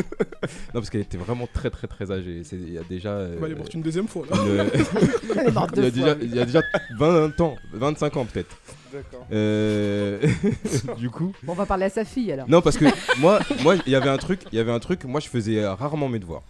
non, 0.73 0.73
parce 0.73 0.89
qu'elle 0.89 1.01
était 1.01 1.17
vraiment 1.17 1.47
très, 1.51 1.69
très, 1.69 1.87
très 1.87 2.11
âgée. 2.11 2.41
Il 2.51 2.73
y 2.73 2.77
a 2.77 2.83
déjà. 2.83 3.09
euh, 3.09 3.35
On 3.37 3.39
va 3.39 3.45
aller 3.47 3.55
voir 3.55 3.67
une 3.73 3.81
deuxième 3.81 4.07
fois. 4.07 4.23
Une- 4.31 4.37
Elle 5.37 5.47
est 5.47 5.51
morte 5.51 5.71
il, 5.75 5.83
y 5.83 5.85
a 5.87 5.91
deux 5.91 6.01
fois. 6.01 6.13
déjà, 6.13 6.17
il 6.21 6.35
y 6.35 6.39
a 6.39 6.45
déjà 6.45 6.61
20 6.97 7.41
ans, 7.41 7.55
25 7.73 8.17
ans 8.17 8.25
peut-être. 8.25 8.55
D'accord. 8.93 9.27
Euh, 9.33 10.19
du 10.97 11.09
coup, 11.09 11.33
Bon, 11.43 11.51
on 11.53 11.55
va 11.55 11.65
parler 11.65 11.85
à 11.85 11.89
sa 11.89 12.05
fille 12.05 12.31
alors. 12.31 12.47
Non, 12.49 12.61
parce 12.61 12.77
que 12.77 12.85
moi, 13.19 13.39
moi, 13.63 13.75
il 13.85 13.91
y 13.91 13.95
avait 13.95 14.09
un 14.09 14.17
truc, 14.17 14.41
il 14.51 14.55
y 14.57 14.59
avait 14.59 14.71
un 14.71 14.79
truc. 14.79 15.03
Moi, 15.03 15.19
je 15.19 15.27
faisais 15.27 15.65
rarement 15.67 16.07
mes 16.09 16.19
devoirs. 16.19 16.43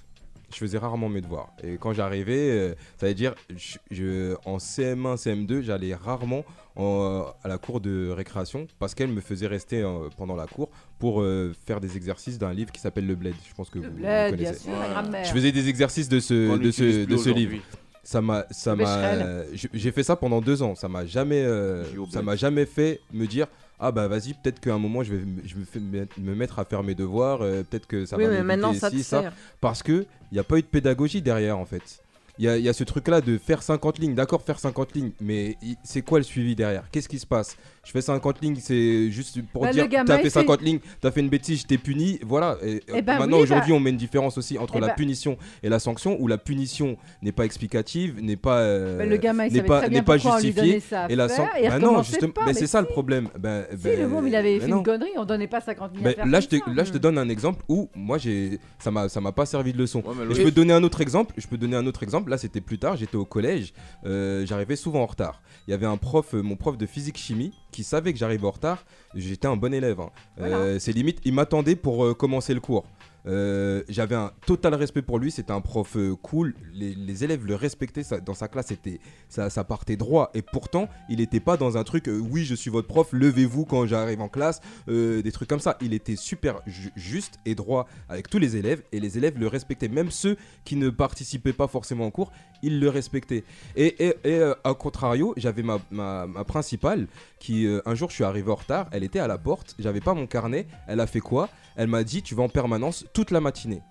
Je 0.52 0.58
faisais 0.58 0.78
rarement 0.78 1.10
mes 1.10 1.20
devoirs. 1.22 1.50
Et 1.64 1.78
quand 1.78 1.92
j'arrivais, 1.94 2.50
euh, 2.52 2.74
ça 2.98 3.08
veut 3.08 3.14
dire, 3.14 3.36
je, 3.56 3.78
je- 3.92 4.36
en 4.46 4.58
CM1, 4.60 5.18
CM2, 5.18 5.62
j'allais 5.62 5.94
rarement 5.94 6.46
en- 6.78 7.26
à 7.44 7.48
la 7.48 7.58
cour 7.58 7.82
de 7.82 8.10
récréation 8.10 8.68
parce 8.80 8.96
qu'elle 8.96 9.10
me 9.10 9.20
faisait 9.22 9.48
rester 9.48 9.82
euh, 9.82 10.08
pendant 10.18 10.36
la 10.36 10.46
cour 10.48 10.70
pour 11.00 11.22
euh, 11.22 11.54
faire 11.66 11.82
des 11.82 11.98
exercices 11.98 12.38
d'un 12.38 12.54
livre 12.54 12.72
qui 12.72 12.80
s'appelle 12.80 13.06
Le 13.06 13.16
Bled. 13.16 13.34
Je 13.50 13.54
pense 13.56 13.70
que 13.70 13.80
Le 13.80 13.88
vous, 13.88 13.92
vous 13.96 13.98
bled, 14.00 14.36
bien 14.36 14.46
connaissez. 14.46 14.64
sûr, 14.64 14.72
Ouais. 14.74 14.90
grammaire. 14.90 15.26
Je 15.26 15.32
faisais 15.32 15.52
des 15.52 15.68
exercices 15.68 16.08
de 16.08 16.20
ce, 16.20 16.58
de 16.58 16.72
ce, 16.72 17.06
de 17.06 17.18
ce 17.18 17.30
livre. 17.30 17.58
Ça 18.04 18.22
m'a, 18.22 18.46
ça 18.52 18.74
m'a, 18.74 19.44
j'ai 19.74 19.92
fait 19.92 20.04
ça 20.04 20.16
pendant 20.16 20.40
deux 20.40 20.62
ans. 20.64 20.76
Ça 20.76 20.88
m'a 20.88 21.06
jamais, 21.06 21.42
euh, 21.44 21.84
ça 22.10 22.22
m'a 22.22 22.38
jamais 22.38 22.66
fait 22.66 23.02
me 23.12 23.26
dire 23.28 23.48
ah 23.80 23.92
bah 23.92 24.08
vas-y 24.08 24.34
peut-être 24.34 24.60
qu'à 24.60 24.74
un 24.74 24.80
moment 24.80 25.04
je 25.04 25.14
vais, 25.16 25.24
je 25.46 25.56
me- 25.80 26.08
me 26.18 26.36
mettre 26.36 26.60
à 26.60 26.66
faire 26.66 26.84
mes 26.84 26.96
devoirs. 26.96 27.42
euh, 27.42 27.64
peut-être 27.64 27.88
que 27.88 28.06
ça 28.06 28.18
oui, 28.18 28.24
va 28.26 28.30
mais 28.32 28.44
maintenant 28.44 28.74
ça 28.74 28.90
te 28.90 28.98
ça. 28.98 29.22
sert. 29.22 29.34
Parce 29.62 29.84
que 29.84 30.06
il 30.32 30.36
n'y 30.36 30.40
a 30.40 30.44
pas 30.44 30.58
eu 30.58 30.62
de 30.62 30.68
pédagogie 30.68 31.22
derrière 31.22 31.58
en 31.58 31.66
fait. 31.66 32.00
Il 32.40 32.46
y 32.46 32.50
a, 32.50 32.58
il 32.58 32.64
y 32.64 32.70
a 32.70 32.74
ce 32.74 32.84
truc 32.84 33.08
là 33.08 33.20
de 33.20 33.38
faire 33.40 33.64
50 33.64 33.98
lignes, 33.98 34.14
d'accord 34.14 34.44
faire 34.44 34.60
50 34.60 34.94
lignes, 34.94 35.12
mais 35.22 35.58
c'est 35.84 36.04
quoi 36.04 36.20
le 36.20 36.24
suivi 36.24 36.56
derrière? 36.56 36.84
Qu'est-ce 36.92 37.10
qui 37.10 37.18
se 37.18 37.26
passe? 37.26 37.58
Je 37.88 37.94
fais 37.94 38.02
50 38.02 38.42
lignes, 38.42 38.58
c'est 38.60 39.10
juste 39.12 39.42
pour 39.54 39.62
Bah, 39.62 39.72
dire 39.72 39.88
t'as 39.90 40.18
fait 40.18 40.24
fait- 40.24 40.30
50 40.30 40.62
lignes, 40.62 40.80
t'as 41.00 41.10
fait 41.10 41.22
une 41.22 41.30
bêtise, 41.30 41.62
je 41.62 41.68
t'ai 41.68 41.78
puni. 41.78 42.20
Voilà. 42.22 42.58
Et, 42.62 42.82
Eh 42.90 42.98
euh, 42.98 43.02
ben 43.02 43.18
maintenant, 43.18 43.38
oui, 43.38 43.44
aujourd'hui, 43.44 43.72
bah- 43.72 43.78
on 43.78 43.80
met 43.80 43.92
une 43.92 43.96
différence 43.96 44.38
aussi 44.38 44.58
entre 44.58 44.74
Eh 44.76 44.82
la 44.82 44.88
ben- 44.88 44.96
punition 44.96 45.38
et 45.64 45.70
la 45.70 45.80
sanction, 45.80 46.18
où 46.20 46.28
la 46.28 46.38
punition 46.38 46.98
n'est 47.22 47.32
pas 47.32 47.46
explicative, 47.46 48.22
n'est 48.22 48.36
pas, 48.36 48.58
euh, 48.60 48.98
Bah, 48.98 49.06
le 49.06 49.16
gamin, 49.16 49.48
n'est 49.48 49.62
pas, 49.64 49.88
n'est 49.88 50.02
pas 50.02 50.18
justifiée. 50.18 50.82
et 51.08 51.16
la 51.16 51.30
faire, 51.30 51.38
san- 51.38 51.48
et 51.58 51.64
il 51.64 51.70
Bah 51.70 51.80
non, 51.80 52.04
justement, 52.04 52.34
pas, 52.34 52.46
mais 52.46 52.54
c'est 52.54 52.68
ça 52.68 52.82
le 52.82 52.88
problème. 52.88 53.30
Ben, 53.40 53.66
Si, 53.80 53.88
le 53.96 54.06
môme, 54.10 54.28
il 54.28 54.36
avait 54.36 54.60
fait 54.60 54.68
non. 54.68 54.80
une 54.80 54.84
connerie, 54.84 55.12
on 55.18 55.24
donnait 55.24 55.48
pas 55.48 55.62
50 55.62 55.92
000 55.94 56.04
Mais 56.04 56.10
à 56.12 56.14
faire 56.16 56.26
là, 56.26 56.40
je 56.42 56.48
te, 56.48 56.58
ça. 56.58 56.64
là, 56.76 56.84
je 56.84 56.92
te 56.92 56.98
donne 56.98 57.18
un 57.18 57.30
exemple 57.30 57.64
où 57.70 57.90
moi, 57.96 58.18
j'ai, 58.18 58.60
ça 58.80 58.92
m'a, 58.92 59.08
ça 59.08 59.22
m'a 59.22 59.32
pas 59.32 59.46
servi 59.46 59.72
de 59.72 59.78
leçon. 59.78 60.04
Je 60.30 60.44
peux 60.44 60.52
donner 60.52 60.74
un 60.74 60.84
autre 60.84 61.00
exemple. 61.00 61.34
Je 61.38 61.48
peux 61.48 61.58
donner 61.58 61.78
un 61.78 61.88
autre 61.88 62.04
exemple. 62.04 62.30
Là, 62.32 62.38
c'était 62.38 62.60
plus 62.60 62.80
tard. 62.80 62.98
J'étais 62.98 63.16
au 63.16 63.24
collège. 63.24 63.74
euh, 64.06 64.46
j'arrivais 64.46 64.76
souvent 64.76 65.04
en 65.04 65.06
retard. 65.06 65.42
Il 65.68 65.72
y 65.72 65.74
avait 65.74 65.86
un 65.86 65.98
prof, 65.98 66.34
euh, 66.34 66.42
mon 66.42 66.56
prof 66.58 66.78
de 66.78 66.86
physique 66.86 67.18
chimie, 67.18 67.54
qui 67.78 67.84
savait 67.84 68.12
que 68.12 68.18
j'arrivais 68.18 68.48
en 68.48 68.50
retard. 68.50 68.84
J'étais 69.14 69.48
un 69.48 69.56
bon 69.56 69.72
élève. 69.72 70.00
hein. 70.00 70.10
Euh, 70.42 70.80
c'est 70.80 70.92
limite, 70.94 71.20
il 71.26 71.34
m'attendait 71.34 71.76
pour 71.76 72.04
euh, 72.04 72.16
commencer 72.16 72.56
le 72.56 72.60
cours. 72.60 72.86
Euh, 73.28 73.84
J'avais 73.90 74.16
un 74.16 74.32
total 74.46 74.74
respect 74.76 75.02
pour 75.02 75.20
lui. 75.20 75.32
C'était 75.32 75.52
un 75.52 75.62
prof 75.62 75.96
euh, 75.98 76.16
cool. 76.16 76.56
Les, 76.74 77.24
élèves 77.24 77.46
le 77.46 77.56
respectaient. 77.56 78.04
Dans 78.26 78.34
sa 78.34 78.48
classe, 78.48 78.68
c'était 78.68 79.00
ça, 79.30 79.50
partait 79.64 79.96
droit. 79.98 80.32
Et 80.34 80.42
pourtant, 80.42 80.88
il 81.10 81.18
n'était 81.18 81.40
pas 81.40 81.58
dans 81.58 81.78
un 81.78 81.84
truc. 81.84 82.08
euh, 82.08 82.18
oui, 82.20 82.46
je 82.46 82.56
suis 82.56 82.70
votre 82.72 82.88
prof. 82.88 83.10
Levez-vous 83.12 83.66
quand 83.66 83.86
j'arrive 83.86 84.22
en 84.22 84.30
classe. 84.30 84.62
des 84.88 85.32
trucs 85.32 85.50
comme 85.50 85.60
ça. 85.60 85.78
Il 85.82 85.94
était 85.94 86.16
super 86.16 86.62
ju- 86.66 86.92
juste 86.96 87.40
et 87.46 87.56
droit 87.56 87.88
avec 88.10 88.30
tous 88.30 88.40
les 88.40 88.56
élèves. 88.56 88.82
Et 88.92 89.00
les 89.00 89.18
élèves 89.18 89.38
le 89.38 89.48
respectaient. 89.48 89.88
Même 89.90 90.12
ceux 90.12 90.38
qui 90.64 90.76
ne 90.76 90.90
participaient 90.90 91.54
pas 91.54 91.68
forcément 91.68 92.08
au 92.08 92.12
cours, 92.12 92.32
ils 92.64 92.80
le 92.80 92.90
respectaient. 92.90 93.44
Et, 93.76 94.14
et, 94.24 94.42
à 94.64 94.74
contrario, 94.74 95.34
j'avais 95.38 95.64
ma, 95.64 95.80
ma, 95.92 96.28
ma 96.28 96.44
principale 96.44 97.08
qui, 97.40 97.68
un 97.86 97.96
jour, 97.96 98.10
je 98.10 98.16
suis 98.16 98.24
arrivé 98.24 98.50
en 98.52 98.56
retard. 98.56 98.88
Elle 98.92 99.04
était 99.04 99.20
à 99.20 99.28
la 99.28 99.38
porte. 99.38 99.76
J'avais 99.80 100.02
pas 100.02 100.14
mon 100.14 100.28
carnet. 100.28 100.68
Elle 100.88 101.00
a 101.00 101.08
fait 101.08 101.20
quoi? 101.20 101.50
Elle 101.78 101.88
m'a 101.88 102.04
dit 102.04 102.22
Tu 102.22 102.36
vas 102.36 102.44
en 102.44 102.50
permanence 102.50 103.06
toute 103.14 103.32
la 103.32 103.40
matinée. 103.40 103.82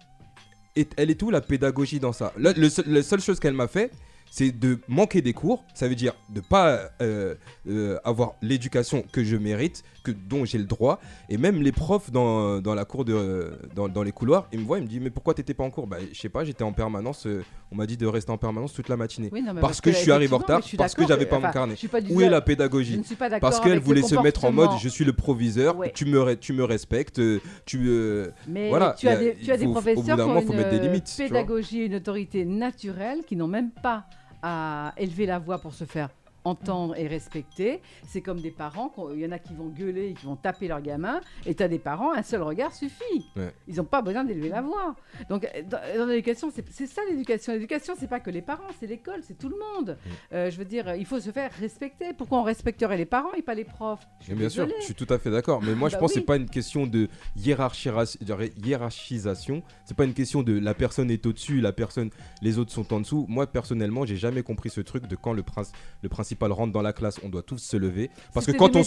Et 0.75 0.87
elle 0.99 1.11
est 1.11 1.23
où 1.23 1.31
la 1.31 1.41
pédagogie 1.41 2.01
dans 2.01 2.13
ça? 2.13 2.33
Le 2.37 2.53
La 2.93 3.03
seule 3.03 3.21
chose 3.21 3.41
qu'elle 3.41 3.55
m'a 3.55 3.69
fait, 3.69 3.91
c'est 4.31 4.53
de 4.53 4.79
manquer 4.89 5.23
des 5.23 5.33
cours. 5.33 5.65
Ça 5.73 5.89
veut 5.89 5.95
dire 5.95 6.13
de 6.29 6.41
pas 6.41 6.91
euh, 7.01 7.35
euh, 7.69 7.99
avoir 8.05 8.35
l'éducation 8.43 9.03
que 9.13 9.25
je 9.25 9.37
mérite, 9.37 9.85
que 10.07 10.13
dont 10.29 10.45
j'ai 10.45 10.59
le 10.59 10.65
droit. 10.65 11.01
Et 11.29 11.37
même 11.39 11.63
les 11.63 11.73
profs 11.73 12.11
dans, 12.11 12.61
dans 12.61 12.75
la 12.75 12.85
cour 12.85 13.05
de 13.05 13.53
dans, 13.75 13.89
dans 13.89 14.03
les 14.03 14.13
couloirs, 14.13 14.47
ils 14.53 14.61
me 14.61 14.65
voient, 14.65 14.79
ils 14.79 14.83
me 14.85 14.89
disent 14.89 15.01
mais 15.01 15.11
pourquoi 15.11 15.35
t'étais 15.35 15.55
pas 15.55 15.65
en 15.65 15.71
cours? 15.71 15.87
Bah 15.87 15.97
je 16.13 16.19
sais 16.19 16.29
pas, 16.29 16.45
j'étais 16.45 16.65
en 16.65 16.73
permanence. 16.73 17.27
euh, 17.27 17.45
on 17.73 17.77
m'a 17.77 17.87
dit 17.87 17.97
de 17.97 18.07
rester 18.07 18.31
en 18.31 18.39
permanence 18.39 18.73
toute 18.73 18.89
la 18.89 18.97
matinée. 18.97 19.29
Oui, 19.33 19.43
non, 19.43 19.53
mais 19.53 19.61
parce 19.61 19.81
que, 19.81 19.91
je 19.91 19.97
suis 19.97 20.13
arrivé 20.13 20.33
en 20.35 20.39
retard, 20.39 20.61
parce 20.79 20.95
que 20.95 21.07
j'avais 21.07 21.27
pas 21.27 21.37
enfin, 21.39 21.49
mon 21.49 21.53
carnet. 21.53 21.75
Où 22.11 22.21
est 22.21 22.29
la 22.31 22.41
pédagogie? 22.41 23.03
Parce 23.41 23.61
qu'elle 23.61 23.81
voulait 23.81 24.03
se 24.03 24.15
mettre 24.23 24.45
en 24.45 24.53
mode 24.53 24.71
je 24.81 24.89
suis 24.89 25.05
le 25.05 25.13
proviseur, 25.13 25.77
Ouais. 25.77 25.93
tu 25.95 26.05
me 26.07 26.35
tu 26.37 26.53
me 26.53 26.65
respectes, 26.65 27.19
euh, 27.19 27.41
tu 27.65 27.85
euh, 27.89 28.29
Mais 28.49 28.69
voilà. 28.69 28.95
tu 28.99 29.09
as 29.09 29.17
des, 29.17 29.35
tu 29.35 29.51
as 29.51 29.55
il 29.55 29.59
des 29.61 29.65
faut- 29.67 29.73
professeurs 29.73 30.17
qui 30.17 30.23
ont 30.23 30.41
faut 30.43 30.53
une 30.53 30.59
mettre 30.59 30.71
des 30.71 30.79
limites. 30.79 31.05
tu 31.05 31.23
vois. 31.23 31.29
pédagogie 31.29 31.81
et 31.83 31.87
une 31.87 31.95
autorité 31.97 32.45
naturelle 32.45 33.21
qui 33.27 33.35
n'ont 33.37 33.49
même 33.49 33.71
pas 33.71 34.05
à 34.43 34.93
élever 34.97 35.27
la 35.27 35.39
voix 35.39 35.59
pour 35.59 35.75
se 35.75 35.85
faire 35.85 36.09
entendre 36.47 36.97
et 36.97 37.07
respecter. 37.07 37.81
C'est 38.07 38.23
comme 38.23 38.41
des 38.41 38.51
parents, 38.51 38.93
il 39.13 39.21
y 39.21 39.27
en 39.27 39.33
a 39.33 39.39
qui 39.39 39.55
vont 39.55 39.69
gueuler 39.69 40.11
et 40.11 40.15
qui 40.15 40.27
vont 40.27 40.37
taper 40.37 40.69
leur 40.69 40.81
gamin, 40.81 41.21
et 41.45 41.55
tu 41.55 41.63
as 41.63 41.69
des 41.69 41.79
parents, 41.79 42.15
un 42.15 42.23
seul 42.23 42.43
regard 42.43 42.73
suffit. 42.73 43.27
Ouais. 43.37 43.53
Ils 43.67 43.77
n'ont 43.77 43.85
pas 43.85 44.03
besoin 44.03 44.25
d'élever 44.25 44.49
la 44.49 44.63
voix. 44.63 44.95
Donc 45.29 45.45
euh, 45.45 45.63
dans, 45.69 45.81
dans 45.99 46.07
l'éducation, 46.07 46.51
c'est 46.51 46.87
ça 46.87 47.03
l'éducation. 47.09 47.53
L'éducation, 47.53 47.95
c'est 47.99 48.09
pas 48.09 48.21
que 48.21 48.31
les 48.31 48.43
parents, 48.43 48.69
c'est 48.79 48.87
l'école, 48.87 49.21
c'est 49.23 49.37
tout 49.37 49.49
le 49.49 49.57
monde. 49.57 49.99
Mm. 49.99 50.35
Euh, 50.35 50.51
je 50.51 50.59
veux 50.59 50.65
dire, 50.65 50.95
il 50.95 51.07
faut 51.07 51.21
se 51.21 51.31
faire 51.31 51.51
respecter. 51.61 52.13
Pourquoi 52.13 52.39
on 52.39 52.45
respecterait 52.45 52.97
les 52.97 53.07
parents 53.07 53.33
et 53.37 53.43
pas 53.43 53.55
les 53.55 53.65
profs? 53.65 54.07
Je 54.21 54.35
bien 54.35 54.49
sûr, 54.49 54.69
je 54.81 54.85
suis 54.85 54.95
tout 54.95 55.07
à 55.11 55.19
fait 55.19 55.31
d'accord. 55.31 55.63
Mais 55.63 55.75
moi, 55.75 55.89
je 55.89 55.95
Bah 55.95 56.01
pense 56.01 56.13
que 56.13 56.19
oui. 56.19 56.23
c'est 56.23 56.27
pas 56.27 56.37
une 56.37 56.49
question 56.49 56.87
de 56.87 57.09
hiérarchisation. 57.37 59.63
C'est 59.85 59.97
pas 59.97 60.05
une 60.05 60.15
question 60.15 60.43
de 60.43 60.59
la 60.59 60.75
personne 60.75 61.11
est 61.11 61.25
au-dessus, 61.27 61.61
la 61.61 61.73
personne, 61.73 62.11
les 62.43 62.59
autres 62.59 62.73
sont 62.73 62.93
en 62.93 63.01
dessous. 63.01 63.27
Moi, 63.29 63.47
personnellement, 63.47 64.05
j'ai 64.05 64.17
jamais 64.17 64.43
compris 64.43 64.71
ce 64.71 64.81
truc 64.81 65.07
de 65.07 65.17
quand 65.17 65.33
le, 65.33 65.43
prince, 65.43 65.73
le 66.03 66.09
principal 66.37 66.53
rentre 66.53 66.73
dans 66.73 66.83
la 66.83 66.93
classe, 66.93 67.19
on 67.25 67.29
doit 67.29 67.43
tous 67.43 67.59
se 67.59 67.77
lever. 67.77 68.11
Parce 68.35 68.47
que 68.47 68.53
quand 68.53 68.77
on, 68.77 68.83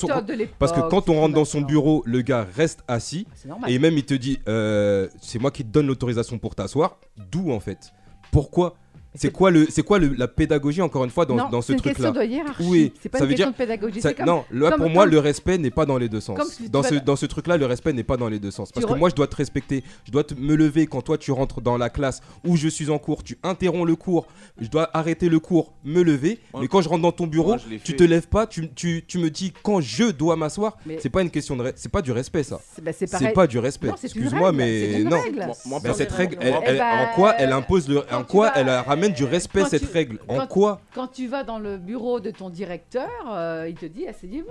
parce 0.60 0.72
que 0.72 0.90
quand 0.90 1.10
on 1.10 1.20
rentre 1.20 1.36
dans 1.36 1.46
son 1.46 1.62
bureau, 1.62 2.04
le 2.06 2.22
gars 2.22 2.48
reste 2.56 2.84
assis 2.88 3.28
normal. 3.46 3.72
et 3.72 3.80
même 3.80 3.98
il 3.98 4.06
te 4.06 4.14
dit, 4.14 4.40
euh, 4.48 5.08
c'est 5.22 5.40
moi 5.40 5.52
qui 5.52 5.64
te 5.64 5.70
donne 5.70 5.88
l'autorisation 5.88 6.38
pour 6.38 6.56
t'asseoir. 6.56 6.98
D'où 7.32 7.52
en 7.52 7.60
fait? 7.60 7.92
Pourquoi 8.32 8.76
C'est 9.16 9.32
quoi, 9.32 9.50
le, 9.50 9.66
c'est 9.70 9.82
quoi 9.82 9.98
le- 9.98 10.14
la 10.16 10.28
pédagogie, 10.28 10.82
encore 10.84 11.04
une 11.04 11.10
fois, 11.10 11.26
dans, 11.26 11.36
Non, 11.36 11.50
dans 11.50 11.62
c'est 11.62 11.70
ce 11.70 11.72
une 11.74 11.80
truc-là 11.80 12.12
question 12.12 12.22
de 12.22 12.28
hiérarchie. 12.28 12.64
Oui, 12.70 12.94
C'est 13.02 13.10
pas 13.10 13.18
ça 13.18 13.24
une 13.24 13.30
veut 13.32 13.36
question 13.36 13.48
dire- 13.48 13.54
de 13.54 13.58
pédagogie. 13.58 14.02
ça- 14.02 14.10
C'est 14.10 14.16
comme- 14.16 14.26
non, 14.28 14.46
là 14.52 14.70
comme- 14.70 14.82
pour 14.82 14.90
moi, 14.92 15.04
comme- 15.06 15.14
le 15.14 15.20
respect 15.20 15.58
n'est 15.58 15.72
pas 15.72 15.86
dans 15.88 15.98
les 15.98 16.10
deux 16.10 16.20
sens. 16.22 16.38
Dans 16.38 16.84
ce, 16.84 16.94
dans- 16.94 17.04
dans 17.06 17.16
ce 17.16 17.26
truc-là, 17.26 17.58
le 17.58 17.66
respect 17.66 17.92
n'est 17.92 18.04
pas 18.04 18.18
dans 18.18 18.30
les 18.30 18.40
deux 18.40 18.52
sens. 18.52 18.72
Parce 18.72 18.86
Tu 18.86 18.88
que 18.92 18.96
re- 18.96 19.00
moi, 19.00 19.10
je 19.10 19.16
dois 19.16 19.26
te 19.28 19.36
respecter. 19.36 19.84
Je 20.06 20.12
dois 20.12 20.24
te- 20.24 20.36
me 20.36 20.56
lever 20.56 20.86
quand 20.86 21.02
toi, 21.02 21.18
tu 21.18 21.32
rentres 21.32 21.60
dans 21.60 21.76
la 21.78 21.90
classe 21.90 22.22
où 22.46 22.56
je 22.56 22.68
suis 22.68 22.92
en 22.92 23.00
cours. 23.00 23.24
Tu 23.24 23.38
interromps 23.42 23.88
le 23.88 23.96
cours. 23.96 24.28
Je 24.62 24.68
dois 24.68 24.90
arrêter 24.96 25.28
le 25.28 25.40
cours, 25.40 25.74
me 25.84 26.04
lever. 26.04 26.40
Ouais. 26.54 26.62
Mais 26.62 26.68
quand 26.68 26.82
je 26.82 26.90
rentre 26.90 27.02
dans 27.02 27.12
ton 27.12 27.26
bureau, 27.26 27.56
tu 27.84 27.96
te 27.96 28.04
lèves 28.04 28.28
pas. 28.28 28.46
Tu, 28.46 28.70
tu, 28.74 29.04
tu 29.08 29.18
me 29.18 29.30
dis 29.32 29.52
quand 29.64 29.82
je 29.82 30.12
dois 30.12 30.36
m'asseoir. 30.36 30.78
Mais- 30.86 31.00
C'est 31.02 31.10
pas 31.10 31.24
une 31.24 31.32
question 31.32 31.56
de. 31.56 31.64
re- 31.64 31.74
C'est 31.76 31.92
pas 31.92 32.04
du 32.04 32.12
respect, 32.12 32.44
ça. 32.44 32.60
C'est 32.76 32.84
bah, 32.84 32.92
c'est 32.94 33.08
C'est 33.08 33.30
pas 33.34 33.48
du 33.48 33.58
respect. 33.58 33.88
Non, 33.88 33.96
c'est 33.98 34.14
une 34.16 34.22
Excuse-moi, 34.22 34.50
règle, 34.52 34.62
c'est 34.62 34.66
mais 34.92 35.02
une 35.02 35.10
non. 35.10 35.94
cette 35.96 36.12
règle, 36.12 36.38
Eh 36.42 36.52
en 36.54 37.16
quoi 37.16 37.34
elle 37.40 37.52
impose 37.52 37.90
le, 37.90 38.04
en 38.14 38.24
quoi 38.24 38.52
elle 38.56 38.70
ramène 39.00 39.14
du 39.14 39.24
respect 39.26 39.62
quand 39.62 39.68
cette 39.70 39.86
tu- 39.88 39.92
règle 39.94 40.20
En 40.28 40.46
quoi 40.48 40.82
Quand 40.94 41.08
tu 41.08 41.28
vas 41.28 41.44
dans 41.44 41.60
le 41.60 41.78
bureau 41.78 42.20
de 42.20 42.32
ton 42.32 42.50
directeur, 42.50 43.10
euh, 43.28 43.68
il 43.70 43.76
te 43.76 43.86
dit 43.86 44.08
asseyez-vous. 44.08 44.48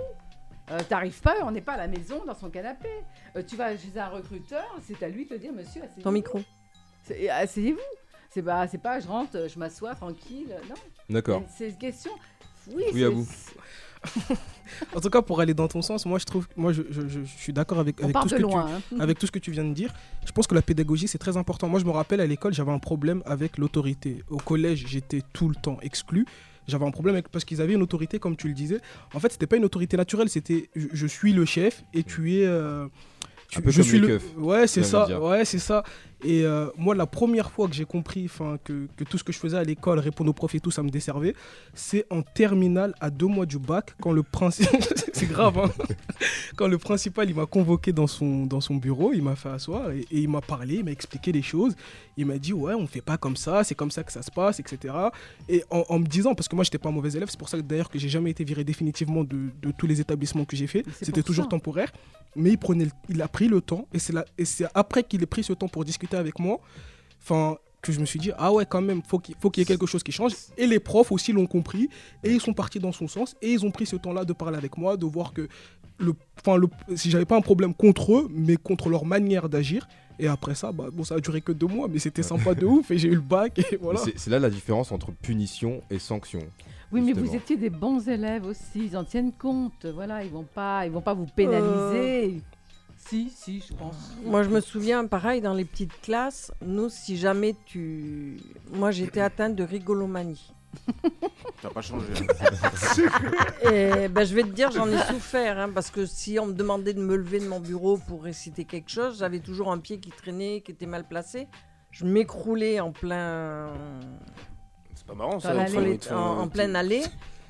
Euh, 0.71 0.79
T'arrives 0.89 1.21
pas, 1.23 1.35
on 1.45 1.51
n'est 1.51 1.63
pas 1.63 1.73
à 1.73 1.77
la 1.79 1.89
maison 1.89 2.23
dans 2.27 2.35
son 2.35 2.51
canapé. 2.51 2.89
Euh, 3.37 3.43
tu 3.47 3.57
vas 3.57 3.75
chez 3.77 3.99
un 3.99 4.09
recruteur, 4.09 4.65
c'est 4.83 5.03
à 5.03 5.09
lui 5.09 5.25
de 5.25 5.31
te 5.31 5.35
dire 5.41 5.53
monsieur 5.53 5.81
asseyez-vous. 5.83 6.03
Ton 6.03 6.13
micro. 6.13 6.41
C'est- 7.05 7.29
Asseyez-vous. 7.31 7.79
C'est 8.31 8.43
pas, 8.43 8.69
c'est 8.69 8.77
pas 8.79 9.01
je 9.01 9.07
rentre, 9.09 9.49
je 9.49 9.59
m'assois 9.59 9.95
tranquille. 9.95 10.55
Non. 10.69 10.75
D'accord. 11.09 11.43
C'est 11.57 11.71
une 11.71 11.79
question. 11.79 12.11
Oui, 12.71 12.85
Oui, 12.93 13.05
à 13.05 13.09
vous. 13.09 13.27
En 14.95 15.01
tout 15.01 15.11
cas, 15.11 15.23
pour 15.23 15.41
aller 15.41 15.55
dans 15.55 15.69
ton 15.69 15.83
sens, 15.83 16.07
moi 16.07 16.19
je 16.19 16.25
trouve, 16.25 16.47
moi 16.57 16.73
je, 16.73 16.83
je- 16.91 17.03
je- 17.09 17.21
je 17.25 17.39
suis 17.39 17.53
d'accord 17.53 17.79
avec, 17.79 18.03
avec 18.03 18.15
tout 18.21 18.29
ce 18.29 18.35
que 18.37 18.43
loin. 18.43 18.67
tu, 18.89 18.95
hein. 18.95 18.99
avec 19.01 19.19
tout 19.19 19.27
ce 19.27 19.33
que 19.33 19.39
tu 19.39 19.51
viens 19.51 19.65
de 19.65 19.73
dire. 19.75 19.93
Je 20.27 20.33
pense 20.33 20.47
que 20.47 20.55
la 20.55 20.63
pédagogie, 20.63 21.09
c'est 21.09 21.19
très 21.19 21.37
important. 21.37 21.69
Moi, 21.69 21.81
je 21.81 21.85
me 21.85 21.91
rappelle 21.91 22.21
à 22.21 22.27
l'école, 22.27 22.53
j'avais 22.55 22.73
un 22.73 22.79
problème 22.79 23.23
avec 23.27 23.59
l'autorité. 23.59 24.23
Au 24.31 24.37
collège, 24.39 24.85
j'étais 24.89 25.23
tout 25.33 25.49
le 25.49 25.55
temps 25.55 25.79
exclu. 25.83 26.27
J'avais 26.67 26.85
un 26.85 26.91
problème 26.91 27.15
avec, 27.15 27.29
parce 27.31 27.45
qu'ils 27.47 27.63
avaient 27.63 27.73
une 27.75 27.83
autorité, 27.83 28.19
comme 28.19 28.37
tu 28.37 28.47
le 28.49 28.55
disais. 28.55 28.81
En 29.15 29.21
fait, 29.21 29.33
c'était 29.33 29.47
pas 29.47 29.57
une 29.57 29.65
autorité 29.65 29.97
naturelle, 29.97 30.29
c'était 30.29 30.69
je, 30.77 30.87
je 30.93 31.07
suis 31.07 31.33
le 31.33 31.45
chef 31.47 31.83
et 31.95 32.03
tu 32.03 32.35
es. 32.35 32.45
euh, 32.47 32.87
tu- 33.49 33.59
Un 33.59 33.63
peu 33.63 33.71
je 33.71 33.77
comme 33.77 33.85
suis 33.89 33.99
les 34.01 34.07
le. 34.07 34.19
keufs, 34.19 34.37
Ouais, 34.37 34.67
c'est 34.67 34.83
ça. 34.83 35.21
Ouais, 35.21 35.47
c'est 35.47 35.59
ça. 35.59 35.83
Et 36.25 36.45
euh, 36.45 36.69
moi, 36.77 36.95
la 36.95 37.07
première 37.07 37.51
fois 37.51 37.69
que 37.69 37.75
j'ai 37.75 37.85
compris, 37.85 38.29
que, 38.65 38.89
que 38.97 39.05
tout 39.05 39.19
ce 39.19 39.25
que 39.25 39.33
je 39.33 39.39
faisais 39.39 39.57
à 39.57 39.65
l'école, 39.65 39.99
répondre 39.99 40.31
aux 40.31 40.35
profs 40.35 40.55
et 40.55 40.61
tout, 40.61 40.71
ça 40.71 40.83
me 40.83 40.91
desservait, 40.91 41.35
c'est 41.75 42.07
en 42.11 42.23
terminale 42.23 42.95
à 43.01 43.11
deux 43.11 43.27
mois 43.27 43.47
du 43.47 43.59
bac, 43.59 43.95
quand 44.01 44.13
le 44.13 44.23
principal, 44.23 44.81
c'est 45.13 45.29
grave, 45.29 45.59
hein 45.59 45.71
quand 46.59 46.67
le 46.67 46.77
principal 46.77 47.31
il 47.31 47.37
m'a 47.37 47.47
convoqué 47.47 47.93
dans 47.93 48.09
son, 48.09 48.45
dans 48.45 48.61
son 48.61 48.75
bureau, 48.75 49.13
il 49.13 49.23
m'a 49.23 49.37
fait 49.37 49.49
asseoir 49.49 49.93
et, 49.93 50.01
et 50.11 50.19
il 50.21 50.29
m'a 50.29 50.41
parlé, 50.41 50.77
il 50.77 50.85
m'a 50.85 50.91
expliqué 50.91 51.31
les 51.31 51.41
choses. 51.41 51.75
Il 52.17 52.27
m'a 52.27 52.39
dit 52.39 52.53
ouais, 52.53 52.75
on 52.75 52.89
fait 52.89 53.01
pas 53.01 53.17
comme 53.17 53.37
ça, 53.37 53.63
c'est 53.63 53.77
comme 53.77 53.93
ça 53.93 54.03
que 54.03 54.11
ça 54.11 54.23
se 54.23 54.31
passe, 54.33 54.59
etc. 54.59 54.93
Et 55.49 55.63
en, 55.71 55.85
en 55.89 55.99
me 56.01 56.07
disant, 56.07 56.35
parce 56.35 56.49
que 56.49 56.57
moi 56.57 56.65
j'étais 56.65 56.79
pas 56.79 56.89
un 56.89 56.93
mauvais 56.93 57.13
élève, 57.13 57.29
c'est 57.31 57.39
pour 57.39 57.49
ça 57.49 57.63
d'ailleurs 57.63 57.89
que 57.89 57.99
j'ai 57.99 58.09
jamais 58.09 58.31
été 58.31 58.43
viré 58.43 58.65
définitivement 58.65 59.23
de, 59.23 59.51
de 59.63 59.71
tous 59.71 59.87
les 59.87 60.01
établissements 60.01 60.45
que 60.45 60.57
j'ai 60.57 60.67
fait. 60.67 60.85
C'était 61.01 61.23
toujours 61.23 61.45
ça. 61.45 61.51
temporaire. 61.51 61.93
Mais 62.37 62.51
il 62.51 62.59
prenait, 62.59 62.89
il 63.09 63.23
a 63.23 63.29
pris 63.29 63.49
le 63.49 63.61
temps 63.61 63.89
et 63.95 63.99
c'est 64.45 64.67
après 64.75 65.03
qu'il 65.03 65.23
ait 65.23 65.27
pris 65.27 65.43
ce 65.43 65.53
temps 65.53 65.69
pour 65.69 65.85
discuter 65.85 66.08
avec 66.17 66.39
moi, 66.39 66.61
enfin 67.21 67.59
que 67.81 67.93
je 67.93 68.01
me 68.01 68.07
suis 68.07 68.19
dit 68.19 68.33
ah 68.39 68.53
ouais 68.53 68.67
quand 68.67 68.81
même 68.81 69.03
faut 69.07 69.19
qu'il 69.19 69.37
faut 69.39 69.51
qu'il 69.51 69.61
y 69.61 69.63
ait 69.63 69.67
quelque 69.67 69.87
chose 69.87 70.03
qui 70.03 70.11
change 70.11 70.33
et 70.57 70.67
les 70.67 70.81
profs 70.81 71.13
aussi 71.13 71.33
l'ont 71.33 71.47
compris 71.47 71.89
et 72.25 72.33
ils 72.33 72.41
sont 72.41 72.53
partis 72.53 72.81
dans 72.81 72.91
son 72.91 73.07
sens 73.07 73.37
et 73.41 73.53
ils 73.53 73.65
ont 73.65 73.71
pris 73.71 73.87
ce 73.87 73.95
temps-là 73.95 74.25
de 74.25 74.33
parler 74.33 74.57
avec 74.57 74.77
moi 74.77 74.97
de 74.97 75.07
voir 75.07 75.33
que 75.33 75.47
le 75.99 76.15
enfin 76.41 76.57
le 76.57 76.69
si 76.97 77.09
j'avais 77.09 77.25
pas 77.25 77.37
un 77.37 77.41
problème 77.41 77.75
contre 77.75 78.15
eux 78.15 78.29
mais 78.31 78.57
contre 78.57 78.89
leur 78.89 79.05
manière 79.05 79.49
d'agir 79.49 79.87
et 80.19 80.27
après 80.27 80.57
ça 80.57 80.73
bah 80.73 80.89
bon 80.93 81.05
ça 81.05 81.15
a 81.15 81.21
duré 81.21 81.41
que 81.41 81.53
deux 81.53 81.69
mois 81.69 81.87
mais 81.87 82.01
c'était 82.01 82.25
sympa 82.25 82.55
de 82.55 82.67
ouf 82.67 82.91
et 82.91 82.99
j'ai 82.99 83.09
eu 83.09 83.15
le 83.15 83.21
bac 83.21 83.57
et 83.59 83.77
voilà 83.77 84.01
C'est 84.17 84.31
là 84.31 84.41
la 84.41 84.51
différence 84.51 84.91
entre 84.91 85.13
punition 85.13 85.81
et 85.89 86.01
sanction. 86.01 86.41
Oui, 86.91 87.03
mais 87.03 87.13
vous 87.13 87.35
étiez 87.35 87.57
des 87.57 87.69
bons 87.69 88.09
élèves 88.09 88.47
aussi. 88.47 88.87
Ils 88.87 88.97
en 88.97 89.05
tiennent 89.05 89.33
compte. 89.33 89.85
Voilà, 89.85 90.25
ils 90.25 90.31
vont 90.31 90.47
pas, 90.55 90.87
ils 90.87 90.91
vont 90.91 91.03
pas 91.03 91.13
vous 91.13 91.27
pénaliser. 91.27 92.41
Si, 93.09 93.31
si, 93.35 93.65
je 93.67 93.73
pense. 93.75 93.95
Moi, 94.25 94.43
je 94.43 94.51
me 94.51 94.61
souviens, 94.61 95.07
pareil, 95.07 95.41
dans 95.41 95.55
les 95.55 95.65
petites 95.65 95.99
classes, 96.03 96.53
nous, 96.61 96.89
si 96.91 97.17
jamais 97.17 97.55
tu. 97.65 98.39
Moi, 98.73 98.91
j'étais 98.91 99.21
atteinte 99.21 99.55
de 99.57 99.65
rigolomanie. 99.65 100.53
T'as 101.63 101.71
pas 101.71 101.81
changé. 101.81 102.13
Et 103.73 104.09
ben, 104.09 104.25
je 104.25 104.35
vais 104.35 104.43
te 104.43 104.49
dire, 104.49 104.71
j'en 104.71 104.87
ai 104.89 104.99
souffert, 104.99 105.59
hein, 105.59 105.71
parce 105.75 105.91
que 105.91 106.05
si 106.07 106.39
on 106.39 106.47
me 106.47 106.53
demandait 106.53 106.93
de 106.93 107.01
me 107.03 107.17
lever 107.17 107.41
de 107.41 107.49
mon 107.49 107.61
bureau 107.61 107.97
pour 107.97 108.23
réciter 108.23 108.65
quelque 108.65 108.91
chose, 108.91 109.19
j'avais 109.21 109.41
toujours 109.41 109.73
un 109.73 109.79
pied 109.79 109.99
qui 109.99 110.11
traînait, 110.11 110.61
qui 110.61 110.73
était 110.73 110.87
mal 110.87 111.05
placé. 111.09 111.49
Je 111.91 112.05
m'écroulais 112.05 112.81
en 112.81 112.93
plein, 112.93 113.69
C'est 114.95 115.07
pas 115.07 115.15
marrant 115.15 115.41
ça. 115.41 115.55
font- 115.67 116.15
en, 116.15 116.41
en 116.43 116.49
pleine 116.49 116.77
allée. 116.77 117.03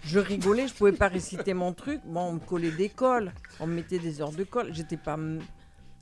Je 0.04 0.18
rigolais, 0.18 0.68
je 0.68 0.74
pouvais 0.74 0.92
pas 0.92 1.08
réciter 1.08 1.54
mon 1.54 1.72
truc. 1.72 2.00
Bon, 2.06 2.20
on 2.28 2.32
me 2.34 2.38
collait 2.40 2.70
des 2.70 2.88
cols, 2.88 3.32
on 3.60 3.66
me 3.66 3.74
mettait 3.74 3.98
des 3.98 4.20
heures 4.20 4.32
de 4.32 4.44
colle. 4.44 4.68
J'étais 4.72 4.96
pas. 4.96 5.14
m- 5.14 5.40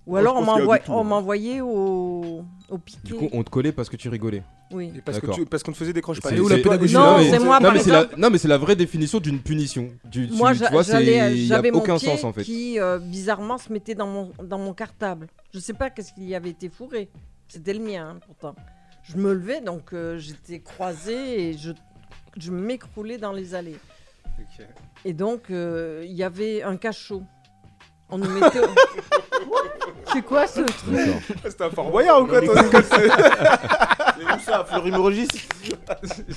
Ou 0.07 0.11
Moi, 0.12 0.20
alors 0.20 0.36
je 0.36 0.42
on 0.42 0.44
pense 0.44 0.55
qu'il 0.55 0.61
y 0.61 0.62
a 0.62 0.64
m'envoie- 0.66 0.78
de 0.78 0.84
tout, 0.84 0.92
on 0.92 1.01
hein. 1.01 1.05
m'envoyait 1.05 1.61
au, 1.62 2.44
au 2.68 2.78
piqué. 2.78 3.01
Du 3.03 3.14
coup, 3.14 3.28
on 3.32 3.42
te 3.42 3.51
collait 3.51 3.72
parce 3.72 3.88
que 3.88 3.97
tu 3.97 4.09
rigolais. 4.09 4.44
Oui. 4.70 4.92
Et 4.97 5.01
parce 5.01 5.18
que 5.18 5.22
D'accord. 5.26 5.36
tu- 5.36 5.47
parce 5.47 5.62
qu'on 5.64 5.72
te 5.72 5.76
faisait 5.76 5.92
des 5.92 6.01
croche 6.01 6.18
C'est- 6.22 6.28
c'est- 6.28 6.38
Où 6.40 6.49
la 6.49 6.57
c'est- 6.57 6.62
pédagogie 6.62 6.94
Non, 6.94 7.18
mais- 7.18 7.30
c'est 7.30 7.38
moi, 7.40 7.57
non, 7.59 7.62
par 7.66 7.72
mais 7.74 7.80
c'est 7.80 7.90
la- 7.90 8.03
exemple. 8.05 8.20
Non, 8.20 8.30
mais 8.30 8.38
c'est 8.38 8.49
la 8.49 8.59
vraie 8.59 8.76
définition 8.76 9.18
d'une 9.18 9.40
punition. 9.40 9.88
Du, 10.05 10.28
tu, 10.28 10.34
Moi, 10.34 10.53
tu 10.53 10.59
j'a- 10.61 10.70
vois, 10.70 10.84
c'est- 10.84 10.92
j'allais- 10.92 11.32
il 11.32 11.42
y 11.47 11.53
a 11.53 11.57
j'avais 11.57 11.70
mon 11.72 11.78
aucun 11.78 11.97
pied 11.99 12.09
sens 12.09 12.22
en 12.24 12.32
fait. 12.32 12.44
qui, 12.44 12.78
euh, 12.78 12.99
bizarrement, 13.01 13.59
se 13.59 13.72
mettait 13.72 13.94
dans 13.97 14.07
mon, 14.07 14.30
dans 14.44 14.59
mon 14.59 14.74
cartable. 14.74 15.26
Je 15.53 15.59
sais 15.59 15.72
pas 15.72 15.90
qu'est-ce 15.90 16.12
qui 16.12 16.24
y 16.26 16.34
avait 16.36 16.51
été 16.51 16.68
fourré. 16.68 17.09
C'était 17.49 17.74
le 17.74 17.80
mien, 17.80 18.11
hein, 18.16 18.20
pourtant. 18.26 18.55
Je 19.03 19.16
me 19.16 19.32
levais, 19.32 19.61
donc 19.61 19.92
euh, 19.92 20.18
j'étais 20.18 20.59
croisée 20.61 21.51
et 21.51 21.59
je, 21.59 21.70
je 22.39 22.51
m'écroulais 22.51 23.18
dans 23.18 23.32
les 23.32 23.55
allées. 23.55 23.76
Et 25.05 25.12
donc, 25.12 25.51
euh, 25.51 26.03
il 26.05 26.12
y 26.12 26.22
avait 26.22 26.62
un 26.62 26.76
cachot. 26.76 27.22
On 28.09 28.18
nous 28.18 28.28
mettait. 28.30 28.61
au- 28.61 28.74
C'est 30.12 30.22
quoi 30.22 30.47
ce 30.47 30.61
truc? 30.61 30.95
D'accord. 30.95 31.20
C'était 31.45 31.64
un 31.64 31.70
Fort 31.70 31.91
Boyard 31.91 32.22
ou 32.22 32.26
quoi 32.26 32.41
toi 32.43 32.55
C'est? 32.82 33.09
où 34.25 34.41
ça, 34.41 34.64
Fleury-Mérogis 34.64 35.29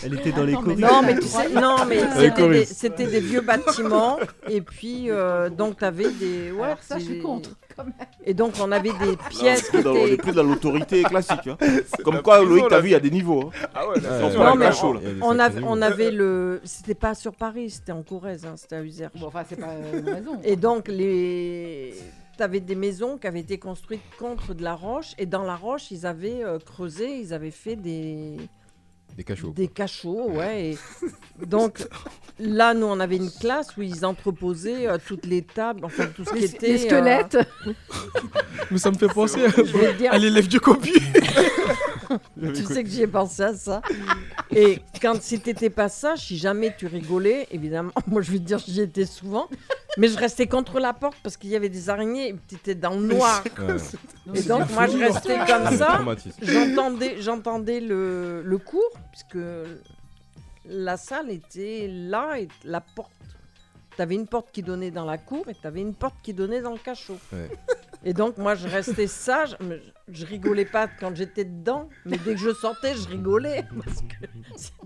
Elle 0.03 0.15
était 0.15 0.31
dans 0.31 0.43
les 0.43 0.53
corridors. 0.53 0.91
Non, 0.91 1.01
mais 1.01 1.15
tu 1.19 1.27
sais, 1.27 1.49
non, 1.49 1.85
mais 1.87 1.99
c'était 2.15 2.49
des, 2.49 2.65
c'était 2.65 3.05
des 3.07 3.19
vieux 3.19 3.41
bâtiments. 3.41 4.17
Et 4.47 4.61
puis, 4.61 5.09
euh, 5.09 5.49
donc, 5.49 5.77
tu 5.77 5.85
avais 5.85 6.09
des. 6.11 6.51
Ouais, 6.51 6.63
Alors 6.65 6.77
ça, 6.81 6.97
je 6.99 7.03
suis 7.05 7.19
contre. 7.19 7.51
quand 7.75 7.83
même. 7.83 7.93
Et 8.25 8.33
donc, 8.33 8.53
on 8.61 8.71
avait 8.71 8.91
des 8.91 9.17
pièces 9.29 9.69
qui 9.69 9.77
on 9.77 9.95
est 9.95 10.11
étaient. 10.13 10.17
plus 10.23 10.33
dans 10.33 10.43
l'autorité 10.43 11.03
classique. 11.03 11.47
hein. 11.47 11.57
Comme 12.03 12.21
quoi, 12.21 12.43
Loïc, 12.43 12.65
t'as 12.69 12.79
vu, 12.79 12.89
il 12.89 12.91
y 12.91 12.95
a 12.95 12.99
des 12.99 13.11
niveaux. 13.11 13.45
hein. 13.63 13.67
Ah 13.73 13.87
ouais, 13.89 13.99
là, 14.01 14.09
c'est 14.31 14.37
Non, 14.37 14.55
mais 14.55 14.65
cachot, 14.65 14.93
là. 14.93 14.99
On 15.21 15.39
avait, 15.39 15.61
on 15.65 15.81
avait 15.81 16.11
le. 16.11 16.61
C'était 16.63 16.95
pas 16.95 17.15
sur 17.15 17.33
Paris, 17.33 17.69
c'était 17.69 17.91
en 17.91 18.03
Corrèze, 18.03 18.45
hein, 18.45 18.53
c'était 18.57 18.75
à 18.75 18.83
Uzère. 18.83 19.09
Bon, 19.15 19.27
enfin, 19.27 19.43
c'est 19.47 19.59
pas 19.59 19.67
une 19.93 20.09
raison. 20.09 20.39
Et 20.43 20.55
donc, 20.55 20.87
les... 20.87 21.93
tu 22.39 22.43
avais 22.43 22.61
des 22.61 22.75
maisons 22.75 23.17
qui 23.17 23.27
avaient 23.27 23.41
été 23.41 23.59
construites 23.59 24.01
contre 24.17 24.53
de 24.53 24.63
la 24.63 24.73
roche. 24.73 25.13
Et 25.17 25.25
dans 25.25 25.43
la 25.43 25.57
roche, 25.57 25.91
ils 25.91 26.05
avaient 26.05 26.41
euh, 26.43 26.57
creusé, 26.57 27.19
ils 27.19 27.33
avaient 27.33 27.51
fait 27.51 27.75
des, 27.75 28.37
Des 29.17 29.25
cachots. 29.25 29.51
des 29.51 29.67
cachots. 29.67 30.29
Ouais, 30.31 30.71
et 30.71 30.77
donc, 31.45 31.85
là, 32.39 32.73
nous, 32.73 32.85
on 32.85 33.01
avait 33.01 33.17
une 33.17 33.29
classe 33.29 33.75
où 33.75 33.81
ils 33.81 34.05
entreposaient 34.05 34.87
euh, 34.87 34.97
toutes 35.05 35.25
les 35.25 35.41
tables, 35.41 35.83
enfin, 35.83 36.07
tout 36.15 36.23
ce 36.23 36.33
qui 36.33 36.45
était. 36.45 36.67
les 36.67 36.77
squelettes. 36.77 37.37
Mais 38.71 38.77
ça 38.77 38.89
me 38.89 38.97
fait 38.97 39.09
penser 39.09 39.41
euh, 39.41 39.93
dire, 39.97 40.13
à 40.13 40.17
l'élève 40.17 40.47
du 40.47 40.61
copie. 40.61 40.93
tu 42.55 42.63
sais 42.63 42.83
que 42.83 42.89
j'y 42.89 43.01
ai 43.03 43.07
pensé 43.07 43.43
à 43.43 43.53
ça. 43.53 43.81
Et 44.55 44.79
quand 45.01 45.21
si 45.21 45.39
t'étais 45.39 45.69
pas 45.69 45.89
ça, 45.89 46.15
si 46.15 46.37
jamais 46.37 46.73
tu 46.77 46.87
rigolais, 46.87 47.47
évidemment, 47.51 47.91
moi 48.07 48.21
je 48.21 48.31
vais 48.31 48.39
te 48.39 48.43
dire 48.43 48.59
j'y 48.59 48.81
étais 48.81 49.05
souvent, 49.05 49.49
mais 49.99 50.07
je 50.07 50.17
restais 50.17 50.47
contre 50.47 50.79
la 50.79 50.93
porte 50.93 51.17
parce 51.21 51.35
qu'il 51.35 51.49
y 51.49 51.55
avait 51.57 51.69
des 51.69 51.89
araignées 51.89 52.29
et 52.29 52.35
tu 52.47 52.55
étais 52.55 52.73
dans 52.73 52.95
le 52.95 53.05
noir. 53.05 53.43
Ouais. 53.59 53.75
Et 54.33 54.43
donc 54.43 54.69
moi 54.71 54.87
je 54.87 54.97
restais 54.97 55.37
comme 55.45 55.75
ça, 55.75 55.99
j'entendais 56.41 57.21
j'entendais 57.21 57.81
le, 57.81 58.41
le 58.41 58.57
cours 58.57 58.91
puisque 59.11 59.43
la 60.65 60.95
salle 60.95 61.29
était 61.29 61.87
là 61.89 62.39
et 62.39 62.47
la 62.63 62.79
porte. 62.79 63.11
T'avais 63.97 64.15
une 64.15 64.27
porte 64.27 64.51
qui 64.53 64.63
donnait 64.63 64.91
dans 64.91 65.03
la 65.03 65.17
cour 65.17 65.49
et 65.49 65.53
t'avais 65.53 65.81
une 65.81 65.93
porte 65.93 66.15
qui 66.23 66.33
donnait 66.33 66.61
dans 66.61 66.71
le 66.71 66.77
cachot. 66.79 67.17
Ouais. 67.33 67.49
Et 68.05 68.13
donc 68.13 68.37
moi 68.37 68.55
je 68.55 68.69
restais 68.69 69.07
sage, 69.07 69.57
mais 69.59 69.81
je, 70.07 70.21
je 70.21 70.25
rigolais 70.25 70.63
pas 70.63 70.87
quand 70.87 71.13
j'étais 71.13 71.43
dedans, 71.43 71.89
mais 72.05 72.17
dès 72.17 72.35
que 72.35 72.39
je 72.39 72.53
sortais 72.53 72.95
je 72.95 73.09
rigolais 73.09 73.65
parce 73.83 73.99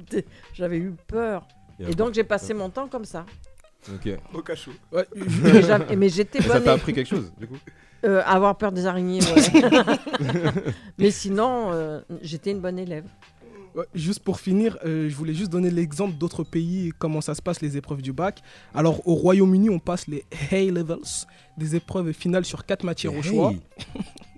que 0.09 0.23
j'avais 0.53 0.77
eu 0.77 0.95
peur. 1.07 1.47
Et 1.79 1.93
donc 1.93 2.15
j'ai 2.15 2.23
passé 2.23 2.55
mon 2.55 2.71
temps 2.71 2.87
comme 2.87 3.05
ça. 3.05 3.27
Ok. 3.89 4.09
Au 4.33 4.41
cachot. 4.41 4.71
Ouais, 4.91 5.05
Mais, 5.43 5.61
j'avais- 5.63 5.95
mais 5.95 6.09
j'étais 6.09 6.41
ça 6.41 6.53
bonne. 6.55 6.63
t'a 6.63 6.73
appris 6.73 6.93
quelque 6.93 7.07
chose, 7.09 7.31
du 7.39 7.47
coup 7.47 7.57
euh, 8.05 8.21
avoir 8.25 8.57
peur 8.57 8.71
des 8.71 8.85
araignées, 8.85 9.19
ouais. 9.21 9.41
mais 10.97 11.11
sinon 11.11 11.69
euh, 11.71 12.01
j'étais 12.21 12.51
une 12.51 12.59
bonne 12.59 12.79
élève. 12.79 13.05
Ouais, 13.75 13.85
juste 13.95 14.19
pour 14.19 14.39
finir, 14.39 14.77
euh, 14.85 15.09
je 15.09 15.15
voulais 15.15 15.33
juste 15.33 15.51
donner 15.51 15.71
l'exemple 15.71 16.13
d'autres 16.15 16.43
pays, 16.43 16.91
comment 16.99 17.21
ça 17.21 17.33
se 17.33 17.41
passe 17.41 17.59
les 17.61 17.75
épreuves 17.75 18.01
du 18.03 18.13
bac. 18.13 18.41
Alors 18.75 19.01
au 19.07 19.15
Royaume-Uni, 19.15 19.69
on 19.71 19.79
passe 19.79 20.05
les 20.07 20.25
High 20.51 20.71
Levels, 20.71 21.25
des 21.57 21.75
épreuves 21.75 22.11
finales 22.13 22.45
sur 22.45 22.65
quatre 22.65 22.83
matières 22.83 23.15
au 23.15 23.21
choix. 23.23 23.49
Hey. 23.51 23.61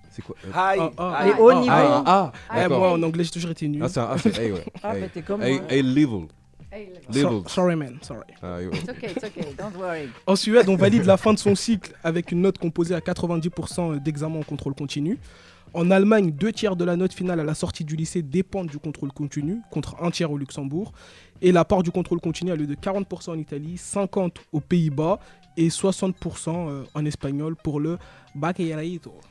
C'est 0.10 0.22
quoi 0.22 0.36
euh, 0.46 0.52
Aïe. 0.54 0.80
Ah, 0.98 1.14
ah, 1.20 1.26
Les 1.26 1.32
ah, 1.34 1.42
hauts 1.42 1.50
ah, 1.50 1.56
niveaux. 1.60 1.74
Ah, 1.74 2.04
ah, 2.06 2.32
Eh, 2.54 2.56
d'accord. 2.62 2.80
moi 2.80 2.92
en 2.94 3.04
anglais 3.04 3.26
j'ai 3.26 3.32
toujours 3.32 3.52
été 3.52 3.68
nul. 3.68 3.82
Ah, 3.84 3.90
c'est 3.90 4.00
un- 4.00 4.08
ah, 4.12 4.18
c'est 4.18 4.38
hey, 4.38 4.52
ouais. 4.54 4.66
Ah 4.82 4.96
Hey. 4.98 5.10
t'es 5.14 5.22
comme 5.22 5.42
Hey, 5.42 5.56
moi. 5.60 5.64
hey, 5.70 5.82
level. 5.84 6.28
Hey, 6.76 6.88
like- 6.94 7.04
So- 7.14 7.30
Levels. 7.30 7.48
sorry 7.52 7.76
man, 7.78 7.98
sorry. 8.02 8.22
Ah, 8.44 8.58
ouais. 8.58 8.66
It's 8.74 8.90
okay, 8.90 9.12
it's 9.12 9.24
okay, 9.24 9.54
don't 9.58 9.76
worry. 9.80 10.10
En 10.28 10.36
Suède, 10.36 10.68
on 10.68 10.76
valide 10.76 11.06
la 11.06 11.16
fin 11.18 11.34
de 11.34 11.40
son 11.40 11.56
cycle 11.56 11.94
avec 12.04 12.32
une 12.34 12.42
note 12.42 12.58
composée 12.58 12.94
à 12.96 13.00
90% 13.00 14.02
d'examen 14.04 14.40
en 14.40 14.44
contrôle 14.44 14.76
continu. 14.76 15.18
En 15.74 15.90
Allemagne, 15.92 16.32
deux 16.32 16.52
tiers 16.54 16.76
de 16.76 16.86
la 16.86 16.96
note 16.96 17.14
finale 17.14 17.40
à 17.40 17.44
la 17.44 17.54
sortie 17.54 17.84
du 17.84 17.96
lycée 17.96 18.22
dépendent 18.22 18.68
du 18.70 18.78
contrôle 18.78 19.12
continu, 19.12 19.62
contre 19.72 19.96
un 20.02 20.10
tiers 20.12 20.32
au 20.32 20.38
Luxembourg. 20.38 20.92
Et 21.42 21.52
la 21.52 21.66
part 21.66 21.84
du 21.84 21.92
contrôle 21.92 22.20
continu 22.22 22.52
a 22.52 22.56
lieu 22.56 22.68
de 22.68 22.76
40% 22.76 23.32
en 23.32 23.38
Italie, 23.38 23.76
50% 23.78 24.32
aux 24.54 24.60
Pays-Bas 24.62 25.20
et 25.58 25.68
60% 25.70 26.14
euh, 26.70 26.84
en 26.94 27.06
espagnol 27.06 27.56
pour 27.56 27.80
le. 27.80 27.98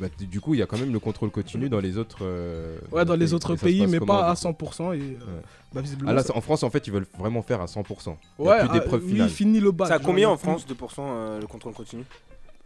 Bah, 0.00 0.08
du 0.18 0.40
coup, 0.40 0.54
il 0.54 0.60
y 0.60 0.62
a 0.62 0.66
quand 0.66 0.78
même 0.78 0.92
le 0.92 0.98
contrôle 0.98 1.30
continu 1.30 1.68
dans 1.68 1.80
les 1.80 1.98
autres. 1.98 2.18
euh, 2.22 2.78
Ouais, 2.90 3.04
dans 3.04 3.16
les 3.16 3.34
autres 3.34 3.52
ça 3.52 3.56
se 3.58 3.64
pays, 3.64 3.86
mais 3.86 4.00
pas 4.00 4.28
à 4.28 4.34
du 4.34 4.40
coup 4.40 4.42
100%. 4.48 4.92
Et, 4.94 4.98
euh, 5.00 5.40
bah, 5.74 5.80
visiblement, 5.82 6.10
Ah 6.10 6.14
là, 6.14 6.22
ça- 6.22 6.28
c'est- 6.28 6.38
en 6.38 6.40
France, 6.40 6.62
en 6.62 6.70
fait, 6.70 6.86
ils 6.86 6.92
veulent 6.92 7.06
vraiment 7.18 7.42
faire 7.42 7.60
à 7.60 7.66
100%. 7.66 8.16
Il 8.38 8.44
y 8.44 8.48
ouais, 8.48 8.54
a 8.54 8.58
plus 8.60 8.68
ah, 8.70 8.72
d'épreuves 8.80 9.02
lui, 9.02 9.10
finales. 9.12 9.28
il 9.28 9.34
finit 9.34 9.60
le 9.60 9.72
bac. 9.72 9.88
Ça 9.88 9.94
a 9.94 9.98
genre, 9.98 10.06
combien 10.06 10.28
il 10.28 10.30
y 10.30 10.32
en 10.32 10.36
France 10.38 10.66
2% 10.66 10.74
euh, 11.00 11.40
le 11.40 11.46
contrôle 11.46 11.74
continu? 11.74 12.04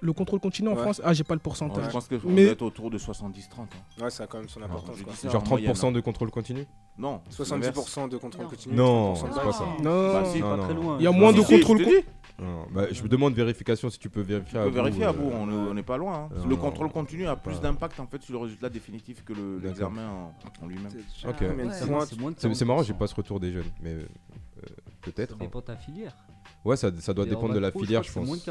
Le 0.00 0.12
contrôle 0.12 0.38
continu 0.38 0.68
en 0.68 0.74
Ouais. 0.76 0.82
France 0.82 1.00
Ah, 1.04 1.12
j'ai 1.12 1.24
pas 1.24 1.34
le 1.34 1.38
Ouais, 1.38 1.42
pourcentage. 1.42 1.84
Je 1.86 1.90
pense 1.90 2.06
que 2.06 2.14
Mais- 2.24 2.44
doit 2.44 2.52
être 2.52 2.62
autour 2.62 2.88
de 2.88 2.98
70-30. 2.98 3.68
hein. 3.74 4.04
Ouais, 4.04 4.10
ça 4.10 4.24
a 4.24 4.26
quand 4.28 4.38
même 4.38 4.48
son 4.48 4.62
importance. 4.62 4.96
je 4.96 5.02
quoi. 5.02 5.12
dis 5.12 5.18
ça 5.18 5.28
Genre 5.28 5.42
en 5.42 5.48
moyenne, 5.48 5.72
30% 5.72 5.88
hein. 5.88 5.92
de 5.92 6.00
contrôle 6.00 6.30
continu 6.30 6.66
Non, 6.96 7.20
70% 7.30 8.06
de 8.08 8.16
contrôle 8.16 8.44
Non. 8.44 8.50
continu. 8.50 8.74
Non, 8.76 9.14
30% 9.14 9.28
de 9.28 9.34
c'est 9.34 9.40
pas 9.42 9.52
ça. 9.52 9.64
Non, 9.82 10.12
Bah, 10.12 10.24
si, 10.26 10.40
Non, 10.40 10.50
pas 10.50 10.56
non. 10.56 10.62
très 10.64 10.74
loin. 10.74 10.96
Il 11.00 11.02
y 11.02 11.06
a 11.08 11.10
moins 11.10 11.32
mais 11.32 11.38
de 11.38 11.42
Si, 11.44 11.52
contrôle 11.58 11.78
je 11.78 11.84
te 11.84 11.88
dis. 11.88 12.06
Non, 12.40 12.66
bah, 12.72 12.82
Je 12.92 13.02
me 13.02 13.08
demande 13.08 13.34
vérification 13.34 13.90
si 13.90 13.98
tu 13.98 14.08
peux 14.08 14.20
vérifier 14.20 14.52
Tu 14.52 14.58
à 14.58 14.62
peux 14.62 14.68
bout, 14.70 14.74
vérifier 14.76 15.04
à 15.04 15.08
euh, 15.08 15.12
bout, 15.12 15.30
on 15.34 15.46
ne- 15.46 15.68
on 15.70 15.74
n'est 15.74 15.82
pas 15.82 15.96
loin. 15.96 16.28
hein. 16.30 16.36
non, 16.36 16.46
le 16.46 16.54
contrôle 16.54 16.90
continu 16.92 17.26
a 17.26 17.34
pas- 17.34 17.50
plus 17.50 17.60
d'impact 17.60 17.98
en 17.98 18.06
fait 18.06 18.22
sur 18.22 18.34
le 18.34 18.38
résultat 18.38 18.68
définitif 18.68 19.24
que 19.24 19.32
le- 19.32 19.56
D'accord. 19.58 19.90
l'examen 19.90 20.08
en, 20.08 20.64
en 20.64 20.68
lui-même. 20.68 20.86
Ok. 21.26 21.34
Combien 21.40 21.48
de 21.66 21.70
Ouais. 21.70 21.86
points 21.88 22.06
C'est 22.06 22.20
moins 22.20 22.30
de 22.30 22.36
C'est 22.38 22.54
c'est 22.54 22.64
marrant, 22.64 22.82
j'ai 22.84 22.92
40%. 22.92 22.98
pas 22.98 23.06
ce 23.08 23.14
retour 23.16 23.40
des 23.40 23.50
jeunes, 23.50 23.64
mais 23.82 23.90
euh, 23.94 24.02
euh, 24.58 24.66
peut-être. 25.02 25.30
Ça 25.30 25.34
hein. 25.34 25.38
dépend 25.40 25.58
de 25.58 25.64
ta 25.64 25.74
filière. 25.76 26.14
Ouais, 26.64 26.76
ça, 26.76 26.90
ça 27.00 27.14
doit 27.14 27.24
dépendre 27.24 27.54
de 27.54 27.58
la 27.58 27.70
pro, 27.70 27.80
filière, 27.80 28.02
je 28.02 28.08
que 28.08 28.14
c'est 28.14 28.20
moins 28.20 28.36
pense. 28.36 28.44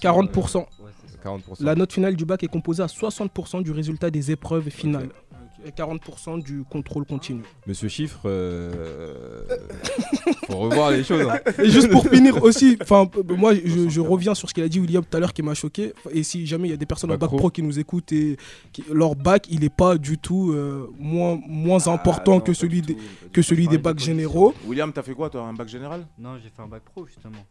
de 0.00 0.06
40%. 0.06 0.30
40%. 0.30 0.58
Ouais, 0.58 0.66
c'est 1.06 1.12
ça. 1.12 1.28
40%. 1.28 1.64
La 1.64 1.74
note 1.74 1.92
finale 1.92 2.16
du 2.16 2.24
bac 2.24 2.42
est 2.42 2.48
composée 2.48 2.82
à 2.82 2.86
60% 2.86 3.62
du 3.62 3.70
résultat 3.70 4.10
des 4.10 4.30
épreuves 4.30 4.68
finales 4.68 5.04
Ok. 5.06 5.38
Et 5.66 5.70
40% 5.70 6.42
du 6.42 6.64
contrôle 6.64 7.04
continu. 7.04 7.42
Mais 7.66 7.74
ce 7.74 7.88
chiffre, 7.88 8.20
euh, 8.26 9.44
faut 10.46 10.56
revoir 10.58 10.90
les 10.90 11.04
choses. 11.04 11.26
hein. 11.28 11.38
Et 11.62 11.70
juste 11.70 11.90
pour 11.90 12.06
finir 12.08 12.42
aussi, 12.42 12.76
enfin 12.82 13.08
moi 13.38 13.54
je, 13.54 13.88
je 13.88 14.00
reviens 14.00 14.34
sur 14.34 14.48
ce 14.48 14.54
qu'il 14.54 14.64
a 14.64 14.68
dit 14.68 14.80
William 14.80 15.04
tout 15.04 15.16
à 15.16 15.20
l'heure 15.20 15.32
qui 15.32 15.42
m'a 15.42 15.54
choqué. 15.54 15.92
Et 16.10 16.22
si 16.22 16.46
jamais 16.46 16.68
il 16.68 16.70
y 16.70 16.74
a 16.74 16.76
des 16.76 16.86
personnes 16.86 17.10
en 17.10 17.14
Bac 17.14 17.20
bac 17.20 17.28
pro. 17.30 17.36
pro 17.38 17.50
qui 17.50 17.62
nous 17.62 17.78
écoutent 17.78 18.12
et 18.12 18.36
qui- 18.72 18.84
leur 18.92 19.14
bac 19.14 19.46
il 19.50 19.60
n'est 19.60 19.68
pas 19.68 19.96
du 19.98 20.18
tout 20.18 20.52
euh, 20.52 20.90
moins, 20.98 21.38
moins 21.46 21.86
important 21.88 22.32
Ah, 22.32 22.36
non, 22.36 22.40
que 22.40 22.52
celui 22.54 22.82
des, 22.82 22.96
que 23.32 23.42
celui 23.42 23.68
des 23.68 23.78
bacs 23.78 23.98
généraux. 23.98 24.54
William, 24.66 24.92
t'as 24.92 25.02
fait 25.02 25.14
quoi 25.14 25.30
toi 25.30 25.42
Un 25.42 25.52
bac 25.54 25.68
général? 25.68 26.06
Non, 26.18 26.36
j'ai 26.42 26.48
fait 26.54 26.62
un 26.62 26.66
bac 26.68 26.82
pro 26.84 27.06
justement. 27.06 27.44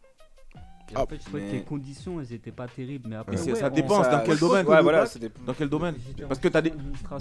Et 0.92 0.94
Ah, 0.94 1.02
en 1.04 1.06
fait, 1.06 1.16
je 1.16 1.24
trouvais 1.24 1.40
mais- 1.42 1.48
que 1.50 1.56
les 1.56 1.62
conditions, 1.62 2.20
elles 2.20 2.32
étaient 2.34 2.50
pas 2.52 2.68
terribles. 2.68 3.08
Mais 3.08 3.16
après, 3.16 3.40
ouais, 3.40 3.54
ça 3.54 3.68
en- 3.68 3.70
dépend, 3.70 4.02
dans 4.02 4.22
quel 4.26 4.38
domaine 4.38 4.66
Ouais, 4.66 4.82
voilà, 4.82 5.04
bac. 5.04 5.32
Dans 5.46 5.54
quel 5.54 5.68
domaine 5.70 5.94
Parce 6.28 6.38
que 6.38 6.48
des- 6.48 6.70
dans 6.70 6.76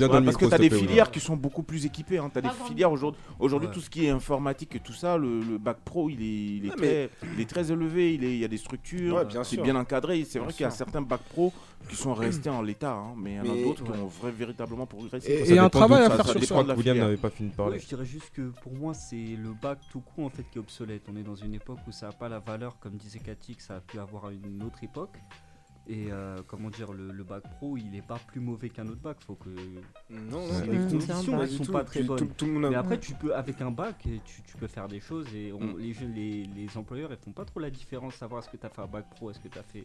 Ouais, 0.10 0.20
le 0.20 0.26
parce 0.26 0.36
que 0.38 0.46
tu 0.46 0.54
as 0.54 0.58
des 0.58 0.70
filières 0.70 1.10
qui 1.10 1.22
sont 1.22 1.38
beaucoup 1.38 1.64
plus 1.64 1.86
équipées. 1.86 2.18
Hein. 2.18 2.30
Tu 2.32 2.40
as 2.40 2.42
des 2.42 2.50
Ah, 2.52 2.66
filières 2.66 2.92
aujourd'hui. 2.92 3.70
Tout 3.72 3.80
ce 3.80 3.90
qui 3.90 4.06
est 4.06 4.10
informatique 4.10 4.76
et 4.76 4.80
tout 4.80 4.92
ça, 4.94 5.18
le, 5.18 5.40
le 5.40 5.58
bac 5.58 5.78
pro, 5.86 6.10
il 6.10 6.22
est, 6.22 6.26
il 6.58 6.66
est, 6.66 6.70
Ah, 6.74 6.76
mais- 6.80 7.08
très, 7.08 7.10
il 7.36 7.40
est 7.42 7.50
très 7.50 7.72
élevé. 7.72 8.14
Il, 8.16 8.24
est, 8.26 8.34
il 8.34 8.40
y 8.40 8.46
a 8.46 8.50
des 8.50 8.58
structures. 8.58 9.16
Ouais, 9.16 9.26
bien 9.26 9.44
c'est 9.46 9.58
bien 9.62 9.76
encadré. 9.78 10.26
C'est 10.28 10.40
vrai 10.40 10.52
qu'il 10.52 10.64
y 10.64 10.68
a 10.68 10.72
certains 10.72 11.02
bacs 11.02 11.22
pro 11.30 11.54
qui 11.90 11.96
sont 11.96 12.14
restés 12.14 12.50
en 12.50 12.62
l'état. 12.62 12.94
hein, 12.94 13.14
mais 13.18 13.34
il 13.34 13.36
y 13.38 13.40
en 13.40 13.54
a 13.54 13.64
d'autres 13.64 13.84
qui 13.84 13.92
ont 13.92 14.08
vrai, 14.08 14.32
véritablement 14.32 14.86
progressé. 14.86 15.32
Et- 15.32 15.46
Ça 15.46 15.64
un 15.64 15.70
travail 15.70 16.04
à 16.04 16.10
faire 16.10 16.26
ça 16.26 16.34
sur 16.40 16.44
ça. 16.66 16.74
William 16.76 16.98
n'avait 16.98 17.18
pas 17.18 17.30
fini 17.30 17.50
de 17.50 17.56
parler. 17.56 17.80
Je 17.80 17.88
dirais 17.88 18.06
juste 18.06 18.32
que 18.34 18.50
pour 18.62 18.74
moi, 18.74 18.94
c'est 18.94 19.16
le 19.36 19.54
bac 19.62 19.80
tout 19.92 20.02
court 20.02 20.26
en 20.26 20.30
fait 20.30 20.44
qui 20.52 20.58
est 20.58 20.62
obsolète. 20.62 21.04
On 21.12 21.16
est 21.18 21.24
dans 21.24 21.36
une 21.36 21.54
époque 21.54 21.80
où 21.88 21.92
ça 21.92 22.08
n'a 22.08 22.14
pas 22.14 22.30
la 22.30 22.40
valeur, 22.40 22.78
comme 22.80 22.94
disait 22.96 23.20
Cathy, 23.20 23.56
que 23.56 23.64
ça 23.64 23.76
a 23.78 23.80
pu 23.82 24.00
avoir 24.00 24.26
à 24.26 24.32
une 24.32 24.64
autre 24.64 24.84
époque. 24.84 25.18
Et 25.88 26.12
euh, 26.12 26.38
comment 26.48 26.70
dire, 26.70 26.94
le, 26.94 27.12
le 27.12 27.24
bac 27.24 27.42
pro, 27.58 27.76
il 27.76 27.90
n'est 27.90 28.04
pas 28.04 28.20
plus 28.28 28.40
mauvais 28.40 28.70
qu'un 28.70 28.88
autre 28.88 29.02
bac. 29.02 29.18
Faut 29.26 29.34
que 29.34 29.50
Non, 30.12 30.46
les 30.70 30.78
conditions 30.78 31.42
elles 31.42 31.50
sont 31.50 31.64
tout, 31.64 31.72
pas 31.72 31.84
très 31.84 32.04
bonnes. 32.04 32.20
tout- 32.20 32.34
tout 32.38 32.46
Mais 32.46 32.76
après, 32.76 33.00
tu 33.00 33.14
peux, 33.16 33.36
avec 33.36 33.60
un 33.62 33.72
bac, 33.72 33.96
et 34.06 34.22
tu, 34.24 34.44
tu 34.44 34.56
peux 34.58 34.68
faire 34.68 34.88
des 34.88 35.00
choses 35.00 35.26
et 35.36 35.52
on- 35.52 35.60
Mm. 35.60 35.80
les, 35.80 35.94
jeunes, 35.94 36.14
les, 36.14 36.44
les 36.46 36.78
employeurs, 36.78 37.10
ils 37.12 37.18
font 37.18 37.32
pas 37.32 37.46
trop 37.46 37.60
la 37.60 37.72
différence, 37.72 38.14
savoir 38.16 38.42
est-ce 38.44 38.50
que 38.50 38.58
tu 38.58 38.66
as 38.66 38.70
fait 38.70 38.82
un 38.82 38.88
bac 38.88 39.06
pro, 39.10 39.32
est-ce 39.32 39.40
que 39.40 39.48
tu 39.48 39.58
as 39.58 39.64
fait, 39.64 39.84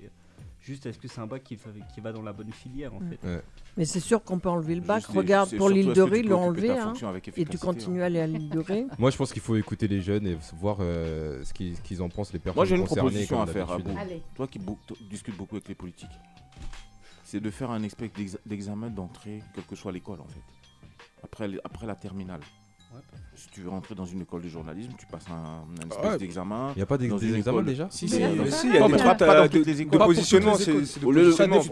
Juste, 0.67 0.85
est-ce 0.87 0.99
que 0.99 1.07
c'est 1.07 1.21
un 1.21 1.29
bac 1.29 1.45
qui, 1.45 1.57
qui, 1.95 2.01
va 2.01 2.11
dans 2.11 2.23
la 2.23 2.33
bonne 2.33 2.51
filière 2.51 2.93
en 2.93 2.99
mm. 2.99 3.11
fait. 3.11 3.45
Mais 3.77 3.85
c'est 3.85 4.01
sûr 4.01 4.25
qu'on 4.25 4.41
peut 4.41 4.49
enlever 4.49 4.75
le 4.75 4.81
bac. 4.81 5.05
Regarde, 5.07 5.57
pour 5.57 5.71
l'île 5.71 5.93
de 5.93 6.03
Ré, 6.03 6.19
ils 6.21 6.29
l'ont 6.29 6.43
enlevé. 6.43 6.71
Hein, 6.71 6.93
et 7.37 7.45
tu 7.45 7.57
continues 7.57 8.03
à 8.03 8.07
aller 8.07 8.19
à 8.19 8.27
l'île 8.27 8.49
de 8.49 8.59
Ré. 8.59 8.85
Moi, 8.99 9.11
je 9.11 9.17
pense 9.17 9.33
qu'il 9.33 9.43
faut 9.43 9.55
écouter 9.55 9.87
les 9.87 10.01
jeunes 10.01 10.27
et 10.27 10.37
voir 10.59 10.79
euh, 10.81 11.45
ce 11.45 11.53
qu'ils 11.53 12.03
en 12.03 12.09
pensent, 12.09 12.33
les 12.33 12.41
personnes 12.41 12.57
Moi, 12.57 12.65
j'ai 12.65 12.75
une 12.75 12.85
proposition 12.85 13.41
à 13.41 13.47
faire. 13.47 13.71
À 13.71 13.79
Toi 14.35 14.49
qui 14.49 14.59
discutes 15.09 15.37
beaucoup 15.37 15.55
avec 15.55 15.69
les 15.69 15.77
politiques, 15.77 16.11
c'est 17.23 17.41
de 17.41 17.51
faire 17.51 17.71
un 17.71 17.85
espèce 17.85 18.11
d'examen 18.45 18.91
d'entrée, 18.91 19.43
quelle 19.55 19.65
que 19.65 19.77
soit 19.77 19.93
l'école 19.93 20.21
en 20.21 20.27
fait, 20.27 20.43
après, 21.23 21.49
après 21.63 21.87
la 21.87 21.95
terminale. 21.95 22.41
Si 23.35 23.49
tu 23.49 23.61
veux 23.61 23.69
rentrer 23.69 23.95
dans 23.95 24.07
une 24.07 24.23
école 24.23 24.43
de 24.43 24.49
journalisme, 24.49 24.93
tu 24.99 25.07
passes 25.07 25.27
un, 25.31 25.35
un 25.35 25.89
espèce 25.91 26.13
ouais. 26.13 26.19
d'examen. 26.19 26.73
Il 26.75 26.79
n'y 26.79 26.83
a 26.83 26.87
pas 26.87 26.97
d'examen 26.97 27.63
déjà 27.63 27.87
Si, 27.91 28.09
si, 28.09 28.17
il 28.17 28.21
y 28.21 28.79
a 28.79 29.15
pas. 29.15 29.49
De 29.49 30.05
positionnement, 30.05 30.55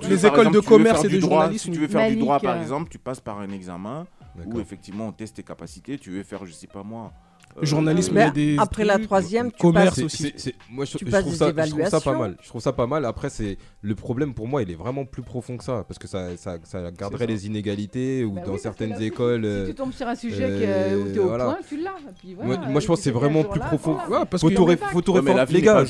Les 0.09 0.27
écoles 0.27 0.51
de 0.51 0.61
commerce 0.61 1.05
et 1.05 1.09
de 1.09 1.21
journalisme. 1.21 1.65
Si 1.65 1.71
tu 1.71 1.81
veux 1.81 1.89
faire 1.89 2.09
du 2.09 2.17
droit, 2.17 2.39
par 2.41 2.61
exemple, 2.61 2.91
tu 2.91 2.99
passes 2.99 3.21
par 3.21 3.39
un 3.39 3.51
examen 3.51 4.07
où 4.45 4.61
effectivement 4.61 5.09
on 5.09 5.13
teste 5.13 5.37
tes 5.37 5.43
capacités. 5.43 5.99
Tu 5.99 6.11
veux 6.11 6.23
faire, 6.23 6.45
je 6.45 6.51
ne 6.51 6.57
sais 6.57 6.67
pas 6.67 6.83
moi, 6.83 7.13
euh, 7.57 7.65
journalisme, 7.65 8.15
mais 8.15 8.31
des 8.33 8.57
après 8.59 8.85
trucs, 8.85 8.99
la 8.99 9.05
troisième, 9.05 9.53
tu 9.53 9.59
commerce 9.59 9.95
passes, 9.95 10.05
aussi. 10.05 10.33
Moi, 10.71 10.85
je, 10.85 10.99
tu 10.99 11.07
je, 11.07 11.11
trouve 11.11 11.35
ça, 11.35 11.53
je, 11.57 11.71
trouve 11.71 11.89
ça, 11.89 12.01
pas 12.01 12.19
mal. 12.19 12.37
Je 12.43 12.49
trouve 12.49 12.61
ça 12.61 12.73
pas 12.73 12.87
mal. 12.87 13.05
Après, 13.05 13.31
c'est 13.31 13.59
le 13.81 13.95
problème 13.95 14.35
pour 14.35 14.49
moi, 14.49 14.63
il 14.63 14.71
est 14.73 14.75
vraiment 14.77 15.05
plus 15.05 15.23
profond 15.23 15.57
que 15.57 15.63
ça, 15.63 15.85
parce 15.87 15.99
que 15.99 16.09
ça, 16.09 16.37
ça, 16.37 16.59
ça 16.65 16.91
garderait 16.91 17.27
les 17.27 17.47
inégalités 17.47 18.25
ou 18.25 18.33
bah 18.33 18.43
dans 18.45 18.59
certaines 18.59 19.01
écoles. 19.01 19.43
Si 19.43 19.65
tu 19.67 19.71
euh, 19.71 19.73
tombes 19.73 19.93
sur 19.93 20.09
un 20.09 20.15
sujet 20.17 20.49
euh, 20.49 21.03
où 21.05 21.13
t'es 21.13 21.19
au 21.21 21.29
point, 21.29 21.59
tu 21.69 21.81
l'as. 21.81 21.95
Voilà, 22.43 22.67
moi, 22.69 22.81
je 22.81 22.87
pense 22.87 22.99
que 22.99 23.05
c'est 23.05 23.11
vraiment 23.13 23.45
plus 23.45 23.61
profond. 23.61 23.99
Voilà, 24.09 24.27
faut 24.37 24.51
tout 24.51 24.65
réformer, 25.13 25.35
les 25.51 25.63
gars. 25.63 25.85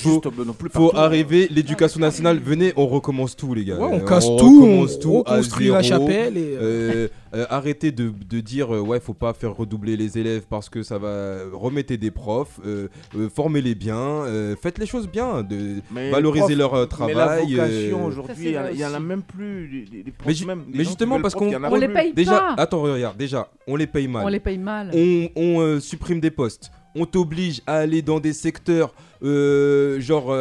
Faut 0.72 0.94
arriver, 0.94 1.48
l'éducation 1.50 2.00
nationale. 2.00 2.40
Venez, 2.40 2.74
on 2.76 2.86
recommence 2.86 3.36
tout, 3.36 3.54
les 3.54 3.64
gars. 3.64 3.76
Euh, 3.76 3.88
on 3.90 4.00
casse 4.00 4.26
tout, 4.26 4.86
on 5.06 5.22
construit 5.22 5.68
la 5.68 5.82
chapelle. 5.82 7.10
Arrêtez 7.48 7.90
de 7.90 8.40
dire 8.40 8.68
ouais, 8.68 9.00
faut 9.00 9.14
pas 9.14 9.32
faire 9.32 9.56
redoubler 9.56 9.96
les 9.96 10.18
élèves 10.18 10.44
parce 10.48 10.68
que 10.68 10.82
ça 10.82 10.98
va 10.98 11.53
remettez 11.54 11.96
des 11.96 12.10
profs, 12.10 12.60
euh, 12.64 12.88
euh, 13.16 13.28
formez-les 13.28 13.74
bien, 13.74 13.96
euh, 13.98 14.56
faites 14.60 14.78
les 14.78 14.86
choses 14.86 15.08
bien, 15.08 15.42
de 15.42 15.80
mais 15.90 16.10
valoriser 16.10 16.56
profs, 16.56 16.58
leur 16.58 16.88
travail. 16.88 17.14
Mais 17.14 17.20
la 17.20 17.38
vocation 17.38 18.04
aujourd'hui, 18.04 18.56
il 18.72 18.76
n'y 18.76 18.84
en 18.84 18.94
a 18.94 19.00
même 19.00 19.22
plus. 19.22 19.86
Mais, 20.26 20.84
justement, 20.84 21.20
parce 21.20 21.34
qu'on 21.34 21.76
les 21.76 21.88
paye 21.88 22.12
déjà, 22.12 22.38
pas. 22.38 22.54
Attends, 22.58 22.82
regarde, 22.82 23.16
déjà, 23.16 23.48
on 23.66 23.76
les 23.76 23.86
paye 23.86 24.08
mal. 24.08 24.24
On 24.24 24.28
les 24.28 24.40
paye 24.40 24.58
mal. 24.58 24.90
On, 24.94 25.80
supprime 25.80 26.20
des 26.20 26.30
postes 26.30 26.70
on 26.96 27.06
t'oblige 27.06 27.60
à 27.66 27.78
aller 27.78 28.02
dans 28.02 28.20
des 28.20 28.32
secteurs 28.32 28.94
genre 29.20 30.32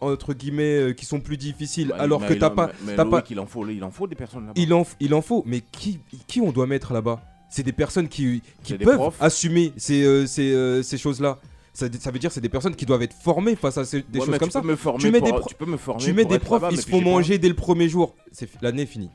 entre 0.00 0.34
guillemets 0.34 0.94
qui 0.96 1.06
sont 1.06 1.20
plus 1.20 1.38
difficiles 1.38 1.88
bah, 1.88 1.96
alors 2.00 2.26
que 2.26 2.34
t'as 2.34 2.50
pas 2.50 2.70
mais, 2.84 2.94
pas 2.96 3.24
il 3.30 3.40
en 3.40 3.46
faut 3.46 3.66
il 3.66 3.82
en 3.82 3.90
faut 3.90 4.06
des 4.06 4.14
personnes 4.14 4.46
là-bas 4.46 4.60
il 4.60 4.74
en 4.74 4.84
il 5.00 5.14
en 5.14 5.22
faut 5.22 5.42
mais 5.46 5.60
qui 5.60 6.00
qui 6.26 6.40
on 6.40 6.52
doit 6.52 6.66
mettre 6.66 6.92
là-bas? 6.92 7.22
c'est 7.52 7.62
des 7.62 7.72
personnes 7.72 8.08
qui, 8.08 8.42
qui 8.64 8.78
peuvent 8.78 9.12
assumer 9.20 9.72
ces, 9.76 10.02
euh, 10.04 10.26
ces, 10.26 10.52
euh, 10.52 10.82
ces 10.82 10.96
choses-là. 10.96 11.38
Ça, 11.74 11.86
ça, 12.00 12.10
veut 12.10 12.18
dire 12.18 12.32
c'est 12.32 12.40
des 12.40 12.48
personnes 12.48 12.74
qui 12.74 12.86
doivent 12.86 13.02
être 13.02 13.14
formées 13.14 13.56
face 13.56 13.76
à 13.78 13.82
des 13.84 14.20
choses 14.20 14.38
comme 14.38 14.50
ça. 14.50 14.62
Me 14.62 14.76
tu 14.98 15.10
mets 15.10 15.20
des, 15.20 15.32
tu 15.46 15.54
peux 15.54 15.66
me 15.66 15.76
former 15.76 16.02
tu 16.02 16.12
mets 16.14 16.24
des 16.24 16.38
profs, 16.38 16.64
ils 16.70 16.80
se 16.80 16.88
font 16.88 17.02
manger 17.02 17.38
dès 17.38 17.48
le 17.48 17.54
premier 17.54 17.88
jour. 17.88 18.14
L'année 18.62 18.82
est 18.82 18.86
finie. 18.86 19.10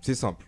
C'est 0.00 0.14
simple. 0.14 0.46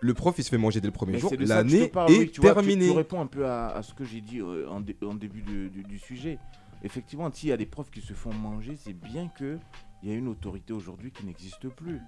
Le 0.00 0.12
prof, 0.12 0.34
il 0.38 0.44
se 0.44 0.50
fait 0.50 0.58
manger 0.58 0.80
dès 0.80 0.88
le 0.88 0.92
premier 0.92 1.18
jour. 1.18 1.32
L'année 1.38 1.90
est 1.90 1.92
oui, 2.08 2.30
terminée. 2.30 2.86
Vois, 2.86 2.94
tu, 2.94 2.98
réponds 2.98 3.20
un 3.20 3.26
peu 3.26 3.46
à, 3.46 3.68
à 3.68 3.82
ce 3.82 3.94
que 3.94 4.04
j'ai 4.04 4.20
dit 4.20 4.40
euh, 4.40 4.68
en, 4.68 4.82
en, 5.06 5.14
début 5.14 5.42
de, 5.42 5.68
du 5.68 5.98
sujet. 5.98 6.38
Effectivement, 6.82 7.30
s'il 7.32 7.48
y 7.48 7.52
a 7.52 7.56
des 7.56 7.66
profs 7.66 7.90
qui 7.90 8.02
se 8.02 8.12
font 8.12 8.32
manger, 8.32 8.76
c'est 8.82 8.92
bien 8.92 9.28
que 9.28 9.58
il 10.04 10.10
y 10.10 10.12
a 10.12 10.18
une 10.18 10.28
autorité 10.28 10.74
aujourd'hui 10.74 11.10
qui 11.10 11.24
n'existe 11.24 11.66
plus. 11.70 11.98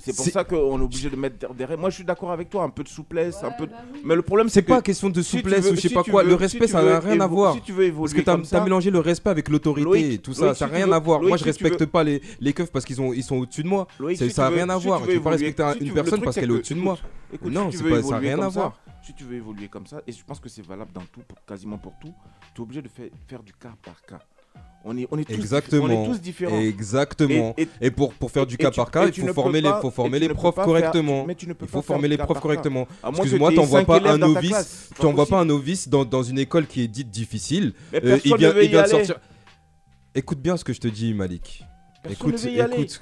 C'est 0.00 0.16
pour 0.16 0.24
ça 0.24 0.42
qu'on 0.42 0.80
est 0.80 0.82
obligé 0.82 1.08
de 1.08 1.14
mettre 1.14 1.54
derrière. 1.54 1.78
Moi, 1.78 1.88
je 1.90 1.94
suis 1.94 2.04
d'accord 2.04 2.32
avec 2.32 2.50
toi, 2.50 2.64
un 2.64 2.70
peu 2.70 2.82
de 2.82 2.88
souplesse, 2.88 3.36
un 3.44 3.52
peu. 3.52 3.66
Bah 3.66 3.76
mais 4.04 4.16
le 4.16 4.22
problème, 4.22 4.48
c'est 4.48 4.64
que 4.64 4.68
pas 4.68 4.82
question 4.82 5.10
de 5.10 5.22
souplesse 5.22 5.70
ou 5.70 5.76
je 5.76 5.80
sais 5.80 5.94
pas 5.94 6.02
quoi? 6.02 6.24
Le 6.24 6.34
respect, 6.34 6.66
ça 6.66 6.82
n'a 6.82 6.98
rien 6.98 7.20
à 7.20 7.28
voir. 7.28 7.54
Si 7.54 7.60
tu 7.60 7.72
veux 7.72 7.84
évoluer 7.84 8.24
parce 8.24 8.40
que 8.42 8.48
tu 8.48 8.56
as, 8.56 8.64
mélangé 8.64 8.90
le 8.90 8.98
respect 8.98 9.30
avec 9.30 9.48
l'autorité, 9.48 10.18
tout 10.18 10.34
ça, 10.34 10.54
ça 10.54 10.66
n'a 10.66 10.74
rien 10.74 10.90
à 10.90 10.98
voir. 10.98 11.22
Moi, 11.22 11.36
je 11.36 11.44
respecte 11.44 11.86
pas 11.86 12.02
les, 12.02 12.20
les 12.40 12.52
keufs 12.52 12.72
parce 12.72 12.84
qu'ils 12.84 12.98
ils 13.14 13.22
sont 13.22 13.36
au-dessus 13.36 13.62
de 13.62 13.68
moi. 13.68 13.86
Loïc, 14.00 14.18
ça 14.32 14.50
n'a 14.50 14.56
rien 14.56 14.68
à 14.68 14.76
voir. 14.76 15.04
Je 15.04 15.12
ne 15.12 15.18
pas 15.20 15.30
respecter 15.30 15.62
une 15.80 15.94
personne 15.94 16.20
parce 16.20 16.34
qu'elle 16.34 16.50
est 16.50 16.54
au-dessus 16.54 16.74
de 16.74 16.80
moi. 16.80 16.98
Non, 17.44 17.70
ça 17.70 17.84
n'a 17.84 18.18
rien 18.18 18.40
à 18.40 18.48
voir. 18.48 18.76
Si 19.04 19.14
tu 19.14 19.22
veux 19.22 19.36
évoluer 19.36 19.68
comme 19.68 19.86
ça, 19.86 20.00
et 20.06 20.12
je 20.12 20.24
pense 20.24 20.40
que 20.40 20.48
c'est 20.48 20.66
valable 20.66 20.90
dans 20.92 21.02
tout, 21.12 21.20
quasiment 21.46 21.76
pour 21.76 21.92
tout, 22.00 22.14
tu 22.54 22.60
es 22.60 22.62
obligé 22.62 22.80
de 22.80 22.88
faire 22.88 23.42
du 23.42 23.52
cas 23.52 23.74
par 23.84 24.00
cas. 24.02 24.20
On 24.86 24.96
est, 24.98 25.06
tous, 25.06 25.32
Exactement. 25.32 26.08
Différents. 26.18 26.60
Exactement. 26.60 27.54
Et, 27.80 27.90
pour, 27.90 28.12
pour 28.12 28.30
faire 28.30 28.46
du 28.46 28.58
cas 28.58 28.70
par 28.70 28.90
cas, 28.90 29.06
il 29.06 29.14
faut 29.14 29.32
former, 29.32 29.62
les, 29.62 29.70
faut 29.80 29.90
former 29.90 30.18
les 30.18 30.28
profs 30.28 30.56
correctement. 30.56 31.24
Mais 31.26 31.34
tu 31.34 31.48
ne 31.48 31.54
peux 31.54 31.64
il 31.64 31.70
faut 31.70 31.80
former 31.80 32.08
les 32.08 32.18
profs 32.18 32.40
correctement. 32.40 32.86
Excuse-moi, 33.08 33.52
t'envoies 33.54 33.84
pas 33.84 33.96
un 33.96 34.18
pas 35.26 35.40
un 35.40 35.44
novice 35.46 35.88
dans, 35.88 36.04
dans 36.04 36.22
une 36.22 36.38
école 36.38 36.66
qui 36.66 36.82
est 36.82 36.88
dite 36.88 37.10
difficile. 37.10 37.72
Euh, 37.94 38.18
il 38.24 38.36
vient, 38.36 38.54
il 38.60 38.68
vient 38.68 38.82
de 38.82 38.88
sortir. 38.88 39.16
Écoute 40.14 40.40
bien 40.40 40.56
ce 40.56 40.64
que 40.64 40.72
je 40.72 40.80
te 40.80 40.88
dis, 40.88 41.14
Malik. 41.14 41.64
Écoute, 42.10 42.38
ce 42.38 42.96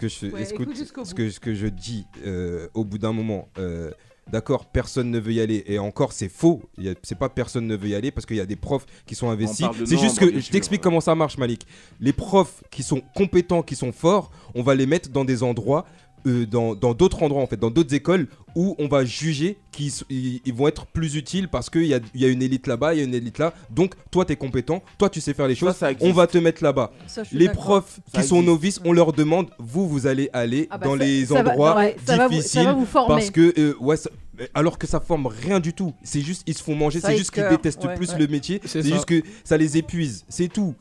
que 1.45 1.55
je, 1.55 1.67
dis. 1.67 2.07
Euh, 2.25 2.69
au 2.75 2.85
bout 2.85 2.99
d'un 2.99 3.13
moment, 3.13 3.49
euh, 3.59 3.91
d'accord, 4.31 4.67
personne 4.67 5.11
ne 5.11 5.19
veut 5.19 5.33
y 5.33 5.41
aller. 5.41 5.65
Et 5.67 5.79
encore, 5.79 6.13
c'est 6.13 6.29
faux. 6.29 6.63
C'est 7.03 7.19
pas 7.19 7.29
personne 7.29 7.67
ne 7.67 7.77
veut 7.77 7.89
y 7.89 7.95
aller 7.95 8.11
parce 8.11 8.27
qu'il 8.27 8.37
y 8.37 8.41
a 8.41 8.47
des 8.47 8.57
profs 8.57 8.87
qui 9.07 9.15
sont 9.15 9.31
investis. 9.31 9.67
C'est 9.85 9.99
juste 9.99 10.19
que 10.19 10.41
je 10.41 10.51
t'explique 10.51 10.81
comment 10.81 11.01
ça 11.01 11.15
marche, 11.15 11.39
Malik. 11.39 11.67
Les 12.01 12.13
profs 12.13 12.63
qui 12.71 12.83
sont 12.83 13.03
compétents, 13.15 13.63
qui 13.63 13.77
sont 13.77 13.93
forts, 13.93 14.31
on 14.55 14.63
va 14.63 14.75
les 14.75 14.87
mettre 14.87 15.11
dans 15.11 15.25
des 15.25 15.43
endroits 15.43 15.87
euh, 16.27 16.47
dans 16.47 16.75
d'autres 16.75 17.23
endroits, 17.23 17.43
en 17.43 17.47
fait, 17.47 17.59
dans 17.59 17.71
d'autres 17.71 17.95
écoles 17.95 18.29
où 18.55 18.77
on 18.79 18.87
va 18.87 19.05
juger 19.05 19.59
qu'ils 19.73 19.91
ils 20.11 20.55
vont 20.55 20.69
être 20.69 20.87
plus 20.87 21.17
utiles 21.17 21.49
parce 21.49 21.69
qu'il 21.71 21.87
y 21.87 21.95
a, 21.95 22.01
y 22.15 22.25
a, 22.25 22.29
une 22.29 22.43
élite 22.43 22.67
là-bas, 22.67 22.95
il 22.95 22.99
y 22.99 23.01
a 23.01 23.05
une 23.05 23.15
élite 23.15 23.39
là. 23.39 23.53
Donc, 23.71 23.95
toi, 24.11 24.25
tu 24.25 24.33
es 24.33 24.37
compétent, 24.37 24.83
toi, 24.99 25.09
tu 25.09 25.21
sais 25.21 25.35
faire 25.35 25.49
les 25.49 25.55
choses, 25.55 25.75
on 26.01 26.13
va 26.13 26.27
te 26.27 26.39
mettre 26.39 26.63
là-bas. 26.63 26.93
Les 27.33 27.49
profs 27.49 28.01
qui 28.15 28.23
sont 28.23 28.43
novices, 28.43 28.81
on 28.85 28.93
leur 28.93 29.13
demande, 29.13 29.51
vous, 29.59 29.89
vous 29.89 30.07
allez 30.07 30.31
aller 30.33 30.69
dans 30.83 30.95
les 30.95 31.33
endroits 31.33 31.83
difficiles 32.07 32.69
va 32.93 33.05
parce 33.07 33.31
que, 33.31 33.53
euh, 33.59 33.75
ouais, 33.81 33.97
ça, 33.97 34.11
alors 34.55 34.79
que 34.79 34.87
ça 34.87 35.01
forme 35.01 35.27
rien 35.27 35.61
du 35.61 35.73
tout. 35.73 35.93
C'est 36.03 36.21
juste, 36.21 36.43
ils 36.47 36.55
se 36.55 36.63
font 36.63 36.75
manger, 36.75 37.01
c'est 37.01 37.17
juste 37.17 37.33
qu'ils 37.33 37.49
détestent 37.49 37.89
plus 37.97 38.17
le 38.17 38.27
métier, 38.27 38.61
c'est 38.65 38.83
juste 38.83 39.07
que 39.07 39.23
ça 39.45 39.57
les 39.57 39.77
épuise, 39.77 40.25
c'est 40.29 40.49
tout. 40.49 40.75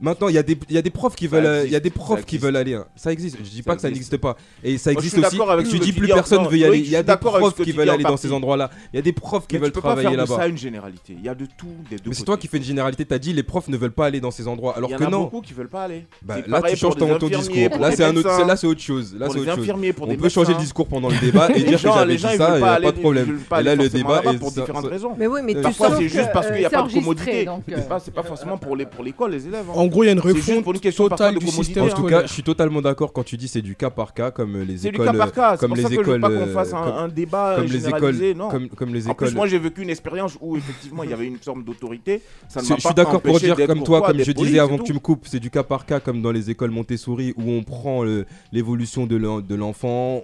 Maintenant, 0.00 0.28
il 0.28 0.34
y, 0.34 0.38
a 0.38 0.42
des, 0.42 0.90
profs 0.90 1.16
qui 1.16 1.26
veulent, 1.26 1.44
euh, 1.44 1.64
il 1.66 1.72
y 1.72 1.76
a 1.76 1.80
des 1.80 1.90
profs 1.90 2.24
qui 2.24 2.38
veulent 2.38 2.54
aller. 2.54 2.74
Hein. 2.74 2.86
Ça 2.94 3.12
existe. 3.12 3.36
Je 3.38 3.50
dis 3.50 3.62
pas 3.62 3.74
que 3.74 3.82
ça 3.82 3.88
n'existe 3.88 4.16
pas. 4.16 4.36
Et 4.62 4.78
ça 4.78 4.92
existe 4.92 5.18
aussi. 5.18 5.38
tu 5.68 5.78
dis 5.80 5.92
plus 5.92 6.06
personne 6.06 6.44
non, 6.44 6.48
veut 6.48 6.58
y 6.58 6.64
aller. 6.64 6.78
Il 6.78 6.88
y 6.88 6.96
a 6.96 7.02
des 7.02 7.16
profs 7.16 7.60
qui 7.62 7.72
veulent 7.72 7.90
aller 7.90 8.04
dans 8.04 8.16
ces 8.16 8.32
endroits-là. 8.32 8.70
Il 8.92 8.96
y 8.96 8.98
a 9.00 9.02
des 9.02 9.12
profs 9.12 9.46
qui 9.46 9.58
veulent 9.58 9.72
travailler 9.72 10.16
là-bas. 10.16 10.34
C'est 10.36 10.42
ça 10.42 10.46
une 10.48 10.58
généralité. 10.58 11.14
Il 11.18 11.24
y 11.24 11.28
a 11.28 11.34
de 11.34 11.46
tout, 11.46 11.66
des 11.90 11.96
deux. 11.96 12.10
Mais 12.10 12.14
c'est 12.14 12.24
toi 12.24 12.36
qui 12.36 12.46
fais 12.46 12.58
une 12.58 12.62
généralité. 12.64 13.04
T'as 13.04 13.18
dit 13.18 13.32
les 13.32 13.42
profs 13.42 13.68
ne 13.68 13.76
veulent 13.76 13.92
pas 13.92 14.06
aller 14.06 14.20
dans 14.20 14.30
ces 14.30 14.46
endroits, 14.46 14.76
alors 14.76 14.90
que 14.90 14.94
non. 14.94 15.00
Il 15.00 15.12
y 15.12 15.14
en 15.14 15.18
a 15.18 15.24
beaucoup 15.24 15.40
qui 15.40 15.52
veulent 15.52 15.68
pas 15.68 15.84
aller. 15.84 16.04
Bah, 16.22 16.36
là, 16.46 16.62
tu 16.62 16.76
changes 16.76 16.96
ton 16.96 17.16
discours. 17.28 17.78
Là, 17.78 17.90
c'est 17.92 18.04
autre. 18.06 18.78
Chose. 18.78 19.14
Là, 19.18 19.28
c'est 19.28 19.38
autre 19.38 19.54
chose. 19.54 19.68
On 20.00 20.16
peut 20.16 20.28
changer 20.28 20.52
le 20.52 20.60
discours 20.60 20.86
pendant 20.86 21.08
le 21.08 21.18
débat 21.18 21.48
et 21.54 21.62
dire 21.62 21.80
que 21.80 21.88
j'avais 21.88 22.16
dit 22.16 22.22
ça. 22.22 22.58
Pas 22.58 22.80
de 22.80 23.00
problème. 23.00 23.40
Là, 23.50 23.74
le 23.74 23.88
débat 23.88 24.22
est 24.24 24.38
pour 24.38 24.52
différentes 24.52 24.86
raisons. 24.86 25.14
Mais 25.18 25.26
oui, 25.26 25.40
mais 25.42 25.54
parfois 25.60 25.96
c'est 25.96 26.08
juste 26.08 26.30
parce 26.32 26.48
qu'il 26.50 26.60
y 26.60 26.64
a 26.64 26.70
pas 26.70 26.82
de 26.82 26.92
commodité. 26.92 27.46
C'est 28.00 28.14
pas 28.14 28.22
forcément 28.22 28.58
pour 28.58 28.76
l'école 28.76 29.32
les 29.32 29.46
élèves. 29.46 29.66
En 29.88 29.90
gros, 29.90 30.04
il 30.04 30.06
y 30.08 30.10
a 30.10 30.12
une 30.12 30.20
refonte 30.20 30.62
pour 30.62 30.74
une 30.74 30.80
question 30.80 31.08
totale 31.08 31.34
de 31.36 31.40
du 31.40 31.46
système. 31.46 31.84
En 31.84 31.88
tout 31.88 32.06
hein. 32.06 32.10
cas, 32.10 32.22
je 32.26 32.32
suis 32.32 32.42
totalement 32.42 32.82
d'accord 32.82 33.10
quand 33.10 33.22
tu 33.22 33.38
dis 33.38 33.48
c'est 33.48 33.62
du 33.62 33.74
cas 33.74 33.88
par 33.88 34.12
cas, 34.12 34.30
comme 34.30 34.58
les 34.58 34.62
écoles. 34.62 34.78
C'est 34.78 34.90
du 34.90 34.98
cas 34.98 35.12
par 35.14 35.32
cas. 35.32 35.56
Comme 35.56 35.74
les 35.74 35.92
écoles. 35.94 36.20
Pas 36.20 36.28
qu'on 36.28 36.46
fasse 36.48 36.74
un 36.74 37.08
débat 37.08 37.66
généralisé, 37.66 38.34
non. 38.34 38.50
Comme 38.76 38.94
les 38.94 39.08
écoles. 39.08 39.32
Moi, 39.32 39.46
j'ai 39.46 39.58
vécu 39.58 39.82
une 39.82 39.90
expérience 39.90 40.36
où 40.40 40.56
effectivement 40.56 41.04
il 41.04 41.10
y 41.10 41.12
avait 41.14 41.26
une 41.26 41.38
forme 41.38 41.64
d'autorité. 41.64 42.20
Je 42.54 42.60
suis 42.60 42.94
d'accord 42.94 43.22
pour 43.22 43.40
dire 43.40 43.56
comme 43.66 43.82
toi, 43.82 44.02
comme 44.02 44.22
je 44.22 44.32
disais 44.32 44.58
avant 44.58 44.78
que 44.78 44.84
tu 44.84 44.92
me 44.92 44.98
coupes, 44.98 45.26
c'est 45.26 45.40
du 45.40 45.50
cas 45.50 45.62
par 45.62 45.86
cas 45.86 46.00
comme 46.00 46.20
dans 46.20 46.32
les 46.32 46.50
écoles 46.50 46.70
Montessori 46.70 47.32
où 47.36 47.50
on 47.50 47.62
prend 47.62 48.04
l'évolution 48.52 49.06
de 49.06 49.54
l'enfant, 49.54 50.20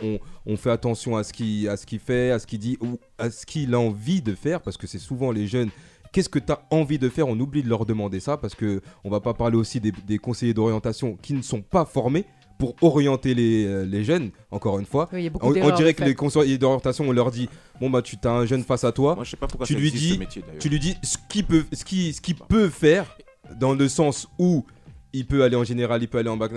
on 0.47 0.57
fait 0.57 0.71
attention 0.71 1.17
à 1.17 1.25
ce 1.25 1.33
qu'il 1.33 2.01
fait, 2.01 2.31
à 2.31 2.39
ce 2.39 2.47
qu'il 2.47 2.59
dit, 2.59 2.79
à 3.19 3.31
ce 3.31 3.47
qu'il 3.47 3.73
a 3.75 3.81
envie 3.81 4.21
de 4.21 4.35
faire, 4.35 4.61
parce 4.61 4.77
que 4.77 4.87
c'est 4.87 4.99
souvent 4.99 5.33
les 5.33 5.47
jeunes 5.47 5.71
qu'est-ce 6.15 6.29
que 6.29 6.39
tu 6.39 6.53
as 6.53 6.63
envie 6.71 6.99
de 6.99 7.09
faire? 7.09 7.29
On 7.29 7.39
oublie 7.39 7.63
de 7.63 7.69
leur 7.69 7.85
demander 7.85 8.21
ça 8.21 8.37
parce 8.37 8.55
que 8.55 8.81
on 9.03 9.11
va 9.11 9.21
pas 9.21 9.35
parler 9.35 9.57
aussi 9.57 9.81
des, 9.81 10.19
conseillers 10.19 10.55
d'orientation 10.55 11.19
qui 11.21 11.35
ne 11.35 11.43
sont 11.43 11.61
pas 11.61 11.85
formés 11.85 12.25
pour 12.57 12.77
orienter 12.83 13.35
les, 13.35 13.67
euh, 13.67 14.03
jeunes, 14.05 14.31
encore 14.53 14.79
une 14.79 14.87
fois. 14.87 15.11
On, 15.43 15.51
dirait 15.73 15.93
que 15.93 16.05
les 16.05 16.15
conseillers 16.15 16.57
d'orientation, 16.57 17.05
on 17.09 17.13
leur 17.13 17.33
dit 17.33 17.49
Bon, 17.81 17.91
bah, 17.91 18.01
tu 18.01 18.17
as 18.23 18.31
un 18.31 18.47
jeune 18.47 18.63
face 18.63 18.85
à 18.85 18.93
toi, 18.93 19.17
Moi, 19.17 19.25
je 19.25 19.31
sais 19.31 19.37
pas 19.37 19.49
tu, 19.65 19.75
lui 19.75 19.91
dis, 19.91 20.21
tu 20.61 20.69
lui 20.69 20.79
dis 20.79 20.97
ce 21.03 21.19
qu'il 21.29 21.45
peut, 21.45 21.65
ce 21.73 21.85
qui, 21.85 22.13
ce 22.13 22.21
peut 22.49 22.69
faire, 22.69 23.17
dans 23.59 23.75
le 23.75 23.89
sens 23.89 24.29
où 24.39 24.65
il 25.13 25.27
peut 25.27 25.43
aller 25.43 25.57
en 25.57 25.65
général, 25.65 26.03
il 26.03 26.09
peut 26.09 26.19
aller 26.19 26.29
en 26.29 26.37
bac, 26.37 26.53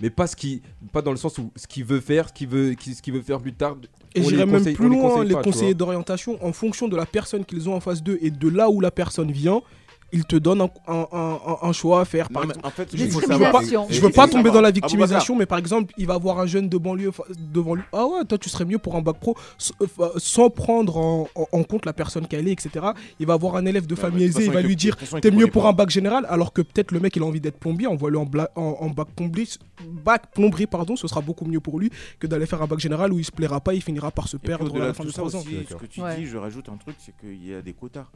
mais 0.00 0.10
pas, 0.10 0.26
ce 0.26 0.36
qui, 0.36 0.62
pas 0.92 1.00
dans 1.00 1.12
le 1.12 1.16
sens 1.16 1.38
où 1.38 1.50
ce 1.56 1.66
qu'il 1.66 1.84
veut 1.84 2.00
faire, 2.00 2.28
ce 2.28 2.34
qu'il 2.34 2.48
veut, 2.48 2.74
ce 2.78 3.00
qu'il 3.02 3.14
veut 3.14 3.22
faire 3.22 3.40
plus 3.40 3.54
tard, 3.54 3.76
et 4.14 4.22
j'irais 4.22 4.46
même 4.46 4.58
conseille- 4.58 4.74
plus 4.74 4.88
loin, 4.88 5.24
les 5.24 5.34
pas, 5.34 5.42
conseillers 5.42 5.74
d'orientation, 5.74 6.38
en 6.44 6.52
fonction 6.52 6.88
de 6.88 6.96
la 6.96 7.06
personne 7.06 7.44
qu'ils 7.44 7.68
ont 7.68 7.74
en 7.74 7.80
face 7.80 8.02
d'eux 8.02 8.18
et 8.22 8.30
de 8.30 8.48
là 8.48 8.70
où 8.70 8.80
la 8.80 8.90
personne 8.90 9.30
vient, 9.30 9.60
il 10.12 10.24
te 10.24 10.36
donne 10.36 10.60
un, 10.62 10.70
un- 10.86 11.06
un- 11.12 11.38
un- 11.46 11.68
un 11.68 11.72
choix 11.72 12.00
à 12.00 12.04
faire. 12.04 12.28
Par 12.30 12.42
Non, 12.42 12.48
mais 12.48 12.54
exemple, 12.54 12.66
en 12.66 12.70
fait, 12.70 12.96
je, 12.96 13.04
veux 13.04 13.50
pas, 13.52 13.62
je 13.90 14.00
veux 14.00 14.10
pas 14.10 14.26
et 14.26 14.30
tomber 14.30 14.50
dans 14.50 14.60
la 14.62 14.70
victimisation, 14.70 15.36
mais 15.36 15.46
par 15.46 15.58
exemple, 15.58 15.92
il 15.98 16.06
va 16.06 16.16
voir 16.18 16.38
un 16.40 16.46
jeune 16.46 16.68
de 16.68 16.78
banlieue 16.78 17.12
devant 17.52 17.74
lui. 17.74 17.82
Ah 17.92 18.06
ouais, 18.06 18.24
toi 18.24 18.38
tu 18.38 18.48
serais 18.48 18.64
mieux 18.64 18.78
pour 18.78 18.96
un 18.96 19.02
bac 19.02 19.18
pro, 19.20 19.36
euh, 19.82 19.86
sans 20.16 20.50
prendre 20.50 20.96
en, 20.96 21.28
en- 21.34 21.46
en 21.52 21.62
compte 21.62 21.84
la 21.84 21.92
personne 21.92 22.26
qu'elle 22.26 22.48
est, 22.48 22.52
etc. 22.52 22.86
Il 23.20 23.26
va 23.26 23.36
voir 23.36 23.56
un 23.56 23.66
élève 23.66 23.86
de 23.86 23.94
Ouais, 23.94 24.00
famille 24.00 24.24
aisée, 24.24 24.46
il 24.46 24.50
va 24.52 24.62
lui 24.62 24.76
dire 24.76 24.96
T'es 24.96 25.20
te 25.20 25.34
mieux 25.34 25.46
pour 25.48 25.64
pas. 25.64 25.68
un 25.70 25.72
bac 25.72 25.90
général, 25.90 26.26
alors 26.30 26.52
que 26.52 26.62
peut-être 26.62 26.92
le 26.92 27.00
mec 27.00 27.14
il 27.16 27.22
a 27.22 27.26
envie 27.26 27.40
d'être 27.40 27.58
plombier, 27.58 27.86
envoie-le 27.86 28.18
en, 28.18 28.24
bla- 28.24 28.50
en, 28.56 28.76
en 28.80 28.88
bac 28.90 29.08
plomberie, 29.14 29.58
bac 29.84 30.32
plomberie, 30.34 30.66
pardon, 30.66 30.96
ce 30.96 31.06
sera 31.06 31.20
beaucoup 31.20 31.44
mieux 31.44 31.60
pour 31.60 31.78
lui 31.78 31.90
que 32.18 32.26
d'aller 32.26 32.46
faire 32.46 32.62
un 32.62 32.66
bac 32.66 32.78
général 32.78 33.12
où 33.12 33.18
il 33.18 33.24
se 33.24 33.32
plaira 33.32 33.60
pas, 33.60 33.74
il 33.74 33.82
finira 33.82 34.10
par 34.10 34.26
se 34.28 34.36
Et 34.36 34.40
perdre 34.40 34.74
à 34.82 34.86
la 34.86 34.94
fin 34.94 35.04
de 35.04 35.10
ça 35.10 35.20
3 35.20 35.36
ans. 35.36 35.40
aussi, 35.40 35.66
ce 35.68 35.74
que 35.74 35.86
tu 35.86 36.00
dis, 36.16 36.26
je 36.26 36.36
rajoute 36.38 36.68
un 36.70 36.76
truc, 36.76 36.96
c'est 36.98 37.14
qu'il 37.20 37.46
y 37.46 37.54
a 37.54 37.60
des 37.62 37.72
quotas. 37.74 38.06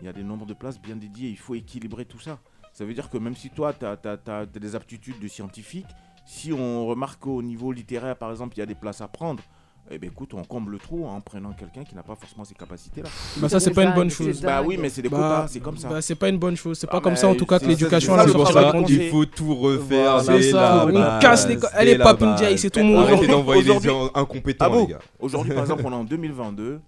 Il 0.00 0.06
y 0.06 0.08
a 0.08 0.12
des 0.12 0.22
nombres 0.22 0.46
de 0.46 0.54
places 0.54 0.80
bien 0.80 0.96
dédiés. 0.96 1.28
Il 1.28 1.38
faut 1.38 1.54
équilibrer 1.54 2.04
tout 2.04 2.20
ça. 2.20 2.38
Ça 2.72 2.84
veut 2.84 2.94
dire 2.94 3.10
que 3.10 3.18
même 3.18 3.34
si 3.36 3.50
toi, 3.50 3.72
tu 3.72 3.84
as, 3.84 4.46
des 4.46 4.74
aptitudes 4.76 5.18
de 5.20 5.28
scientifique, 5.28 5.86
si 6.24 6.52
on 6.52 6.86
remarque 6.86 7.20
qu'au 7.20 7.42
niveau 7.42 7.72
littéraire, 7.72 8.16
par 8.16 8.30
exemple, 8.30 8.54
il 8.56 8.60
y 8.60 8.62
a 8.62 8.66
des 8.66 8.74
places 8.76 9.00
à 9.00 9.08
prendre, 9.08 9.42
eh 9.90 9.98
ben 9.98 10.08
écoute, 10.08 10.34
on 10.34 10.44
comble 10.44 10.70
le 10.70 10.78
trou 10.78 11.04
en 11.04 11.20
prenant 11.20 11.52
quelqu'un 11.52 11.82
qui 11.82 11.96
n'a 11.96 12.04
pas 12.04 12.14
forcément 12.14 12.44
ces 12.44 12.54
capacités-là. 12.54 13.08
Bah 13.38 13.48
ça 13.48 13.58
c'est 13.58 13.72
pas 13.72 13.82
une 13.82 13.92
bonne 13.94 14.10
chose. 14.10 14.40
Bah 14.40 14.62
oui, 14.62 14.76
mais 14.78 14.88
c'est 14.88 15.02
des 15.02 15.08
Bah, 15.08 15.16
quotas, 15.16 15.48
c'est 15.48 15.58
comme 15.58 15.76
ça. 15.76 15.88
Bah, 15.88 16.00
c'est 16.00 16.14
pas 16.14 16.28
une 16.28 16.38
bonne 16.38 16.56
chose. 16.56 16.78
C'est 16.78 16.86
pas 16.86 16.98
Ah, 16.98 17.00
comme 17.00 17.16
ça 17.16 17.26
en 17.26 17.34
tout 17.34 17.46
cas 17.46 17.58
que 17.58 17.64
l'éducation 17.66 18.16
elle 18.16 18.28
se 18.30 18.44
ça, 18.52 18.72
le. 18.72 18.88
Il 18.88 19.10
faut 19.10 19.24
tout 19.24 19.52
refaire. 19.56 20.18
Voilà, 20.22 20.40
c'est 20.42 20.50
ça, 20.52 20.86
on 20.86 20.92
base, 20.92 21.20
casse 21.20 21.48
les 21.48 21.58
Allez, 21.72 21.96
base. 21.98 22.20
Ndiaye, 22.20 22.58
c'est 22.58 22.70
tout 22.70 22.80
mon 22.84 23.00
Arrêtez 23.00 23.26
nom. 23.26 23.38
d'envoyer 23.38 23.80
gens 23.80 24.10
incompétents, 24.14 24.66
Ah 24.72 24.76
les 24.76 24.86
gars. 24.86 24.98
Aujourd'hui, 25.18 25.52
par 25.54 25.62
exemple, 25.64 25.82
on 25.84 25.90
est 25.90 25.94
en 25.96 26.04
2022. 26.04 26.80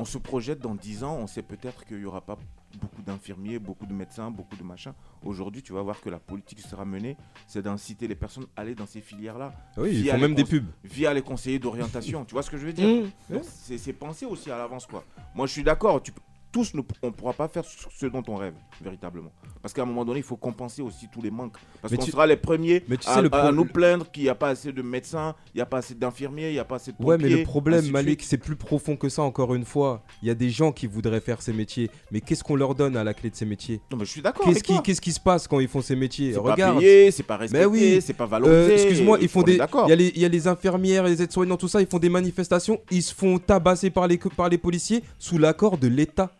On 0.00 0.06
se 0.06 0.16
projette 0.16 0.60
dans 0.60 0.74
10 0.74 1.04
ans, 1.04 1.18
on 1.20 1.26
sait 1.26 1.42
peut-être 1.42 1.84
qu'il 1.84 1.98
n'y 1.98 2.06
aura 2.06 2.22
pas 2.22 2.38
beaucoup 2.80 3.02
d'infirmiers, 3.02 3.58
beaucoup 3.58 3.84
de 3.84 3.92
médecins, 3.92 4.30
beaucoup 4.30 4.56
de 4.56 4.62
machins. 4.62 4.94
Aujourd'hui, 5.22 5.62
tu 5.62 5.74
vas 5.74 5.82
voir 5.82 6.00
que 6.00 6.08
la 6.08 6.18
politique 6.18 6.56
qui 6.62 6.66
sera 6.66 6.86
menée, 6.86 7.18
c'est 7.46 7.60
d'inciter 7.60 8.08
les 8.08 8.14
personnes 8.14 8.46
à 8.56 8.62
aller 8.62 8.74
dans 8.74 8.86
ces 8.86 9.02
filières-là. 9.02 9.52
Ah 9.76 9.80
Oui, 9.82 9.90
ils 9.92 10.02
via 10.04 10.12
font 10.14 10.16
les 10.22 10.22
même 10.28 10.34
des 10.34 10.44
pubs. 10.44 10.64
Via 10.84 11.12
les 11.12 11.20
conseillers 11.20 11.58
d'orientation. 11.58 12.24
tu 12.24 12.32
vois 12.32 12.42
ce 12.42 12.48
que 12.50 12.56
je 12.56 12.64
veux 12.64 12.72
dire? 12.72 12.88
Mmh. 12.88 13.34
Donc, 13.34 13.42
c'est 13.44 13.76
c'est 13.76 13.92
penser 13.92 14.24
aussi 14.24 14.50
à 14.50 14.56
l'avance, 14.56 14.86
quoi. 14.86 15.04
Moi, 15.34 15.46
je 15.46 15.52
suis 15.52 15.62
d'accord. 15.62 16.02
Tu, 16.02 16.12
peux- 16.12 16.22
tous, 16.52 16.74
ne- 16.74 16.82
on 17.02 17.06
ne 17.08 17.12
pourra 17.12 17.32
pas 17.32 17.48
faire 17.48 17.64
ce 17.64 18.06
dont 18.06 18.22
on 18.28 18.36
rêve, 18.36 18.54
véritablement. 18.82 19.30
Parce 19.62 19.74
qu'à 19.74 19.82
un 19.82 19.86
moment 19.86 20.04
donné, 20.04 20.20
il 20.20 20.24
faut 20.24 20.36
compenser 20.36 20.82
aussi 20.82 21.06
tous 21.12 21.22
les 21.22 21.30
manques. 21.30 21.56
Parce 21.82 21.94
qu'on 21.94 22.02
tu- 22.04 22.10
sera 22.10 22.26
les 22.26 22.36
premiers 22.36 22.82
mais 22.88 22.96
tu 22.96 23.08
à, 23.08 23.52
nous 23.52 23.64
plaindre 23.64 24.10
qu'il 24.10 24.22
n'y 24.24 24.28
a 24.28 24.34
pas 24.34 24.48
assez 24.48 24.72
de 24.72 24.82
médecins, 24.82 25.34
il 25.54 25.58
n'y 25.58 25.62
a 25.62 25.66
pas 25.66 25.78
assez 25.78 25.94
d'infirmiers, 25.94 26.48
il 26.48 26.52
n'y 26.54 26.58
a 26.58 26.64
pas 26.64 26.76
assez 26.76 26.92
de 26.92 26.96
Ouais, 27.00 27.16
mais 27.18 27.24
le 27.24 27.30
pompiers, 27.30 27.44
problème, 27.44 27.90
Malik, 27.90 28.22
c'est 28.22 28.38
plus 28.38 28.56
profond 28.56 28.96
que 28.96 29.08
ça, 29.08 29.22
encore 29.22 29.54
une 29.54 29.64
fois. 29.64 30.02
Il 30.22 30.28
y 30.28 30.30
a 30.30 30.34
des 30.34 30.50
gens 30.50 30.72
qui 30.72 30.86
voudraient 30.86 31.20
faire 31.20 31.42
ces 31.42 31.52
métiers, 31.52 31.90
mais 32.10 32.20
qu'est-ce 32.20 32.42
qu'on 32.44 32.56
leur 32.56 32.74
donne 32.74 32.96
à 32.96 33.04
la 33.04 33.14
clé 33.14 33.30
de 33.30 33.36
ces 33.36 33.44
métiers? 33.46 33.80
Non, 33.90 33.98
mais 33.98 34.04
je 34.04 34.10
suis 34.10 34.22
d'accord. 34.22 34.46
Qu'est-ce 34.46 35.00
qui, 35.00 35.12
se 35.12 35.20
passe 35.20 35.46
quand 35.48 35.60
ils 35.60 35.68
font 35.68 35.82
ces 35.82 35.96
métiers? 35.96 36.32
C'est 36.32 36.42
pas 36.42 36.52
Regarde. 36.52 36.80
c'est 37.10 37.22
pas 37.22 37.36
respecté, 37.36 37.66
oui. 37.66 38.00
c'est 38.00 38.12
pas 38.14 38.24
Euh, 38.24 38.26
valorisé. 38.28 38.74
Excuse-moi, 38.74 39.18
ils 39.20 39.28
font 39.28 39.42
des. 39.42 39.56
d'accord. 39.56 39.86
Il 39.86 39.90
y, 39.90 39.92
a 39.92 39.96
les- 39.96 40.12
il 40.14 40.20
y 40.22 40.24
a 40.24 40.28
les 40.28 40.46
infirmières, 40.48 41.04
les 41.04 41.22
aides-soignants, 41.22 41.56
tout 41.56 41.68
ça, 41.68 41.80
ils 41.80 41.86
font 41.86 41.98
des 41.98 42.08
manifestations, 42.08 42.80
ils 42.90 43.02
se 43.02 43.14
font 43.14 43.38
tabasser 43.38 43.90
par 43.90 44.06
les, 44.06 44.18
par 44.18 44.48
les 44.48 44.58
policiers 44.58 45.02
sous 45.18 45.38
l'accord 45.38 45.78
de 45.78 45.88
l'État. 45.88 46.32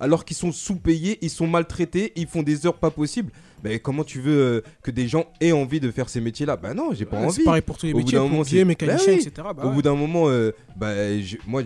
Alors 0.00 0.24
qu'ils 0.24 0.36
sont 0.36 0.52
sous-payés, 0.52 1.18
ils 1.22 1.30
sont 1.30 1.46
maltraités, 1.46 2.12
ils 2.16 2.26
font 2.26 2.42
des 2.42 2.66
heures 2.66 2.78
pas 2.78 2.90
possibles. 2.90 3.32
Mais 3.64 3.80
comment 3.80 4.04
tu 4.04 4.20
veux 4.20 4.38
euh, 4.38 4.60
que 4.82 4.90
des 4.92 5.08
gens 5.08 5.26
aient 5.40 5.50
envie 5.52 5.80
de 5.80 5.90
faire 5.90 6.08
ces 6.08 6.20
métiers-là? 6.20 6.56
Bah 6.56 6.74
non, 6.74 6.90
j'ai 6.92 7.04
pas 7.04 7.18
Ouais, 7.18 7.24
envie. 7.26 7.34
C'est 7.34 7.42
pareil 7.44 7.62
pour 7.62 7.76
tous 7.76 7.86
les 7.86 7.92
Au 7.92 7.96
métiers, 7.98 8.18
pompiers, 8.18 8.64
mécaniciens, 8.64 9.14
Bah 9.14 9.18
oui. 9.20 9.26
etc. 9.26 9.48
Bah 9.56 9.62
Au 9.64 9.68
ouais. 9.68 9.74
bout 9.74 9.82
d'un 9.82 9.94
moment, 9.96 10.28
euh, 10.28 10.52
je- 10.80 11.36
moi, 11.46 11.62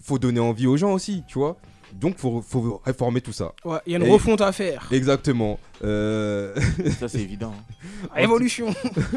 faut 0.00 0.18
donner 0.18 0.38
envie 0.40 0.66
aux 0.68 0.76
gens 0.76 0.92
aussi, 0.92 1.24
tu 1.26 1.38
vois. 1.38 1.56
Donc, 1.92 2.18
faut, 2.18 2.42
faut 2.46 2.80
réformer 2.84 3.20
tout 3.20 3.32
ça. 3.32 3.52
Ouais, 3.64 3.78
il 3.86 3.92
y 3.92 3.96
a 3.96 3.98
une 3.98 4.04
Et- 4.04 4.10
refonte 4.12 4.40
à 4.42 4.52
faire. 4.52 4.86
Exactement. 4.92 5.58
Euh, 5.84 6.54
Ça, 6.98 7.06
c'est 7.08 7.20
évident. 7.20 7.52
Révolution. 8.14 8.66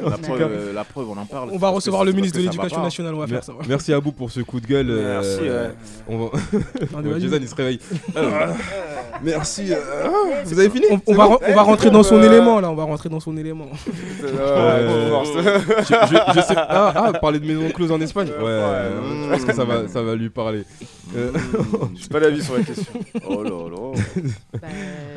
La 0.04 0.18
preuve, 0.18 0.42
euh, 0.42 0.74
la 0.74 0.84
preuve, 0.84 1.10
on 1.10 1.18
en 1.18 1.26
parle. 1.26 1.50
On 1.52 1.58
va 1.58 1.70
recevoir 1.70 2.04
le 2.06 2.12
ministre 2.12 2.38
de 2.38 2.44
l'Éducation 2.44 2.82
nationale, 2.84 3.16
on 3.16 3.20
va 3.20 3.26
faire 3.28 3.36
mer- 3.38 3.44
ça. 3.44 3.54
merci 3.68 3.94
à 3.94 4.00
vous 4.00 4.12
pour 4.12 4.30
ce 4.32 4.42
coup 4.42 4.60
de 4.60 4.68
gueule. 4.68 4.90
euh, 4.90 5.14
Merci, 5.22 5.50
ouais. 5.50 5.72
on 6.08 6.18
va- 6.18 6.32
Ouais. 7.12 7.20
Jason, 7.20 7.38
il 7.42 7.48
se 7.48 7.56
réveille. 7.56 7.80
Euh, 8.16 8.54
merci. 9.24 9.72
euh, 9.74 9.78
Vous 10.46 10.60
avez 10.60 10.70
fini? 10.70 10.86
On, 11.08 11.14
va, 11.14 11.28
bon 11.28 11.40
on 11.48 11.54
va 11.54 11.62
rentrer 11.62 11.90
dans 11.90 12.04
son 12.04 12.18
Euh, 12.22 12.26
élément 12.26 12.60
là, 12.60 12.70
on 12.70 12.76
va 12.76 12.84
rentrer 12.84 13.10
dans 13.10 13.20
son 13.20 13.36
élément. 13.38 13.68
Euh, 14.24 15.10
je, 15.26 15.84
je- 15.84 16.34
je 16.36 16.42
sais 16.42 16.54
ah, 16.58 16.94
ah, 16.96 17.14
parler 17.20 17.40
de 17.40 17.46
maison 17.46 17.70
close 17.72 17.92
en 17.92 18.02
Espagne 18.02 18.28
Ouais, 18.28 18.34
euh, 18.48 18.90
je 19.26 19.30
pense 19.34 19.46
que 19.46 19.54
ça 19.54 19.64
va, 19.66 19.88
ça 19.88 20.02
va 20.02 20.16
lui 20.16 20.30
parler. 20.30 20.64
Euh, 21.16 21.32
J'ai 21.96 22.08
pas 22.08 22.20
d'avis 22.20 22.44
sur 22.44 22.58
la 22.58 22.64
question. 22.64 22.94
Oh 23.28 23.44
là 23.44 23.50
là. 23.50 23.91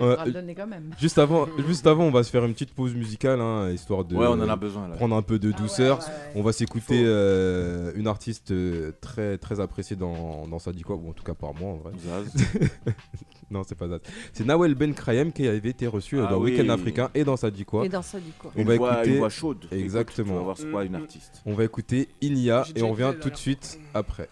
Bah, 0.00 0.24
le 0.26 0.32
donner 0.32 0.54
quand 0.54 0.66
même. 0.66 0.90
juste, 0.98 1.18
avant, 1.18 1.46
juste 1.66 1.86
avant, 1.86 2.04
on 2.04 2.10
va 2.10 2.22
se 2.22 2.30
faire 2.30 2.44
une 2.44 2.52
petite 2.52 2.72
pause 2.74 2.94
musicale, 2.94 3.40
hein, 3.40 3.70
histoire 3.70 4.04
de 4.04 4.14
Ouais, 4.16 4.26
on 4.26 4.32
en 4.32 4.48
a 4.48 4.56
besoin 4.56 4.88
là. 4.88 4.96
prendre 4.96 5.16
un 5.16 5.22
peu 5.22 5.38
de 5.38 5.48
Ah 5.52 5.56
ouais, 5.56 5.62
douceur. 5.62 5.98
ouais, 5.98 6.04
ouais. 6.04 6.10
On 6.36 6.42
va 6.42 6.52
s'écouter 6.52 7.02
euh, 7.04 7.92
une 7.96 8.06
artiste 8.06 8.50
euh, 8.50 8.92
très, 9.00 9.38
très 9.38 9.60
appréciée 9.60 9.96
dans, 9.96 10.46
dans 10.48 10.58
ça 10.58 10.72
dit 10.72 10.82
quoi, 10.82 10.96
ou 10.96 11.08
en 11.10 11.12
tout 11.12 11.24
cas 11.24 11.34
par 11.34 11.54
moi 11.54 11.70
en 11.72 11.76
vrai. 11.76 11.92
Zaz. 11.98 12.44
Non, 13.50 13.62
c'est 13.62 13.74
pas 13.76 13.86
ça. 13.88 13.98
C'est 14.32 14.44
Nawel 14.46 14.74
Ben 14.74 14.94
Krayem 14.94 15.30
qui 15.30 15.46
avait 15.46 15.68
été 15.68 15.86
reçu 15.86 16.18
euh, 16.18 16.24
Ah 16.26 16.30
dans 16.30 16.38
oui. 16.38 16.52
Weekend 16.52 16.70
Africain 16.70 17.10
et 17.14 17.24
dans 17.24 17.36
ça 17.36 17.50
dit 17.50 17.64
quoi. 17.66 17.84
Et 17.84 17.90
dans 17.90 18.00
ça 18.02 18.18
dit 18.18 18.32
quoi 18.38 18.50
On 18.56 18.60
Une 18.62 18.66
va 18.66 18.76
voix- 18.76 18.92
écouter- 18.94 19.10
Une 19.10 19.18
voix 19.18 19.28
chaude. 19.28 19.58
Écoute, 19.66 19.78
Exactement. 19.78 20.28
Tu 20.32 20.34
vas 20.34 20.40
voir 20.40 20.56
c'est 20.56 20.70
quoi 20.70 20.84
une 20.84 20.94
artiste. 20.94 21.42
On 21.44 21.52
va 21.52 21.64
écouter 21.64 22.08
Inia 22.22 22.64
et 22.74 22.82
on 22.82 22.90
revient 22.92 23.12
tout 23.20 23.28
de 23.30 23.36
suite 23.36 23.78
après. 23.92 24.28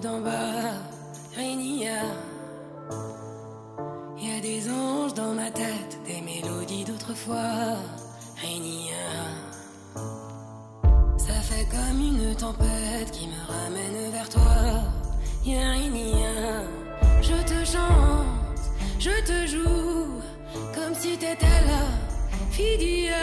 D'en 0.00 0.20
bas. 0.20 0.74
Rénia. 1.34 2.02
Il 4.18 4.28
y 4.28 4.36
a 4.36 4.40
des 4.40 4.70
anges 4.70 5.14
dans 5.14 5.32
ma 5.32 5.50
tête, 5.50 5.98
des 6.06 6.20
mélodies 6.20 6.84
d'autrefois. 6.84 7.76
Rénia. 8.40 9.06
Ça 11.18 11.34
fait 11.42 11.66
comme 11.70 12.00
une 12.00 12.34
tempête 12.34 13.10
qui 13.12 13.26
me 13.28 13.40
ramène 13.46 14.10
vers 14.12 14.28
toi. 14.28 14.42
Ya 15.44 15.70
Rénia. 15.70 16.64
Je 17.22 17.42
te 17.44 17.64
chante, 17.64 18.60
je 18.98 19.10
te 19.26 19.46
joue, 19.46 20.20
comme 20.74 20.94
si 20.94 21.16
t'étais 21.16 21.46
là, 21.46 21.82
Fidia. 22.50 23.14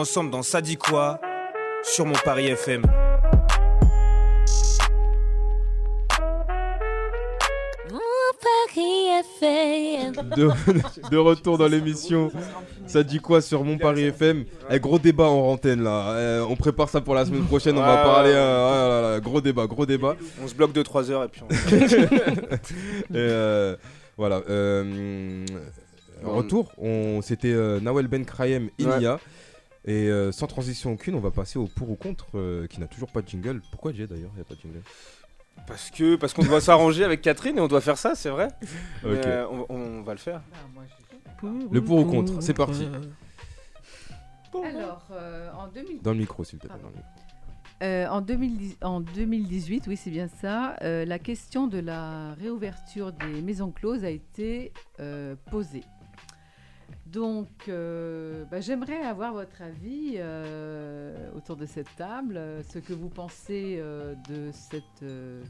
Ensemble 0.00 0.30
dans 0.30 0.42
Ça 0.42 0.60
dit 0.60 0.76
quoi 0.76 1.20
sur 1.82 2.06
mon 2.06 2.14
Paris 2.24 2.46
FM. 2.48 2.82
Mon 7.90 7.98
Paris 8.40 9.06
FM. 9.40 10.12
de, 10.36 10.50
de 11.10 11.16
retour 11.16 11.58
dans 11.58 11.66
l'émission. 11.66 12.30
Ça 12.86 13.02
dit 13.02 13.18
quoi 13.18 13.40
sur 13.40 13.64
Mon 13.64 13.78
Paris 13.78 14.04
FM 14.04 14.44
Eh, 14.70 14.78
Gros 14.80 14.98
débat 14.98 15.28
en 15.28 15.52
antenne 15.52 15.82
là. 15.82 16.16
Eh, 16.18 16.40
on 16.48 16.56
prépare 16.56 16.88
ça 16.88 17.00
pour 17.00 17.14
la 17.14 17.24
semaine 17.24 17.44
prochaine. 17.44 17.76
On 17.78 17.80
va 17.82 17.96
parler. 17.98 18.32
euh, 18.34 18.68
ah 18.68 18.88
là 18.88 19.12
là, 19.14 19.20
gros 19.20 19.40
débat, 19.40 19.66
gros 19.66 19.86
débat. 19.86 20.16
On 20.42 20.48
se 20.48 20.54
bloque 20.54 20.72
2-3 20.72 21.10
heures 21.10 21.24
et 21.24 21.28
puis 21.28 21.42
on. 21.42 21.48
Et, 23.14 23.16
euh, 23.16 23.76
voilà. 24.16 24.42
euh, 24.50 25.44
retour. 26.24 26.72
On, 26.78 27.20
C'était 27.22 27.52
euh, 27.52 27.80
Nawel 27.80 28.06
Ben 28.08 28.24
Krayem 28.24 28.70
Inia. 28.78 29.18
Et 29.86 30.08
euh, 30.08 30.30
sans 30.30 30.46
transition 30.46 30.92
aucune, 30.92 31.14
on 31.14 31.20
va 31.20 31.30
passer 31.30 31.58
au 31.58 31.66
pour 31.66 31.90
ou 31.90 31.94
contre 31.96 32.26
euh, 32.34 32.66
qui 32.66 32.80
n'a 32.80 32.86
toujours 32.86 33.10
pas 33.10 33.22
de 33.22 33.28
jingle. 33.28 33.62
Pourquoi 33.70 33.92
j'ai 33.92 34.06
d'ailleurs 34.06 34.30
Il 34.34 34.36
n'y 34.36 34.42
a 34.42 34.44
pas 34.44 34.54
de 34.54 34.60
jingle? 34.60 34.82
Parce 35.66 35.90
que 35.90 36.16
parce 36.16 36.32
qu'on 36.34 36.44
doit 36.44 36.60
s'arranger 36.60 37.04
avec 37.04 37.22
Catherine 37.22 37.56
et 37.58 37.60
on 37.60 37.68
doit 37.68 37.80
faire 37.80 37.98
ça, 37.98 38.14
c'est 38.14 38.30
vrai. 38.30 38.48
Mais, 39.04 39.12
Ok. 39.18 39.26
euh, 39.26 39.46
on, 39.68 39.74
on 39.74 40.02
va 40.02 40.12
le 40.12 40.18
faire. 40.18 40.42
Le 41.72 41.80
pour 41.82 41.98
ou 41.98 42.04
contre, 42.04 42.42
c'est 42.42 42.54
parti. 42.54 42.86
Alors, 44.52 45.06
euh, 45.12 45.50
en 45.52 45.68
2000 45.68 46.02
Dans 46.02 46.12
le 46.12 46.18
micro, 46.18 46.44
s'il 46.44 46.58
te 46.58 46.66
plaît. 46.66 46.76
Dans 46.82 46.88
le 46.88 46.94
micro. 46.94 47.08
Euh, 47.82 48.06
en, 48.08 48.20
2010 48.20 48.76
en 48.82 49.00
2018, 49.00 49.86
oui, 49.86 49.96
c'est 49.96 50.10
bien 50.10 50.28
ça, 50.28 50.76
euh, 50.82 51.06
la 51.06 51.18
question 51.18 51.66
de 51.66 51.78
la 51.78 52.34
réouverture 52.34 53.10
des 53.12 53.40
maisons 53.40 53.70
closes 53.70 54.04
a 54.04 54.10
été 54.10 54.72
euh, 54.98 55.34
posée. 55.50 55.84
Donc, 57.12 57.48
euh, 57.68 58.44
bah, 58.50 58.60
j'aimerais 58.60 59.02
avoir 59.02 59.32
votre 59.32 59.62
avis 59.62 60.14
euh, 60.16 61.30
autour 61.36 61.56
de 61.56 61.66
cette 61.66 61.94
table, 61.96 62.40
ce 62.72 62.78
que 62.78 62.92
vous 62.92 63.08
pensez 63.08 63.78
euh, 63.78 64.14
de 64.28 64.50
cette 64.52 65.02
euh, 65.02 65.42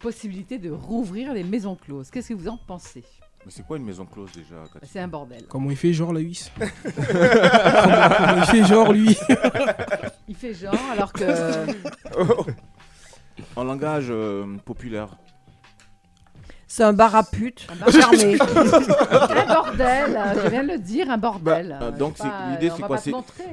possibilité 0.00 0.58
de 0.58 0.70
rouvrir 0.70 1.32
les 1.34 1.44
maisons 1.44 1.76
closes. 1.76 2.10
Qu'est-ce 2.10 2.30
que 2.30 2.34
vous 2.34 2.48
en 2.48 2.56
pensez? 2.56 3.04
Mais 3.44 3.52
c'est 3.52 3.64
quoi 3.64 3.76
une 3.76 3.84
maison 3.84 4.06
close 4.06 4.32
déjà 4.32 4.64
C'est 4.82 4.98
un 4.98 5.06
bordel. 5.06 5.44
Comment 5.48 5.70
il 5.70 5.76
fait 5.76 5.92
genre 5.92 6.12
la 6.12 6.20
8 6.20 6.52
comment, 6.58 6.70
comment 8.18 8.36
il 8.36 8.46
fait 8.46 8.64
genre 8.64 8.92
lui? 8.92 9.16
Il 10.26 10.34
fait 10.34 10.54
genre 10.54 10.74
alors 10.90 11.12
que... 11.12 11.24
En 13.54 13.62
langage 13.62 14.06
euh, 14.10 14.56
populaire. 14.64 15.16
C'est 16.70 16.84
un 16.84 16.92
bar 16.92 17.16
à 17.16 17.24
putes 17.24 17.66
Un 17.72 17.76
bar 17.76 17.90
fermé. 17.90 18.38
un 18.40 19.54
bordel, 19.54 20.16
euh, 20.16 20.44
je 20.44 20.48
viens 20.50 20.62
de 20.62 20.72
le 20.72 20.78
dire, 20.78 21.10
un 21.10 21.16
bordel. 21.16 21.78
Bah, 21.80 21.90
donc, 21.90 22.16
l'idée, 22.50 22.70
c'est 22.76 22.82
quoi. 22.82 22.98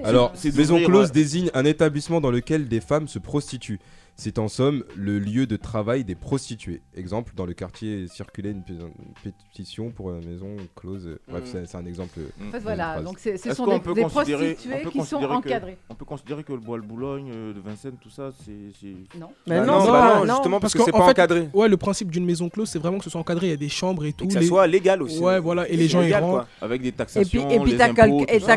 Alors, 0.03 0.33
maison 0.53 0.83
close 0.83 1.13
désigne 1.13 1.49
un 1.53 1.63
établissement 1.63 2.19
dans 2.19 2.29
lequel 2.29 2.67
des 2.67 2.81
femmes 2.81 3.07
se 3.07 3.17
prostituent. 3.17 3.79
C'est 4.17 4.39
en 4.39 4.47
somme 4.47 4.85
le 4.95 5.19
lieu 5.19 5.45
de 5.45 5.57
travail 5.57 6.05
des 6.05 6.15
prostituées. 6.15 6.81
Exemple, 6.95 7.33
dans 7.35 7.45
le 7.45 7.53
quartier 7.53 8.07
circulait 8.07 8.51
une, 8.51 8.63
pé- 8.63 8.71
une 8.73 9.31
pétition 9.51 9.91
pour 9.91 10.11
une 10.13 10.25
maison 10.25 10.55
close. 10.73 11.17
Bref, 11.29 11.43
Mm. 11.43 11.47
c'est- 11.51 11.65
c'est 11.65 11.77
un 11.77 11.85
exemple. 11.85 12.19
En 12.47 12.51
fait, 12.51 12.59
voilà, 12.59 13.01
donc 13.01 13.19
c'est- 13.19 13.35
ce 13.37 13.49
Est-ce 13.49 13.57
sont 13.57 13.65
qu'on 13.65 13.73
des, 13.73 13.79
peut 13.81 13.93
des 13.93 14.03
considérer- 14.03 14.53
prostituées 14.53 14.77
qui 14.83 14.97
sont 14.99 14.99
considérer 14.99 15.27
que- 15.27 15.33
encadrées. 15.49 15.77
On 15.89 15.95
peut 15.95 16.05
considérer 16.05 16.43
que 16.45 16.53
le 16.53 16.59
bois 16.59 16.79
de 16.79 16.85
Boulogne, 16.85 17.29
euh, 17.35 17.53
de 17.53 17.59
Vincennes, 17.59 17.97
tout 18.01 18.09
ça, 18.09 18.31
c'est. 18.45 18.51
c'est- 18.79 19.19
Non. 19.19 19.27
Mais 19.47 19.59
Bah 19.59 19.65
non, 19.65 19.79
non, 19.79 19.91
bah 19.91 20.13
non, 20.19 20.25
non. 20.25 20.33
justement 20.35 20.59
parce 20.61 20.71
que 20.73 20.77
qu'en- 20.77 20.85
c'est 20.85 20.95
en 20.95 20.99
pas 20.99 21.05
fait, 21.07 21.11
encadré. 21.11 21.49
Ouais, 21.53 21.67
le 21.67 21.75
principe 21.77 22.09
d'une 22.09 22.25
maison 22.25 22.47
close, 22.47 22.69
c'est 22.69 22.79
vraiment 22.79 22.99
que 22.99 23.03
ce 23.03 23.09
soit 23.09 23.19
encadré, 23.19 23.47
il 23.47 23.49
y 23.49 23.53
a 23.53 23.57
des 23.57 23.67
chambres 23.69 24.05
et 24.05 24.13
tout. 24.13 24.23
Et 24.23 24.27
que 24.27 24.33
ça 24.33 24.39
les- 24.39 24.47
soit 24.47 24.65
légal 24.65 25.01
aussi. 25.01 25.19
Ouais, 25.19 25.41
voilà, 25.41 25.67
et 25.67 25.75
les 25.75 25.89
gens 25.89 25.99
Légal, 25.99 26.23
rentrent. 26.23 26.47
Avec 26.61 26.81
des 26.81 26.87
Et 26.87 26.91
puis, 26.91 26.97
taxations. 26.97 27.49
et 27.49 27.59
puis 27.59 27.75
t'as 27.75 27.89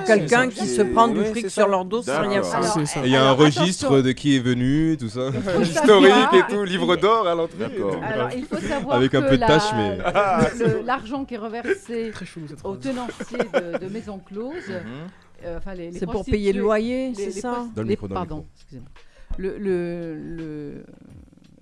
quelqu'un 0.01 0.49
qui 0.51 0.67
se 0.69 0.83
prend 0.83 1.09
du 1.09 1.25
fric 1.25 1.51
sur 1.51 1.67
leur 1.67 1.85
dos 1.85 2.03
sans 2.03 2.21
rien 2.29 2.45
faire. 2.45 3.05
Il 3.05 3.11
y 3.11 3.17
a 3.17 3.29
un 3.29 3.33
registre 3.33 4.01
de 4.03 4.13
qui 4.13 4.37
est 4.37 4.41
venu, 4.41 4.97
tout 4.97 5.09
ça. 5.09 5.31
Historique 5.63 6.13
savoir- 6.13 6.35
et 6.35 6.43
tout, 6.53 6.65
livre 6.65 6.97
d'or 6.97 7.27
à 7.29 7.35
l'entrée. 7.35 7.59
D'accord. 7.59 8.03
Alors, 8.03 8.29
il 8.37 8.45
faut 8.45 8.57
savoir 8.59 8.97
Avec 8.97 9.15
un 9.15 9.23
que 9.23 9.29
peu 9.31 9.37
de 9.37 9.41
la- 9.41 9.47
tâche, 9.47 9.71
mais- 9.77 10.83
l'argent 10.85 11.25
qui 11.25 11.35
est 11.35 11.39
reversé 11.39 12.13
aux 12.65 12.77
tenanciers 12.77 13.39
de, 13.39 13.79
de 13.79 13.89
maisons 13.93 14.19
closes, 14.19 14.69
Mhm. 14.69 15.09
euh, 15.45 15.59
enfin 15.59 15.75
les, 15.75 15.91
les 15.91 15.99
C'est 15.99 16.07
pour 16.07 16.25
payer 16.25 16.53
le 16.53 16.61
loyer, 16.61 17.09
les- 17.09 17.15
c'est 17.15 17.25
les 17.27 17.31
ça 17.33 17.51
prost- 17.53 17.75
Dans 17.75 17.83
le 17.83 17.89
les- 17.89 17.93
micro, 17.95 18.09
Pardon, 18.09 18.45
excusez-moi. 18.57 18.89
Le, 19.37 19.57
le, 19.59 20.17
le- 20.17 20.85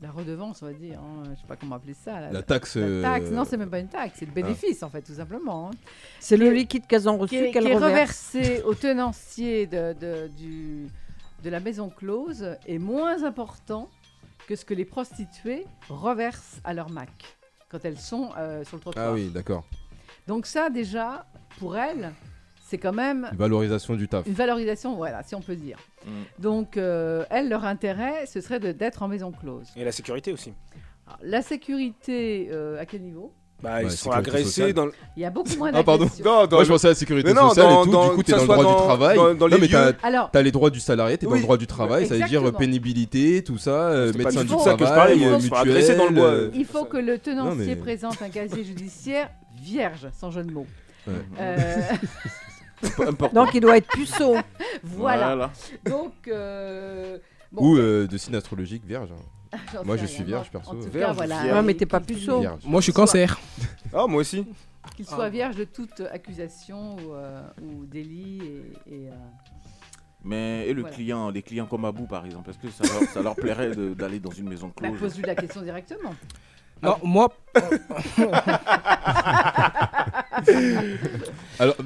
la 0.02 0.10
redevance, 0.10 0.60
on 0.62 0.66
va 0.66 0.72
dire, 0.72 0.98
hein, 1.00 1.22
je 1.34 1.40
sais 1.40 1.46
pas 1.48 1.56
comment 1.56 1.76
appeler 1.76 1.94
ça. 1.94 2.20
La, 2.20 2.30
La 2.30 2.42
taxe. 2.42 2.76
la 2.76 2.82
euh, 2.86 3.02
taxe, 3.02 3.30
non, 3.30 3.44
c'est 3.44 3.56
même 3.56 3.70
pas 3.70 3.78
une 3.80 3.88
taxe, 3.88 4.16
c'est 4.18 4.26
le 4.26 4.30
bénéfice 4.32 4.82
en 4.82 4.90
fait, 4.90 5.00
tout 5.02 5.14
simplement. 5.14 5.68
hein. 5.68 5.76
C'est 6.20 6.36
le 6.36 6.50
liquide 6.50 6.86
qu'elles 6.86 7.08
ont 7.08 7.16
qui 7.16 7.22
reçu 7.22 7.36
est, 7.36 7.50
qu'elles 7.50 7.64
qui 7.64 7.70
est 7.70 7.76
reversé 7.76 8.62
aux 8.66 8.74
tenanciers 8.74 9.66
de, 9.66 9.94
de- 9.98 10.28
du, 10.36 10.86
de 11.42 11.50
la 11.50 11.60
maison 11.60 11.88
close 11.90 12.56
est 12.66 12.78
moins 12.78 13.24
important 13.24 13.88
que 14.46 14.56
ce 14.56 14.64
que 14.64 14.74
les 14.74 14.84
prostituées 14.84 15.66
reversent 15.88 16.60
à 16.64 16.72
leur 16.74 16.90
Mac 16.90 17.10
quand 17.68 17.84
elles 17.84 17.98
sont 17.98 18.30
euh, 18.38 18.64
sur 18.64 18.76
le 18.76 18.80
trottoir. 18.80 19.08
Ah 19.08 19.12
oui, 19.12 19.28
d'accord. 19.30 19.64
Donc 20.26 20.46
ça 20.46 20.70
déjà, 20.70 21.26
pour 21.58 21.76
elles, 21.76 22.12
c'est 22.64 22.78
quand 22.78 22.92
même 22.92 23.28
Une 23.32 23.38
valorisation 23.38 23.94
du 23.94 24.08
taf. 24.08 24.26
une 24.26 24.32
valorisation, 24.34 24.94
voilà, 24.96 25.22
si 25.22 25.34
on 25.34 25.40
peut 25.40 25.56
dire. 25.56 25.78
Mm. 26.04 26.10
Donc 26.40 26.76
euh, 26.76 27.24
elles, 27.30 27.48
leur 27.48 27.64
intérêt, 27.64 28.26
ce 28.26 28.40
serait 28.40 28.58
de- 28.60 28.72
d'être 28.72 29.02
en 29.02 29.08
maison 29.08 29.30
close. 29.32 29.68
Et 29.76 29.84
la 29.84 29.92
sécurité 29.92 30.32
aussi. 30.32 30.52
Alors, 31.06 31.18
la 31.22 31.42
sécurité, 31.42 32.48
euh, 32.50 32.80
à 32.80 32.86
quel 32.86 33.02
niveau? 33.02 33.32
Bah, 33.62 33.76
Ouais, 33.76 33.84
ils 33.84 33.90
sont 33.90 33.96
sécurité 34.10 34.18
agressés 34.30 34.44
sociale. 34.44 34.72
dans 34.74 34.84
le. 34.86 34.92
Il 35.16 35.22
y 35.22 35.24
a 35.24 35.30
beaucoup 35.30 35.56
moins 35.56 35.70
Ah, 35.72 35.82
pardon. 35.82 36.04
d'agressions. 36.04 36.24
Non, 36.26 36.46
dans 36.46 36.56
Moi, 36.56 36.64
je 36.64 36.68
pensais 36.72 36.86
à 36.88 36.90
la 36.90 36.94
sécurité 36.94 37.28
Mais 37.28 37.34
non, 37.40 37.48
sociale 37.48 37.66
dans- 37.68 37.82
et 37.82 37.84
tout. 37.86 37.90
dans- 37.90 38.08
du 38.10 38.14
coup, 38.16 38.22
t'es 38.22 38.32
dans 38.32 38.38
le 38.38 38.44
droit 38.44 38.62
dans- 38.62 38.70
du 38.70 38.76
travail. 38.82 39.16
dans- 39.16 39.34
dans 39.34 39.48
non, 39.48 39.54
les 39.54 39.60
mais 39.62 39.68
t'as 39.68 39.86
lieux. 39.92 39.96
Alors, 40.02 40.30
as 40.34 40.42
les 40.42 40.52
droits 40.52 40.68
du 40.70 40.78
salarié, 40.80 41.16
t'es 41.16 41.24
dans 41.24 41.32
Oui. 41.32 41.38
le 41.38 41.42
droit 41.44 41.56
du 41.56 41.66
travail. 41.66 42.06
Ça 42.06 42.14
veut 42.14 42.18
dire 42.18 42.26
Exactement. 42.40 42.58
pénibilité, 42.58 43.42
tout 43.42 43.56
ça, 43.56 43.70
euh, 43.88 44.12
médecin 44.12 44.44
du 44.44 44.48
ça 44.50 44.56
que 44.74 44.80
je 44.80 44.84
travail, 44.84 45.18
parlais, 45.18 45.26
euh, 45.26 45.38
Ils 45.40 45.48
sont 45.48 45.54
agressés 45.54 45.94
dans 45.96 46.04
le 46.04 46.10
mutuelle, 46.10 46.14
bois. 46.14 46.30
euh, 46.32 46.50
il 46.54 46.64
faut 46.66 46.84
que 46.84 46.98
le 46.98 47.18
tenancier 47.18 47.64
mais- 47.66 47.76
présente 47.76 48.20
un 48.20 48.28
casier 48.28 48.62
judiciaire 48.64 49.30
vierge, 49.58 50.06
sans 50.12 50.30
jeu 50.30 50.42
de 50.44 50.52
mots. 50.52 50.66
Ouais. 51.06 51.14
Euh, 51.40 51.80
Important. 53.08 53.44
Donc 53.44 53.54
il 53.54 53.60
doit 53.60 53.78
être 53.78 53.88
puceau. 53.88 54.36
voilà. 54.84 55.50
Donc, 55.86 56.12
euh, 56.28 57.16
bon, 57.52 57.70
Ou 57.72 57.76
euh, 57.78 58.06
de 58.06 58.16
signe 58.18 58.34
astrologique 58.36 58.84
vierge. 58.84 59.10
hein. 59.12 59.58
j'en 59.72 59.84
moi, 59.84 59.96
sais 59.96 60.02
je 60.02 60.06
rien. 60.08 60.14
suis 60.16 60.24
vierge, 60.24 60.48
En 60.48 60.50
perso. 60.50 60.74
tout 60.74 60.84
cas, 60.84 60.90
Vierge, 60.98 61.16
voilà. 61.16 61.42
vierge. 61.42 61.56
Ouais, 61.58 61.62
mais 61.62 61.74
t'es 61.74 61.86
pas 61.86 62.00
puceau. 62.00 62.40
Vierge. 62.40 62.60
Moi 62.64 62.80
je 62.80 62.84
suis 62.84 62.92
cancer. 62.92 63.38
Ah, 63.94 64.06
moi 64.08 64.20
aussi. 64.20 64.44
Qu'il 64.96 65.06
soit 65.06 65.28
vierge 65.30 65.56
de 65.56 65.64
toute 65.64 66.00
accusation 66.12 66.96
ou, 66.96 67.12
euh, 67.14 67.42
ou 67.62 67.84
délit 67.86 68.40
et, 68.42 68.72
et, 68.94 69.08
euh, 69.08 69.12
Mais 70.24 70.66
et 70.68 70.72
le 70.74 70.82
Voilà. 70.82 70.96
client, 70.96 71.30
les 71.30 71.42
clients 71.42 71.66
comme 71.66 71.84
Abou 71.84 72.06
par 72.06 72.24
exemple, 72.24 72.50
est-ce 72.50 72.58
que 72.58 72.70
ça 72.70 72.84
leur, 72.92 73.02
ça 73.10 73.22
leur 73.22 73.34
plairait 73.36 73.74
de- 73.74 73.94
d'aller 73.94 74.20
dans 74.20 74.30
une 74.30 74.48
maison 74.48 74.68
bah, 74.68 74.74
close 74.88 74.98
pose-lui 75.00 75.24
la 75.24 75.34
question 75.34 75.60
directement. 75.62 76.14
Non, 76.82 76.96
moi, 77.02 77.32
Alors, 81.58 81.76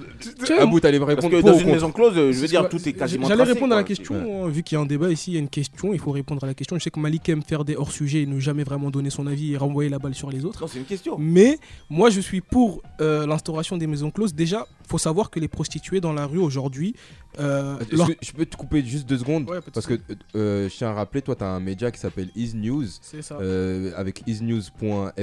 Abou, 0.58 0.80
t'allais 0.80 0.98
me 0.98 1.04
Parce 1.04 1.16
répondre 1.16 1.36
que 1.36 1.40
pour 1.40 1.50
dans 1.52 1.58
une 1.58 1.70
maison 1.70 1.92
close, 1.92 2.14
je 2.14 2.40
veux 2.40 2.48
dire, 2.48 2.68
tout 2.68 2.88
est 2.88 2.92
quasiment 2.92 3.28
J'allais 3.28 3.44
répondre 3.44 3.74
à 3.74 3.76
la 3.76 3.84
question, 3.84 4.48
vu 4.48 4.62
qu'il 4.62 4.76
y 4.76 4.78
a 4.78 4.82
un 4.82 4.86
débat 4.86 5.10
ici, 5.10 5.32
il 5.32 5.34
y 5.34 5.36
a 5.36 5.40
une 5.40 5.48
question, 5.48 5.92
il 5.92 6.00
faut 6.00 6.10
répondre 6.10 6.42
à 6.44 6.46
la 6.46 6.54
question. 6.54 6.76
Je 6.78 6.84
sais 6.84 6.90
que 6.90 7.00
Malik 7.00 7.28
aime 7.28 7.42
faire 7.42 7.64
des 7.64 7.76
hors-sujets 7.76 8.22
et 8.22 8.26
ne 8.26 8.38
jamais 8.40 8.64
vraiment 8.64 8.90
donner 8.90 9.10
son 9.10 9.26
avis 9.26 9.52
et 9.52 9.56
renvoyer 9.56 9.90
la 9.90 9.98
balle 9.98 10.14
sur 10.14 10.30
les 10.30 10.44
autres. 10.44 10.60
Non, 10.60 10.66
c'est 10.66 10.78
une 10.78 10.84
question. 10.84 11.16
Mais 11.18 11.58
moi, 11.88 12.10
je 12.10 12.20
suis 12.20 12.40
pour 12.40 12.82
euh, 13.00 13.26
l'instauration 13.26 13.76
des 13.76 13.86
maisons 13.86 14.10
closes. 14.10 14.34
Déjà, 14.34 14.66
faut 14.88 14.98
savoir 14.98 15.30
que 15.30 15.38
les 15.38 15.48
prostituées 15.48 16.00
dans 16.00 16.12
la 16.12 16.26
rue 16.26 16.38
aujourd'hui, 16.38 16.94
euh, 17.38 17.76
que 17.76 17.96
je 18.20 18.32
peux 18.32 18.46
te 18.46 18.56
couper 18.56 18.84
juste 18.84 19.08
deux 19.08 19.18
secondes? 19.18 19.48
Parce 19.72 19.86
que 19.86 19.94
euh, 20.34 20.68
je 20.68 20.74
tiens 20.74 20.88
à 20.88 20.94
rappeler, 20.94 21.22
toi, 21.22 21.36
tu 21.36 21.44
as 21.44 21.48
un 21.48 21.60
média 21.60 21.90
qui 21.90 22.00
s'appelle 22.00 22.30
Is 22.34 22.54
News. 22.54 22.86
c'est 23.00 23.22
ça. 23.22 23.38
avec 23.96 24.22
isnews.fr 24.26 25.20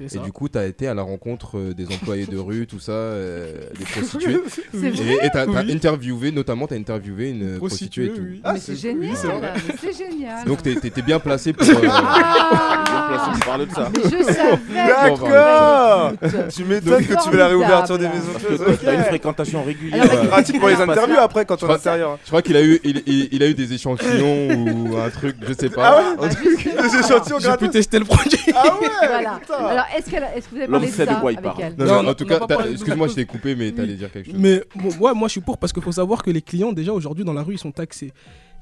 et 0.00 0.18
du 0.18 0.32
coup 0.32 0.48
tu 0.48 0.58
as 0.58 0.66
été 0.66 0.86
à 0.86 0.94
la 0.94 1.02
rencontre 1.02 1.72
des 1.72 1.86
employés 1.86 2.26
de 2.26 2.36
rue 2.36 2.65
tout 2.66 2.78
ça 2.80 2.92
euh, 2.92 3.52
des 3.78 3.84
prostituées 3.84 4.40
C'est 4.72 5.24
et 5.24 5.30
t'as 5.32 5.46
interviewé 5.46 6.32
notamment 6.32 6.66
t'as 6.66 6.76
interviewé 6.76 7.30
une 7.30 7.56
prostituée, 7.58 8.06
et 8.06 8.08
tout 8.10 8.20
oui. 8.22 8.42
Mais 8.44 8.58
c'est 8.60 8.76
génial, 8.76 9.16
c'est 9.16 9.26
vrai. 9.28 9.52
mais 9.68 9.74
c'est 9.80 9.96
génial. 9.96 10.44
donc 10.44 10.62
t'es- 10.62 10.74
t'étais 10.76 11.02
bien 11.02 11.18
placé 11.18 11.52
pour 11.52 11.66
euh, 11.68 11.80
Bien 11.80 11.90
Ah 11.92 13.06
placé 13.08 13.30
pour 13.38 13.46
parler 13.46 13.66
de 13.66 13.72
ça. 13.72 13.88
Mais 13.94 14.02
je 14.18 14.24
savais 14.24 14.58
D'accord 14.74 15.28
Bah, 15.28 16.12
Tu 16.54 16.64
m'étonnes 16.64 17.04
que 17.06 17.22
tu 17.22 17.30
veux 17.30 17.38
la 17.38 17.48
réouverture 17.48 17.98
des 17.98 18.08
maisons 18.08 18.32
Parce 18.32 18.44
que 18.44 18.54
closes. 18.64 18.78
t'as 18.84 18.94
une 18.94 19.04
fréquentation 19.04 19.62
régulière. 19.62 20.02
Alors, 20.02 20.24
euh, 20.24 20.28
Pratique 20.28 20.58
pour 20.58 20.68
les 20.68 20.74
interviews 20.80 21.14
bien. 21.14 21.22
après 21.22 21.44
quand 21.44 21.62
on 21.62 21.68
est 21.68 21.72
intérieur. 21.74 22.18
Je 22.24 22.28
crois 22.28 22.42
qu'il 22.42 22.56
a 22.56 22.62
eu, 22.62 22.80
il, 22.84 23.02
il- 23.06 23.28
il 23.32 23.42
a 23.42 23.48
eu 23.48 23.54
des 23.54 23.72
échantillons 23.72 24.48
ou 24.90 24.96
un 24.96 25.10
truc, 25.10 25.36
je 25.46 25.52
sais 25.52 25.68
pas. 25.70 26.16
Ah 26.18 26.22
ouais 26.22 26.28
justement. 26.30 26.82
Des 26.82 26.96
échantillons 26.98 27.38
J'ai 27.38 27.56
pu 27.56 27.68
tester 27.68 27.98
le 27.98 28.04
produit. 28.04 28.38
Ah 28.54 28.64
ouais 28.80 28.88
Voilà. 29.06 29.40
Alors, 29.70 29.84
est-ce 29.96 30.10
qu'elle 30.10 30.24
a- 30.24 30.36
est-ce 30.36 30.46
que 30.48 30.54
vous 30.54 30.60
avez 30.62 30.68
parlé 30.70 30.86
de 30.88 30.92
ça 30.92 31.02
avec 31.02 31.38
elle 31.60 31.74
Non, 31.78 31.84
Non, 31.86 31.96
mais 31.98 32.02
non, 32.02 32.10
en 32.10 32.14
tout 32.14 32.26
cas, 32.26 32.38
excuse-moi, 32.70 33.08
je 33.08 33.14
t'ai 33.14 33.24
coupé, 33.26 33.54
mais 33.56 33.72
t'allais 33.72 33.94
dire 33.94 34.10
quelque 34.12 34.30
chose. 34.30 34.38
Mais 34.38 34.62
bon, 34.74 34.88
ouais, 35.00 35.14
moi 35.14 35.28
je 35.28 35.32
suis 35.32 35.40
pour 35.40 35.58
parce 35.58 35.72
qu'il 35.72 35.82
faut 35.82 35.92
savoir 35.92 36.22
que 36.22 36.30
les 36.30 36.42
clients 36.42 36.72
déjà 36.72 36.92
aujourd'hui 36.92 37.24
dans 37.24 37.32
la 37.32 37.42
rue 37.42 37.54
ils 37.54 37.58
sont 37.58 37.72
taxés. 37.72 38.12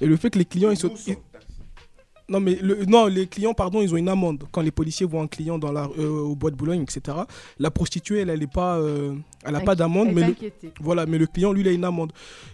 Et 0.01 0.07
le 0.07 0.17
fait 0.17 0.31
que 0.31 0.39
les 0.39 0.45
clients 0.45 0.71
ils 0.71 0.77
sont... 0.77 0.93
ils- 1.07 1.17
Non 2.27 2.41
mais 2.41 2.55
le... 2.63 2.87
non 2.87 3.07
les 3.07 3.27
clients 3.27 3.53
pardon 3.53 3.83
ils 3.83 3.93
ont 3.93 3.99
une 3.99 4.09
amende 4.09 4.45
quand 4.51 4.63
les 4.63 4.71
policiers 4.71 5.05
voient 5.05 5.21
un 5.21 5.27
client 5.27 5.59
dans 5.59 5.73
la 5.73 5.91
euh, 5.99 6.09
au 6.21 6.35
bois 6.35 6.51
de 6.51 6.57
Boulogne 6.57 6.81
etc. 6.81 7.19
La 7.59 7.71
prostituée 7.71 8.21
elle 8.21 8.31
elle 8.31 8.43
est 8.43 8.51
pas 8.51 8.79
euh, 8.79 9.15
elle 9.45 9.55
a 9.55 9.61
pas 9.61 9.75
d'amende 9.75 10.11
mais 10.11 10.29
le... 10.29 10.35
voilà 10.81 11.05
mais 11.05 11.19
le 11.19 11.27
client 11.27 11.53
lui 11.53 11.61
il 11.61 11.69
a 11.69 11.73
une 11.73 11.85
amende. 11.85 12.13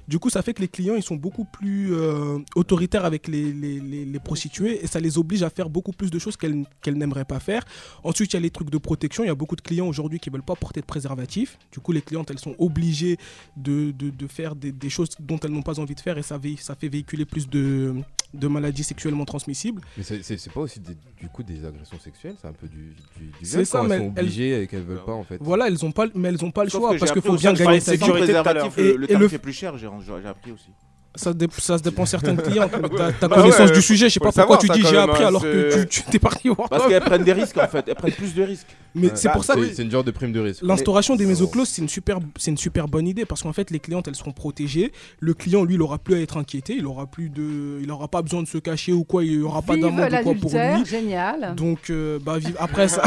Du 0.08 0.18
coup 0.18 0.28
ça 0.28 0.42
fait 0.42 0.54
que 0.54 0.60
les 0.60 0.66
clients 0.66 0.96
ils 0.96 1.04
sont 1.04 1.14
beaucoup 1.14 1.44
plus 1.44 1.94
euh, 1.94 2.38
autoritaires 2.56 3.04
avec 3.04 3.28
les, 3.28 3.52
les, 3.52 3.78
les, 3.78 4.04
les 4.04 4.18
prostituées 4.18 4.82
et 4.82 4.88
ça 4.88 4.98
les 4.98 5.18
oblige 5.18 5.44
à 5.44 5.50
faire 5.50 5.70
beaucoup 5.70 5.92
plus 5.92 6.10
de 6.10 6.18
choses 6.18 6.36
qu'elles 6.36 6.64
qu'elles 6.82 6.98
n'aimeraient 6.98 7.24
pas 7.24 7.38
faire. 7.38 7.64
Ensuite 8.02 8.32
il 8.32 8.34
y 8.34 8.38
a 8.38 8.40
les 8.40 8.50
trucs 8.50 8.70
de 8.70 8.78
protection 8.78 9.22
il 9.22 9.28
y 9.28 9.30
a 9.30 9.36
beaucoup 9.36 9.54
de 9.54 9.62
clients 9.62 9.86
aujourd'hui 9.86 10.18
qui 10.18 10.30
veulent 10.30 10.42
pas 10.42 10.56
porter 10.56 10.80
de 10.80 10.86
préservatif. 10.86 11.58
Du 11.70 11.78
coup 11.78 11.92
les 11.92 12.02
clientes 12.02 12.28
elles 12.32 12.40
sont 12.40 12.56
obligées 12.58 13.18
de, 13.56 13.92
de, 13.92 14.10
de 14.10 14.26
faire 14.26 14.56
des, 14.56 14.72
des 14.72 14.90
choses 14.90 15.10
dont 15.20 15.38
elles 15.38 15.52
n'ont 15.52 15.62
pas 15.62 15.78
envie 15.78 15.94
de 15.94 16.00
faire 16.00 16.18
et 16.18 16.22
ça, 16.22 16.40
ça 16.58 16.74
fait 16.74 16.88
véhiculer 16.88 17.24
plus 17.24 17.48
de, 17.48 17.94
de 18.32 18.46
maladies 18.48 18.84
sexuellement 18.84 19.24
transmissibles. 19.24 19.80
Mais 19.96 20.02
c'est- 20.02 20.52
pas 20.52 20.60
aussi 20.60 20.80
des- 20.80 20.96
du 21.18 21.28
coup 21.28 21.42
des 21.42 21.64
agressions 21.64 21.98
sexuelles, 21.98 22.36
c'est 22.40 22.46
un 22.46 22.52
peu 22.52 22.68
du, 22.68 22.94
du, 23.16 23.24
du 23.26 23.32
viol 23.44 23.66
ça, 23.66 23.78
quand 23.78 23.84
mais 23.88 23.94
elles 23.96 24.00
sont 24.00 24.12
elles- 24.16 24.24
obligées 24.24 24.62
et 24.62 24.66
qu'elles 24.66 24.82
veulent 24.84 25.04
pas 25.04 25.12
en 25.14 25.24
fait. 25.24 25.38
Voilà, 25.40 25.66
elles 25.68 25.84
ont 25.84 25.92
pas, 25.92 26.06
mais 26.14 26.28
elles 26.28 26.44
ont 26.44 26.50
pas 26.50 26.64
le 26.64 26.70
Sauf 26.70 26.80
choix 26.80 26.94
que 26.94 26.98
parce 27.00 27.12
qu'il 27.12 27.22
faut 27.22 27.34
bien 27.36 27.52
que 27.54 27.58
gagner 27.58 27.80
sa 27.80 27.92
vie. 27.92 27.98
sécurité 27.98 28.32
Et- 28.32 28.82
le, 28.92 28.96
le 28.98 29.06
tarif 29.08 29.30
le- 29.30 29.34
est 29.34 29.38
plus 29.38 29.52
cher, 29.52 29.76
j'ai 29.78 29.86
appris 30.26 30.52
aussi. 30.52 30.70
Ça, 31.16 31.32
dé- 31.32 31.48
ça 31.58 31.76
se 31.76 31.82
dépend 31.82 32.06
certaines 32.06 32.36
clientes. 32.42 32.70
mais 32.80 32.88
T'as 32.96 33.10
t'as 33.12 33.26
Bah 33.28 33.36
connaissance 33.36 33.70
ouais, 33.70 33.74
du 33.74 33.82
sujet, 33.82 34.08
je 34.08 34.14
sais 34.14 34.20
pas 34.20 34.26
pourquoi 34.26 34.42
savoir, 34.42 34.58
tu 34.60 34.68
dis 34.68 34.82
j'ai 34.88 34.96
appris 34.96 35.24
hein, 35.24 35.28
alors 35.28 35.42
que 35.42 35.82
tu 35.84 36.02
t'es 36.04 36.20
parti 36.20 36.48
voir. 36.48 36.68
Parce 36.68 36.86
qu'elles 36.86 37.02
prennent 37.02 37.24
des 37.24 37.32
risques 37.32 37.56
en 37.58 37.66
fait, 37.66 37.84
elles 37.88 37.94
prennent 37.96 38.12
plus 38.12 38.32
de 38.34 38.42
risques. 38.44 38.66
Mais 38.94 39.06
Ouais. 39.08 39.12
c'est 39.16 39.28
Bah, 39.28 39.34
pour 39.34 39.44
ça 39.44 39.54
que 39.56 39.72
c'est 39.72 39.82
une 39.82 39.90
genre 39.90 40.04
de 40.04 40.10
prime 40.12 40.32
de 40.32 40.40
risque. 40.40 40.62
L'instauration 40.62 41.16
des 41.16 41.26
mésoclauses, 41.26 41.68
c'est 41.68 41.82
une 41.82 41.88
super, 41.88 42.18
c'est 42.36 42.50
une 42.52 42.56
super 42.56 42.86
bonne 42.88 43.06
idée 43.08 43.24
parce 43.24 43.42
qu'en 43.42 43.52
fait, 43.52 43.70
les 43.70 43.78
clientes, 43.80 44.06
elles 44.08 44.14
seront 44.16 44.32
protégées. 44.32 44.92
Le 45.20 45.34
client, 45.34 45.64
lui, 45.64 45.74
il 45.74 45.82
aura 45.82 45.98
plus 45.98 46.14
à 46.14 46.20
être 46.20 46.36
inquiété. 46.36 46.74
Il 46.76 46.86
aura 46.86 47.06
plus 47.06 47.28
de, 47.28 47.80
il 47.82 47.90
aura 47.90 48.08
pas 48.08 48.22
besoin 48.22 48.42
de 48.42 48.48
se 48.48 48.58
cacher 48.58 48.92
ou 48.92 49.02
quoi. 49.04 49.24
Il 49.24 49.32
y 49.32 49.42
aura 49.42 49.62
pas 49.62 49.76
d'amende 49.76 50.12
ou 50.12 50.22
quoi 50.22 50.34
pour 50.40 50.50
lui. 50.52 50.84
génial. 50.86 51.54
Donc, 51.56 51.90
euh, 51.90 52.18
bah, 52.24 52.38
vive. 52.38 52.56
Après 52.58 52.88
ça, 52.88 53.02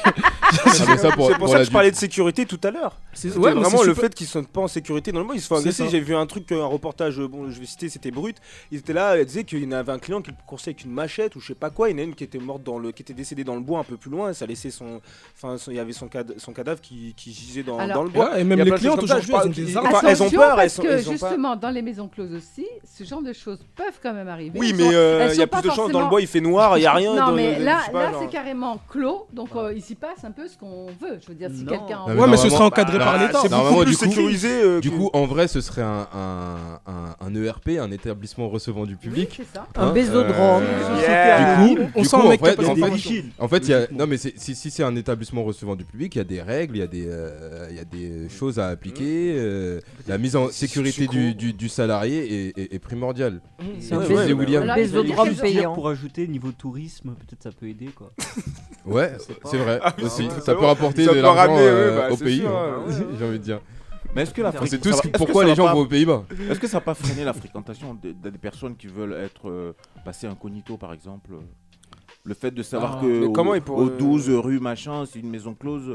Ah, 0.52 1.10
pour- 1.16 1.26
C'est 1.28 1.32
pour 1.32 1.38
pour 1.38 1.48
ça 1.48 1.58
que 1.58 1.64
je 1.64 1.70
parlais 1.70 1.90
de 1.90 1.96
sécurité 1.96 2.46
tout 2.46 2.60
à 2.64 2.70
l'heure. 2.70 2.98
c'est 3.12 3.28
ouais, 3.36 3.52
vraiment 3.52 3.82
le 3.82 3.88
super- 3.94 4.04
fait 4.04 4.14
qu'ils 4.14 4.26
sont 4.26 4.42
pas 4.44 4.60
en 4.60 4.68
sécurité 4.68 5.12
dans 5.12 5.20
le 5.20 5.26
monde, 5.26 5.36
ils 5.36 5.40
se 5.40 5.46
font 5.46 5.56
agresser. 5.56 5.88
J'ai 5.88 6.00
vu 6.00 6.14
un 6.14 6.26
truc, 6.26 6.50
un 6.52 6.64
reportage, 6.64 7.18
euh, 7.20 7.28
bon, 7.28 7.48
je 7.50 7.58
vais 7.60 7.66
citer, 7.66 7.88
c'était 7.88 8.10
brut. 8.10 8.36
Ils 8.70 8.78
étaient 8.78 8.92
là, 8.92 9.18
ils 9.18 9.24
disaient 9.26 9.44
qu'il 9.44 9.62
y 9.62 9.66
en 9.66 9.72
avait 9.72 9.92
un 9.92 9.98
client 9.98 10.20
qui 10.22 10.30
le 10.30 10.36
coursait 10.46 10.70
avec 10.70 10.84
une 10.84 10.92
machette 10.92 11.36
ou 11.36 11.40
je 11.40 11.48
sais 11.48 11.54
pas 11.54 11.70
quoi. 11.70 11.88
Il 11.90 11.92
y 11.92 11.94
en 11.96 11.98
a 11.98 12.02
une 12.02 12.14
qui 12.14 12.24
était 12.24 12.38
morte 12.38 12.62
dans 12.62 12.78
le, 12.78 12.92
qui 12.92 13.02
était 13.02 13.14
décédée 13.14 13.44
dans 13.44 13.54
le 13.54 13.60
bois 13.60 13.80
un 13.80 13.84
peu 13.84 13.96
plus 13.96 14.10
loin. 14.10 14.32
Ça 14.32 14.46
laissait 14.46 14.70
son, 14.70 15.00
enfin, 15.36 15.56
son- 15.58 15.70
il 15.70 15.76
y 15.76 15.80
avait 15.80 15.92
son, 15.92 16.08
cad- 16.08 16.34
son 16.38 16.52
cadavre 16.52 16.80
qui, 16.80 17.14
qui 17.16 17.32
gisait 17.32 17.62
dans, 17.62 17.78
Alors- 17.78 17.96
dans 17.98 18.02
le 18.04 18.10
bois. 18.10 18.32
Ouais, 18.32 18.40
et 18.40 18.44
même 18.44 18.60
les 18.60 18.70
ça, 18.78 18.92
aujourd'hui, 18.94 19.10
elles 19.34 19.48
ont 19.48 19.50
des 19.50 19.70
ils- 19.72 19.78
armes. 19.78 19.86
enfin, 19.88 20.00
elles 20.08 20.22
ont 20.22 20.26
Attention, 20.26 20.40
peur, 20.40 20.56
parce 20.56 20.78
que 20.78 20.98
justement, 20.98 21.56
dans 21.56 21.70
les 21.70 21.82
maisons 21.82 22.08
closes 22.08 22.32
aussi, 22.34 22.66
ce 22.84 23.04
genre 23.04 23.22
de 23.22 23.32
choses 23.32 23.60
peuvent 23.76 23.98
quand 24.02 24.12
même 24.12 24.28
arriver. 24.28 24.58
Oui, 24.58 24.72
mais 24.76 24.92
euh, 24.94 25.28
il 25.32 25.38
y 25.38 25.42
a 25.42 25.46
plus 25.46 25.62
de 25.62 25.70
chance 25.70 25.90
dans 25.90 26.02
le 26.02 26.08
bois, 26.08 26.20
il 26.20 26.26
fait 26.26 26.40
noir, 26.40 26.78
il 26.78 26.82
y 26.82 26.86
a 26.86 26.92
rien. 26.94 27.14
Non, 27.14 27.32
mais 27.32 27.58
là, 27.58 27.80
c'est 28.20 28.28
carrément 28.30 28.78
clos, 28.88 29.26
donc 29.32 29.50
euh, 29.56 29.72
il 29.74 29.82
s'y 29.82 29.94
passe 29.94 30.24
un 30.24 30.31
peu 30.32 30.48
ce 30.48 30.56
qu'on 30.58 30.86
veut. 30.86 31.18
Je 31.20 31.28
veux 31.28 31.34
dire, 31.34 31.50
si 31.54 31.64
quelqu'un. 31.64 32.04
Ouais, 32.06 32.08
mais 32.08 32.12
ce 32.12 32.16
normalement- 32.16 32.48
sera 32.50 32.64
encadré 32.66 32.98
bah, 32.98 33.04
par 33.04 33.18
l'État. 33.18 33.38
C'est 33.42 33.48
beaucoup 33.50 33.82
plus 33.82 33.90
du 33.90 33.96
coup- 33.96 34.04
sécurisé. 34.04 34.48
euh, 34.62 34.80
Du 34.80 34.90
coup, 34.90 35.10
en 35.12 35.26
vrai, 35.26 35.48
ce 35.48 35.60
serait 35.60 35.82
un, 35.82 36.08
un, 36.14 36.80
un, 36.86 37.16
un 37.20 37.34
ERP, 37.34 37.78
un 37.80 37.90
établissement 37.90 38.48
recevant 38.48 38.84
du 38.86 38.94
Oui, 38.94 38.98
public. 38.98 39.34
c'est 39.36 39.46
ça. 39.56 39.66
Un 39.76 39.88
Hein, 39.88 39.92
bésodrome. 39.92 40.62
euh, 40.64 41.00
Yeah. 41.02 41.66
Du 41.66 41.76
coup, 41.76 41.82
On 41.96 42.02
coup, 42.02 42.16
un 42.16 42.20
en 42.20 42.30
fait, 42.30 42.38
pas 42.38 42.48
en 42.68 42.70
de 42.70 42.74
fait, 42.74 42.80
formation. 42.80 43.22
en 43.38 43.48
fait, 43.48 43.58
il 43.58 43.68
y 43.70 43.74
a, 43.74 43.78
Logiquement. 43.80 43.98
non 43.98 44.06
mais 44.06 44.16
si, 44.16 44.32
si 44.36 44.70
c'est 44.70 44.82
un 44.84 44.96
établissement 44.96 45.42
recevant 45.44 45.76
du 45.76 45.84
public, 45.84 46.14
il 46.14 46.18
y 46.18 46.20
a 46.20 46.24
des 46.24 46.40
règles, 46.42 46.76
il 46.76 46.80
y 46.80 46.82
a 46.82 46.86
des, 46.86 47.04
euh, 47.06 47.66
il 47.70 47.76
y 47.76 47.80
a 47.80 47.84
des 47.84 48.28
choses 48.28 48.58
à 48.58 48.68
appliquer. 48.68 49.34
euh, 49.36 49.80
la 50.08 50.18
mise 50.18 50.36
en 50.36 50.48
sécurité 50.50 51.06
du, 51.06 51.34
du, 51.34 51.52
du 51.52 51.68
salarié 51.68 52.48
est, 52.48 52.58
est- 52.58 52.74
est 52.74 52.78
primordiale. 52.78 53.40
C'est 53.80 53.94
un 53.94 53.98
William 54.34 54.72
bésodrome 54.74 55.34
payant. 55.34 55.74
pour 55.74 55.88
ajouter 55.88 56.26
niveau 56.28 56.52
tourisme, 56.52 57.10
peut-être 57.14 57.42
ça 57.42 57.50
peut 57.50 57.66
aider 57.68 57.86
quoi. 57.94 58.12
Ouais, 58.86 59.12
c'est 59.50 59.56
vrai 59.56 59.78
Ah, 59.82 59.94
aussi. 60.26 60.34
c'est 60.36 60.40
ça 60.44 60.54
bon. 60.54 60.60
peut 60.60 60.66
rapporter 60.66 61.04
Ça 61.04 61.14
de 61.14 61.20
l'argent 61.20 61.40
ramener, 61.40 61.58
euh, 61.60 61.90
ouais, 61.90 61.96
bah, 62.08 62.12
au 62.12 62.16
c'est 62.16 62.24
pays, 62.24 62.42
hein, 62.46 62.50
ouais. 62.86 62.94
j'ai 63.18 63.24
envie 63.26 63.38
de 63.38 63.44
dire. 63.44 63.60
Mais 64.14 64.22
est-ce 64.22 64.34
que 64.34 64.40
On 64.42 64.44
l'Afrique. 64.44 64.80
que- 64.80 64.88
est-ce 64.88 65.02
que 65.02 65.08
pourquoi 65.08 65.42
ça 65.44 65.48
les 65.48 65.54
gens 65.54 65.64
pas- 65.66 65.72
vont 65.74 65.80
aux 65.80 65.86
Pays-Bas. 65.86 66.24
Est-ce 66.50 66.60
que 66.60 66.66
ça 66.66 66.76
n'a 66.76 66.80
pas 66.82 66.94
freiné 66.94 67.24
la 67.24 67.32
fréquentation 67.32 67.94
des, 67.94 68.12
des 68.12 68.30
personnes 68.32 68.76
qui 68.76 68.86
veulent 68.86 69.14
être 69.14 69.48
euh, 69.48 69.72
passées 70.04 70.26
incognito 70.26 70.76
par 70.76 70.92
exemple? 70.92 71.30
Euh, 71.32 71.40
Le 72.24 72.34
fait 72.34 72.50
de 72.52 72.62
savoir 72.62 72.98
Ah, 72.98 73.02
que 73.02 73.24
au, 73.26 73.32
comment 73.32 73.54
ils 73.54 73.62
pourraient- 73.62 73.84
au 73.86 73.88
12 73.90 74.28
rue 74.30 74.60
machin, 74.60 75.04
c'est 75.10 75.18
une 75.18 75.30
maison 75.30 75.54
close 75.54 75.88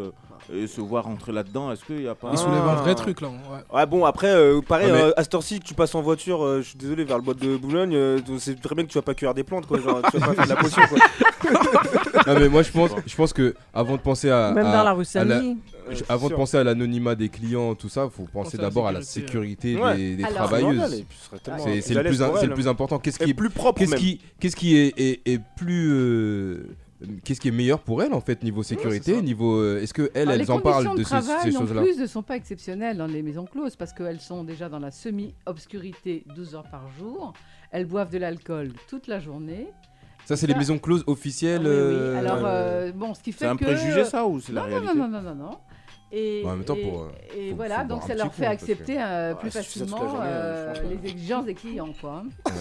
euh, 0.51 0.63
et 0.63 0.67
se 0.67 0.81
voir 0.81 1.03
rentrer 1.05 1.31
là-dedans, 1.31 1.71
est-ce 1.71 1.83
qu'il 1.85 1.97
n'y 1.97 2.07
a 2.07 2.15
pas. 2.15 2.29
Il 2.31 2.37
soulève 2.37 2.61
un 2.67 2.75
vrai 2.75 2.91
Ah. 2.91 2.95
truc 2.95 3.21
là. 3.21 3.27
ouais. 3.29 3.77
Ouais 3.79 3.85
bon 3.85 4.05
après 4.05 4.27
euh, 4.29 4.61
pareil 4.61 4.87
Ouais, 4.91 4.97
mais- 4.97 5.01
euh, 5.09 5.11
à 5.19 5.23
cette 5.23 5.33
heure-ci 5.35 5.59
que 5.59 5.65
tu 5.65 5.73
passes 5.73 5.93
en 5.95 6.01
voiture 6.01 6.43
euh, 6.43 6.61
je 6.61 6.69
suis 6.69 6.77
désolé 6.77 7.03
vers 7.03 7.17
le 7.17 7.23
bois 7.23 7.33
de 7.33 7.57
Boulogne 7.57 7.93
euh, 7.95 8.19
c'est 8.39 8.59
très 8.61 8.75
bien 8.75 8.85
que 8.85 8.89
tu 8.91 8.97
vas 8.97 9.01
pas 9.01 9.13
cueillir 9.13 9.33
des 9.33 9.43
plantes 9.43 9.65
quoi 9.67 9.79
genre 9.79 10.01
tu 10.11 10.17
vas 10.17 10.27
pas 10.27 10.33
faire 10.33 10.43
de 10.45 10.49
la 10.49 10.55
potion 10.55 10.81
quoi 10.89 10.97
Non 12.33 12.39
mais 12.39 12.49
moi 12.49 12.61
je 12.63 12.71
pense, 12.71 12.91
je 13.05 13.15
pense 13.15 13.33
que 13.33 13.55
avant 13.73 13.95
de 13.95 14.01
penser 14.01 14.29
à, 14.29 14.51
Même 14.51 14.65
à- 14.65 14.71
dans 14.73 14.83
la 14.83 14.93
rue. 14.93 15.05
Euh, 15.15 15.53
avant 16.09 16.25
de 16.27 16.31
sûr. 16.31 16.37
penser 16.37 16.57
à 16.57 16.63
l'anonymat 16.65 17.15
des 17.15 17.29
clients, 17.29 17.73
tout 17.73 17.87
ça, 17.87 18.09
faut 18.09 18.27
penser 18.31 18.57
d'abord 18.57 18.87
à 18.87 18.91
la 18.91 19.01
sécurité, 19.01 19.77
ouais. 19.77 20.15
des, 20.17 20.23
Alors- 20.23 20.47
travailleuses. 20.47 21.05
C'est 21.81 21.93
le 21.93 22.03
le 22.03 22.53
plus 22.53 22.67
important. 22.67 22.99
Qu'est-ce 22.99 23.19
qui 23.19 23.29
est 23.29 23.33
plus 23.33 23.49
propre 23.49 23.79
Qu'est-ce 23.79 23.95
qui, 23.95 24.19
qu'est-ce 24.39 24.55
qui 24.57 24.75
est, 24.75 24.93
est- 24.99 25.21
est 25.25 25.39
plus, 25.55 25.89
euh, 25.93 26.67
qu'est-ce 27.23 27.39
qui 27.39 27.47
est 27.47 27.51
meilleur 27.51 27.79
pour 27.79 28.01
elles 28.03 28.13
en 28.13 28.21
fait 28.21 28.43
niveau 28.43 28.63
sécurité, 28.63 29.21
niveau, 29.21 29.59
euh, 29.59 29.81
est-ce 29.81 29.93
que 29.93 30.09
elles, 30.13 30.29
Alors, 30.29 30.41
elles 30.41 30.51
en 30.51 30.59
parlent 30.59 30.91
de 30.93 30.97
de 30.99 31.03
ces, 31.03 31.21
ces 31.43 31.51
choses-là 31.51 31.81
plus 31.81 31.97
ne 31.99 32.05
sont 32.07 32.23
pas 32.23 32.35
exceptionnelles 32.35 32.97
dans 32.97 33.07
les 33.07 33.21
maisons 33.21 33.45
closes 33.45 33.75
parce 33.75 33.93
qu'elles 33.93 34.19
sont 34.19 34.43
déjà 34.43 34.69
dans 34.69 34.79
la 34.79 34.91
semi-obscurité 34.91 36.23
12 36.35 36.55
heures 36.55 36.69
par 36.69 36.89
jour. 36.97 37.33
Elles 37.71 37.85
boivent 37.85 38.09
de 38.11 38.17
l'alcool 38.17 38.73
toute 38.89 39.07
la 39.07 39.19
journée. 39.19 39.67
Ça, 40.25 40.35
c'est 40.35 40.47
les 40.47 40.55
maisons 40.55 40.77
closes 40.77 41.03
officielles. 41.07 41.61
Oui, 41.61 41.67
oui. 41.67 41.71
euh, 41.73 42.19
Alors, 42.19 42.41
euh, 42.43 42.91
bon, 42.91 43.13
ce 43.13 43.21
qui 43.21 43.31
fait 43.31 43.45
C'est 43.45 43.51
un 43.51 43.55
que... 43.55 43.63
préjugé 43.63 44.03
ça 44.03 44.25
ou 44.25 44.41
c'est 44.41 44.51
la 44.51 44.61
non, 44.61 44.67
réalité 44.67 44.87
non, 44.93 45.07
non, 45.07 45.21
non, 45.21 45.21
non, 45.21 45.35
non. 45.35 45.57
Et, 46.11 46.41
Bon, 46.41 46.51
en 46.51 46.55
même 46.55 46.63
temps, 46.63 46.75
et- 46.75 46.81
pour, 46.89 47.01
euh, 47.01 47.07
et 47.37 47.49
faut- 47.49 47.55
voilà, 47.57 47.83
donc 47.83 48.01
ça 48.03 48.15
leur 48.15 48.33
fait 48.33 48.45
coup, 48.45 48.47
que- 48.49 48.53
accepter 48.53 48.95
euh, 48.97 49.33
Ouais, 49.33 49.39
plus 49.41 49.53
la 49.53 49.61
facilement 49.61 49.97
journée, 49.97 50.19
euh, 50.23 50.73
franchement. 50.73 50.89
les 51.03 51.09
exigences 51.09 51.45
des 51.45 51.53
clients, 51.53 51.93
quoi. 51.99 52.23
hein. 52.45 52.51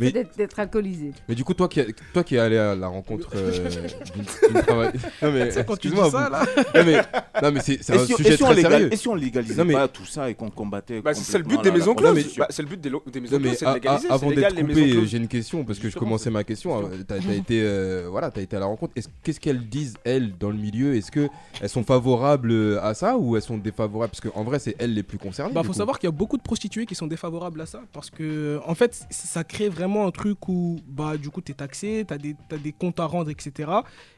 Ouais. 0.00 0.12
D'être- 0.12 0.58
alcoolisé. 0.58 1.12
Mais 1.28 1.34
du 1.34 1.44
coup, 1.44 1.52
toi 1.52 1.68
qui, 1.68 1.82
toi 2.14 2.24
qui 2.24 2.36
es 2.36 2.38
allé 2.38 2.56
à 2.56 2.74
la 2.74 2.88
rencontre 2.88 3.28
euh, 3.34 3.50
d'une- 4.14 4.62
travail- 4.62 4.92
Non 5.22 5.30
mais, 5.32 5.50
C'est 5.50 5.64
quand 5.66 5.76
tu 5.76 5.88
dis 5.88 5.94
excuse-moi, 5.94 6.10
ça 6.10 6.24
vous- 6.26 6.32
là. 6.32 6.62
Non 6.74 6.84
mais, 6.86 7.42
non 7.42 7.52
mais 7.52 7.60
c'est 7.60 7.90
un 7.94 7.98
si, 8.06 8.12
et 8.12 8.16
sujet 8.16 8.36
si 8.36 8.42
très 8.42 8.54
légal- 8.54 8.70
sérieux. 8.70 8.88
et 8.92 8.96
si 8.96 9.08
on 9.08 9.14
légalisait 9.14 9.56
Non, 9.56 9.64
mais- 9.66 9.74
pas 9.74 9.88
tout 9.88 10.06
ça 10.06 10.30
et 10.30 10.34
qu'on 10.34 10.48
combattait 10.50 11.02
Bah, 11.02 11.12
c'est 11.12 11.36
le 11.38 11.44
but 11.44 11.62
des 11.62 11.70
maisons 11.70 11.94
closes. 11.94 12.34
Bah, 12.38 12.46
c'est 12.48 12.62
le 12.62 12.68
but 12.68 12.80
des, 12.80 12.88
maisons 13.20 13.38
closes, 13.38 13.56
c'est 13.58 13.74
légaliser. 13.74 14.08
avant 14.10 14.30
d'être 14.30 14.54
coupé, 14.58 15.06
j'ai 15.06 15.18
une 15.18 15.28
question 15.28 15.64
parce 15.64 15.78
que 15.78 15.90
je 15.90 15.98
commençais 15.98 16.30
ma 16.30 16.44
question. 16.44 16.78
euh, 16.82 17.02
T'as 17.06 17.16
as 17.16 17.34
été, 17.34 17.60
euh, 17.62 18.06
voilà, 18.10 18.30
t'as 18.30 18.40
été 18.40 18.56
à 18.56 18.60
la 18.60 18.66
rencontre. 18.66 18.92
Est-ce- 18.96 19.08
Qu'est-ce 19.22 19.38
qu'elles 19.40 19.68
disent 19.68 19.94
elles 20.04 20.32
dans 20.38 20.50
le 20.50 20.56
milieu? 20.56 20.94
Est-ce 20.96 21.10
que 21.10 21.28
elles 21.60 21.68
sont 21.68 21.84
favorables 21.84 22.50
euh, 22.52 22.80
à 22.86 22.94
ça 22.94 23.16
ou 23.18 23.36
elles 23.36 23.42
sont 23.42 23.58
défavorables? 23.58 24.10
Parce 24.10 24.20
qu'en 24.20 24.44
vrai, 24.44 24.58
c'est 24.58 24.74
elles 24.78 24.94
les 24.94 25.02
plus 25.02 25.18
concernées. 25.18 25.52
Bah, 25.52 25.62
faut 25.62 25.68
coup. 25.72 25.78
savoir 25.78 25.98
qu'il 25.98 26.06
y 26.06 26.12
a 26.12 26.16
beaucoup 26.16 26.36
de 26.36 26.42
prostituées 26.42 26.86
qui 26.86 26.94
sont 26.94 27.06
défavorables 27.06 27.60
à 27.60 27.66
ça 27.66 27.82
parce 27.92 28.10
que 28.10 28.60
en 28.66 28.74
fait 28.74 29.06
ça 29.10 29.44
crée 29.44 29.68
vraiment 29.68 30.06
un 30.06 30.10
truc 30.10 30.48
où 30.48 30.78
bah 30.86 31.16
du 31.16 31.30
coup 31.30 31.40
t'es 31.40 31.52
taxé, 31.54 32.04
t'as 32.06 32.18
des 32.18 32.36
t'as 32.48 32.58
des 32.58 32.72
comptes 32.72 33.00
à 33.00 33.04
rendre 33.06 33.30
etc. 33.30 33.70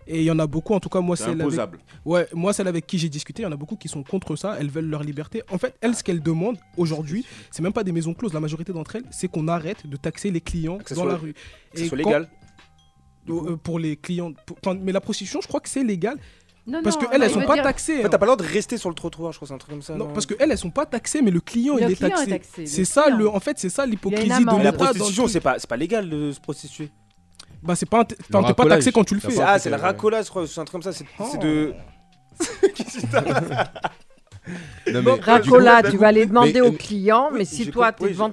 Et 0.06 0.18
il 0.20 0.24
y 0.24 0.30
en 0.30 0.38
a 0.38 0.46
beaucoup 0.46 0.74
en 0.74 0.80
tout 0.80 0.88
cas 0.88 1.00
moi 1.00 1.16
C'est 1.16 1.24
celle 1.24 1.32
avec, 1.34 1.42
imposable. 1.46 1.78
ouais 2.04 2.26
moi 2.32 2.52
celle 2.52 2.68
avec 2.68 2.86
qui 2.86 2.98
j'ai 2.98 3.08
discuté 3.08 3.42
il 3.42 3.46
y 3.46 3.48
en 3.48 3.52
a 3.52 3.56
beaucoup 3.56 3.76
qui 3.76 3.88
sont 3.88 4.02
contre 4.02 4.36
ça, 4.36 4.56
elles 4.58 4.70
veulent 4.70 4.88
leur 4.88 5.02
liberté. 5.02 5.42
En 5.50 5.58
fait 5.58 5.74
elles 5.80 5.94
ce 5.94 6.02
qu'elles 6.02 6.22
demandent 6.22 6.58
aujourd'hui 6.76 7.24
c'est 7.50 7.62
même 7.62 7.72
pas 7.72 7.84
des 7.84 7.92
maisons 7.92 8.14
closes, 8.14 8.32
la 8.32 8.40
majorité 8.40 8.72
d'entre 8.72 8.96
elles 8.96 9.04
c'est 9.10 9.28
qu'on 9.28 9.48
arrête 9.48 9.86
de 9.86 9.96
taxer 9.96 10.30
les 10.30 10.40
clients 10.40 10.78
dans 10.78 10.94
soit- 10.94 11.06
la 11.06 11.16
rue. 11.16 11.34
Que 11.72 11.78
ce 11.80 11.86
soit 11.86 11.98
quand- 11.98 12.10
légal. 12.10 12.28
euh, 13.30 13.56
pour 13.56 13.78
les 13.78 13.96
clients, 13.96 14.32
pour- 14.46 14.56
enfin, 14.64 14.78
mais 14.82 14.90
la 14.92 15.00
prostitution 15.02 15.40
je 15.42 15.48
crois 15.48 15.60
que 15.60 15.68
c'est 15.68 15.84
légal 15.84 16.16
Non, 16.68 16.82
parce 16.82 16.96
qu'elles 16.98 17.08
elles 17.22 17.30
il 17.30 17.34
sont 17.34 17.40
pas 17.42 17.54
dire- 17.54 17.62
taxées. 17.64 17.94
En 17.94 17.96
fait, 18.00 18.04
hein. 18.04 18.08
t'as 18.10 18.18
pas 18.18 18.26
le 18.26 18.32
droit 18.36 18.46
de 18.46 18.52
rester 18.52 18.76
sur 18.76 18.88
le 18.90 18.94
trottoir, 18.94 19.32
je 19.32 19.38
crois, 19.38 19.48
c'est 19.48 19.54
un 19.54 19.58
truc 19.58 19.70
comme 19.72 19.82
ça. 19.82 19.94
Non, 19.94 20.06
parce 20.12 20.26
qu'elles, 20.26 20.50
elles 20.52 20.58
sont 20.58 20.70
pas 20.70 20.84
taxées, 20.86 21.22
mais 21.22 21.30
le 21.30 21.40
client, 21.40 21.76
Le 21.76 21.82
il 21.82 21.90
est 21.92 21.94
client 21.94 22.16
est 22.18 22.26
taxé. 22.26 22.60
le 22.62 22.66
C'est 22.66 22.84
ça, 22.84 23.04
client. 23.04 23.16
le, 23.16 23.28
en 23.30 23.40
fait, 23.40 23.58
c'est 23.58 23.70
ça 23.70 23.86
l'hypocrisie 23.86 24.28
de 24.28 24.62
la 24.62 24.70
le 24.70 24.72
prostitution, 24.76 25.26
c'est 25.28 25.40
pas, 25.40 25.58
c'est 25.58 25.68
pas 25.68 25.76
légal 25.78 26.08
de 26.08 26.30
se 26.32 26.40
prostituer. 26.40 26.90
Bah, 27.62 27.74
c'est 27.74 27.88
pas, 27.88 28.04
t'es 28.04 28.16
pas 28.30 28.66
taxé 28.66 28.92
quand 28.92 29.02
tu 29.04 29.14
le 29.14 29.20
fais. 29.20 29.40
Ah, 29.40 29.58
c'est 29.58 29.70
le 29.70 29.76
que- 29.76 29.82
racolage, 29.82 30.26
je 30.26 30.30
crois, 30.30 30.46
c'est 30.46 30.60
un 30.60 30.64
truc 30.64 30.82
comme 30.82 30.92
ça. 30.92 31.04
C'est 31.32 31.38
de. 31.40 31.72
Non, 34.90 35.02
mais- 35.02 35.10
Racola, 35.20 35.82
du 35.82 35.88
coup- 35.88 35.90
tu 35.92 35.98
vas 35.98 36.06
aller 36.08 36.24
demander 36.24 36.52
mais- 36.54 36.60
au 36.62 36.72
client, 36.72 37.28
mais 37.32 37.44
si 37.44 37.70
toi 37.70 37.92
compris, 37.92 38.06
t'es 38.06 38.12
devant 38.12 38.30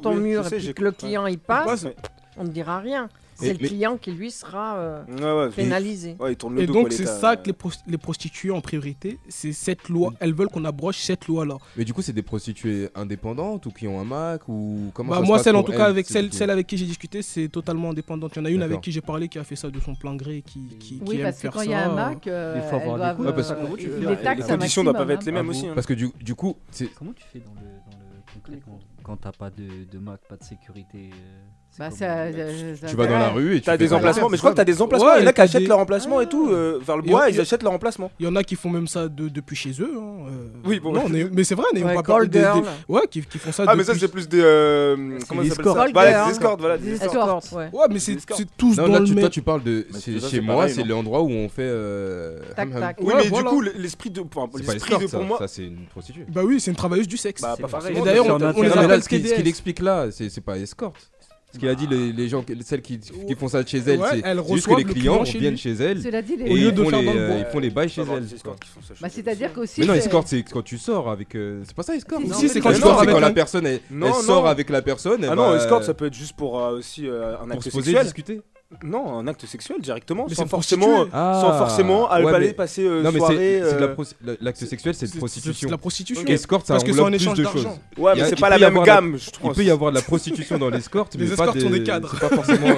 c'est 3.35 3.53
le 3.53 3.67
client 3.67 3.97
qui, 3.97 4.11
lui, 4.11 4.31
sera 4.31 4.77
euh, 4.77 5.51
pénalisé. 5.51 6.15
Et 6.57 6.65
donc, 6.67 6.91
c'est 6.91 7.05
ça 7.05 7.35
que 7.35 7.51
les, 7.87 7.97
prostituées, 7.97 8.51
en 8.51 8.61
priorité, 8.61 9.19
c'est 9.29 9.51
cette 9.53 9.89
loi. 9.89 10.13
Elles 10.19 10.33
veulent 10.33 10.47
qu'on 10.47 10.65
abroche 10.65 10.97
cette 10.97 11.27
loi-là. 11.27 11.57
Mais 11.77 11.83
du 11.83 11.93
coup, 11.93 12.01
c'est 12.01 12.13
des 12.13 12.21
prostituées 12.21 12.89
indépendantes 12.95 13.65
ou 13.65 13.71
qui 13.71 13.87
ont 13.87 13.99
un 13.99 14.05
Mac 14.05 14.47
ou 14.47 14.91
comment 14.93 15.11
bah, 15.11 15.17
ça 15.17 15.23
Moi, 15.23 15.37
se 15.39 15.43
celle, 15.45 15.55
en 15.55 15.63
tout 15.63 15.71
cas, 15.71 15.85
avec 15.85 16.07
celle, 16.07 16.49
avec 16.49 16.67
qui 16.67 16.77
j'ai 16.77 16.85
discuté, 16.85 17.21
c'est 17.21 17.49
totalement 17.49 17.89
indépendante. 17.89 18.31
Il 18.35 18.39
y 18.39 18.41
en 18.41 18.45
a 18.45 18.49
une 18.49 18.63
avec 18.63 18.81
qui 18.81 18.91
j'ai 18.91 19.01
parlé 19.01 19.27
qui 19.27 19.39
a 19.39 19.43
fait 19.43 19.55
ça 19.55 19.69
de 19.69 19.79
son 19.79 19.95
plein 19.95 20.15
gré, 20.15 20.41
qui, 20.41 20.59
oui, 20.61 20.71
aime 20.71 20.77
faire. 20.77 21.01
Oui, 21.07 21.21
parce 21.21 21.41
que 21.41 21.47
quand 21.47 21.61
il 21.61 21.71
y 21.71 21.73
a 21.73 21.91
un 21.91 21.95
Mac, 21.95 22.27
euh, 22.27 22.61
il 22.63 22.69
faut 22.69 22.75
avoir 22.75 23.19
euh, 23.19 24.35
les 24.35 24.43
conditions 24.43 24.83
ne 24.83 24.91
doivent 24.91 25.07
pas 25.07 25.13
être 25.13 25.25
les 25.25 25.31
mêmes 25.31 25.49
aussi. 25.49 25.67
Parce 25.73 25.87
que 25.87 25.93
du 25.93 26.35
coup... 26.35 26.55
Comment 26.97 27.13
tu 27.13 27.23
fais 27.31 27.39
dans 27.39 27.53
le 27.53 28.33
concret 28.33 28.61
quand 29.03 29.17
t'as 29.17 29.31
pas 29.31 29.51
de 29.51 29.99
Mac, 29.99 30.19
pas 30.27 30.35
de 30.37 30.43
sécurité 30.43 31.11
euh, 31.13 31.45
bah, 31.77 31.89
euh, 32.01 32.75
tu 32.87 32.95
vas 32.95 33.05
dans 33.05 33.19
la 33.19 33.29
rue 33.29 33.57
et 33.57 33.61
tu 33.61 33.69
as 33.69 33.75
des 33.75 33.91
emplacements, 33.91 34.29
mais 34.29 34.37
je 34.37 34.41
crois 34.41 34.51
que 34.51 34.55
tu 34.55 34.61
as 34.61 34.65
des 34.65 34.81
emplacements. 34.81 35.09
Ouais, 35.09 35.19
il 35.19 35.23
y 35.23 35.25
en 35.25 35.29
a 35.29 35.33
qui 35.33 35.41
achètent 35.41 35.61
des... 35.61 35.67
leur 35.67 35.79
emplacement 35.79 36.21
et 36.21 36.29
tout. 36.29 36.49
Euh, 36.49 36.79
vers 36.81 36.95
le 36.95 37.03
bois, 37.03 37.29
ils 37.29 37.39
achètent 37.41 37.63
leur 37.63 37.73
emplacement. 37.73 38.11
Il 38.19 38.25
y 38.25 38.29
en 38.29 38.35
a 38.35 38.43
qui 38.43 38.55
font 38.55 38.69
même 38.69 38.87
ça 38.87 39.09
depuis 39.09 39.57
chez 39.57 39.71
eux. 39.81 39.91
Hein, 39.97 40.27
euh. 40.29 40.47
Oui, 40.63 40.79
bon. 40.79 40.93
Non, 40.93 41.05
mais 41.09 41.43
c'est 41.43 41.55
vrai, 41.55 41.65
on 41.73 41.77
est 41.77 41.83
ouais, 41.83 42.01
pas 42.01 42.25
des. 42.25 42.45
Ouais, 42.87 43.01
qui, 43.09 43.21
qui, 43.21 43.37
font 43.37 43.51
ça. 43.51 43.65
Ah, 43.67 43.75
mais 43.75 43.83
ça, 43.83 43.93
c'est 43.93 44.07
plus 44.07 44.29
des. 44.29 44.41
Euh... 44.41 45.19
Comment 45.27 45.43
ça 45.43 45.55
s'appelle 45.55 45.93
bah, 45.93 46.25
des 46.25 46.31
escortes. 46.31 46.59
Voilà, 46.59 46.77
des 46.77 46.93
escortes. 46.93 47.51
Ouais, 47.51 47.85
mais 47.89 47.99
c'est 47.99 48.17
tous 48.57 48.77
dans 48.77 48.87
le. 48.87 49.15
Toi, 49.15 49.29
tu 49.29 49.41
parles 49.41 49.63
de. 49.63 49.85
Chez 50.29 50.39
moi, 50.39 50.69
c'est 50.69 50.81
hein. 50.81 50.85
l'endroit 50.87 51.21
où 51.21 51.29
on 51.29 51.49
fait. 51.49 51.63
Euh, 51.65 52.39
tac, 52.55 52.67
hum, 52.67 52.75
hum. 52.75 52.79
tac. 52.79 52.97
Oui, 53.01 53.13
mais 53.17 53.29
du 53.29 53.43
coup, 53.43 53.61
l'esprit 53.61 54.09
de. 54.09 54.23
L'esprit 54.55 54.97
de 54.97 55.07
pour 55.07 55.23
moi. 55.23 55.39
Ça, 55.39 55.47
c'est 55.47 55.65
une 55.65 55.85
prostituée. 55.91 56.25
Bah 56.29 56.41
oui, 56.45 56.59
c'est 56.61 56.71
une 56.71 56.77
travailleuse 56.77 57.07
du 57.07 57.17
sexe. 57.17 57.41
Bah, 57.41 57.55
pas 57.59 57.67
pareil. 57.67 57.97
Et 57.97 58.01
d'ailleurs, 58.01 58.27
on 58.27 58.39
est. 58.39 59.01
Ce 59.01 59.09
qu'il 59.09 59.47
explique 59.47 59.81
là, 59.81 60.07
c'est 60.11 60.41
pas 60.41 60.57
escorte. 60.57 61.11
Ce 61.55 61.59
qu'il 61.59 61.69
a 61.69 61.75
dit, 61.75 61.87
les, 61.87 62.27
gens, 62.27 62.43
celles 62.63 62.81
qui, 62.81 62.99
qui, 62.99 63.35
font 63.35 63.47
ça 63.47 63.65
chez 63.65 63.77
elles, 63.77 63.99
ouais, 63.99 64.21
c'est 64.21 64.53
juste 64.53 64.67
que 64.67 64.75
les 64.75 64.83
clients 64.83 65.23
viennent 65.23 65.57
chez, 65.57 65.71
elles 65.71 66.05
et 66.05 66.13
euh, 66.13 66.21
ils 66.51 66.75
font 66.75 66.89
les, 66.89 67.39
ils 67.39 67.47
font 67.51 67.59
les 67.59 67.69
bails 67.69 67.89
chez 67.89 68.01
elles. 68.01 68.27
C'est-à-dire. 69.09 69.51
Mais 69.77 69.85
non, 69.85 69.93
escorte, 69.93 70.27
c'est 70.27 70.43
quand 70.43 70.61
tu 70.61 70.77
sors 70.77 71.09
avec. 71.09 71.33
Euh, 71.35 71.63
c'est 71.65 71.75
pas 71.75 71.83
ça, 71.83 71.95
escorte 71.95 72.23
ah, 72.29 72.33
Si, 72.33 72.49
c'est 72.49 72.59
quand, 72.59 72.73
quand 72.77 73.19
la 73.19 73.31
personne 73.31 73.65
elle, 73.65 73.79
sort 74.21 74.47
avec 74.47 74.69
la 74.69 74.81
personne. 74.81 75.25
Ah 75.25 75.35
non, 75.35 75.55
escorte, 75.55 75.85
ça 75.85 75.93
peut 75.93 76.07
être 76.07 76.13
juste 76.13 76.35
pour 76.35 76.59
euh, 76.59 76.77
aussi 76.77 77.07
un 77.07 77.49
acte 77.49 77.69
sexuel. 77.69 78.03
discuter. 78.03 78.41
Non, 78.83 79.19
un 79.19 79.27
acte 79.27 79.45
sexuel 79.45 79.79
directement, 79.79 80.25
mais 80.27 80.33
sans, 80.33 80.47
forcément, 80.47 81.01
euh, 81.01 81.05
sans 81.11 81.49
ah. 81.49 81.57
forcément 81.59 82.09
aller 82.09 82.51
passer 82.51 82.83
euh, 82.83 83.03
non, 83.03 83.11
mais 83.11 83.19
soirée. 83.19 83.61
Euh, 83.61 83.79
l'acte 83.79 83.99
euh... 84.27 84.35
la 84.41 84.55
sexuel, 84.55 84.95
c'est 84.95 85.13
de 85.13 85.17
prostitution. 85.17 85.69
la 85.69 85.77
prostitution. 85.77 86.23
Okay. 86.23 86.33
Escorte, 86.33 86.65
ça 86.65 86.73
Parce 86.73 86.83
que 86.83 86.91
c'est 86.91 87.01
un 87.01 87.13
échange 87.13 87.39
d'argent. 87.39 87.77
Ouais, 87.95 88.13
mais 88.15 88.25
c'est 88.25 88.39
pas 88.39 88.49
la 88.49 88.57
même 88.57 88.83
gamme, 88.83 89.17
je 89.17 89.29
trouve. 89.29 89.51
Il 89.51 89.55
peut 89.55 89.63
y 89.63 89.69
avoir 89.69 89.91
de 89.91 89.97
la 89.97 90.01
prostitution 90.01 90.57
dans 90.57 90.69
l'escorte, 90.69 91.15
mais 91.17 91.27
pas 91.27 91.51
des 91.51 91.83
cadres. 91.83 92.11
Euh, 92.11 92.17
c'est 92.19 92.27
pas 92.27 92.35
forcément. 92.35 92.75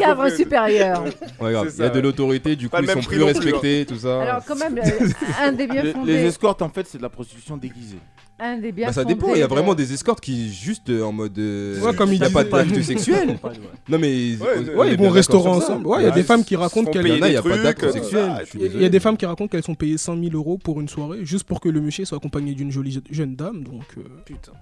Cadre 0.00 0.28
supérieur. 0.30 1.04
Il 1.40 1.52
y 1.52 1.82
a 1.82 1.88
de 1.88 2.00
l'autorité, 2.00 2.56
du 2.56 2.68
coup, 2.68 2.76
ils 2.82 2.90
sont 2.90 3.00
plus 3.00 3.22
respectés, 3.22 3.86
tout 3.86 3.98
ça. 3.98 4.20
Alors, 4.20 4.44
quand 4.44 4.56
même, 4.56 4.80
un 5.40 5.52
des 5.52 5.68
biens 5.68 5.92
fondés. 5.92 6.12
Les 6.12 6.24
escortes, 6.24 6.62
en 6.62 6.70
fait, 6.70 6.86
c'est 6.88 6.98
de 6.98 7.02
la 7.02 7.08
prostitution 7.08 7.56
déguisée. 7.56 7.98
Un 8.38 8.58
des 8.58 8.70
biens 8.70 8.88
bah 8.88 8.92
ça 8.92 9.04
dépend, 9.04 9.32
il 9.32 9.38
y 9.40 9.42
a 9.42 9.46
vraiment 9.46 9.74
des 9.74 9.94
escortes 9.94 10.20
qui 10.20 10.52
juste 10.52 10.90
en 10.90 11.10
mode. 11.10 11.38
Euh, 11.38 11.80
ouais, 11.80 11.94
comme 11.94 12.12
il 12.12 12.20
n'y 12.20 12.26
a 12.26 12.28
pas 12.28 12.44
d'acte 12.44 12.82
sexuel. 12.82 13.38
non 13.88 13.98
mais 13.98 14.36
ouais, 14.58 14.92
ils 14.92 14.98
vont 14.98 15.08
au 15.08 15.10
restaurant 15.10 15.56
ensemble. 15.56 15.86
Ouais, 15.86 16.02
il 16.02 16.04
y 16.04 16.08
a 16.08 16.12
des 16.12 16.22
femmes 16.22 16.44
qui 16.44 16.56
racontent 16.56 16.90
qu'elles. 16.90 17.06
Y 17.06 17.36
a 17.36 17.42
pas 17.42 17.92
sexuel. 17.92 18.44
Y 18.54 18.84
a 18.84 18.88
des 18.88 19.00
femmes 19.00 19.16
qui 19.16 19.26
racontent 19.26 19.48
qu'elles 19.48 19.64
sont 19.64 19.74
payées 19.74 19.98
100 19.98 20.22
000 20.22 20.34
euros 20.34 20.58
pour 20.58 20.80
une 20.80 20.88
soirée, 20.88 21.24
juste 21.24 21.44
pour 21.44 21.60
que 21.60 21.68
le 21.68 21.80
monsieur 21.80 22.04
soit 22.04 22.18
accompagné 22.18 22.54
d'une 22.54 22.70
jolie 22.70 23.02
jeune 23.10 23.36
dame. 23.36 23.64
Donc. 23.64 23.84
Euh, 23.98 24.02
Putain. 24.24 24.52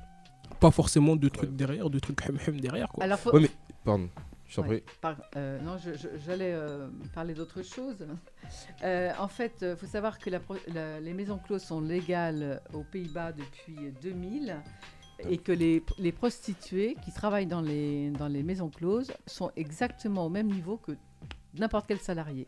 Pas 0.60 0.70
forcément 0.70 1.16
de 1.16 1.28
trucs 1.28 1.54
derrière, 1.54 1.90
de 1.90 1.98
trucs 1.98 2.20
hum 2.28 2.60
derrière 2.60 2.88
quoi. 2.88 3.04
Ouais, 3.04 3.40
mais 3.40 3.50
pardon. 3.84 4.08
Ouais, 4.58 4.84
par, 5.00 5.16
euh, 5.36 5.58
non, 5.60 5.76
j'allais 6.26 6.52
euh, 6.52 6.86
parler 7.14 7.34
d'autre 7.34 7.62
chose. 7.62 8.06
Euh, 8.82 9.10
en 9.18 9.28
fait, 9.28 9.54
il 9.62 9.76
faut 9.76 9.86
savoir 9.86 10.18
que 10.18 10.30
les 10.30 11.12
maisons 11.12 11.38
closes 11.38 11.64
sont 11.64 11.80
légales 11.80 12.60
aux 12.72 12.84
Pays-Bas 12.84 13.32
depuis 13.32 13.92
2000 14.02 14.56
et 15.28 15.38
que 15.38 15.52
les, 15.52 15.82
les, 15.98 16.12
prostituées 16.12 16.96
qui 17.04 17.12
travaillent 17.12 17.46
dans 17.46 17.60
les, 17.60 18.10
dans 18.10 18.28
les 18.28 18.42
maisons 18.42 18.68
closes 18.68 19.12
sont 19.26 19.50
exactement 19.56 20.26
au 20.26 20.28
même 20.28 20.48
niveau 20.48 20.76
que 20.76 20.92
n'importe 21.58 21.86
quel 21.86 21.98
salarié. 21.98 22.46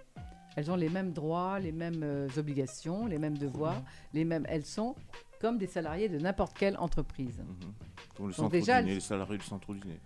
Elles 0.56 0.70
ont 0.70 0.76
les 0.76 0.88
mêmes 0.88 1.12
droits, 1.12 1.58
les 1.60 1.72
mêmes 1.72 2.02
euh, 2.02 2.28
obligations, 2.36 3.06
les 3.06 3.18
mêmes 3.18 3.36
devoirs, 3.36 3.76
mhm. 3.76 3.84
les 4.14 4.24
mêmes. 4.24 4.46
Elles 4.48 4.64
sont 4.64 4.94
comme 5.40 5.58
des 5.58 5.66
salariés 5.66 6.08
de 6.08 6.18
n'importe 6.18 6.56
quelle 6.56 6.78
entreprise. 6.78 7.38
Mmh. 7.38 8.26
Le 8.26 8.32
Donc 8.34 8.52
déjà, 8.52 8.80
les 8.80 9.00
salariés 9.00 9.36
du 9.36 9.44
centre 9.44 9.72
dîner. 9.74 10.00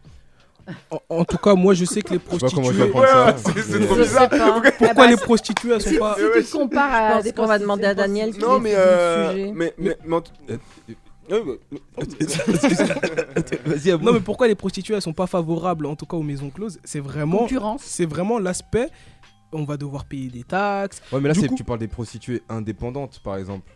En, 1.09 1.25
tout 1.25 1.39
cas, 1.39 1.55
moi 1.55 1.73
je 1.75 1.85
sais 1.85 2.03
que 2.03 2.13
les 2.13 2.19
prostituées. 2.19 2.63
Je 2.65 2.73
sais 2.73 2.91
pas 2.91 2.93
comment 2.93 3.07
ça. 3.07 3.37
C'est 3.63 3.87
trop 3.87 3.97
bizarre. 3.97 4.29
Pourquoi 4.29 4.89
ah 4.91 4.95
bah, 4.95 5.07
les 5.07 5.17
prostituées 5.17 5.73
elles 5.75 5.81
sont 5.81 5.99
pas. 5.99 6.17
Si 6.17 6.51
tu 6.51 6.59
compares 6.59 6.93
à. 6.93 7.21
Je 7.23 7.31
pense 7.31 7.33
qu'on 7.35 7.47
va 7.47 7.59
demander 7.59 7.85
à 7.85 7.95
Daniel. 7.95 8.33
Non, 8.39 8.59
mais, 8.59 8.71
sujet. 8.71 9.53
mais, 9.55 9.75
mais 9.79 9.97
non 14.03 14.13
mais 14.13 14.21
pourquoi 14.21 14.49
les 14.49 14.55
prostituées 14.55 14.95
elles 14.95 15.03
sont 15.03 15.13
pas 15.13 15.27
favorables 15.27 15.87
en 15.87 15.97
tout 15.97 16.07
cas 16.07 16.17
aux 16.17 16.23
maisons 16.23 16.51
closes? 16.51 16.79
C'est 16.85 17.01
vraiment 17.01 17.49
c'est 17.79 18.07
vraiment 18.07 18.39
l'aspect 18.39 18.89
on 19.53 19.65
va 19.65 19.77
devoir 19.77 20.05
payer 20.05 20.29
des 20.29 20.45
taxes. 20.45 21.03
Ouais 21.13 21.21
mais 21.21 21.29
là 21.29 21.35
coup, 21.35 21.57
tu 21.57 21.65
parles 21.65 21.81
des 21.81 21.89
prostituées 21.89 22.43
indépendantes 22.49 23.21
par 23.23 23.37
exemple. 23.37 23.71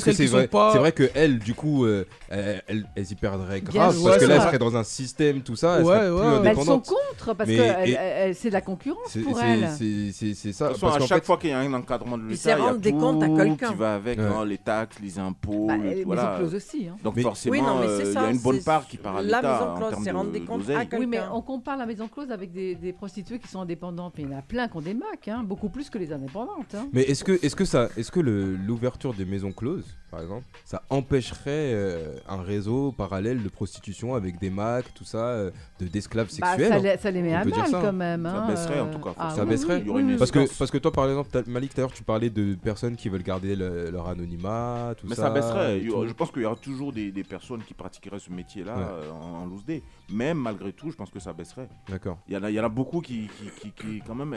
C'est 0.00 0.26
vrai. 0.26 0.48
Pas... 0.48 0.90
Que 0.92 1.10
elle, 1.14 1.38
du 1.38 1.54
coup, 1.54 1.84
euh, 1.84 2.04
y 2.30 3.14
perdrait 3.14 3.60
grave 3.60 3.94
parce 3.94 3.98
ouais, 3.98 4.18
que 4.18 4.24
là, 4.24 4.36
elle 4.36 4.42
serait 4.42 4.58
dans 4.58 4.76
un 4.76 4.82
système, 4.82 5.42
tout 5.42 5.54
ça. 5.54 5.78
Elle 5.78 5.84
ouais, 5.84 5.98
plus 5.98 6.26
indépendante. 6.26 6.44
Bah, 6.44 6.50
elles 6.50 6.64
sont 6.64 6.80
contre 6.80 7.34
parce 7.34 7.50
que 7.50 8.34
c'est 8.34 8.48
de 8.48 8.54
la 8.54 8.60
concurrence 8.60 9.16
pour 9.24 9.40
elles. 9.40 9.68
C'est 9.78 10.52
ça. 10.52 10.70
Façon, 10.70 10.80
parce 10.80 11.04
à 11.04 11.06
chaque 11.06 11.24
fois 11.24 11.36
qu'il 11.36 11.50
y 11.50 11.52
a 11.52 11.60
un 11.60 11.72
encadrement 11.74 12.18
de 12.18 12.24
l'État, 12.24 12.56
il 12.58 12.64
y 12.64 12.68
a 12.68 12.74
des 12.74 12.92
à. 12.92 13.56
Qui 13.56 13.74
va 13.74 13.94
avec 13.94 14.18
hein, 14.18 14.44
les 14.44 14.58
taxes, 14.58 14.98
les 15.02 15.18
impôts, 15.18 15.66
bah, 15.66 15.76
et, 15.76 16.04
voilà. 16.04 16.38
Aussi. 16.42 16.88
Hein. 16.88 16.96
Donc 17.02 17.20
forcément, 17.20 17.80
euh, 17.80 18.00
il 18.04 18.12
y 18.12 18.16
a 18.16 18.30
une 18.30 18.38
bonne 18.38 18.62
part 18.62 18.86
qui 18.86 18.96
part 18.96 19.16
à 19.16 19.22
l'État. 19.22 19.42
La 19.42 19.52
maison 19.52 19.74
close, 19.76 20.04
c'est 20.04 20.10
rendre 20.10 20.30
des 20.30 20.40
comptes 20.40 20.70
à 20.70 20.80
quelqu'un. 20.80 20.98
Oui, 20.98 21.06
mais 21.06 21.20
on 21.32 21.42
compare 21.42 21.76
la 21.76 21.86
maison 21.86 22.08
close 22.08 22.30
avec 22.30 22.52
des 22.52 22.94
prostituées 22.96 23.38
qui 23.38 23.48
sont 23.48 23.60
indépendantes, 23.60 24.14
mais 24.16 24.24
il 24.24 24.30
y 24.30 24.34
en 24.34 24.38
a 24.38 24.42
plein 24.42 24.68
qui 24.68 24.76
ont 24.76 24.80
des 24.80 24.94
macs, 24.94 25.28
hein, 25.28 25.42
beaucoup 25.44 25.68
plus 25.68 25.90
que 25.90 25.98
les 25.98 26.12
indépendantes. 26.12 26.74
Mais 26.92 27.02
est-ce 27.02 27.24
que 27.24 28.20
l'ouverture 28.20 29.14
des 29.14 29.24
maisons 29.24 29.52
closes 29.52 29.67
par 30.10 30.22
exemple, 30.22 30.46
ça 30.64 30.82
empêcherait 30.88 31.72
euh, 31.74 32.16
un 32.28 32.40
réseau 32.40 32.92
parallèle 32.92 33.42
de 33.42 33.48
prostitution 33.50 34.14
avec 34.14 34.38
des 34.38 34.48
macs, 34.48 34.94
tout 34.94 35.04
ça, 35.04 35.18
euh, 35.18 35.50
de 35.80 35.86
d'esclaves 35.86 36.28
bah, 36.40 36.56
sexuels. 36.56 36.98
ça, 36.98 37.08
hein. 37.08 37.10
les- 37.10 37.22
met 37.22 37.34
à 37.34 37.42
peut 37.42 37.50
mal 37.50 37.66
ça, 37.68 37.78
hein. 37.78 37.80
quand 37.82 37.92
même. 37.92 38.24
Ça 38.24 38.42
hein, 38.42 38.48
baisserait, 38.48 38.80
en 38.80 38.86
euh, 38.86 38.92
tout 38.92 39.00
cas, 39.00 39.14
ah 39.18 39.30
ça 39.30 39.44
baisserait. 39.44 39.84
Parce 40.18 40.30
que, 40.30 40.58
parce 40.58 40.70
que 40.70 40.78
toi, 40.78 40.92
par 40.92 41.08
exemple, 41.08 41.30
Malik, 41.46 41.74
tout 41.74 41.86
tu 41.92 42.04
parlais 42.04 42.30
de 42.30 42.54
personnes 42.54 42.96
qui 42.96 43.10
veulent 43.10 43.22
garder 43.22 43.54
leur 43.54 44.08
anonymat, 44.08 44.94
tout 44.96 45.06
Mais 45.06 45.14
ça. 45.14 45.30
baisserait. 45.30 45.80
Je 45.80 46.12
pense 46.14 46.30
qu'il 46.30 46.42
y 46.42 46.46
aura 46.46 46.56
toujours 46.56 46.92
des, 46.92 47.12
personnes 47.28 47.62
qui 47.62 47.74
pratiqueraient 47.74 48.18
ce 48.18 48.30
métier-là 48.30 48.76
en, 49.12 49.42
en 49.42 49.46
loose 49.46 49.64
day. 49.64 49.82
Même 50.10 50.38
malgré 50.38 50.72
tout, 50.72 50.90
je 50.90 50.96
pense 50.96 51.10
que 51.10 51.20
ça 51.20 51.34
baisserait. 51.34 51.68
D'accord. 51.88 52.18
Il 52.28 52.34
y 52.34 52.60
en 52.60 52.64
a, 52.64 52.68
beaucoup 52.68 53.00
qui, 53.00 53.28
qui, 53.60 53.72
qui- 53.72 54.02
quand 54.06 54.14
même, 54.14 54.32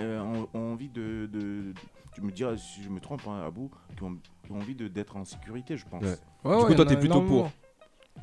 ont, 0.53 0.71
envie 0.71 0.89
de, 0.89 1.29
de- 1.31 1.73
Tu 2.13 2.21
me 2.21 2.31
diras 2.31 2.57
si 2.57 2.83
je 2.83 2.89
me 2.89 2.99
trompe, 2.99 3.21
hein, 3.27 3.45
Abou, 3.45 3.71
qui 3.95 4.03
ont 4.03 4.17
envie 4.53 4.75
d'être 4.75 5.17
en 5.17 5.25
sécurité, 5.25 5.77
je 5.77 5.85
pense. 5.85 6.03
Ouais. 6.03 6.17
Ouais, 6.43 6.59
du 6.59 6.65
coup, 6.65 6.75
toi, 6.75 6.85
t'es 6.85 6.97
plutôt 6.97 7.21
pour. 7.21 7.51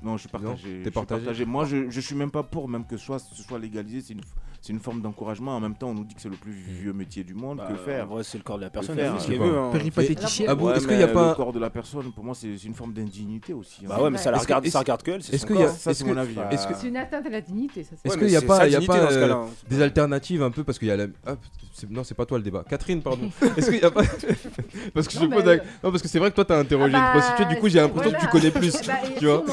Non, 0.02 0.16
je 0.16 0.20
suis 0.22 0.28
partagé. 0.28 0.82
Partagé. 0.90 1.44
Moi, 1.44 1.64
je, 1.64 1.90
je 1.90 2.00
suis 2.00 2.14
même 2.14 2.30
pas 2.30 2.42
pour, 2.42 2.68
même 2.68 2.86
que 2.86 2.96
ce 2.96 3.04
soit, 3.04 3.18
ce 3.18 3.42
soit 3.42 3.58
légalisé. 3.58 4.00
C'est 4.00 4.12
une, 4.14 4.20
c'est 4.60 4.72
une 4.72 4.80
forme 4.80 5.00
d'encouragement. 5.00 5.56
En 5.56 5.60
même 5.60 5.74
temps, 5.74 5.90
on 5.90 5.94
nous 5.94 6.04
dit 6.04 6.14
que 6.14 6.20
c'est 6.20 6.28
le 6.28 6.36
plus 6.36 6.52
mmh. 6.52 6.80
vieux 6.82 6.92
métier 6.92 7.24
du 7.24 7.34
monde. 7.34 7.58
Que 7.58 7.72
bah, 7.72 7.78
faire 7.84 8.08
C'est 8.22 8.38
le 8.38 8.44
corps 8.44 8.58
de 8.58 8.64
la 8.64 8.70
personne. 8.70 8.96
Que 8.96 9.02
faire, 9.02 9.14
hein, 9.14 9.18
ce 9.18 9.32
veut. 9.32 9.58
Hein. 9.58 9.70
Péripatéticien. 9.72 10.46
Ah 10.48 10.54
bon, 10.54 10.66
ouais, 10.66 10.76
est-ce 10.76 10.86
qu'il 10.86 10.98
y 10.98 11.02
a 11.02 11.08
pas. 11.08 11.30
Le 11.30 11.34
corps 11.34 11.52
de 11.52 11.60
la 11.60 11.70
personne, 11.70 12.12
pour 12.12 12.24
moi, 12.24 12.34
c'est 12.34 12.54
une 12.64 12.74
forme 12.74 12.92
d'indignité 12.92 13.52
aussi. 13.52 13.82
Hein. 13.84 13.88
Bah 13.88 14.02
ouais, 14.02 14.10
mais 14.10 14.18
ça 14.18 14.30
la 14.30 14.38
regarde, 14.38 14.64
que, 14.64 14.70
ça 14.70 14.80
regarde 14.80 15.02
que. 15.02 15.20
C'est 15.20 15.50
a... 15.50 15.68
ça, 15.68 15.94
c'est 15.94 16.04
mon 16.04 16.16
avis. 16.16 16.34
C'est 16.50 16.56
-ce 16.56 16.80
que... 16.80 16.86
une 16.86 16.96
atteinte 16.96 17.26
à 17.26 17.30
la 17.30 17.40
dignité, 17.40 17.84
ça. 17.84 17.96
Est-ce 18.04 18.16
qu'il 18.18 18.26
n'y 18.28 18.36
a 18.36 18.42
pas 18.42 18.64
euh, 18.64 19.32
hein, 19.32 19.46
des 19.68 19.82
alternatives 19.82 20.42
un 20.42 20.50
peu 20.50 20.64
Parce 20.64 20.78
qu'il 20.78 20.88
y 20.88 20.92
a 20.92 20.96
la. 20.96 21.06
Non, 21.90 22.02
c'est 22.02 22.14
pas 22.14 22.26
toi 22.26 22.38
le 22.38 22.44
débat. 22.44 22.64
Catherine, 22.68 23.02
pardon. 23.02 23.30
Est-ce 23.56 23.70
qu'il 23.70 23.78
n'y 23.78 23.84
a 23.84 23.90
pas. 23.90 24.02
Parce 24.94 25.06
que. 25.06 25.18
Non, 25.18 25.90
parce 25.90 26.02
que 26.02 26.08
c'est 26.08 26.18
vrai 26.18 26.30
que 26.30 26.34
toi, 26.34 26.44
t'as 26.44 26.58
interrogé 26.58 26.94
ah 26.94 26.98
une 26.98 27.04
bah, 27.04 27.20
prostituée. 27.20 27.54
Du 27.54 27.60
coup, 27.60 27.68
j'ai 27.68 27.80
l'impression 27.80 28.12
que 28.12 28.20
tu 28.20 28.28
connais 28.28 28.50
plus. 28.50 28.74
Bah, 28.88 28.94
tu 29.18 29.26
vois 29.26 29.44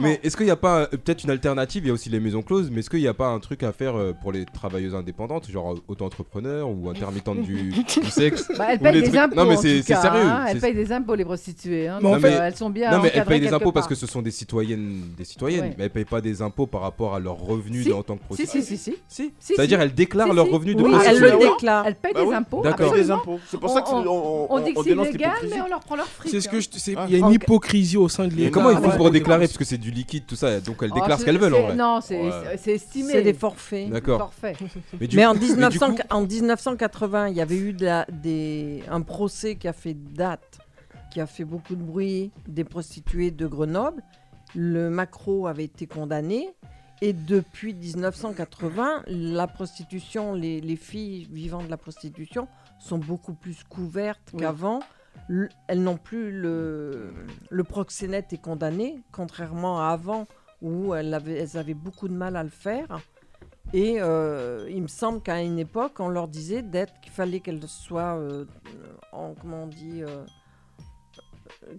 Mais 0.00 0.20
est-ce 0.22 0.36
qu'il 0.36 0.46
n'y 0.46 0.52
a 0.52 0.56
pas 0.56 0.80
euh, 0.80 0.86
peut-être 0.88 1.24
une 1.24 1.30
alternative 1.30 1.84
Il 1.84 1.88
y 1.88 1.90
a 1.90 1.94
aussi 1.94 2.10
les 2.10 2.20
maisons 2.20 2.42
closes, 2.42 2.70
mais 2.70 2.80
est-ce 2.80 2.90
qu'il 2.90 3.00
n'y 3.00 3.08
a 3.08 3.14
pas 3.14 3.28
un 3.28 3.38
truc 3.38 3.62
à 3.62 3.72
faire 3.72 3.96
euh, 3.96 4.12
pour 4.12 4.32
les 4.32 4.43
travailleuses 4.52 4.94
indépendantes, 4.94 5.50
genre 5.50 5.72
euh, 5.72 5.80
auto-entrepreneurs 5.88 6.68
ou 6.68 6.88
intermittentes 6.88 7.42
du, 7.42 7.70
du 7.70 7.84
sexe 8.10 8.50
Bah, 8.58 8.66
elles 8.70 8.78
payent 8.78 8.92
les 8.94 9.00
des 9.02 9.08
trucs- 9.08 9.20
impôts. 9.20 9.36
Non, 9.36 9.46
mais 9.46 9.56
c'est 9.56 9.82
sérieux. 9.82 10.20
hein. 10.22 10.44
Elles 10.48 10.60
payent 10.60 10.74
des 10.74 10.92
impôts, 10.92 11.14
les 11.14 11.24
prostituées. 11.24 11.88
hein. 11.88 11.98
Non, 12.02 12.12
Donc, 12.12 12.22
mais- 12.22 12.34
euh, 12.34 12.46
elles 12.46 12.56
sont 12.56 12.70
bien. 12.70 12.90
Non 12.90 13.02
mais 13.02 13.10
elles 13.14 13.24
payent 13.24 13.40
des 13.40 13.52
impôts 13.52 13.72
parce 13.72 13.86
que 13.86 13.94
ce 13.94 14.06
sont 14.06 14.22
des 14.22 14.30
citoyennes, 14.30 15.00
des 15.16 15.24
citoyennes, 15.24 15.64
Ouais. 15.64 15.74
mais 15.78 15.84
elles 15.84 15.90
payent 15.90 16.04
pas 16.04 16.20
des 16.20 16.42
impôts 16.42 16.66
par 16.66 16.80
rapport 16.82 17.14
à 17.14 17.20
leurs 17.20 17.38
revenus 17.38 17.84
Si. 17.84 17.92
en 17.92 18.02
tant 18.02 18.16
que 18.16 18.20
Si, 18.22 18.26
prostituée. 18.26 18.60
si, 18.62 18.66
si, 18.66 18.76
si. 18.78 18.96
Si. 19.08 19.32
Si, 19.38 19.54
C'est-à-dire 19.54 19.78
si. 19.78 19.84
elles 19.84 19.94
déclarent 19.94 20.28
Si, 20.30 20.34
leurs 20.36 20.46
si. 20.46 20.52
revenus 20.52 20.76
de 20.76 20.82
Oui, 20.82 20.90
prostituée. 20.90 21.16
elles 21.26 21.32
le 21.32 21.38
déclarent. 21.38 21.86
Elles 21.86 21.94
payent 21.96 22.12
Bah 22.14 22.24
des 22.24 22.32
impôts. 22.32 22.62
D'accord. 22.62 22.86
absolument. 22.88 23.04
Des 23.06 23.10
impôts. 23.10 23.40
C'est 23.48 23.60
pour 23.60 23.70
ça 23.70 23.82
que 23.82 23.88
On- 23.90 24.60
dit 24.60 24.74
que 24.74 24.82
c'est 24.82 24.90
l'hypocrisie. 24.90 25.54
mais 25.54 25.60
on 25.60 25.68
leur 25.68 25.80
prend 25.80 25.96
leur 25.96 26.06
fric. 26.08 26.30
C'est 26.30 26.40
ce 26.40 26.48
que 26.48 26.56
hein. 26.56 26.94
Ah. 26.96 27.06
il 27.08 27.12
y 27.18 27.22
a 27.22 27.26
une 27.26 27.32
hypocrisie 27.32 27.96
au 27.96 28.08
sein 28.08 28.26
de 28.26 28.34
Mais 28.34 28.42
l'État. 28.42 28.50
comment 28.52 28.70
ils 28.70 28.76
font 28.78 28.88
Ouais. 28.90 28.96
pour 28.96 29.10
déclarer? 29.10 29.46
parce 29.46 29.58
que 29.58 29.64
c'est 29.64 29.78
du 29.78 29.90
liquide 29.90 30.24
tout 30.26 30.36
ça, 30.36 30.60
donc 30.60 30.76
elles 30.82 30.90
Oh, 30.92 30.94
déclarent 30.94 31.18
ce 31.20 31.24
qu'elles 31.24 31.38
veulent 31.38 31.54
en 31.54 31.56
c'est- 31.56 31.62
vrai. 31.64 31.74
Non, 31.76 32.00
c'est 32.56 32.72
estimé. 32.72 33.12
C'est 33.12 33.22
des 33.22 33.34
forfaits. 33.34 33.90
D'accord. 33.90 34.32
Mais, 35.00 35.06
du 35.06 35.16
Mais 35.16 35.22
coup- 35.24 35.28
en, 35.30 35.34
mais 35.34 35.40
du 35.40 35.46
1900 35.46 35.94
coup- 35.94 36.02
en 36.10 36.20
1980, 36.26 37.28
il 37.28 37.36
y 37.36 37.40
avait 37.40 37.56
eu 37.58 37.72
de 37.72 37.84
la- 37.84 38.06
des, 38.10 38.82
un 38.90 39.00
procès 39.02 39.56
qui 39.56 39.68
a 39.68 39.72
fait 39.72 39.94
date, 39.94 40.58
qui 41.12 41.20
a 41.20 41.26
fait 41.26 41.44
beaucoup 41.44 41.74
de 41.76 41.82
bruit, 41.82 42.30
des 42.48 42.64
prostituées 42.64 43.30
de 43.30 43.46
Grenoble. 43.46 44.02
Le 44.54 44.90
macro 44.90 45.46
avait 45.46 45.64
été 45.64 45.86
condamné. 45.86 46.48
Et 47.02 47.12
depuis 47.12 47.74
1980, 47.74 49.02
la 49.06 49.46
prostitution, 49.46 50.32
les, 50.32 50.60
les 50.60 50.76
filles 50.76 51.26
vivant 51.30 51.62
de 51.62 51.68
la 51.68 51.76
prostitution 51.76 52.48
sont 52.78 52.98
beaucoup 52.98 53.34
plus 53.34 53.62
couvertes 53.64 54.30
Oui. 54.32 54.40
qu'avant. 54.40 54.80
Le- 55.28 55.48
Elles 55.68 55.82
n'ont 55.82 55.96
plus 55.96 56.30
le, 56.32 57.12
le 57.50 57.64
proxénète 57.64 58.32
est 58.32 58.38
condamné, 58.40 59.02
contrairement 59.12 59.80
à 59.80 59.88
avant 59.88 60.26
où 60.62 60.94
elles 60.94 61.12
avaient, 61.14 61.38
elles 61.38 61.56
avaient 61.58 61.74
beaucoup 61.74 62.08
de 62.08 62.14
mal 62.14 62.36
à 62.36 62.42
le 62.42 62.48
faire. 62.48 63.00
Et 63.72 63.96
euh, 64.00 64.68
il 64.70 64.82
me 64.82 64.88
semble 64.88 65.20
qu'à 65.20 65.40
une 65.42 65.58
époque, 65.58 65.98
on 65.98 66.08
leur 66.08 66.28
disait 66.28 66.62
d'être 66.62 67.00
qu'il 67.00 67.10
fallait 67.12 67.40
qu'elles 67.40 67.66
soient, 67.66 68.16
euh, 68.16 68.44
en, 69.12 69.34
comment 69.40 69.64
on 69.64 69.66
dit, 69.66 70.02
euh, 70.02 70.24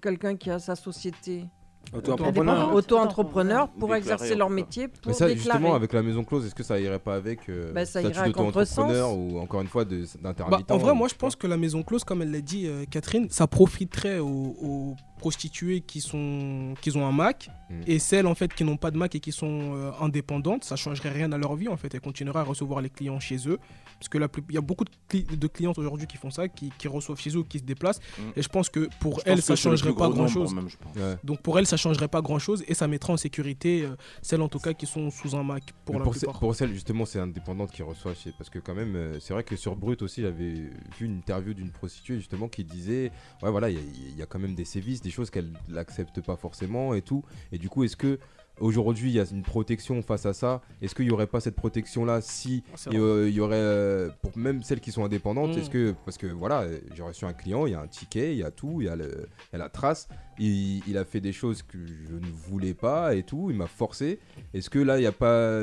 quelqu'un 0.02 0.36
qui 0.36 0.50
a 0.50 0.60
sa 0.60 0.76
société. 0.76 1.46
Auto-entrepreneur. 1.94 2.74
Auto-entrepreneur 2.74 3.68
pour 3.70 3.90
Déclarer, 3.90 3.98
exercer 4.00 4.36
leur 4.36 4.50
métier, 4.50 4.88
pour 4.88 5.02
Mais 5.06 5.14
ça, 5.14 5.28
déclarer. 5.28 5.44
justement, 5.60 5.76
avec 5.76 5.94
la 5.94 6.02
maison 6.02 6.24
close, 6.24 6.46
est-ce 6.48 6.56
que 6.56 6.64
ça 6.64 6.80
irait 6.80 6.98
pas 7.00 7.14
avec 7.16 7.48
euh, 7.48 7.72
Bah, 7.74 7.86
ça 7.86 8.00
statut 8.02 8.08
irait 8.16 8.20
à 8.26 8.28
d'auto-entrepreneur 8.30 9.14
ou 9.16 9.40
encore 9.40 9.62
une 9.62 9.68
fois 9.68 9.86
de- 9.86 10.02
Bah, 10.20 10.34
d'intermittent 10.34 10.72
en 10.72 10.78
vrai, 10.78 10.92
ou- 10.92 10.96
moi, 10.96 11.08
je 11.08 11.14
pense 11.16 11.36
que 11.36 11.46
la 11.46 11.58
maison 11.58 11.84
close, 11.84 12.04
comme 12.04 12.24
elle 12.24 12.32
l'a 12.32 12.42
dit, 12.42 12.66
euh, 12.68 12.86
Catherine, 12.90 13.28
ça 13.30 13.46
profiterait 13.46 14.18
aux, 14.18 14.56
aux 14.62 14.96
prostituées 15.30 15.82
qui, 15.82 16.02
sont, 16.02 16.76
qui 16.82 16.96
ont 16.96 17.06
un 17.08 17.12
Mac 17.12 17.50
Mm. 17.68 17.82
et 17.88 17.98
celles 17.98 18.28
en 18.28 18.36
fait 18.36 18.54
qui 18.54 18.64
n'ont 18.64 18.78
pas 18.78 18.92
de 18.92 18.98
Mac 18.98 19.16
et 19.16 19.20
qui 19.20 19.32
sont 19.32 19.60
euh, 19.76 19.90
indépendantes. 20.00 20.64
Ça 20.64 20.76
changerait 20.76 21.10
rien 21.10 21.32
à 21.32 21.38
leur 21.40 21.56
vie 21.56 21.68
en 21.68 21.78
fait. 21.78 21.92
Elles 21.96 22.00
continueraient 22.10 22.42
à 22.42 22.44
recevoir 22.44 22.80
les 22.80 22.92
clients 22.92 23.20
chez 23.20 23.38
eux. 23.50 23.58
Parce 23.98 24.08
que 24.08 24.20
la 24.20 24.28
plus- 24.28 24.44
il 24.50 24.54
y 24.54 24.58
a 24.60 24.62
beaucoup 24.62 24.84
de, 24.84 24.92
cli- 25.10 25.26
de 25.44 25.48
clientes 25.48 25.80
aujourd'hui 25.80 26.06
qui 26.06 26.18
font 26.18 26.30
ça, 26.30 26.48
qui, 26.48 26.72
qui 26.78 26.88
reçoivent 26.88 27.20
chez 27.20 27.36
eux, 27.36 27.42
qui 27.42 27.58
se 27.58 27.64
déplacent. 27.64 28.00
Mm. 28.20 28.22
Et 28.36 28.42
je 28.44 28.50
pense 28.50 28.70
que 28.70 28.88
pour 29.00 29.18
Je 29.22 29.24
elles, 29.26 29.38
que 29.38 29.42
ça 29.42 29.56
changerait 29.56 29.96
pas 29.96 30.10
grand 30.10 30.28
chose. 30.28 30.54
même. 30.54 30.66
Ouais. 30.96 31.16
Donc 31.24 31.42
pour 31.42 31.58
elles, 31.58 31.66
ça 31.66 31.76
changerait 31.78 32.08
pas 32.08 32.22
grand 32.22 32.38
chose 32.38 32.64
et 32.68 32.76
ça 32.76 32.88
mettrait 32.88 33.14
en 33.14 33.18
sécurité 33.18 33.82
euh, 33.82 33.96
celles 34.22 34.44
en 34.44 34.48
tout 34.50 34.60
cas 34.60 34.74
qui 34.74 34.86
sont 34.86 35.10
sous 35.10 35.36
un 35.36 35.42
Mac 35.44 35.64
pour 35.86 35.96
Mais 35.96 36.00
la 36.00 36.04
pour, 36.04 36.14
ce- 36.14 36.20
plupart. 36.20 36.40
pour 36.40 36.54
celles 36.54 36.72
justement 36.72 37.06
c'est 37.08 37.20
indépendante 37.20 37.72
qui 37.72 37.82
reçoit 37.82 38.14
chez 38.14 38.32
parce 38.38 38.52
que 38.52 38.60
quand 38.60 38.76
même 38.76 38.96
euh, 38.96 39.20
c'est 39.20 39.34
vrai 39.34 39.44
que 39.44 39.56
sur 39.56 39.76
Brut 39.76 40.04
aussi 40.04 40.22
j'avais 40.22 40.52
vu 40.54 40.72
une 41.02 41.18
interview 41.18 41.56
d'une 41.56 41.72
prostituée 41.72 42.18
justement 42.18 42.48
qui 42.48 42.64
disait 42.64 43.12
ouais 43.42 43.50
voilà 43.50 43.72
il 43.72 43.76
y, 43.76 43.80
a- 43.80 44.10
il 44.12 44.18
y 44.18 44.22
a 44.22 44.28
quand 44.28 44.40
même 44.40 44.54
des 44.56 44.66
sévices 44.66 45.02
des 45.02 45.10
choses 45.16 45.30
qu'elle 45.30 45.52
n'accepte 45.70 46.22
pas 46.22 46.36
forcément 46.36 46.94
et 46.94 47.02
tout. 47.02 47.24
Et 47.52 47.58
du 47.58 47.70
coup 47.70 47.84
est-ce 47.84 47.96
que 47.98 48.20
aujourd'hui 48.62 49.10
il 49.10 49.16
y 49.16 49.20
a 49.20 49.26
une 49.30 49.42
protection 49.44 50.02
face 50.02 50.26
à 50.26 50.34
ça? 50.34 50.62
Est-ce 50.82 50.96
qu'il 50.96 51.06
y 51.06 51.12
aurait 51.12 51.28
pas 51.28 51.40
cette 51.42 51.56
protection 51.56 52.06
là 52.06 52.22
si 52.22 52.64
Ah, 52.68 52.76
c'est 52.78 52.90
il 52.92 52.96
y, 52.98 53.00
euh, 53.00 53.28
il 53.30 53.36
y 53.36 53.40
aurait 53.42 53.56
euh, 53.58 54.10
pour 54.22 54.38
même 54.38 54.64
celles 54.64 54.80
qui 54.80 54.92
sont 54.92 55.04
indépendantes 55.04 55.56
Mm. 55.56 55.60
est-ce 55.60 55.70
que 55.70 55.94
parce 56.06 56.18
que 56.18 56.28
voilà 56.28 56.66
j'ai 56.96 57.04
reçu 57.04 57.26
un 57.26 57.34
client 57.34 57.66
il 57.66 57.72
y 57.72 57.76
a 57.76 57.82
un 57.82 57.88
ticket 57.88 58.32
il 58.34 58.38
y 58.40 58.44
a 58.44 58.52
tout 58.52 58.82
il 58.82 58.86
y 58.86 58.90
a, 58.90 58.96
y 58.96 59.58
la 59.58 59.70
trace 59.70 60.08
il, 60.40 60.82
il 60.88 60.98
a 60.98 61.06
fait 61.06 61.22
des 61.22 61.34
choses 61.34 61.64
que 61.64 61.78
je 61.86 62.14
ne 62.16 62.32
voulais 62.48 62.74
pas 62.74 63.16
et 63.16 63.24
tout 63.24 63.50
il 63.52 63.58
m'a 63.58 63.68
forcé. 63.68 64.20
Est-ce 64.54 64.70
que 64.70 64.80
là 64.80 64.98
il 64.98 65.02
n'y 65.02 65.08
a 65.08 65.12
pas 65.12 65.62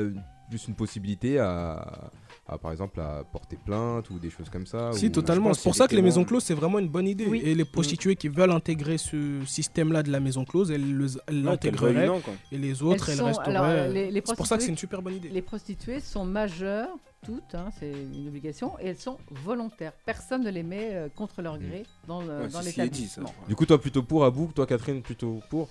plus 0.49 0.67
une 0.67 0.75
possibilité 0.75 1.39
à, 1.39 2.11
à, 2.53 2.57
par 2.57 2.71
exemple 2.71 2.99
à 3.01 3.23
porter 3.31 3.57
plainte 3.57 4.09
ou 4.09 4.19
des 4.19 4.29
choses 4.29 4.49
comme 4.49 4.65
ça 4.65 4.91
Si, 4.93 5.07
ou- 5.07 5.09
totalement. 5.09 5.53
C'est 5.53 5.63
pour 5.63 5.75
ça 5.75 5.85
a 5.85 5.87
que 5.87 5.95
les 5.95 6.01
maisons 6.01 6.23
closes, 6.23 6.43
c'est 6.43 6.53
vraiment 6.53 6.79
une 6.79 6.87
bonne 6.87 7.07
idée. 7.07 7.25
Oui. 7.27 7.41
Et 7.43 7.55
les 7.55 7.65
prostituées 7.65 8.15
qui 8.15 8.27
veulent 8.27 8.51
intégrer 8.51 8.97
ce 8.97 9.43
système-là 9.45 10.03
de 10.03 10.11
la 10.11 10.19
maison 10.19 10.45
close, 10.45 10.71
elles 10.71 11.07
l'intégreraient. 11.29 12.09
Et 12.51 12.57
les 12.57 12.81
autres, 12.83 13.09
Elles 13.09 13.13
elles, 13.13 13.19
sont- 13.19 13.25
resteraient. 13.25 13.89
euh, 13.89 14.21
c'est 14.25 14.35
pour 14.35 14.47
ça 14.47 14.57
que 14.57 14.63
c'est 14.63 14.69
une 14.69 14.77
super 14.77 15.01
bonne 15.01 15.15
idée. 15.15 15.29
Les 15.29 15.41
prostituées 15.41 15.99
sont 15.99 16.25
majeures, 16.25 16.89
toutes, 17.25 17.55
hein, 17.55 17.69
c'est 17.79 17.91
une 17.91 18.27
obligation, 18.27 18.73
et 18.79 18.87
elles 18.87 18.97
sont 18.99 19.17
volontaires. 19.31 19.93
Personne 20.05 20.43
ne 20.43 20.49
les 20.51 20.63
met 20.63 20.89
euh, 20.93 21.07
contre 21.15 21.41
leur 21.41 21.57
gré 21.57 21.83
dans, 22.07 22.21
le- 22.21 22.41
Ouais, 22.41 22.47
dans 22.49 22.59
l'établissement. 22.61 23.33
du 23.47 23.55
coup 23.55 23.65
toi 23.65 23.79
plutôt 23.79 24.03
pour 24.03 24.25
Abou 24.25 24.51
toi 24.53 24.65
Catherine 24.65 25.01
plutôt 25.01 25.39
pour 25.49 25.69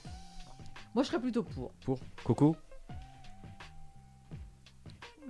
Moi, 0.94 1.02
je 1.04 1.08
serais 1.08 1.20
plutôt 1.20 1.42
pour. 1.42 1.70
pour 1.84 1.98
Coco 2.24 2.56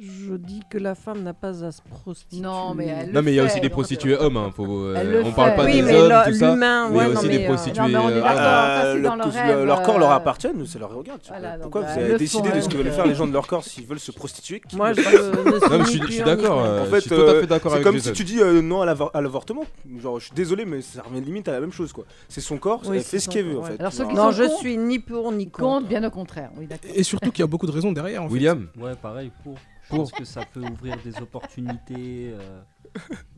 Je 0.04 0.34
dis 0.34 0.62
que 0.68 0.78
la 0.78 0.96
femme 0.96 1.22
n'a 1.22 1.32
pas 1.32 1.62
à 1.64 1.70
se 1.70 1.80
prostituer. 1.82 2.40
Non, 2.42 2.74
mais 2.74 2.86
elle 2.88 3.06
non 3.12 3.20
le 3.20 3.22
mais 3.22 3.32
il 3.32 3.34
y 3.36 3.40
a 3.40 3.44
aussi 3.44 3.60
des 3.60 3.68
prostituées 3.68 4.14
euh, 4.14 4.22
hommes 4.24 4.36
hein, 4.36 4.50
faut, 4.52 4.66
euh, 4.66 4.96
Elle 4.98 5.10
le 5.12 5.24
on 5.24 5.30
parle 5.30 5.54
pas 5.54 5.64
Oui, 5.64 5.74
des 5.74 5.82
mais 5.82 5.94
hommes 5.94 6.12
tout 6.26 6.34
ça 6.34 6.50
l'humain, 6.54 6.88
mais 6.90 6.96
il 6.96 6.98
y 6.98 7.04
a 7.04 7.08
ouais, 7.08 7.16
aussi 7.16 7.26
mais, 7.28 7.38
des 7.38 7.44
euh, 7.44 7.46
prostituées 7.46 7.82
non, 7.82 7.88
mais 7.88 7.96
on 7.98 8.08
est 8.08 8.12
euh, 8.14 9.02
dans 9.02 9.14
leur 9.16 9.26
le- 9.26 9.32
rêve, 9.32 9.64
leur 9.64 9.82
corps 9.82 9.94
euh, 9.94 9.98
leur 10.00 10.10
appartient, 10.10 10.48
nous, 10.56 10.66
c'est 10.66 10.80
leur 10.80 10.92
regarde. 10.92 11.20
Voilà, 11.28 11.56
Pourquoi 11.58 11.82
bah, 11.82 11.86
vous 11.94 12.00
elles 12.00 12.04
avez 12.06 12.16
décidé 12.18 12.50
de 12.50 12.60
ce 12.60 12.68
que 12.68 12.76
veulent 12.76 12.88
euh, 12.88 12.90
faire 12.92 13.06
les 13.06 13.14
gens 13.14 13.28
de 13.28 13.32
leur 13.32 13.46
corps 13.46 13.62
s'ils 13.62 13.86
veulent 13.86 14.00
se 14.00 14.10
prostituer 14.10 14.60
Moi, 14.74 14.92
je 14.92 15.02
pas 15.02 15.12
ne 15.12 15.68
non 15.70 15.78
mais 15.78 15.84
je 15.84 16.12
suis 16.12 16.22
d'accord 16.24 16.64
euh, 16.64 16.82
En 16.82 16.84
je 16.86 16.90
fait, 16.90 17.00
suis 17.02 17.10
tout 17.10 17.14
à 17.14 17.18
euh, 17.18 17.40
fait 17.42 17.46
d'accord 17.46 17.72
c'est 17.72 17.82
comme 17.82 17.98
si 18.00 18.12
tu 18.12 18.24
dis 18.24 18.40
euh, 18.40 18.60
non 18.60 18.82
à 18.82 18.86
l'avor- 18.86 19.10
à 19.14 19.20
l'avortement. 19.20 19.62
Genre, 20.02 20.18
je 20.18 20.24
suis 20.24 20.34
désolé, 20.34 20.64
mais 20.64 20.82
ça 20.82 21.02
revient 21.02 21.20
limite 21.24 21.46
à 21.48 21.52
la 21.52 21.60
même 21.60 21.72
chose, 21.72 21.92
quoi. 21.92 22.04
C'est 22.28 22.40
son 22.40 22.56
corps, 22.58 22.80
elle 22.86 23.02
c'est 23.02 23.08
fait 23.08 23.18
ce 23.20 23.28
qu'elle 23.28 23.44
veut, 23.46 23.58
en 23.60 23.62
fait. 23.62 23.78
Non, 24.14 24.32
je 24.32 24.48
suis 24.58 24.76
ni 24.78 24.98
pour 24.98 25.30
ni 25.30 25.48
contre. 25.48 25.86
Bien 25.86 26.02
au 26.02 26.10
contraire. 26.10 26.50
Et 26.92 27.04
surtout 27.04 27.30
qu'il 27.30 27.42
y 27.42 27.44
a 27.44 27.46
beaucoup 27.46 27.66
de 27.66 27.72
raisons 27.72 27.92
derrière. 27.92 28.24
En 28.24 28.26
fait. 28.26 28.32
William 28.32 28.66
Ouais, 28.80 28.94
pareil, 29.00 29.30
pour. 29.44 29.54
Je 29.92 29.96
Pour. 29.98 30.04
pense 30.10 30.12
que 30.12 30.24
ça 30.24 30.40
peut 30.52 30.60
ouvrir 30.60 30.96
des 31.04 31.18
opportunités 31.20 32.32
euh, 32.32 32.60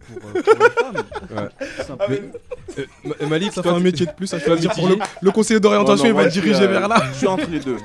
pour, 0.06 0.28
euh, 0.28 0.43
pour 0.43 0.64
les 0.64 0.70
femmes. 0.70 1.05
Ouais. 1.31 1.85
Simplement. 1.85 2.32
Euh, 2.78 2.85
Ma- 3.20 3.26
Malik 3.26 3.52
Ça 3.52 3.62
fait 3.62 3.68
un 3.70 3.81
métier 3.81 4.06
de 4.06 4.12
plus 4.12 4.31
pour 4.31 4.89
le, 4.89 4.97
le 5.20 5.31
conseiller 5.32 5.59
d'orientation. 5.59 6.06
Il 6.06 6.12
va 6.12 6.26
diriger 6.26 6.62
euh, 6.62 6.68
vers 6.68 6.86
là. 6.89 7.02
Je 7.12 7.18
suis 7.18 7.26
entre 7.26 7.51
les 7.51 7.59
deux. 7.60 7.76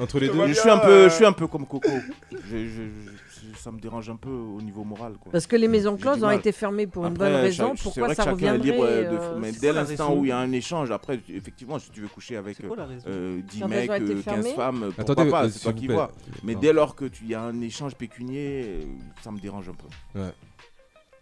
Entre 0.00 0.18
les 0.20 0.28
deux 0.28 0.46
Je 0.46 0.52
suis 0.54 0.70
un 0.70 0.78
peu, 0.78 0.88
euh, 0.90 1.08
je 1.08 1.14
suis 1.14 1.24
un 1.24 1.32
peu 1.32 1.46
comme 1.46 1.66
Coco. 1.66 1.88
Je- 2.30 2.38
je- 2.48 2.66
je- 2.66 3.56
ça 3.58 3.70
me 3.70 3.78
dérange 3.80 4.08
un 4.10 4.16
peu 4.16 4.28
au 4.30 4.60
niveau 4.60 4.84
moral, 4.84 5.14
quoi. 5.20 5.32
Parce 5.32 5.46
que 5.46 5.56
les 5.56 5.68
maisons 5.68 5.96
closes 5.96 6.22
ont 6.22 6.30
été 6.30 6.52
fermées 6.52 6.86
pour 6.86 7.06
une 7.06 7.14
bonne 7.14 7.32
raison. 7.34 7.74
Pourquoi 7.80 8.06
vrai 8.06 8.14
que 8.16 8.22
ça 8.22 8.30
chacun 8.30 8.46
est 8.46 8.50
reviendrait 8.58 8.70
libre 8.70 8.84
euh, 8.86 9.10
de- 9.10 9.16
euh, 9.16 9.38
Mais 9.40 9.52
c'est 9.52 9.60
dès 9.60 9.72
l'instant 9.72 10.14
où 10.14 10.24
il 10.24 10.28
y 10.28 10.32
a 10.32 10.38
un 10.38 10.52
échange, 10.52 10.90
après, 10.90 11.20
effectivement, 11.28 11.78
si 11.78 11.90
tu 11.90 12.00
veux 12.00 12.08
coucher 12.08 12.36
avec 12.36 12.64
quoi 12.66 12.76
la 12.76 12.86
raison 12.86 13.04
euh, 13.08 13.40
10 13.42 13.60
Quand 13.60 13.68
elles 13.70 13.78
mecs, 13.80 13.90
ont 13.90 13.94
été 13.94 14.04
euh, 14.04 14.14
15 14.14 14.22
fermées 14.24 14.54
femmes, 14.54 14.92
pourquoi 14.96 15.12
Attendez, 15.14 15.30
pas, 15.30 15.44
euh, 15.44 15.48
c'est 15.50 15.60
toi 15.60 15.72
qui 15.72 15.86
vois. 15.88 16.10
Mais 16.42 16.54
dès 16.54 16.72
lors 16.72 16.94
que 16.94 17.04
tu 17.06 17.24
y 17.26 17.34
a 17.34 17.42
un 17.42 17.60
échange 17.60 17.94
pécunier, 17.94 18.62
euh, 18.66 18.84
ça 19.22 19.30
me 19.30 19.38
dérange 19.38 19.68
un 19.68 19.74
peu. 19.74 20.20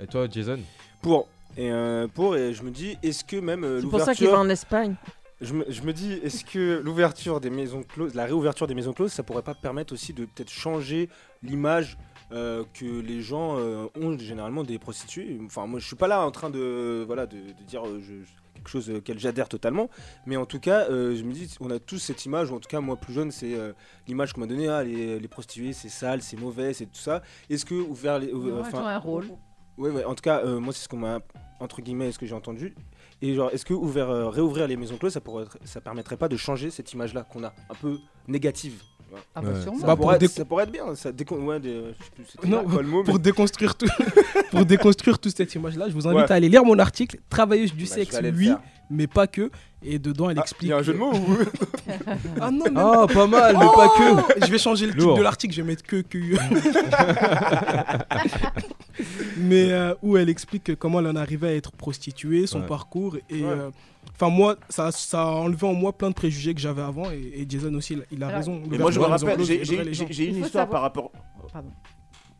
et 0.00 0.06
toi 0.06 0.26
Jason? 0.30 0.58
Pour. 1.02 1.28
Et 1.56 1.70
euh, 1.70 2.08
pour, 2.12 2.36
et 2.36 2.52
je 2.52 2.62
me 2.64 2.70
dis, 2.70 2.96
est-ce 3.02 3.22
que 3.22 3.36
même 3.36 3.62
euh, 3.64 3.80
C'est 3.80 3.86
pour 3.86 4.00
ça 4.00 4.12
qu'il 4.14 4.26
va 4.28 4.38
en 4.40 4.48
Espagne. 4.48 4.94
Je 5.44 5.52
me, 5.52 5.64
je 5.70 5.82
me 5.82 5.92
dis, 5.92 6.12
est-ce 6.12 6.44
que 6.44 6.80
l'ouverture 6.82 7.38
des 7.40 7.50
maisons 7.50 7.82
closes, 7.82 8.14
la 8.14 8.24
réouverture 8.24 8.66
des 8.66 8.74
maisons 8.74 8.92
closes, 8.92 9.12
ça 9.12 9.22
pourrait 9.22 9.42
pas 9.42 9.54
permettre 9.54 9.92
aussi 9.92 10.12
de 10.14 10.24
peut-être 10.24 10.50
changer 10.50 11.08
l'image 11.42 11.98
euh, 12.32 12.64
que 12.72 12.86
les 12.86 13.20
gens 13.20 13.58
euh, 13.58 13.86
ont 14.00 14.16
généralement 14.18 14.64
des 14.64 14.78
prostituées? 14.78 15.38
Enfin, 15.44 15.66
moi, 15.66 15.80
je 15.80 15.86
suis 15.86 15.96
pas 15.96 16.08
là 16.08 16.24
en 16.26 16.30
train 16.30 16.48
de, 16.50 17.04
voilà, 17.06 17.26
de, 17.26 17.36
de 17.36 17.62
dire 17.66 17.86
euh, 17.86 18.00
je- 18.00 18.22
je- 18.24 18.32
quelque 18.54 18.68
chose 18.70 18.88
auquel 18.88 19.18
j'adhère 19.18 19.50
totalement, 19.50 19.90
mais 20.24 20.36
en 20.38 20.46
tout 20.46 20.58
cas, 20.60 20.86
je 20.88 21.22
me 21.22 21.32
dis, 21.32 21.54
on 21.60 21.70
a 21.70 21.78
tous 21.78 21.98
cette 21.98 22.24
image, 22.24 22.50
ou 22.50 22.54
en 22.54 22.60
tout 22.60 22.68
cas, 22.70 22.80
moi 22.80 22.96
plus 22.96 23.12
jeune, 23.12 23.30
c'est 23.30 23.52
l'image 24.08 24.32
qu'on 24.32 24.40
m'a 24.40 24.46
donnée, 24.46 24.68
ah, 24.68 24.82
les, 24.82 25.18
les 25.20 25.28
prostituées, 25.28 25.74
c'est 25.74 25.90
sale, 25.90 26.22
c'est 26.22 26.38
mauvais, 26.40 26.72
c'est 26.72 26.86
tout 26.86 26.94
ça. 26.98 27.20
Est-ce 27.50 27.66
que 27.66 27.74
ouvert 27.74 28.18
les, 28.18 28.32
Ouais, 28.32 28.62
un 28.78 28.98
rôle. 28.98 29.24
Ouais, 29.76 29.90
ouais, 29.90 30.04
en 30.04 30.14
tout 30.14 30.22
cas, 30.22 30.42
moi, 30.46 30.72
c'est 30.72 30.84
ce 30.84 30.88
qu'on 30.88 30.96
m'a, 30.96 31.18
entre 31.60 31.82
guillemets, 31.82 32.10
ce 32.12 32.18
que 32.18 32.24
j'ai 32.24 32.34
entendu. 32.34 32.74
Et 33.24 33.32
genre, 33.32 33.48
est-ce 33.54 33.64
que 33.64 33.72
ouvert, 33.72 34.10
euh, 34.10 34.28
réouvrir 34.28 34.68
les 34.68 34.76
maisons 34.76 34.98
closes, 34.98 35.14
ça, 35.14 35.20
pourrait 35.22 35.46
ça 35.64 35.80
permettrait 35.80 36.18
pas 36.18 36.28
de 36.28 36.36
changer 36.36 36.70
cette 36.70 36.92
image-là 36.92 37.22
qu'on 37.22 37.42
a, 37.42 37.54
un 37.70 37.74
peu 37.74 37.98
négative? 38.28 38.82
Ah 39.34 39.40
bah 39.40 39.48
Ouais. 39.48 39.62
sûrement. 39.62 39.78
ça, 39.80 39.86
Bah, 39.86 39.96
pour 39.96 40.04
pourrait 40.06 40.16
être, 40.16 40.22
déco- 40.22 40.36
ça 40.36 40.44
pourrait 40.44 40.64
être 40.64 40.72
bien, 40.72 40.94
ça 40.94 41.12
décon... 41.12 41.36
ouais, 41.46 41.60
des- 41.60 41.82
Non, 42.46 42.64
mais- 42.66 43.02
Pour 43.04 43.18
déconstruire 43.18 43.74
tout, 43.74 43.86
pour 44.50 44.64
déconstruire 44.64 45.18
toute 45.18 45.36
cette 45.36 45.54
image-là, 45.54 45.88
je 45.88 45.94
vous 45.94 46.06
invite 46.06 46.20
Ouais. 46.22 46.32
à 46.32 46.36
aller 46.36 46.48
lire 46.48 46.64
mon 46.64 46.78
article 46.78 47.18
Travailleuse 47.28 47.74
du 47.74 47.84
Bah, 47.84 47.90
sexe, 47.90 48.18
oui, 48.36 48.46
faire. 48.46 48.60
mais 48.90 49.06
pas 49.06 49.26
que. 49.26 49.50
Et 49.86 49.98
dedans, 49.98 50.30
elle 50.30 50.38
Ah, 50.38 50.42
explique. 50.42 50.62
Il 50.62 50.68
y 50.70 50.72
a 50.72 50.78
un 50.78 50.82
jeu 50.82 50.94
de 50.94 50.98
mots 50.98 51.12
ou 51.12 51.18
Ah 52.40 52.50
non, 52.50 52.64
non. 52.72 53.02
ah 53.02 53.06
pas 53.06 53.26
mal 53.26 53.54
mais 53.58 53.66
pas 53.66 53.88
que 53.88 54.46
Je 54.46 54.50
vais 54.50 54.56
changer 54.58 54.86
le 54.86 54.94
titre 54.94 55.14
de 55.14 55.22
l'article, 55.22 55.52
je 55.54 55.60
vais 55.60 55.66
mettre 55.68 55.82
que. 55.82 56.00
que... 56.00 56.18
Mais 59.36 59.72
euh, 59.72 59.94
où 60.02 60.16
elle 60.16 60.28
explique 60.28 60.74
comment 60.76 61.00
elle 61.00 61.08
en 61.08 61.16
arrivait 61.16 61.48
à 61.48 61.54
être 61.54 61.72
prostituée, 61.72 62.46
son 62.46 62.60
Ouais. 62.60 62.66
parcours. 62.66 63.16
Et 63.28 63.42
Ouais. 63.42 63.50
euh, 63.50 63.70
enfin, 64.14 64.28
moi, 64.30 64.56
ça, 64.68 64.90
ça 64.92 65.22
a 65.22 65.26
enlevé 65.26 65.66
en 65.66 65.74
moi 65.74 65.92
plein 65.96 66.10
de 66.10 66.14
préjugés 66.14 66.54
que 66.54 66.60
j'avais 66.60 66.82
avant. 66.82 67.10
Et, 67.10 67.40
et 67.42 67.46
Jason 67.48 67.74
aussi, 67.74 67.98
il, 68.10 68.22
a 68.22 68.26
Alors, 68.28 68.38
raison. 68.38 68.62
Et 68.72 68.78
moi, 68.78 68.90
je 68.90 69.00
me 69.00 69.04
rappelle, 69.04 69.42
j'ai- 69.44 69.56
une 70.28 70.36
histoire 70.36 70.50
savoir- 70.50 70.68
par 70.70 70.82
rapport. 70.82 71.12
Pardon. 71.52 71.70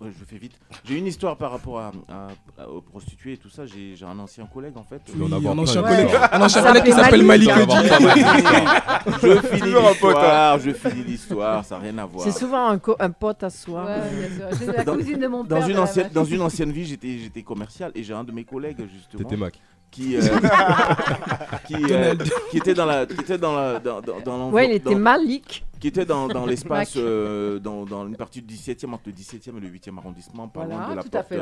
Ouais, 0.00 0.08
je 0.18 0.24
fais 0.24 0.38
vite. 0.38 0.58
J'ai 0.84 0.98
une 0.98 1.06
histoire 1.06 1.36
par 1.36 1.52
rapport 1.52 1.78
à, 1.78 1.92
à- 2.08 2.62
à- 2.64 2.68
aux 2.68 2.80
prostituées 2.80 3.34
et 3.34 3.36
tout 3.36 3.48
ça. 3.48 3.64
J'ai 3.64 3.94
un 4.04 4.18
ancien 4.18 4.44
collègue 4.44 4.76
en 4.76 4.82
fait. 4.82 5.00
Oui, 5.16 5.32
un 5.32 5.56
ancien 5.58 5.82
collègue, 5.82 6.08
un 6.32 6.42
ancien 6.42 6.62
Ça 6.62 6.68
collègue 6.68 6.84
qui 6.84 6.92
s'appelle 6.92 7.22
Malik 7.22 7.48
Je 7.50 9.40
finis 9.40 9.72
hein. 9.76 9.90
l'histoire, 9.92 10.58
je 10.58 10.70
finis 10.72 11.04
l'histoire, 11.04 11.64
ça 11.64 11.76
n'a 11.76 11.82
rien 11.82 11.98
à 11.98 12.06
voir. 12.06 12.24
C'est 12.24 12.32
souvent 12.38 12.66
un, 12.68 12.78
co- 12.78 12.96
un 12.98 13.10
pote 13.10 13.44
à 13.44 13.50
soi. 13.50 13.84
Ouais, 13.84 14.00
bien 14.28 14.50
sûr. 14.50 14.58
C'est 14.58 14.76
la 14.76 14.84
Dans- 14.84 14.94
cousine 14.96 15.18
de 15.18 15.26
mon 15.28 15.44
père. 15.44 15.60
Dans 15.60 15.66
une, 15.68 15.78
ancienne, 15.78 16.10
dans 16.12 16.24
une 16.24 16.40
ancienne 16.42 16.72
vie, 16.72 16.84
j'étais 16.86 17.18
j'étais 17.18 17.42
commercial 17.42 17.92
et 17.94 18.02
j'ai 18.02 18.14
un 18.14 18.24
de 18.24 18.32
mes 18.32 18.44
collègues 18.44 18.84
justement 18.92 19.22
T'étais 19.22 19.36
Mac 19.36 19.58
qui, 19.94 20.16
euh, 20.16 20.20
qui, 21.66 21.76
euh, 21.92 22.14
qui 22.50 22.58
était 22.58 22.74
dans 22.74 22.84
la, 22.86 23.06
qui 23.06 23.14
était 23.20 23.38
dans 23.38 23.54
la, 23.54 23.78
dans, 23.78 24.00
dans, 24.00 24.20
dans 24.20 24.50
Ouais, 24.50 24.66
il 24.68 24.72
était 24.72 24.92
dans- 24.92 24.98
Malik. 24.98 25.64
qui 25.78 25.86
était 25.88 26.04
dans, 26.04 26.26
dans 26.26 26.46
l'espace, 26.46 26.94
euh, 26.96 27.60
dans, 27.60 27.84
dans 27.84 28.06
une 28.08 28.16
partie 28.16 28.42
du 28.42 28.52
17e, 28.54 28.92
entre 28.92 29.04
le 29.06 29.12
17e 29.12 29.56
et 29.56 29.60
le 29.60 29.68
8e 29.68 29.96
arrondissement, 29.96 30.48
pas 30.48 30.64
loin 30.64 30.90
de 30.90 30.94
la 30.96 31.02
tout 31.02 31.08
à 31.16 31.22
porte, 31.22 31.28
fait 31.28 31.40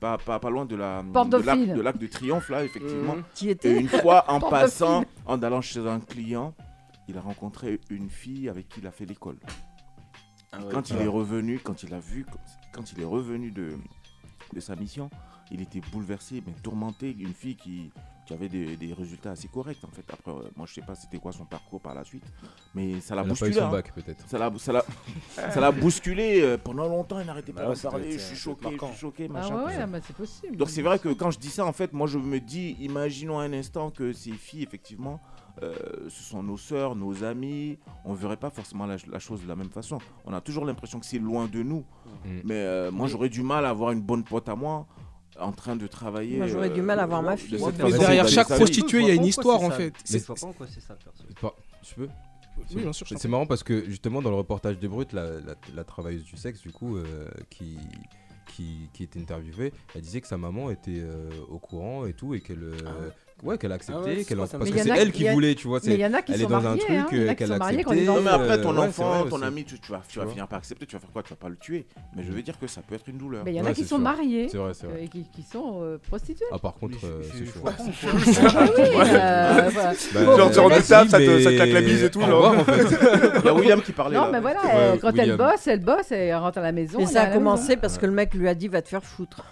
pas, 0.00 0.16
pas, 0.16 0.38
pas 0.38 0.50
loin 0.50 0.64
de 0.64 0.76
la 0.76 1.04
Porte 1.12 1.28
de 1.28 1.80
l'arc 1.82 1.98
de 1.98 2.06
triomphe 2.06 2.48
là 2.48 2.64
effectivement. 2.64 3.16
Mhm. 3.16 3.22
Tu 3.34 3.44
y 3.46 3.50
Et 3.50 3.76
une 3.78 3.88
fois 3.88 4.24
en 4.28 4.40
passant, 4.40 5.04
en 5.26 5.42
allant 5.42 5.60
chez 5.60 5.86
un 5.86 6.00
client, 6.00 6.54
il 7.06 7.18
a 7.18 7.20
rencontré 7.20 7.80
une 7.90 8.08
fille 8.08 8.48
avec 8.48 8.68
qui 8.68 8.80
il 8.80 8.86
a 8.86 8.92
fait 8.92 9.04
l'école. 9.04 9.36
Ah 10.52 10.58
ouais. 10.58 10.64
Quand 10.72 10.88
il 10.90 10.96
est 10.96 11.06
revenu, 11.06 11.60
quand 11.62 11.82
il 11.82 11.92
a 11.92 12.00
vu, 12.00 12.24
quand 12.72 12.92
il 12.92 13.02
est 13.02 13.04
revenu 13.04 13.50
de, 13.50 13.74
de 14.54 14.60
sa 14.60 14.74
mission, 14.74 15.10
il 15.50 15.60
était 15.60 15.80
bouleversé, 15.92 16.42
mais 16.46 16.52
tourmenté. 16.62 17.16
Une 17.18 17.34
fille 17.34 17.56
qui, 17.56 17.90
qui 18.26 18.32
avait 18.34 18.48
des, 18.48 18.76
des 18.76 18.92
résultats 18.92 19.32
assez 19.32 19.48
corrects 19.48 19.82
en 19.84 19.88
fait. 19.90 20.04
Après, 20.12 20.30
euh, 20.30 20.48
moi 20.56 20.66
je 20.68 20.74
sais 20.74 20.82
pas 20.82 20.94
c'était 20.94 21.18
quoi 21.18 21.32
son 21.32 21.44
parcours 21.44 21.80
par 21.80 21.94
la 21.94 22.04
suite, 22.04 22.24
mais 22.74 23.00
ça 23.00 23.14
l'a 23.14 23.22
Elle 23.22 23.30
a 23.30 23.34
pas 23.34 23.46
eu 23.46 23.50
bousculé. 23.50 23.52
son 23.54 23.64
hein. 23.66 23.70
bac, 23.70 23.92
peut-être. 23.94 24.28
Ça 24.28 24.38
l'a, 24.38 24.50
ça 24.58 24.72
l'a, 24.72 24.84
ça 25.50 25.60
l'a 25.60 25.72
bousculé 25.72 26.40
euh, 26.42 26.56
pendant 26.56 26.86
longtemps. 26.88 27.20
Il 27.20 27.26
n'arrêtait 27.26 27.52
pas 27.52 27.66
Bah 27.66 27.74
de 27.74 27.80
parler. 27.80 28.12
Je 28.12 28.18
suis 28.18 28.36
choqué, 28.36 28.68
je 28.80 28.86
suis 28.86 28.96
choqué, 28.98 29.26
Ah 29.30 29.32
machin. 29.32 29.56
ouais, 29.64 29.72
tout 29.74 29.80
ouais, 29.80 29.86
bah, 29.86 29.98
c'est 30.06 30.16
possible. 30.16 30.56
Donc 30.56 30.70
c'est 30.70 30.82
vrai 30.82 30.98
que 30.98 31.08
quand 31.10 31.30
je 31.30 31.38
dis 31.38 31.50
ça, 31.50 31.64
en 31.66 31.72
fait, 31.72 31.92
moi 31.92 32.06
je 32.06 32.18
me 32.18 32.38
dis, 32.40 32.76
imaginons 32.80 33.38
un 33.40 33.52
instant 33.52 33.90
que 33.90 34.12
ces 34.12 34.32
filles, 34.32 34.62
effectivement, 34.62 35.20
euh, 35.62 35.74
ce 36.08 36.22
sont 36.22 36.42
nos 36.42 36.56
sœurs, 36.56 36.94
nos 36.94 37.24
amis, 37.24 37.78
on 38.04 38.12
ne 38.12 38.16
verrait 38.16 38.36
pas 38.36 38.50
forcément 38.50 38.86
la, 38.86 38.96
la 39.10 39.18
chose 39.18 39.42
de 39.42 39.48
la 39.48 39.56
même 39.56 39.68
façon. 39.70 39.98
On 40.24 40.32
a 40.32 40.40
toujours 40.40 40.64
l'impression 40.64 41.00
que 41.00 41.06
c'est 41.06 41.18
loin 41.18 41.48
de 41.48 41.62
nous. 41.62 41.84
Mm. 42.24 42.28
Mais 42.44 42.54
euh, 42.54 42.90
moi 42.92 43.08
j'aurais 43.08 43.28
du 43.28 43.42
mal 43.42 43.66
à 43.66 43.70
avoir 43.70 43.90
une 43.90 44.00
bonne 44.00 44.22
pote 44.24 44.48
à 44.48 44.54
moi 44.54 44.86
en 45.38 45.52
train 45.52 45.76
de 45.76 45.86
travailler. 45.86 46.36
Moi, 46.38 46.46
j'aurais 46.48 46.70
du 46.70 46.82
mal 46.82 46.98
à 47.00 47.06
voir 47.06 47.22
ma 47.22 47.36
de 47.36 47.40
fille. 47.40 47.58
cette 47.58 47.78
Mais 47.78 47.84
façon, 47.90 47.98
derrière 47.98 48.28
chaque 48.28 48.48
prostituée, 48.48 49.00
il 49.02 49.08
y 49.08 49.10
a 49.10 49.14
une 49.14 49.24
histoire 49.24 49.62
en 49.62 49.70
fait. 49.70 49.92
Mais 50.12 50.20
pas 50.20 50.34
en 50.46 50.52
quoi 50.52 50.66
c'est. 50.68 50.86
Pas- 51.40 51.54
Je 51.82 51.94
peux 51.94 52.08
Oui, 52.74 52.82
bien 52.82 52.92
sûr. 52.92 53.06
je 53.06 53.16
C'est 53.16 53.28
marrant 53.28 53.46
parce 53.46 53.62
que 53.62 53.84
justement 53.88 54.20
dans 54.22 54.30
le 54.30 54.36
reportage 54.36 54.78
de 54.78 54.88
Brut, 54.88 55.12
la, 55.12 55.40
la- 55.40 55.54
la 55.74 55.84
travailleuse 55.84 56.24
du 56.24 56.36
sexe, 56.36 56.60
du 56.60 56.72
coup, 56.72 56.96
euh, 56.98 57.28
qui, 57.48 57.78
qui, 58.54 58.88
qui 58.92 59.02
était 59.04 59.18
interviewée, 59.20 59.72
elle 59.94 60.02
disait 60.02 60.20
que 60.20 60.26
sa 60.26 60.36
maman 60.36 60.70
était 60.70 61.00
euh, 61.00 61.30
au 61.48 61.58
courant 61.58 62.04
et 62.06 62.12
tout 62.12 62.34
et 62.34 62.40
qu'elle 62.40 62.62
euh, 62.64 62.72
ouais, 62.72 63.12
qu'elle 63.58 63.72
acceptait, 63.72 64.00
Ah 64.02 64.06
ouais, 64.08 64.24
qu'elle 64.24 64.40
en- 64.40 64.46
parce 64.46 64.70
que 64.70 64.78
c'est 64.78 64.90
a- 64.90 64.96
elle 64.96 65.12
qui 65.12 65.26
a- 65.28 65.32
voulait, 65.32 65.54
tu 65.54 65.68
vois. 65.68 65.78
Mais 65.84 65.92
il 65.92 65.96
c'est- 65.96 66.00
y 66.02 66.06
en 66.06 66.14
a 66.14 66.22
qui 66.22 66.32
Elle 66.32 66.40
sont 66.40 66.46
est 66.46 66.50
dans 66.50 66.56
un 66.56 66.60
mariés, 66.60 66.80
truc 66.80 66.90
hein. 66.96 67.06
Euh, 67.12 67.30
a 67.30 67.34
qu'elle 67.34 67.52
a 67.52 67.54
accepté. 67.56 68.04
Non 68.04 68.20
mais 68.20 68.30
après 68.30 68.50
euh, 68.58 68.62
ton 68.62 68.70
ouais, 68.70 68.76
c'est 68.92 69.02
enfant, 69.02 69.20
vrai 69.20 69.30
ton 69.30 69.42
ami, 69.42 69.64
tu, 69.64 69.78
tu 69.80 69.92
vas, 69.92 70.02
tu 70.08 70.18
vas 70.18 70.26
finir 70.26 70.46
par 70.48 70.58
accepter, 70.58 70.86
tu 70.86 70.96
vas 70.96 71.00
faire 71.00 71.10
quoi? 71.12 71.22
Tu 71.22 71.30
vas 71.30 71.36
pas 71.36 71.48
le 71.48 71.56
tuer. 71.56 71.86
Mais 72.16 72.22
je 72.22 72.32
veux 72.32 72.42
dire 72.42 72.58
que 72.58 72.66
ça 72.66 72.80
peut 72.82 72.94
être 72.94 73.08
une 73.08 73.18
douleur. 73.18 73.42
Mais 73.44 73.52
il 73.52 73.56
y 73.56 73.60
en 73.60 73.64
Ouais, 73.64 73.70
a 73.70 73.74
qui 73.74 73.82
sont 73.82 73.96
sûr. 73.96 73.98
mariés 73.98 74.48
C'est 74.50 74.58
vrai, 74.58 74.72
c'est 74.74 74.86
euh, 74.86 74.90
vrai. 74.90 75.04
et 75.04 75.08
qui, 75.08 75.24
qui 75.30 75.42
sont 75.42 75.80
euh, 75.82 75.98
prostituées. 75.98 76.44
Ah 76.52 76.58
par 76.58 76.74
contre, 76.74 76.98
euh, 77.04 77.22
c'est 77.32 77.46
chaud. 77.46 77.60
Ah 78.52 79.58
euh. 79.66 79.70
Bah, 80.14 80.36
Genre, 80.36 80.50
tu 80.50 80.58
rentres 80.58 80.68
de 80.70 80.74
merci, 80.74 80.88
table, 80.90 81.42
ça 81.42 81.52
claque 81.52 81.70
la 81.72 81.80
bise 81.80 82.02
et 82.04 82.10
tout. 82.10 82.20
Il 83.40 83.44
y 83.44 83.48
a 83.48 83.54
William 83.54 83.80
qui 83.82 83.92
parlait 83.92 84.16
Non, 84.16 84.30
mais 84.30 84.40
voilà, 84.40 84.60
Ouais, 84.64 84.70
euh, 84.74 84.96
quand 85.00 85.12
elle 85.16 85.36
bosse, 85.36 85.66
elle 85.66 85.80
bosse, 85.80 86.10
elle 86.12 86.34
rentre 86.36 86.58
à 86.58 86.62
la 86.62 86.72
maison. 86.72 86.98
Et 87.00 87.06
ça 87.06 87.22
a 87.22 87.26
commencé 87.28 87.76
parce 87.76 87.98
que 87.98 88.06
le 88.06 88.12
mec 88.12 88.34
lui 88.34 88.48
a 88.48 88.54
dit 88.54 88.68
va 88.68 88.82
te 88.82 88.88
faire 88.88 89.02
foutre. 89.04 89.44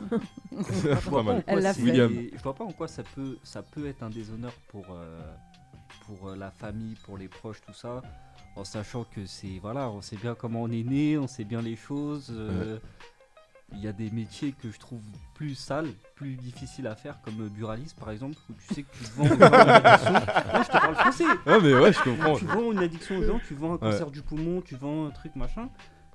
Elle 1.47 1.60
l'a 1.60 1.74
fait. 1.74 1.94
Je 1.97 2.43
vois 2.43 2.55
pas 2.55 2.65
en 2.65 2.73
quoi 2.73 2.89
ça 2.89 3.02
peut, 3.15 3.36
ça 3.43 3.62
peut 3.81 3.87
être 3.89 4.03
un 4.03 4.11
déshonneur 4.11 4.53
pour, 4.69 4.87
euh, 4.91 5.21
pour 6.07 6.29
euh, 6.31 6.37
la 6.37 6.51
famille, 6.51 6.95
pour 7.05 7.17
les 7.19 7.29
proches, 7.29 7.61
tout 7.67 7.73
ça. 7.73 8.03
En 8.57 8.65
sachant 8.65 9.05
que 9.05 9.25
c'est. 9.27 9.59
Voilà, 9.61 9.89
on 9.91 10.01
sait 10.03 10.17
bien 10.17 10.35
comment 10.35 10.63
on 10.63 10.71
est 10.71 10.83
né, 10.83 11.17
on 11.19 11.27
sait 11.29 11.45
bien 11.45 11.63
les 11.63 11.77
choses. 11.77 12.29
euh, 12.31 12.79
Il 13.73 13.81
y 13.81 13.87
a 13.87 13.93
des 13.93 14.11
métiers 14.11 14.53
que 14.53 14.71
je 14.71 14.79
trouve 14.79 15.03
plus 15.35 15.55
sales, 15.55 15.91
plus 16.17 16.35
difficiles 16.37 16.87
à 16.87 16.97
faire, 16.97 17.21
comme 17.23 17.49
buraliste 17.49 17.99
par 17.99 18.11
exemple, 18.11 18.37
où 18.51 18.55
tu 18.55 18.75
sais 18.75 18.83
que 18.83 18.97
tu 18.97 19.05
vends 19.15 19.27
une 19.35 19.43
addiction. 19.43 20.13
Ouais, 20.55 20.63
je 20.65 20.69
te 20.69 20.73
parle 20.73 20.95
français. 20.97 21.25
Ah 21.47 21.59
mais 21.63 21.75
ouais, 21.75 21.93
je 21.93 22.03
comprends. 22.03 22.35
Tu 22.37 22.47
vends 22.47 22.73
une 22.73 22.79
addiction 22.79 23.19
aux 23.19 23.23
gens, 23.25 23.39
tu 23.47 23.55
vends 23.55 23.75
un 23.75 23.79
cancer 23.79 24.11
du 24.11 24.23
poumon, 24.23 24.61
tu 24.63 24.75
vends 24.75 25.07
un 25.07 25.11
truc 25.11 25.37
machin. 25.37 25.69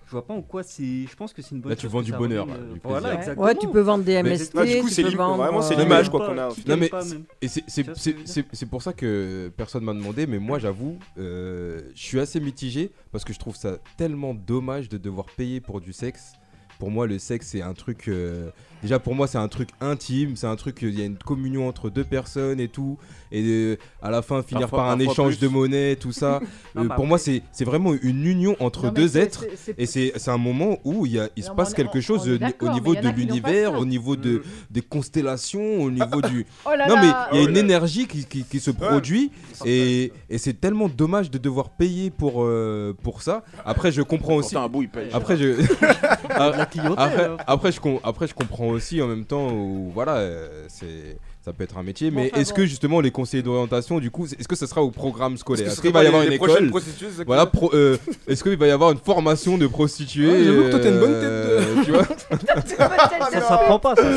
Je 0.06 0.12
vois 0.12 0.26
pas 0.26 0.34
en 0.34 0.42
quoi 0.42 0.64
c'est. 0.64 1.06
Je 1.10 1.16
pense 1.16 1.34
que 1.34 1.42
c'est 1.42 1.56
une 1.56 1.62
bonne 1.62 1.72
Là, 1.72 1.76
tu 1.76 1.84
chose 1.84 1.92
vends 1.92 2.00
que 2.02 2.06
du 2.06 2.12
ça 2.12 2.18
bonheur, 2.18 2.46
là, 2.46 2.54
euh, 2.56 2.74
du 2.74 2.80
Voilà, 2.84 3.00
plaisir. 3.02 3.20
exactement. 3.20 3.46
Ouais, 3.46 3.56
tu 3.56 3.68
peux 3.68 3.80
vendre 3.80 4.04
des 4.04 4.22
Mais- 4.22 4.30
MST. 4.32 4.56
Ouais, 4.58 4.76
du 4.76 4.82
coup, 4.82 4.88
tu 4.90 4.94
c'est 4.94 5.04
peux 5.04 5.10
vendre, 5.16 5.38
vraiment, 5.44 5.62
c'est 5.62 5.76
euh, 5.76 5.82
l'image 5.84 6.10
quoi 6.10 6.28
qu'on 6.28 6.38
a. 6.38 6.50
Qui 6.50 6.60
Non, 6.62 6.66
gagne 6.68 6.80
mais 6.80 6.90
pas, 6.90 7.04
même. 7.06 7.24
Et 7.42 7.48
c'est- 7.48 7.62
Tu 7.62 7.66
c'est 7.70 7.84
vois 7.84 7.96
ce 7.96 8.00
que 8.00 8.04
c'est- 8.04 8.12
je 8.12 8.18
veux 8.18 8.24
dire 8.24 8.34
c'est- 8.34 8.46
c'est 8.52 8.66
pour 8.70 8.82
ça 8.82 8.94
que 8.94 9.52
personne 9.58 9.84
m'a 9.84 9.94
demandé, 9.94 10.28
mais 10.28 10.40
moi 10.40 10.60
j'avoue, 10.60 10.98
euh, 11.18 11.82
je 11.96 12.02
suis 12.04 12.20
assez 12.20 12.40
mitigé 12.40 12.92
parce 13.12 13.24
que 13.24 13.34
je 13.34 13.40
trouve 13.40 13.56
ça 13.56 13.78
tellement 13.98 14.34
dommage 14.34 14.90
de 14.90 14.98
devoir 14.98 15.26
payer 15.38 15.62
pour 15.62 15.82
du 15.82 15.94
sexe. 15.94 16.34
Pour 16.80 16.92
moi, 16.92 17.08
le 17.08 17.18
sexe, 17.20 17.48
c'est 17.48 17.62
un 17.62 17.74
truc. 17.74 18.08
euh, 18.08 18.50
déjà, 18.84 19.00
pour 19.00 19.16
moi, 19.16 19.26
c'est 19.28 19.38
un 19.40 19.48
truc 19.48 19.70
intime. 19.82 20.36
C'est 20.36 20.48
un 20.48 20.56
truc. 20.56 20.78
Il 20.84 20.98
y 20.98 21.02
a 21.02 21.06
une 21.06 21.18
communion 21.18 21.68
entre 21.68 21.90
deux 21.90 22.04
personnes 22.04 22.60
et 22.60 22.68
tout. 22.68 22.98
Et 23.32 23.42
euh, 23.44 23.78
à 24.02 24.12
la 24.12 24.22
fin, 24.22 24.44
finir 24.44 24.62
Parfois- 24.70 24.80
par 24.80 24.90
un 24.92 25.00
échange 25.00 25.38
plus. 25.38 25.48
de 25.48 25.48
monnaie, 25.48 25.96
tout 25.96 26.12
ça. 26.12 26.40
Non, 26.76 26.84
Euh, 26.84 26.88
bah, 26.88 26.96
pour 26.96 27.06
moi, 27.08 27.18
après- 27.18 27.32
c'est 27.34 27.42
c'est 27.52 27.66
vraiment 27.66 27.94
une 28.02 28.26
union 28.26 28.56
entre 28.60 28.88
Non, 28.88 28.92
deux 28.92 29.18
êtres. 29.18 29.46
Et 29.78 29.86
c'est 29.86 30.12
c'est 30.18 30.32
un 30.32 30.38
moment 30.38 30.78
où 30.84 31.06
il, 31.06 31.14
y 31.14 31.20
a, 31.20 31.30
il 31.36 31.44
se 31.44 31.50
Non, 31.50 31.56
passe 31.56 31.72
on 31.72 31.76
quelque 31.76 31.98
on- 31.98 32.02
chose 32.02 32.22
on 32.28 32.46
est 32.46 32.64
au- 32.64 32.70
niveau 32.74 32.96
de 32.96 33.08
l'univers, 33.10 33.78
au 33.80 33.86
niveau 33.86 34.16
de, 34.16 34.44
des 34.72 34.82
constellations, 34.82 35.82
au 35.82 35.90
niveau 35.92 36.22
du. 36.30 36.46
Oh 36.66 36.70
là 36.78 36.88
Non, 36.88 36.96
mais 36.96 37.08
là 37.08 37.30
il 37.32 37.38
y 37.38 37.42
a 37.42 37.44
Oh 37.44 37.48
une 37.48 37.54
là. 37.56 37.60
énergie 37.62 38.08
qui, 38.08 38.26
qui- 38.26 38.44
qui 38.44 38.60
se 38.60 38.72
produit 38.72 39.32
et, 39.66 40.12
et 40.30 40.38
c'est 40.38 40.54
tellement 40.60 40.90
dommage 40.90 41.30
de 41.32 41.38
devoir 41.38 41.70
payer 41.70 42.10
pour, 42.10 42.44
euh, 42.44 42.94
pour 43.04 43.22
ça. 43.22 43.44
Après, 43.66 43.92
je 43.92 44.02
comprends 44.02 44.36
aussi. 44.36 44.54
Pourtant, 44.56 44.66
un 44.66 44.70
bout, 44.70 44.82
il 44.84 44.90
paye. 44.90 45.10
Après, 45.14 45.38
je. 45.38 45.54
Clientèle. 46.72 47.32
après, 47.48 47.70
après, 48.04 48.28
je 48.28 48.34
comprends 48.34 48.68
aussi 48.74 49.02
en 49.02 49.08
même 49.08 49.26
temps 49.26 49.50
où, 49.52 49.92
voilà, 49.94 50.16
euh, 50.18 50.66
c'est. 50.68 51.18
Ça 51.46 51.52
peut 51.52 51.66
être 51.66 51.78
un 51.78 51.84
métier, 51.84 52.10
Bon, 52.10 52.22
mais 52.22 52.30
enfin, 52.32 52.40
est-ce 52.40 52.52
bon. 52.52 52.56
que 52.56 52.66
justement 52.66 53.02
les 53.02 53.12
conseillers 53.12 53.44
d'orientation, 53.44 54.00
du 54.00 54.10
coup, 54.10 54.26
est-ce 54.28 54.48
que 54.48 54.56
ce 54.56 54.66
sera 54.66 54.82
au 54.82 54.92
programme 54.92 55.36
scolaire? 55.36 55.68
Est-ce 55.68 55.82
qu'il 55.82 55.92
va 55.92 56.02
y 56.02 56.08
avoir 56.08 56.24
une 56.24 56.32
école? 56.32 56.72
ça 56.80 57.24
Voilà, 57.28 57.46
pro- 57.48 57.70
euh, 57.74 57.98
est-ce 58.30 58.42
qu'il 58.46 58.56
va 58.58 58.66
y 58.68 58.72
avoir 58.72 58.92
une 58.94 58.98
formation 58.98 59.58
de 59.58 59.68
prostituées 59.68 60.30
Ouais, 60.32 60.44
j'avoue 60.46 60.64
que 60.64 60.70
toi, 60.70 60.80
t'as 60.80 60.90
une 60.90 61.00
bonne 61.02 61.20
tête 61.20 61.22
de- 61.24 61.80
euh, 61.80 61.84
Tu 61.84 61.92
vois? 61.92 62.06
Ça 63.30 63.42
s'apprend 63.42 63.78
pas, 63.78 63.94
ça. 63.94 64.04
ça. 64.04 64.10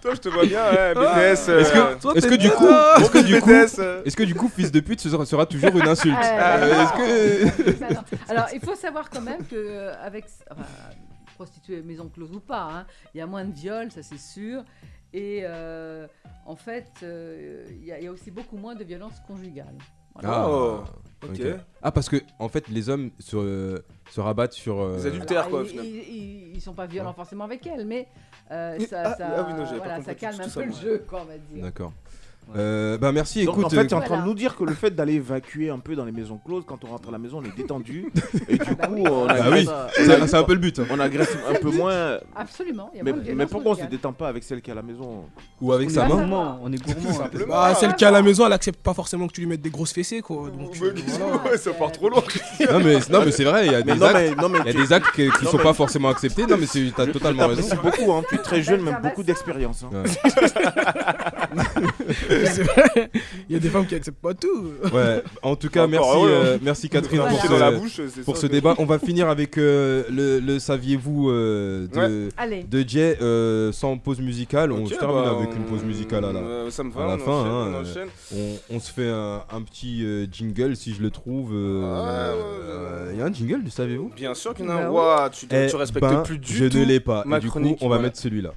Toi, 0.00 0.12
je 0.14 0.20
te 0.20 0.28
vois 0.30 0.46
bien, 0.46 0.64
ouais, 0.72 0.94
BTS. 0.94 1.48
euh, 1.50 1.60
Est-ce 1.60 1.70
que, 1.72 2.00
Toi, 2.00 2.14
du 2.38 2.50
coup, 2.50 2.66
est-ce 2.98 3.10
que 3.10 3.18
du 3.18 3.40
coup, 3.40 3.50
est-ce 4.06 4.16
que 4.16 4.22
du 4.22 4.34
coup, 4.34 4.48
fils 4.48 4.72
de 4.72 4.80
pute 4.80 5.00
ce 5.02 5.10
sera, 5.10 5.26
sera 5.26 5.44
toujours 5.44 5.76
une 5.76 5.86
insulte? 5.86 6.16
Ah, 6.18 6.56
Euh, 6.62 6.82
Est-ce 6.82 6.92
que 6.94 7.94
non. 7.94 8.00
Alors, 8.30 8.46
il 8.54 8.60
faut 8.60 8.74
savoir 8.74 9.10
quand 9.10 9.20
même 9.20 9.44
que 9.50 9.90
avec 10.02 10.24
enfin, 11.42 11.44
prostituée 11.44 11.82
maison 11.82 12.08
close 12.08 12.32
ou 12.32 12.40
pas, 12.40 12.68
hein, 12.72 12.86
il 13.14 13.18
y 13.18 13.20
a 13.20 13.26
moins 13.26 13.44
de 13.44 13.52
viols, 13.52 13.90
ça 13.90 14.02
c'est 14.02 14.18
sûr. 14.18 14.64
Et 15.14 15.40
euh, 15.42 16.06
en 16.46 16.56
fait, 16.56 16.88
euh, 17.02 17.66
il 17.70 17.84
y, 17.84 17.92
a- 17.92 17.98
il 17.98 18.04
y 18.04 18.06
a 18.06 18.12
aussi 18.12 18.30
beaucoup 18.30 18.56
moins 18.56 18.74
de 18.74 18.84
violences 18.84 19.20
conjugales. 19.26 19.76
Voilà. 20.14 20.28
Ah, 20.30 20.48
Oh, 20.48 20.84
ok. 21.24 21.30
ok. 21.40 21.46
Ah, 21.82 21.92
parce 21.92 22.08
que 22.08 22.16
en 22.38 22.48
fait, 22.48 22.68
les 22.68 22.88
hommes 22.88 23.10
se, 23.18 23.82
se 24.10 24.20
rabattent 24.20 24.52
sur. 24.54 24.80
euh, 24.80 24.96
Les 24.96 25.06
adultes. 25.06 25.14
Adultère, 25.30 25.38
Alors, 25.46 25.50
quoi, 25.50 25.62
ils, 25.82 26.60
sont 26.60 26.74
pas 26.74 26.86
violents 26.86 27.12
forcément 27.12 27.44
avec 27.44 27.66
elle, 27.66 27.86
mais 27.86 28.08
euh, 28.50 28.78
Ah, 28.80 28.86
ça, 28.86 29.16
ah 29.20 29.44
oui, 29.46 29.54
non, 29.54 29.64
voilà, 29.78 30.00
calme 30.14 30.36
tout 30.36 30.42
un 30.44 30.48
peu 30.48 30.64
le 30.64 30.72
jeu, 30.72 31.04
quoi, 31.08 31.22
on 31.22 31.24
va 31.24 31.38
dire. 31.38 31.62
D'accord. 31.62 31.92
Euh, 32.54 32.98
bah 32.98 33.12
merci. 33.12 33.44
Donc 33.46 33.54
écoute, 33.54 33.64
en 33.66 33.70
fait, 33.70 33.86
tu 33.86 33.92
es 33.92 33.94
en 33.94 33.98
euh, 33.98 34.00
train 34.00 34.08
Voilà. 34.08 34.22
de 34.24 34.28
nous 34.28 34.34
dire 34.34 34.56
que 34.56 34.64
le 34.64 34.74
fait 34.74 34.90
d'aller 34.90 35.14
évacuer 35.14 35.70
un 35.70 35.78
peu 35.78 35.96
dans 35.96 36.04
les 36.04 36.12
maisons 36.12 36.38
closes, 36.44 36.64
quand 36.66 36.84
on 36.84 36.88
rentre 36.88 37.08
à 37.08 37.12
la 37.12 37.16
maison, 37.18 37.38
on 37.40 37.44
est 37.44 37.56
détendu. 37.56 38.12
et 38.48 38.58
du 38.58 38.74
bah 38.74 38.88
coup, 38.88 39.04
on 39.06 39.26
bah 39.26 39.32
agresse, 39.34 39.68
oui, 39.68 39.74
c'est 39.96 40.26
c'est 40.26 40.36
un 40.36 40.42
peu 40.42 40.52
le 40.52 40.58
but. 40.58 40.78
hein. 40.78 40.84
on 40.90 41.00
agresse 41.00 41.34
un 41.50 41.54
peu 41.54 41.70
moins. 41.70 42.18
Absolument. 42.36 42.90
il 42.92 42.98
y 42.98 43.00
a 43.00 43.04
Mais, 43.04 43.14
mais 43.34 43.46
pourquoi 43.46 43.72
on 43.72 43.74
se 43.76 43.84
détend 43.84 44.12
pas 44.12 44.28
avec 44.28 44.44
celle 44.44 44.60
qui 44.60 44.68
est 44.68 44.72
à 44.72 44.76
la 44.76 44.82
maison 44.82 45.24
Ou 45.62 45.72
avec 45.72 45.88
On 45.88 45.92
sa 45.94 46.04
est 46.04 46.08
main. 46.10 46.14
gourmand, 46.16 46.58
on 46.62 46.70
est 46.72 46.76
gourmand. 46.84 47.08
hein. 47.08 47.12
Simplement. 47.14 47.46
Bah, 47.54 47.74
celle 47.74 47.94
qui 47.94 48.04
est 48.04 48.08
à 48.08 48.10
la 48.10 48.20
maison, 48.22 48.44
elle 48.46 48.52
accepte 48.52 48.80
pas 48.82 48.92
forcément 48.92 49.26
que 49.28 49.32
tu 49.32 49.40
lui 49.40 49.48
mettes 49.48 49.62
des 49.62 49.70
grosses 49.70 49.92
fessées, 49.94 50.20
quoi. 50.20 50.50
Donc, 50.50 50.72
Ouais, 50.72 50.88
euh, 50.88 50.94
voilà. 51.18 51.42
ouais, 51.52 51.56
ça 51.56 51.70
part 51.72 51.92
trop 51.92 52.10
loin. 52.10 52.22
Non 52.70 52.80
mais, 52.80 52.98
non, 53.08 53.22
mais 53.24 53.30
c'est 53.32 53.44
vrai, 53.44 53.66
il 53.66 53.72
y 53.72 53.74
a 53.74 53.80
des 53.82 53.92
actes. 54.02 54.14
mais, 54.14 54.34
non, 54.34 54.48
mais 54.50 54.58
Il 54.60 54.66
y 54.66 54.70
a 54.70 54.72
tu- 54.74 54.78
des 54.82 54.92
actes 54.92 55.10
qui, 55.14 55.26
Non, 55.42 55.50
sont 55.50 55.56
pas 55.58 55.72
forcément 55.72 56.10
acceptés. 56.10 56.44
Non 56.46 56.56
mais 56.58 56.66
c'est- 56.66 56.92
t'as 56.94 57.06
je- 57.06 57.12
totalement 57.12 57.46
raison. 57.46 57.76
beaucoup, 57.82 58.12
hein. 58.12 58.22
tu 58.28 58.34
es 58.34 58.38
très 58.38 58.62
jeune, 58.62 58.82
même 58.82 58.94
Ça 58.94 59.00
beaucoup 59.00 59.22
ça. 59.22 59.26
d'expérience. 59.28 59.84
hein. 62.32 62.42
Ouais. 62.44 62.46
C'est 62.52 62.62
vrai. 62.62 63.10
Il 63.48 63.54
y 63.54 63.56
a 63.56 63.58
des 63.60 63.68
femmes 63.68 63.86
qui 63.86 63.94
acceptent 63.94 64.20
pas 64.20 64.34
tout. 64.34 64.72
Ouais. 64.92 65.22
En 65.42 65.56
tout 65.56 65.68
cas, 65.68 65.86
merci, 65.86 66.08
heureux, 66.08 66.30
euh, 66.30 66.58
merci 66.62 66.88
Catherine 66.88 67.20
Voilà. 67.20 67.32
pour 67.36 67.42
ce, 67.42 67.48
dans 67.48 67.58
la 67.58 67.70
bouche, 67.72 68.00
c'est 68.14 68.24
pour 68.24 68.36
ça, 68.36 68.42
ce 68.42 68.46
que- 68.46 68.52
débat. 68.52 68.74
On 68.78 68.84
va 68.86 68.98
finir 68.98 69.28
avec 69.28 69.58
euh, 69.58 70.04
le, 70.10 70.38
le 70.40 70.58
saviez-vous 70.58 71.30
euh, 71.30 71.86
de, 71.88 72.30
de 72.68 72.88
Jay 72.88 73.16
euh, 73.20 73.72
sans 73.72 73.96
pause 73.98 74.20
musicale. 74.20 74.72
on 74.72 74.86
se 74.86 74.94
termine 74.94 75.22
bah, 75.22 75.36
avec 75.38 75.54
une 75.56 75.64
pause 75.64 75.82
musicale 75.84 76.24
à 76.24 76.32
la, 76.32 76.40
euh, 76.40 76.70
Ça 76.70 76.82
me 76.84 76.90
va, 76.92 77.04
à 77.04 77.06
la 77.08 77.14
on 77.14 77.18
fin, 77.18 77.32
enchaîne, 77.32 77.52
hein, 77.52 77.66
on 77.70 77.74
euh, 77.74 77.80
enchaîne. 77.82 78.08
on, 78.70 78.76
on 78.76 78.80
se 78.80 78.92
fait 78.92 79.08
un, 79.10 79.42
un 79.52 79.62
petit 79.62 80.04
euh, 80.04 80.26
jingle 80.30 80.76
si 80.76 80.94
je 80.94 81.02
le 81.02 81.10
trouve. 81.10 81.50
Il 81.52 81.82
Ouais, 81.82 81.88
ouais, 81.88 83.10
ouais. 83.12 83.16
y 83.18 83.20
a 83.22 83.24
un 83.26 83.32
jingle, 83.32 83.62
saviez-vous? 83.70 84.10
Bien 84.16 84.34
sûr 84.34 84.54
qu'il 84.54 84.64
y 84.64 84.68
en 84.68 84.76
a 84.76 84.90
Bah 84.90 85.24
un. 85.26 85.30
tu, 85.30 85.46
Eh 85.50 85.66
tu 85.68 85.76
respectes 85.76 86.04
ben, 86.06 86.22
plus 86.22 86.38
du 86.38 86.54
je 86.56 86.64
tout. 86.66 86.78
ne 86.78 86.84
l'ai 86.84 87.00
pas. 87.00 87.22
ma 87.26 87.38
Et 87.38 87.40
du 87.40 87.50
coup, 87.50 87.60
on 87.80 87.88
va 87.88 87.98
mettre 87.98 88.18
celui-là. 88.18 88.52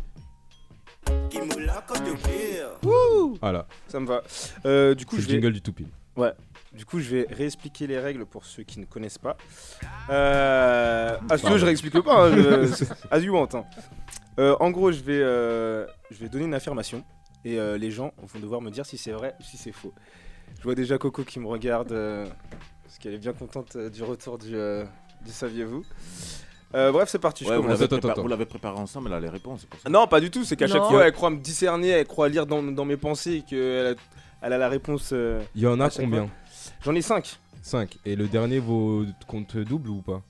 Voilà, 3.41 3.68
Ça 3.88 3.99
me 3.99 4.06
va. 4.07 4.24
Euh, 4.66 4.95
du 4.95 5.06
coup, 5.06 5.16
c'est 5.16 5.24
je 5.24 5.28
le 5.28 5.34
vais, 5.34 5.41
jingle 5.41 5.53
du 5.53 5.62
Toupil. 5.62 5.88
du 6.74 6.86
coup, 6.86 6.99
je 6.99 7.10
vais 7.16 7.28
réexpliquer 7.32 7.88
les 7.88 7.99
règles 7.99 8.26
pour 8.26 8.45
ceux 8.45 8.64
qui 8.64 8.80
ne 8.80 8.86
connaissent 8.86 9.18
pas. 9.18 9.38
Euh... 10.10 11.18
Ah, 11.30 11.38
si 11.38 11.45
tu 11.45 11.52
veux, 11.52 11.57
je 11.57 11.66
réexplique 11.66 11.99
pas. 12.02 12.28
Hein, 12.28 12.36
je... 12.36 12.86
As 13.12 13.20
you 13.20 13.34
want. 13.34 13.49
hein. 13.53 13.66
Euh, 14.40 14.56
en 14.60 14.72
gros, 14.72 14.91
je 14.91 15.02
vais, 15.02 15.22
euh, 15.22 15.86
je 16.12 16.18
vais 16.18 16.28
donner 16.30 16.45
une 16.45 16.53
affirmation 16.53 17.03
Et 17.45 17.57
euh, 17.60 17.78
les 17.78 17.91
gens 17.91 18.14
vont 18.18 18.40
devoir 18.40 18.60
me 18.62 18.70
dire 18.70 18.86
si 18.86 18.98
c'est 18.98 19.12
vrai 19.12 19.34
ou 19.40 19.44
si 19.44 19.57
c'est 19.57 19.72
faux. 19.72 19.94
Je 20.57 20.64
vois 20.64 20.76
déjà 20.76 20.98
Coco 20.98 21.24
qui 21.24 21.40
me 21.40 21.48
regarde 21.48 21.90
parce 22.84 22.98
qu'elle 22.99 23.14
est 23.14 23.20
bien 23.20 23.34
contente 23.34 23.78
du 23.78 24.03
retour 24.03 24.38
du, 24.38 24.52
du 24.52 25.32
saviez-vous. 25.32 25.84
Euh, 26.76 26.91
bref, 26.91 27.07
c'est 27.10 27.19
parti. 27.19 27.45
je 27.45 27.53
vous 27.53 27.68
l'avez 27.68 27.85
prépa- 27.88 28.19
vous 28.22 28.27
l'avez 28.27 28.45
préparé 28.45 28.77
ensemble, 28.77 29.07
elle 29.07 29.15
a 29.15 29.19
les 29.22 29.30
réponses. 29.30 29.61
c'est 29.61 29.69
pour 29.69 29.80
ça. 29.80 29.89
Non, 29.89 30.07
pas 30.07 30.19
du 30.19 30.30
tout. 30.30 30.43
C'est 30.43 30.56
qu'à 30.56 30.68
chaque 30.68 30.81
Non. 30.81 30.89
fois, 30.89 31.06
elle 31.07 31.14
croit 31.14 31.30
me 31.30 31.38
discerner, 31.38 31.89
elle 31.89 32.06
croit 32.06 32.27
lire 32.30 32.45
dans, 32.45 32.61
dans 32.61 32.85
mes 32.85 32.97
pensées 32.97 33.35
et 33.35 33.41
qu'elle 33.43 33.88
a, 33.88 33.93
elle 34.41 34.53
a 34.53 34.57
la 34.57 34.68
réponse. 34.69 35.11
euh, 35.14 35.41
Il 35.56 35.61
y 35.61 35.68
en 35.68 35.80
a 35.80 35.89
combien 35.89 36.23
fois. 36.23 36.31
J'en 36.84 36.95
ai 36.95 37.02
5. 37.02 37.39
5. 37.61 37.97
Et 38.06 38.15
le 38.15 38.27
dernier 38.27 38.60
vaut 38.60 39.06
compte 39.27 39.56
double 39.57 39.89
ou 39.89 40.02
pas 40.02 40.22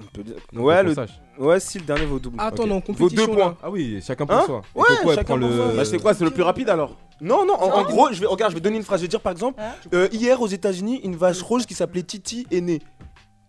On 0.00 0.04
peut 0.12 0.22
dire- 0.22 0.34
Non, 0.52 0.62
Ouais, 0.64 0.82
le... 0.82 0.94
ouais, 1.38 1.58
si 1.60 1.78
le 1.78 1.84
dernier 1.84 2.04
vaut 2.04 2.18
double. 2.18 2.36
Attends, 2.38 2.64
Ok. 2.64 2.68
on 2.68 2.74
est 2.74 2.90
en 2.90 2.92
Vaut 2.94 3.08
deux 3.08 3.26
points. 3.26 3.36
là. 3.36 3.56
Ah 3.62 3.70
oui, 3.70 4.00
chacun 4.04 4.26
pour 4.26 4.36
Hein 4.36 4.42
soi. 4.44 4.62
Ouais, 4.74 4.84
Coco, 4.88 5.10
elle 5.10 5.14
chacun 5.16 5.24
prend 5.24 5.38
pour 5.38 5.48
le. 5.48 5.56
soi. 5.56 5.72
Bah, 5.76 5.84
c'est 5.84 5.98
quoi 5.98 6.14
C'est 6.14 6.24
le 6.24 6.30
plus 6.32 6.42
rapide 6.42 6.68
alors 6.68 6.96
Non, 7.20 7.46
non, 7.46 7.54
en, 7.54 7.70
en 7.78 7.82
gros, 7.84 8.12
je 8.12 8.20
vais, 8.20 8.26
regarde, 8.26 8.50
je 8.50 8.56
vais 8.56 8.60
donner 8.60 8.76
une 8.76 8.82
phrase. 8.82 9.00
Je 9.00 9.04
vais 9.04 9.08
dire 9.08 9.20
par 9.20 9.32
exemple, 9.32 9.60
Hein 9.62 9.72
euh, 9.94 10.08
hier 10.12 10.40
aux 10.40 10.48
États-Unis, 10.48 11.00
une 11.04 11.16
vache 11.16 11.40
rouge 11.42 11.64
qui 11.64 11.74
s'appelait 11.74 12.02
Titi 12.02 12.46
est 12.50 12.60
née. 12.60 12.82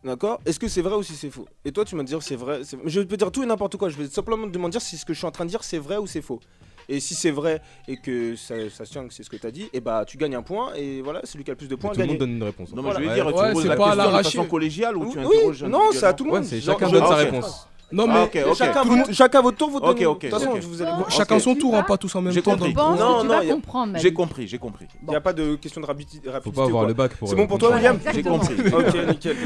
D'accord? 0.06 0.40
Est-ce 0.45 0.60
que 0.60 0.68
c'est 0.68 0.84
vrai 0.84 0.95
ou 0.95 1.02
si 1.02 1.14
c'est 1.14 1.32
faux? 1.32 1.48
Et 1.65 1.72
toi, 1.72 1.84
tu 1.84 1.95
vas 1.95 2.03
me 2.03 2.07
dire 2.07 2.22
c'est 2.22 2.36
vrai. 2.36 2.61
Je 2.86 3.02
peux 3.02 3.18
dire 3.18 3.32
tout 3.32 3.41
et 3.41 3.45
n'importe 3.48 3.76
quoi. 3.77 3.90
Je 3.90 3.98
vais 3.98 4.07
simplement 4.07 4.45
te 4.45 4.52
demander 4.52 4.80
si 4.80 4.98
ce 4.98 5.03
que 5.06 5.14
je 5.14 5.18
suis 5.18 5.26
en 5.27 5.32
train 5.32 5.45
de 5.45 5.49
dire 5.49 5.64
c'est 5.64 5.80
vrai 5.80 5.98
ou 5.98 6.06
c'est 6.06 6.22
faux. 6.22 6.40
Et 6.88 6.99
si 6.99 7.15
c'est 7.15 7.32
vrai 7.32 7.60
et 7.88 7.98
que 7.98 8.36
ça, 8.36 8.53
ça 8.69 8.86
se 8.86 8.91
tient 8.91 9.07
que 9.07 9.14
c'est 9.15 9.23
ce 9.23 9.30
que 9.32 9.38
tu 9.38 9.48
as 9.48 9.49
dit, 9.52 9.68
et 9.73 9.82
bah 9.82 10.06
tu 10.06 10.18
gagnes 10.18 10.36
un 10.36 10.44
point 10.44 10.72
et 10.76 11.02
voilà, 11.02 11.22
celui 11.23 11.44
qui 11.44 11.49
a 11.49 11.53
le 11.53 11.57
plus 11.57 11.68
de 11.68 11.73
points 11.73 11.90
Tout 11.90 11.95
le 11.98 12.03
gagne. 12.03 12.10
monde 12.11 12.19
donne 12.19 12.36
une 12.36 12.44
réponse. 12.44 12.69
Non, 12.69 12.84
mais 12.84 12.91
Voilà. 12.91 12.99
je 12.99 13.03
vais 13.03 13.10
Ouais. 13.10 13.15
dire, 13.15 13.26
Ouais, 13.26 13.48
tu 13.48 13.53
poses 13.53 13.64
c'est 13.64 13.68
la 13.69 13.76
pas 13.76 13.90
à 13.90 13.95
question 13.95 14.11
de 14.18 14.23
façon 14.23 14.45
collégiale 14.45 14.95
ou 14.98 15.11
tu 15.11 15.18
Oui, 15.18 15.26
interroges 15.26 15.64
non, 15.64 15.80
c'est 15.91 16.03
à 16.03 16.14
tout 16.14 16.26
le 16.26 16.30
monde. 16.30 16.41
Ouais, 16.41 16.45
c'est 16.48 16.60
Genre, 16.61 16.80
chacun 16.80 16.91
donne 16.91 17.03
Ah, 17.03 17.10
sa 17.10 17.15
réponse. 17.15 17.68
Non, 17.91 18.07
mais 18.07 18.14
Ah, 18.16 18.24
ok. 18.24 18.56
Chacun, 18.56 18.84
votre- 18.84 19.14
chacun 19.14 19.41
votre 19.41 19.57
tour, 19.57 19.70
votre 19.70 19.94
tour. 19.94 20.12
ok, 20.12 20.22
De 20.26 20.30
toute 20.30 20.40
façon, 20.40 20.52
ok. 20.52 20.62
je 20.62 20.68
vous 20.68 20.82
allez- 20.82 20.91
Bon, 20.91 21.10
chacun 21.10 21.40
son 21.40 21.56
tour, 21.56 21.76
hein, 21.76 21.84
pas 21.84 21.98
tous 21.98 22.14
en 22.16 22.22
même 22.22 22.34
J'ai 22.34 22.41
temps. 22.41 22.52
compris. 22.57 22.74
Pense 22.74 22.99
Non, 22.99 23.24
non, 23.24 23.32
a- 23.40 23.45
comprendre. 23.45 23.98
J'ai 23.99 24.12
compris, 24.14 24.48
j'ai 24.48 24.57
compris. 24.57 24.88
Il 25.03 25.10
n'y 25.10 25.16
a 25.16 25.22
pas 25.22 25.34
de 25.34 25.56
question 25.56 25.82
de 25.82 25.86
rapidité. 25.86 26.30
Faut 26.44 26.52
pas 26.52 26.64
avoir 26.64 26.86
le 26.86 26.94
bac 26.94 27.16
pour. 27.16 27.28
C'est 27.28 27.34
euh, 27.36 27.38
bon 27.38 27.48
pour 27.48 27.57
toi. 27.60 27.76
William 27.76 27.99
J'ai 28.14 28.24
compris. 28.24 28.56
Ok, 28.74 28.95
nickel. 29.10 29.38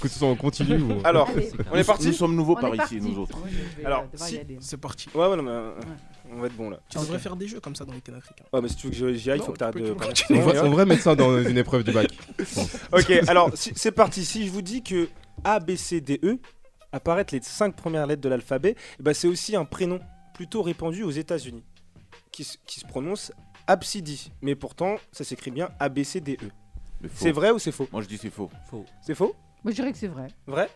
Que 0.00 0.08
ce 0.08 0.18
soit 0.18 0.28
en 0.28 0.34
continu 0.36 0.76
ou. 0.80 0.92
Alors, 1.04 1.28
on 1.72 1.76
est 1.76 1.84
parti 1.84 2.08
Nous 2.08 2.12
sommes 2.12 2.36
nouveaux 2.36 2.56
par 2.56 2.74
ici, 2.74 3.00
nous 3.00 3.18
autres. 3.18 3.38
Alors, 3.84 4.04
euh, 4.20 4.24
aller. 4.24 4.58
C'est 4.60 4.76
parti. 4.76 5.08
Ouais, 5.14 5.26
ouais, 5.26 5.36
mais 5.36 5.50
euh, 5.50 5.70
on 6.36 6.40
va 6.40 6.46
être 6.46 6.56
bon 6.56 6.70
là. 6.70 6.78
Tu 6.90 6.98
devrais 6.98 7.18
faire 7.18 7.36
des 7.36 7.48
jeux 7.48 7.60
comme 7.60 7.74
ça 7.74 7.84
dans 7.84 7.92
le 7.92 7.96
week-end 7.96 8.14
africain. 8.16 8.44
Ouais, 8.52 8.60
mais 8.60 8.68
si 8.68 8.76
tu 8.76 8.88
veux 8.88 8.92
que 8.92 9.14
j'y 9.14 9.30
aille, 9.30 9.38
il 9.38 9.42
faut 9.42 9.52
que 9.52 9.56
tu 9.56 9.58
t'arrêtes 9.58 9.76
de. 9.76 9.94
On 10.36 10.40
va, 10.40 10.62
on 10.64 10.68
devrait 10.68 10.86
mettre 10.86 11.02
ça 11.02 11.14
dans 11.14 11.42
une 11.42 11.56
épreuve 11.58 11.84
du 11.84 11.92
bac. 11.92 12.08
Ok, 12.92 13.10
alors 13.28 13.50
si- 13.54 13.72
c'est 13.74 13.92
parti. 13.92 14.24
Si 14.24 14.46
je 14.46 14.52
vous 14.52 14.62
dis 14.62 14.82
que 14.82 15.08
A, 15.44 15.58
B, 15.58 15.74
C, 15.76 16.00
D, 16.00 16.20
E 16.22 16.38
apparaissent 16.92 17.30
les 17.32 17.42
cinq 17.42 17.74
premières 17.74 18.06
lettres 18.06 18.22
de 18.22 18.28
l'alphabet, 18.28 18.76
eh 18.98 19.02
ben, 19.02 19.14
c'est 19.14 19.28
aussi 19.28 19.56
un 19.56 19.64
prénom 19.64 20.00
plutôt 20.34 20.62
répandu 20.62 21.02
aux 21.02 21.10
États-Unis 21.10 21.64
qui, 22.30 22.44
se- 22.44 22.56
qui 22.66 22.80
se 22.80 22.86
prononce 22.86 23.32
Absidi. 23.66 24.32
Mais 24.42 24.54
pourtant, 24.54 24.96
ça 25.12 25.24
s'écrit 25.24 25.50
bien 25.50 25.70
A, 25.78 25.88
B, 25.88 26.02
C, 26.02 26.20
D, 26.20 26.38
E. 26.42 26.48
Mais 27.00 27.08
faux. 27.08 27.14
C'est 27.24 27.32
vrai 27.32 27.50
ou 27.50 27.58
c'est 27.58 27.72
faux? 27.72 27.88
Moi 27.92 28.02
je 28.02 28.08
dis 28.08 28.18
c'est 28.18 28.30
faux. 28.30 28.50
Faux. 28.70 28.84
C'est 29.00 29.14
faux? 29.14 29.34
Moi, 29.64 29.70
je 29.70 29.76
dirais 29.76 29.92
que 29.92 29.98
c'est 29.98 30.08
vrai. 30.08 30.26
Vrai? 30.46 30.68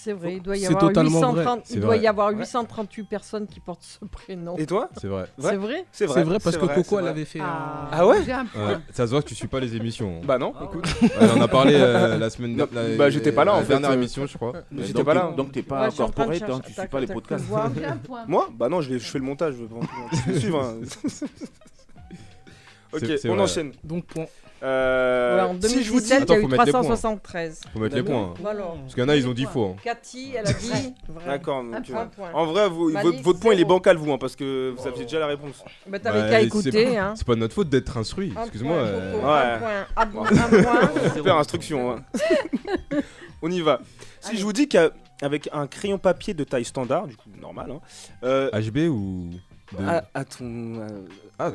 C'est 0.00 0.12
vrai, 0.12 0.34
il 0.36 0.42
doit 0.42 0.56
y 0.56 0.60
C'est 0.60 0.66
avoir, 0.68 0.80
totalement 0.82 1.20
vrai. 1.32 1.42
830 1.42 1.60
C'est 1.64 1.74
il 1.74 1.80
doit 1.80 1.96
y 1.96 2.06
avoir 2.06 2.28
Ouais. 2.28 2.36
838 2.36 3.04
personnes 3.04 3.46
qui 3.48 3.58
portent 3.58 3.82
ce 3.82 4.04
prénom. 4.04 4.56
Et 4.56 4.64
toi 4.64 4.88
C'est 5.00 5.08
vrai. 5.08 5.26
C'est 5.38 5.56
vrai? 5.56 5.84
C'est 5.90 6.06
vrai. 6.06 6.24
Parce 6.42 6.56
que 6.56 6.64
vrai, 6.64 6.74
Coco, 6.76 6.98
elle 7.00 7.08
avait 7.08 7.24
fait. 7.24 7.40
Ah, 7.42 7.88
Ah 7.90 8.06
ouais 8.06 8.18
ça 8.92 9.06
se 9.06 9.10
voit 9.10 9.22
que 9.22 9.28
tu 9.28 9.34
suis 9.34 9.48
pas 9.48 9.58
les 9.60 9.74
émissions. 9.74 10.20
Bah 10.24 10.38
non, 10.38 10.52
Ah. 10.58 10.64
écoute. 10.64 10.86
Ouais, 11.02 11.10
on 11.20 11.38
en 11.38 11.40
a 11.42 11.48
parlé 11.48 11.74
euh, 11.74 12.16
la 12.16 12.30
semaine 12.30 12.56
la- 12.56 12.66
bah, 12.96 13.10
j'étais 13.10 13.32
pas 13.32 13.44
là, 13.44 13.52
la 13.52 13.58
en 13.58 13.62
fait, 13.62 13.68
dernière 13.68 13.90
euh. 13.90 13.94
émission, 13.94 14.26
je 14.26 14.36
crois. 14.36 14.52
J'étais 14.72 14.92
donc 14.92 15.04
pas 15.04 15.14
là. 15.14 15.32
Donc 15.36 15.52
t'es 15.52 15.62
pas 15.62 15.90
corporate, 15.90 16.42
hein, 16.42 16.60
tu 16.64 16.72
suis 16.72 16.88
pas 16.88 17.00
les 17.00 17.06
podcasts. 17.06 17.44
Moi? 18.28 18.48
Bah 18.54 18.68
non, 18.68 18.80
je, 18.80 18.98
fais 18.98 19.18
le 19.18 19.24
montage. 19.24 19.54
Je 20.26 20.32
suivre. 20.38 20.60
hein. 20.62 20.76
ok, 22.92 23.02
on 23.26 23.38
enchaîne. 23.38 23.72
Donc, 23.84 24.04
point. 24.06 24.26
Euh, 24.62 25.36
Ouais, 25.36 25.42
en 25.42 25.60
si 25.68 25.84
je 25.84 25.90
vous 25.92 26.00
dis. 26.00 26.08
2017, 26.08 26.22
Attends, 26.22 26.34
il 26.34 26.36
y 26.36 26.38
a 26.38 26.40
faut 26.40 26.46
eu 26.48 26.50
mettre 26.50 26.64
les 26.64 26.72
points. 26.72 26.80
373. 26.82 27.60
Faut 27.72 27.78
mettre 27.78 27.94
les 27.96 28.02
points. 28.02 28.34
hein. 28.34 28.34
Parce 28.80 28.94
qu'il 28.94 29.02
y 29.02 29.06
en 29.06 29.08
a, 29.08 29.16
ils 29.16 29.28
ont 29.28 29.32
dit 29.32 29.44
faux. 29.44 29.66
hein. 29.66 29.76
Cathy, 29.84 30.32
elle 30.36 30.46
a 30.48 30.52
dit. 30.52 30.94
D'accord. 31.26 31.64
En 32.34 32.46
vrai, 32.46 32.68
vous- 32.68 32.90
Malik, 32.90 33.06
votre, 33.12 33.22
votre 33.22 33.40
point 33.40 33.54
il 33.54 33.60
est 33.60 33.64
bancal, 33.64 33.96
vous, 33.96 34.12
hein, 34.12 34.18
parce 34.18 34.34
que 34.36 34.74
vous 34.76 34.86
aviez 34.86 35.04
déjà 35.04 35.20
la 35.20 35.26
réponse. 35.28 35.62
Bah, 35.86 35.98
t'avais 35.98 36.22
Ouais, 36.22 36.28
qu'à 36.30 36.38
c'est 36.40 36.46
écouter, 36.46 36.86
pas- 36.86 37.00
hein. 37.00 37.14
C'est 37.16 37.26
pas 37.26 37.34
de 37.34 37.40
notre 37.40 37.54
faute 37.54 37.68
d'être 37.68 37.96
instruit. 37.96 38.32
Excuse-moi. 38.40 38.74
euh, 38.76 39.14
Ouais. 39.14 39.20
Un 39.96 40.06
point. 40.06 40.24
Ah 40.34 40.46
un 40.46 40.62
point. 40.62 41.12
Super 41.14 41.36
instruction. 41.36 41.92
hein. 41.92 41.96
On 43.42 43.50
y 43.50 43.60
va. 43.60 43.80
Si 44.20 44.30
Allez. 44.30 44.38
je 44.38 44.44
vous 44.44 44.52
dis 44.52 44.68
qu'avec 44.68 45.48
un 45.52 45.66
crayon 45.68 45.98
papier 45.98 46.34
de 46.34 46.42
taille 46.42 46.64
standard, 46.64 47.06
du 47.06 47.16
coup 47.16 47.28
normal, 47.40 47.70
hein, 47.70 47.80
euh, 48.24 48.50
HB 48.50 48.88
ou. 48.90 49.30
De- 49.76 49.84
à, 49.84 50.04
à 50.14 50.24
ton. 50.24 50.76
euh, 50.80 50.86
Ah, 51.38 51.50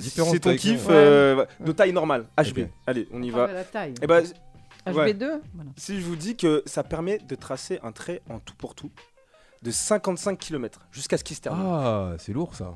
c'est 0.00 0.40
ton 0.40 0.56
kiff 0.56 0.86
ouais. 0.86 0.94
euh, 0.94 1.44
de 1.60 1.72
taille 1.72 1.92
normale, 1.92 2.26
HB. 2.38 2.68
Allez, 2.86 3.08
on 3.12 3.22
y 3.22 3.30
Ah, 3.30 3.36
va. 3.36 3.46
bah, 3.48 3.52
la 3.52 3.64
taille. 3.64 3.94
Et 4.02 4.06
bah, 4.06 4.20
Ouais. 4.86 5.12
HB2 5.12 5.40
si 5.76 6.00
je 6.00 6.06
vous 6.06 6.16
dis 6.16 6.36
que 6.36 6.62
ça 6.64 6.82
permet 6.82 7.18
de 7.18 7.34
tracer 7.34 7.78
un 7.82 7.92
trait 7.92 8.22
en 8.30 8.38
tout 8.38 8.54
pour 8.54 8.74
tout 8.74 8.90
de 9.62 9.70
55 9.70 10.38
km 10.38 10.80
jusqu'à 10.90 11.18
ce 11.18 11.24
qu'il 11.24 11.36
se 11.36 11.42
termine. 11.42 11.66
Ah, 11.66 12.12
c'est 12.18 12.32
lourd 12.32 12.54
ça. 12.54 12.74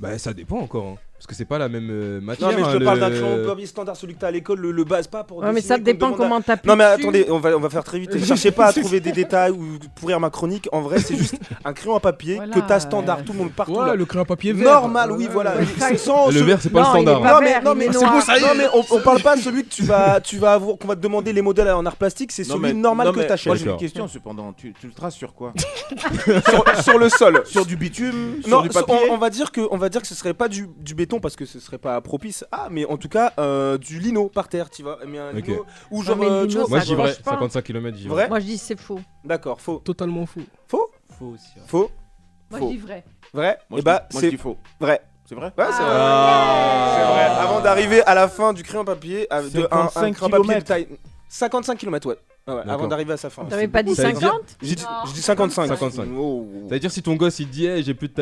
Bah, 0.00 0.18
ça 0.18 0.34
dépend 0.34 0.58
encore. 0.58 0.86
hein. 0.86 0.96
Parce 1.16 1.26
que 1.28 1.34
c'est 1.36 1.44
pas 1.46 1.58
la 1.58 1.70
même 1.70 1.88
euh, 1.90 2.20
matière. 2.20 2.50
non, 2.50 2.54
mais 2.56 2.62
je 2.64 2.68
hein, 2.76 2.78
te 2.80 2.84
parle 2.84 2.96
le- 2.98 3.00
d'un 3.00 3.10
crayon 3.10 3.46
papier 3.46 3.66
standard, 3.66 3.96
celui 3.96 4.14
que 4.14 4.18
t'as 4.20 4.26
à 4.26 4.30
l'école, 4.30 4.58
le, 4.60 4.72
le 4.72 4.84
base 4.84 5.06
pas 5.06 5.24
pour. 5.24 5.38
Ouais, 5.38 5.52
mais 5.52 5.62
ça 5.62 5.78
dépend 5.78 6.12
à- 6.12 6.16
comment 6.16 6.40
t'appuies 6.42 6.68
Non 6.68 6.76
mais 6.76 6.84
attendez, 6.84 7.26
on 7.30 7.38
va, 7.38 7.56
on 7.56 7.60
va 7.60 7.70
faire 7.70 7.84
très 7.84 7.98
vite. 7.98 8.18
Cherchez 8.26 8.50
pas 8.50 8.66
à 8.66 8.72
trouver 8.74 9.00
des 9.00 9.12
détails 9.12 9.52
ou 9.52 9.78
pourrir 9.94 10.20
ma 10.20 10.28
chronique. 10.28 10.68
En 10.72 10.82
vrai, 10.82 10.98
c'est 10.98 11.16
juste 11.16 11.36
un 11.64 11.72
crayon 11.72 11.94
à 11.96 12.00
papier 12.00 12.34
Voilà, 12.36 12.52
que 12.52 12.60
t'as 12.60 12.78
standard, 12.80 13.20
euh, 13.20 13.22
tout 13.24 13.32
le 13.32 13.38
monde 13.38 13.52
partout. 13.52 13.72
Ouais, 13.76 13.86
là. 13.86 13.94
le 13.94 14.04
crayon 14.04 14.26
papier 14.26 14.52
vert. 14.52 14.72
Normal, 14.82 15.12
oui, 15.12 15.28
voilà. 15.32 15.54
sans 15.96 16.30
Le 16.30 16.40
vert, 16.40 16.58
c'est 16.60 16.68
pas 16.68 16.82
Non, 16.82 16.92
le 16.94 17.00
standard. 17.00 17.22
pas 17.22 17.32
Non 17.34 17.40
mais, 17.40 17.48
vert, 17.48 17.62
non, 17.64 17.74
mais, 17.74 17.92
ça 18.20 18.38
non 18.40 18.48
mais 18.58 18.66
on, 18.74 18.84
on 18.96 19.00
parle 19.00 19.22
pas 19.22 19.36
de 19.36 19.40
celui 19.40 19.64
que 19.64 19.70
tu 19.72 19.82
vas, 19.84 20.20
tu 20.20 20.36
vas 20.36 20.54
avoir, 20.54 20.76
qu'on 20.76 20.88
va 20.88 20.96
te 20.96 21.00
demander 21.00 21.32
les 21.32 21.42
modèles 21.42 21.70
en 21.70 21.86
art 21.86 21.96
plastique, 21.96 22.32
c'est 22.32 22.46
Non, 22.48 22.56
celui 22.56 22.66
mais- 22.66 22.72
normal 22.74 23.06
non, 23.06 23.12
que 23.14 23.20
t'achètes. 23.20 23.46
Moi 23.46 23.56
j'ai 23.56 23.70
une 23.70 23.76
question 23.78 24.08
cependant. 24.08 24.52
Tu, 24.52 24.74
tu 24.78 24.88
le 24.88 24.92
traces 24.92 25.14
sur 25.14 25.32
quoi 25.32 25.54
sur, 26.50 26.82
sur 26.82 26.98
le 26.98 27.08
sol. 27.08 27.42
Sur 27.46 27.64
du 27.64 27.76
bitume 27.76 28.40
Sur 28.42 28.50
Non, 28.50 28.60
du 28.62 28.68
on, 28.68 28.72
papier 28.72 28.96
on 29.10 29.16
va 29.16 29.30
dire 29.30 29.52
que, 29.52 29.60
on 29.70 29.76
va 29.76 29.88
dire 29.88 30.00
que 30.02 30.06
ce 30.06 30.14
serait 30.14 30.34
pas 30.34 30.48
du, 30.48 30.68
du 30.80 30.94
béton 31.04 31.20
parce 31.20 31.36
que 31.36 31.44
ce 31.44 31.60
serait 31.60 31.78
pas 31.78 32.00
propice. 32.00 32.44
Ah, 32.52 32.68
mais 32.70 32.84
en 32.86 32.96
tout 32.96 33.08
cas 33.08 33.32
euh, 33.38 33.78
du 33.78 33.98
lino 33.98 34.28
par 34.28 34.48
terre, 34.48 34.70
tu 34.70 34.82
vois. 34.82 34.98
Mais 35.06 35.18
un 35.18 35.36
Ok. 35.36 35.46
lino 35.46 35.66
ou 35.90 35.98
Ouais, 36.00 36.04
genre, 36.04 36.16
mais 36.16 36.26
le 36.26 36.32
euh, 36.32 36.42
tu 36.42 36.48
lino, 36.48 36.60
vois, 36.62 36.68
Moi, 36.70 36.80
ça 36.80 36.84
j'y 36.86 36.96
pas. 36.96 37.30
55 37.30 37.62
km, 37.62 37.96
j'y 37.96 38.08
Vrai 38.08 38.14
vrai. 38.22 38.28
Moi 38.28 38.40
je 38.40 38.44
dis 38.46 38.58
c'est 38.58 38.78
faux. 38.78 39.00
D'accord, 39.24 39.60
faux, 39.60 39.78
Totalement 39.84 40.26
faux. 40.26 40.40
faux, 40.68 40.90
Faux 41.18 41.26
aussi. 41.34 41.46
hein. 41.58 41.62
faux, 41.66 41.90
Moi, 42.50 42.60
Faux. 42.60 42.66
je 42.68 42.72
dis 42.72 42.78
vrai. 42.78 43.04
vrai. 43.32 43.58
Moi 43.70 43.78
Et 43.78 43.80
je 43.82 43.84
bah 43.84 44.06
dis- 44.10 44.14
moi, 44.16 44.22
je 44.22 44.26
c'est 44.26 44.30
dis 44.30 44.36
faux. 44.36 44.56
vrai. 44.80 45.00
C'est 45.26 45.34
vrai 45.34 45.46
Ouais, 45.46 45.52
c'est 45.56 45.82
vrai. 45.82 45.94
Ah. 45.96 46.94
C'est 46.98 47.12
vrai. 47.12 47.24
Avant 47.42 47.60
d'arriver 47.60 48.02
à 48.04 48.14
la 48.14 48.28
fin 48.28 48.52
du 48.52 48.62
crayon 48.62 48.84
papier, 48.84 49.26
de 49.30 49.68
un, 49.70 49.86
un 49.86 49.88
55 49.88 50.14
crayon 50.14 50.14
papier 50.14 50.28
de 50.28 50.42
kilomètres. 50.42 50.66
taille 50.66 50.88
55 51.28 51.78
km, 51.78 52.08
ouais. 52.08 52.16
Ouais, 52.46 52.60
avant 52.68 52.86
d'arriver 52.88 53.14
à 53.14 53.16
sa 53.16 53.30
fin. 53.30 53.44
T'avais 53.46 53.68
pas 53.68 53.82
dit 53.82 53.94
Ça 53.94 54.08
veut 54.08 54.12
dire- 54.18 54.28
50 54.28 54.56
J'ai 54.60 54.74
dit, 54.74 54.82
Non. 54.82 54.88
j'ai 55.06 55.12
dit 55.14 55.22
55. 55.22 55.66
55. 55.68 56.08
Oh. 56.14 56.46
Ça 56.68 56.74
veut 56.74 56.80
dire 56.80 56.90
si 56.90 57.02
ton 57.02 57.14
gosse 57.14 57.38
il 57.38 57.46
te 57.48 57.52
dit, 57.52 57.64
hey, 57.66 57.82
j'ai 57.82 57.94
plus 57.94 58.08
de 58.08 58.12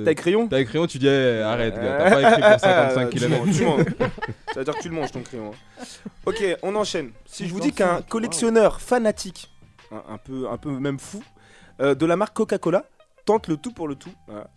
ta. 0.00 0.04
Taille 0.04 0.14
crayon 0.14 0.46
Taille 0.46 0.64
crayon, 0.64 0.86
tu 0.86 0.98
dis, 0.98 1.08
hey, 1.08 1.40
arrête, 1.42 1.74
gars, 1.74 1.98
t'as 1.98 2.10
pas 2.10 2.20
écrit 2.22 2.40
pour 2.40 2.60
55 2.60 3.10
Tu 3.10 3.18
km. 3.18 3.44
tu 3.52 3.64
mens. 3.64 3.76
Ça 4.54 4.60
veut 4.60 4.64
dire 4.64 4.74
que 4.76 4.82
tu 4.82 4.88
le 4.88 4.94
manges 4.94 5.10
ton 5.10 5.22
crayon. 5.22 5.50
hein. 5.80 5.84
Ok, 6.26 6.44
on 6.62 6.74
enchaîne. 6.76 7.10
Si 7.26 7.48
je 7.48 7.52
vous 7.52 7.58
dis 7.60 7.72
qu'un 7.72 8.00
collectionneur 8.02 8.80
fanatique, 8.80 9.50
un, 9.90 10.14
un 10.14 10.18
peu, 10.18 10.48
un 10.48 10.56
peu 10.56 10.70
même 10.70 11.00
fou, 11.00 11.20
euh, 11.80 11.96
de 11.96 12.06
la 12.06 12.14
marque 12.16 12.36
Coca-Cola, 12.36 12.84
tente 13.24 13.48
le 13.48 13.56
tout 13.56 13.72
pour 13.72 13.88
le 13.88 13.96
tout. 13.96 14.12
voilà. 14.28 14.48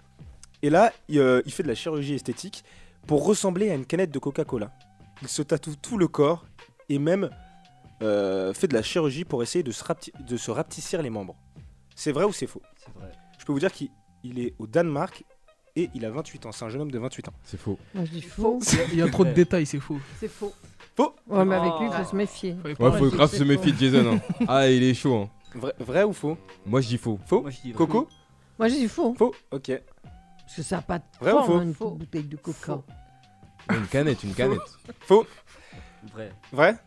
Et 0.61 0.69
là, 0.69 0.91
il, 1.09 1.19
euh, 1.19 1.41
il 1.47 1.51
fait 1.51 1.63
de 1.63 1.67
la 1.67 1.75
chirurgie 1.75 2.13
esthétique 2.15 2.63
pour 3.07 3.25
ressembler 3.25 3.71
à 3.71 3.73
une 3.75 3.85
canette 3.85 4.11
de 4.11 4.19
Coca-Cola. 4.19 4.71
Il 5.23 5.27
se 5.27 5.41
tatoue 5.41 5.75
tout 5.81 5.97
le 5.97 6.07
corps 6.07 6.45
et 6.89 6.99
même 6.99 7.29
euh, 8.01 8.53
fait 8.53 8.67
de 8.67 8.73
la 8.73 8.81
chirurgie 8.83 9.25
pour 9.25 9.41
essayer 9.43 9.63
de 9.63 9.71
se, 9.71 9.83
rapti- 9.83 10.11
de 10.23 10.37
se 10.37 10.51
rapetissir 10.51 11.01
les 11.01 11.09
membres. 11.09 11.35
C'est 11.95 12.11
vrai 12.11 12.23
ou 12.25 12.33
c'est 12.33 12.47
faux? 12.47 12.61
C'est 12.77 12.93
vrai. 12.93 13.11
Je 13.39 13.45
peux 13.45 13.53
vous 13.53 13.59
dire 13.59 13.71
qu'il 13.71 13.89
il 14.23 14.39
est 14.39 14.53
au 14.59 14.67
Danemark 14.67 15.23
et 15.75 15.89
il 15.93 16.03
a 16.05 16.09
28 16.11 16.45
ans. 16.47 16.51
C'est 16.51 16.65
un 16.65 16.69
jeune 16.69 16.81
homme 16.81 16.91
de 16.91 16.99
28 16.99 17.29
ans. 17.29 17.33
C'est 17.43 17.59
faux. 17.59 17.77
Moi 17.93 18.05
je 18.05 18.11
dis 18.11 18.21
faux. 18.21 18.59
Il 18.91 18.99
y 18.99 19.01
a 19.01 19.09
trop 19.09 19.23
de 19.25 19.31
détails, 19.31 19.65
c'est 19.65 19.79
faux. 19.79 19.99
C'est 20.19 20.27
faux. 20.27 20.53
Ouais, 21.27 21.43
mais 21.43 21.55
avec 21.55 21.73
lui, 21.79 21.87
il 21.87 21.91
Oh. 21.93 22.03
faut 22.03 22.09
se 22.11 22.15
méfier. 22.15 22.55
Ouais, 22.63 22.73
faut 22.75 23.09
grave 23.09 23.29
se 23.33 23.43
méfier 23.43 23.71
de 23.73 23.77
Jason. 23.77 24.13
hein. 24.15 24.21
Ah, 24.47 24.69
il 24.69 24.81
est 24.83 24.93
chaud. 24.93 25.15
hein. 25.23 25.29
Vrai, 25.53 25.73
vrai 25.79 26.03
ou 26.03 26.13
faux? 26.13 26.37
Moi, 26.65 26.79
je 26.81 26.87
dis 26.87 26.97
faux. 26.97 27.19
Faux? 27.25 27.41
Moi, 27.41 27.49
je 27.51 27.61
dis 27.61 27.71
vrai. 27.73 27.77
Coco 27.85 28.07
Moi 28.59 28.67
je 28.69 28.73
dis 28.75 28.87
faux. 28.87 29.13
Faux 29.15 29.33
Ok. 29.51 29.71
Parce 30.39 30.55
que 30.55 30.63
ça 30.63 30.77
n'a 30.77 30.81
pas 30.81 30.99
de 30.99 31.03
Vrai 31.19 31.31
ou 31.33 31.35
forme, 31.37 31.47
faux? 31.47 31.61
une 31.63 31.73
Faux. 31.73 31.91
bouteille 31.91 32.23
de 32.23 32.37
coca. 32.37 32.79
Une 33.71 33.87
canette, 33.87 34.23
une 34.23 34.33
canette. 34.33 34.59
Vrai. 36.13 36.31
Vrai? 36.51 36.77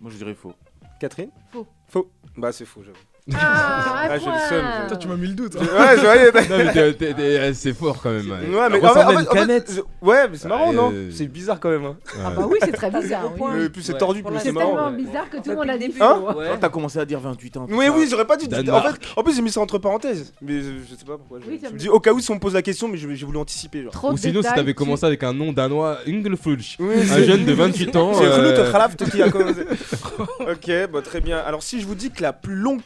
Moi 0.00 0.10
je 0.10 0.16
dirais 0.16 0.34
faux. 0.34 0.54
Catherine? 0.98 1.30
Faux. 1.52 1.66
Faux. 1.88 2.10
Bah 2.36 2.52
c'est 2.52 2.64
faux, 2.64 2.82
j'avoue. 2.82 2.98
Ah, 3.38 3.96
Ah, 4.12 4.18
j'ai 4.18 4.26
le 4.26 4.32
seum, 4.48 4.64
Toi, 4.88 4.96
tu 4.96 5.06
m'as 5.06 5.14
mis 5.14 5.28
le 5.28 5.34
doute. 5.34 5.56
hein. 5.56 5.60
Ouais, 5.62 5.96
je 5.96 6.00
voyais. 6.02 7.52
C'est 7.54 7.72
fort 7.74 7.98
quand 8.02 8.10
même. 8.10 8.28
Ouais, 8.28 8.68
mais 8.68 8.78
en 8.78 8.80
fait, 8.80 8.86
ressemble 8.88 8.98
à 8.98 9.04
en 9.04 9.08
fait- 9.08 9.12
une 9.12 9.18
en 9.28 9.30
fait, 9.30 9.38
canette. 9.38 9.72
je- 9.76 10.06
ouais, 10.06 10.28
mais 10.28 10.36
c'est 10.36 10.48
marrant, 10.48 10.72
non 10.72 10.90
euh, 10.92 11.10
C'est 11.12 11.26
bizarre 11.28 11.60
quand 11.60 11.70
même. 11.70 11.84
hein. 11.84 11.96
Ah 12.24 12.30
bah 12.36 12.46
oui, 12.50 12.58
c'est 12.60 12.72
très 12.72 12.90
bizarre. 12.90 13.30
oui. 13.38 13.68
Puis 13.72 13.82
c'est 13.84 13.96
tordu, 13.98 14.22
la- 14.22 14.38
c'est 14.40 14.46
C'est 14.46 14.52
marrant. 14.52 14.74
tellement 14.74 14.90
ouais. 14.90 14.96
bizarre 15.04 15.30
que 15.30 15.36
tout 15.36 15.50
le 15.50 15.56
monde 15.56 15.70
a 15.70 15.78
dit 15.78 15.94
Hein 16.00 16.56
t'as 16.60 16.68
commencé 16.68 16.98
à 16.98 17.04
dire 17.04 17.20
28 17.20 17.56
ans. 17.58 17.66
Oui, 17.70 17.86
oui, 17.94 18.06
j'aurais 18.10 18.24
pas 18.26 18.36
dû. 18.36 18.46
En 18.46 18.82
fait, 18.82 18.98
en 19.16 19.22
plus, 19.22 19.34
j'ai 19.36 19.42
mis 19.42 19.50
ça 19.52 19.60
entre 19.60 19.78
parenthèses. 19.78 20.32
Mais 20.42 20.60
je, 20.60 20.70
je 20.90 20.96
sais 20.96 21.04
pas 21.06 21.16
pourquoi. 21.16 21.38
Je, 21.44 21.68
me 21.72 21.78
dis 21.78 21.88
au 21.88 22.00
cas 22.00 22.12
où 22.12 22.18
si 22.20 22.30
on 22.30 22.34
me 22.34 22.40
pose 22.40 22.54
la 22.54 22.62
question, 22.62 22.88
mais 22.88 22.96
j'ai 22.96 23.24
voulu 23.24 23.38
anticiper. 23.38 23.86
Ou 24.02 24.16
sinon, 24.16 24.42
si 24.42 24.52
t'avais 24.52 24.74
commencé 24.74 25.06
avec 25.06 25.22
un 25.22 25.32
nom 25.32 25.52
danois, 25.52 25.98
Ingelfulch, 26.06 26.76
Oui, 26.80 26.94
un 27.00 27.04
c'est- 27.06 27.24
jeune 27.24 27.44
de 27.44 27.52
28 27.52 27.94
ans. 27.96 28.12
C'est 28.14 28.24
euh, 28.24 28.34
Rulut 28.36 28.72
Khalaft 28.72 29.08
qui 29.10 29.22
a 29.22 29.30
commencé. 29.30 29.60
ok, 30.40 30.90
bah, 30.92 31.02
très 31.02 31.20
bien. 31.20 31.38
Alors, 31.38 31.62
si 31.62 31.80
je 31.80 31.86
vous 31.86 31.94
dis 31.94 32.10
que 32.10 32.22
la 32.22 32.32
plus 32.32 32.54
longue 32.56 32.80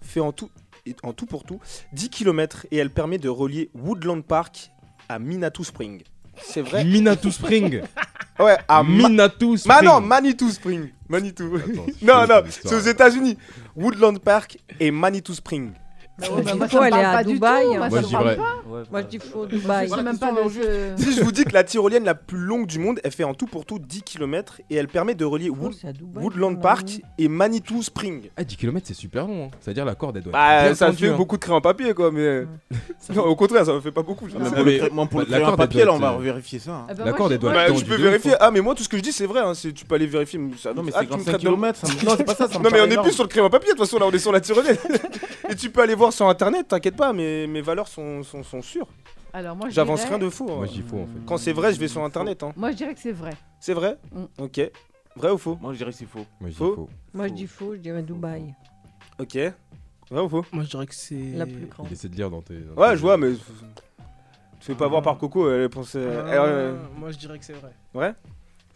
fait 0.00 0.20
en 0.20 0.32
tout, 0.32 0.50
et- 0.86 0.96
en 1.02 1.12
tout 1.12 1.26
pour 1.26 1.44
tout 1.44 1.60
10 1.92 2.08
km 2.10 2.66
et 2.70 2.76
elle 2.78 2.90
permet 2.90 3.18
de 3.18 3.28
relier 3.28 3.70
Woodland 3.74 4.22
Park 4.22 4.70
à 5.08 5.18
Minato 5.18 5.62
Spring. 5.64 6.02
C'est 6.42 6.62
vrai 6.62 6.84
Minato 6.84 7.30
Spring. 7.30 7.82
Ouais, 8.38 8.56
à 8.66 8.82
Ma- 8.82 9.08
Minato 9.08 9.56
Spring. 9.58 9.68
Bah 9.76 9.82
non, 9.84 10.00
Manitou 10.00 10.50
Spring. 10.50 10.88
Manitou. 11.06 11.54
Attends, 11.56 11.86
non, 12.00 12.26
non, 12.28 12.42
c'est 12.48 12.74
aux 12.74 12.80
États-Unis. 12.80 13.36
Woodland 13.76 14.18
Park 14.18 14.58
et 14.80 14.90
Manitou 14.90 15.34
Spring. 15.34 15.72
Bah 16.28 16.36
ouais, 16.36 16.42
bah 16.42 16.54
moi, 16.56 16.68
faut 16.68 16.72
ça 16.76 16.80
me 16.80 16.82
aller 16.84 16.90
parle 16.90 17.04
à 17.06 17.12
pas 17.12 17.24
du 17.24 17.32
Dubaï, 17.34 17.62
tout, 17.64 17.68
moi, 17.70 17.78
Moi, 17.78 17.90
ça 17.90 17.96
je 17.96 18.02
me 18.02 18.06
dis 18.06 18.12
parle 18.12 18.36
pas. 18.36 18.62
Moi, 18.90 19.00
je 19.02 19.06
dis 19.06 19.18
faux, 19.18 19.46
Je 19.50 19.56
Dubaï. 19.56 19.88
sais 19.88 20.02
même 20.02 20.18
pas 20.18 20.30
ce- 20.96 21.02
Si 21.02 21.12
je 21.16 21.22
vous 21.22 21.32
dis 21.32 21.44
que 21.44 21.52
la 21.52 21.64
tyrolienne 21.64 22.04
la 22.04 22.14
plus 22.14 22.38
longue 22.38 22.66
du 22.66 22.78
monde, 22.78 23.00
elle 23.04 23.12
fait 23.12 23.24
en 23.24 23.34
tout 23.34 23.46
pour 23.46 23.64
tout 23.64 23.78
10 23.78 24.02
km 24.02 24.60
et 24.70 24.76
elle 24.76 24.88
permet 24.88 25.14
de 25.14 25.24
relier 25.24 25.50
Oh, 25.50 25.56
Wood- 25.60 25.74
c'est 25.80 25.88
à 25.88 25.92
Dubaï, 25.92 26.22
Woodland 26.24 26.52
on 26.52 26.56
Park 26.56 27.00
et 27.18 27.28
Manitou 27.28 27.82
Spring. 27.82 28.30
Ah, 28.36 28.44
10 28.44 28.56
km, 28.56 28.86
c'est 28.86 28.94
super 28.94 29.26
long. 29.26 29.46
Hein. 29.46 29.50
C'est-à-dire 29.60 29.84
la 29.84 29.94
corde, 29.94 30.16
elle 30.16 30.22
doit 30.24 30.30
être 30.30 30.34
Bah, 30.38 30.62
bien 30.64 30.74
ça 30.74 30.86
tendue, 30.86 30.98
fait 30.98 31.08
hein. 31.08 31.16
beaucoup 31.16 31.36
de 31.36 31.40
crayon 31.42 31.56
en 31.58 31.60
papier, 31.60 31.94
quoi, 31.94 32.10
mais. 32.12 32.44
Non, 33.14 33.24
au 33.24 33.36
contraire, 33.36 33.66
ça 33.66 33.72
me 33.74 33.80
fait 33.80 33.90
pas 33.92 34.02
beaucoup. 34.02 34.28
je 34.28 34.36
Mais 34.38 34.44
sais. 34.44 34.50
pour 34.54 34.64
mais- 34.64 34.72
le, 34.72 34.78
cré- 34.78 34.90
moi, 34.90 35.06
pour 35.06 35.20
bah, 35.20 35.24
le 35.26 35.30
la 35.32 35.36
crayon 35.38 35.46
corde, 35.48 35.60
elle 35.60 35.66
papier, 35.66 35.80
là, 35.80 35.84
doit 35.86 35.94
on 35.94 35.98
va 35.98 36.12
être- 36.14 36.20
vérifier 36.20 36.58
ça. 36.60 36.70
hein. 36.72 36.86
Ah 36.88 36.94
bah 36.94 36.98
La 37.00 37.04
moi, 37.10 37.12
corde, 37.18 37.30
je- 37.30 37.34
elle 37.34 37.40
doit 37.40 37.54
être 37.54 37.72
tendue 37.72 37.84
peux 37.84 37.90
de 37.90 37.94
ouf, 37.96 38.02
vérifier. 38.02 38.32
hein. 38.34 38.38
Ah, 38.40 38.50
mais 38.50 38.60
moi, 38.60 38.74
tout 38.74 38.82
ce 38.84 38.88
que 38.88 38.96
je 38.96 39.02
dis, 39.02 39.12
c'est 39.12 39.26
vrai. 39.26 39.40
hein, 39.40 39.54
c'est- 39.54 39.72
Tu 39.72 39.84
peux 39.84 39.94
aller 39.96 40.06
vérifier. 40.06 40.38
mais 40.38 40.52
ça- 40.56 40.72
Non, 40.72 40.82
mais 40.82 40.92
ah, 40.94 41.00
c'est 41.00 41.06
tu 41.06 41.12
me 41.12 41.18
25 41.18 41.30
traites 41.32 41.42
de- 41.42 41.48
km. 41.48 41.80
Non, 42.06 42.14
c'est 42.16 42.24
pas 42.24 42.34
ça. 42.34 42.48
ça 42.48 42.58
me 42.58 42.64
Non, 42.64 42.70
mais 42.70 42.80
on 42.80 42.84
paraît 42.88 42.94
est 42.94 43.02
plus 43.02 43.12
sur 43.12 43.24
le 43.24 43.28
crayon 43.28 43.50
papier, 43.50 43.72
de 43.72 43.76
toute 43.76 43.86
façon, 43.86 43.98
là, 43.98 44.06
on 44.06 44.12
est 44.12 44.18
sur 44.18 44.32
la 44.32 44.40
tyrolienne. 44.40 44.76
Et 45.50 45.54
tu 45.56 45.68
peux 45.70 45.82
aller 45.82 45.94
voir 45.94 46.11
sur 46.12 46.28
internet, 46.28 46.68
t'inquiète 46.68 46.96
pas, 46.96 47.12
mes, 47.12 47.46
mes 47.46 47.60
valeurs 47.62 47.88
sont, 47.88 48.22
sont, 48.22 48.42
sont 48.42 48.62
sûres. 48.62 48.86
Alors 49.32 49.56
moi, 49.56 49.68
je 49.70 49.74
J'avance 49.74 50.00
dirais- 50.00 50.10
rien 50.16 50.18
de 50.18 50.28
faux. 50.30 50.50
hein. 50.50 50.56
Moi, 50.56 50.66
je 50.66 50.72
dis 50.72 50.82
faux 50.82 50.98
en 51.00 51.06
fait. 51.06 51.18
Quand 51.26 51.38
c'est 51.38 51.52
vrai, 51.52 51.72
je 51.74 51.80
vais 51.80 51.88
sur 51.88 52.04
internet. 52.04 52.42
Hein. 52.42 52.52
Moi, 52.56 52.70
je 52.70 52.76
dirais 52.76 52.94
que 52.94 53.00
c'est 53.00 53.12
vrai. 53.12 53.32
C'est 53.60 53.74
vrai 53.74 53.96
Mm. 54.12 54.24
Ok. 54.38 54.60
Vrai 55.16 55.30
ou 55.30 55.38
faux 55.38 55.58
Moi, 55.60 55.72
je 55.72 55.78
dirais 55.78 55.90
que 55.90 55.96
c'est 55.96 56.06
faux. 56.06 56.24
Moi, 56.40 56.48
je 56.48 56.48
dis 56.50 56.54
Faux. 56.54 56.74
faux. 56.74 56.88
Moi, 57.14 57.28
je 57.28 57.32
dis 57.32 57.46
faux, 57.46 57.74
je 57.74 57.80
dirais 57.80 58.02
Dubaï. 58.02 58.54
Ok. 59.18 59.36
Vrai 60.10 60.20
ou 60.22 60.28
faux 60.28 60.44
Moi, 60.52 60.64
je 60.64 60.68
dirais 60.70 60.86
que 60.86 60.94
c'est. 60.94 61.32
La 61.32 61.46
plus 61.46 61.66
grande. 61.66 61.86
Il 61.90 61.92
essaie 61.94 62.08
de 62.08 62.14
lire 62.16 62.30
dans 62.30 62.42
tes. 62.42 62.58
dans 62.60 62.80
Ouais, 62.80 62.90
tes- 62.90 62.96
je 62.96 63.00
vois, 63.00 63.16
mais. 63.16 63.32
Tu 64.60 64.66
fais 64.66 64.74
pas 64.74 64.86
voir 64.88 65.02
par 65.02 65.18
Coco, 65.18 65.50
elle 65.50 65.68
pensait. 65.70 66.06
Ah, 66.06 66.46
elle- 66.46 66.74
Moi, 66.98 67.10
je 67.10 67.18
dirais 67.18 67.38
que 67.38 67.44
c'est 67.44 67.52
vrai. 67.54 67.72
Ouais 67.94 68.12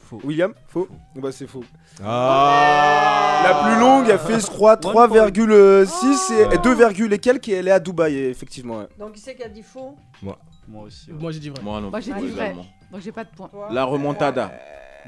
Faux. 0.06 0.20
William 0.24 0.54
Faux 0.68 0.88
Bah, 1.16 1.32
c'est 1.32 1.46
faux. 1.46 1.64
Ah 2.04 3.42
La 3.44 3.54
plus 3.64 3.80
longue, 3.80 4.06
elle 4.08 4.18
fait, 4.18 4.40
je 4.40 4.46
crois, 4.46 4.76
3,6 4.76 6.32
et 6.32 6.44
Ah. 6.50 6.54
et 6.54 6.58
2, 6.58 6.74
virgule 6.74 7.12
et 7.12 7.18
quelques, 7.18 7.48
et 7.48 7.52
elle 7.54 7.68
est 7.68 7.72
à 7.72 7.80
Dubaï, 7.80 8.16
effectivement. 8.16 8.78
ouais. 8.78 8.86
Donc, 8.98 9.12
qui 9.12 9.20
c'est 9.20 9.34
qui 9.34 9.42
a 9.42 9.48
dit 9.48 9.62
faux? 9.62 9.96
Moi 10.22 10.36
aussi. 10.84 11.10
ouais. 11.12 11.16
Moi, 11.20 11.30
j'ai 11.32 11.40
dit 11.40 11.48
vrai. 11.50 11.62
Moi, 11.62 11.80
non. 11.80 11.90
Moi, 11.90 12.00
j'ai 12.00 12.12
dit 12.12 12.26
vrai. 12.28 12.54
Donc 12.92 13.00
j'ai 13.00 13.12
pas 13.12 13.24
de 13.24 13.30
point. 13.30 13.48
Toi 13.48 13.68
La 13.72 13.84
remontada. 13.84 14.52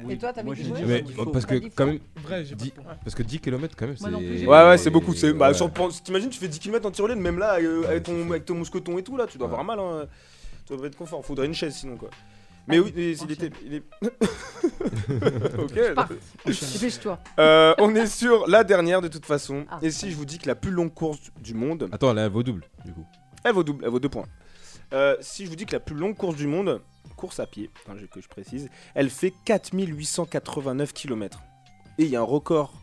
Et 0.09 0.17
toi, 0.17 0.31
t'avais 0.31 0.45
Moi, 0.45 0.55
dit 0.55 0.63
vrai 0.63 1.03
faux? 1.15 1.25
parce 1.31 1.45
que 1.45 1.55
T'as 1.55 1.67
quand 1.75 1.85
faux. 1.85 1.91
même. 1.91 1.99
Vrai, 2.23 2.45
j'ai 2.45 2.55
pas 2.55 2.63
Dis- 2.63 2.69
de 2.69 2.75
point. 2.75 2.83
Parce 3.03 3.15
que 3.15 3.23
10 3.23 3.39
km 3.39 3.75
quand 3.77 3.87
même, 3.87 3.97
c'est. 3.97 4.09
Moi 4.09 4.19
Ouais, 4.63 4.69
ouais, 4.69 4.77
c'est 4.77 4.89
beaucoup. 4.89 5.13
C'est... 5.13 5.33
Bah, 5.33 5.51
Ouais. 5.51 5.87
T'imagines, 6.03 6.29
tu 6.29 6.39
fais 6.39 6.47
10 6.47 6.59
km 6.59 6.85
en 6.87 6.91
tyrolienne, 6.91 7.19
même 7.19 7.37
là, 7.39 7.57
euh, 7.59 7.83
avec, 7.89 8.03
ton, 8.03 8.29
avec 8.29 8.45
ton 8.45 8.55
mousqueton 8.55 8.97
et 8.97 9.03
tout, 9.03 9.17
là, 9.17 9.25
tu 9.27 9.37
dois 9.37 9.47
avoir 9.47 9.63
mal. 9.65 9.79
Hein. 9.79 10.05
Tu 10.65 10.73
dois 10.73 10.81
pas 10.81 10.87
être 10.87 10.95
confort. 10.97 11.25
Faudrait 11.25 11.45
une 11.47 11.53
chaise 11.53 11.75
sinon, 11.75 11.97
quoi. 11.97 12.09
Mais 12.69 12.79
oui, 12.79 12.93
mais 12.95 13.17
il 13.17 13.31
était. 13.31 13.49
Il 13.65 13.73
est... 13.75 13.83
ok. 15.59 15.93
Pars. 15.95 16.09
Dépêche-toi. 16.45 17.19
Euh, 17.39 17.73
on 17.79 17.95
est 17.95 18.07
sur 18.07 18.47
la 18.47 18.63
dernière 18.63 19.01
de 19.01 19.07
toute 19.07 19.25
façon. 19.25 19.65
Ah. 19.69 19.79
Et 19.81 19.91
si 19.91 20.11
je 20.11 20.15
vous 20.15 20.25
dis 20.25 20.37
que 20.39 20.47
la 20.47 20.55
plus 20.55 20.71
longue 20.71 20.93
course 20.93 21.19
du 21.41 21.53
monde, 21.53 21.89
Attends, 21.91 22.13
là, 22.13 22.25
elle 22.25 22.31
vaut 22.31 22.43
double, 22.43 22.63
du 22.85 22.93
coup. 22.93 23.05
elle 23.43 23.53
vaut 23.53 23.63
double, 23.63 23.83
elle 23.83 23.91
vaut 23.91 23.99
deux 23.99 24.09
points. 24.09 24.25
Euh, 24.93 25.15
si 25.21 25.45
je 25.45 25.49
vous 25.49 25.55
dis 25.55 25.65
que 25.65 25.73
la 25.73 25.79
plus 25.79 25.95
longue 25.95 26.15
course 26.15 26.35
du 26.35 26.47
monde, 26.47 26.81
course 27.15 27.39
à 27.39 27.45
pied, 27.47 27.69
hein, 27.87 27.93
je- 27.97 28.05
que 28.05 28.21
je 28.21 28.27
précise, 28.27 28.69
elle 28.95 29.09
fait 29.09 29.33
4889 29.45 30.93
km. 30.93 31.39
Et 31.97 32.03
il 32.03 32.09
y 32.09 32.15
a 32.15 32.21
un 32.21 32.23
record 32.23 32.73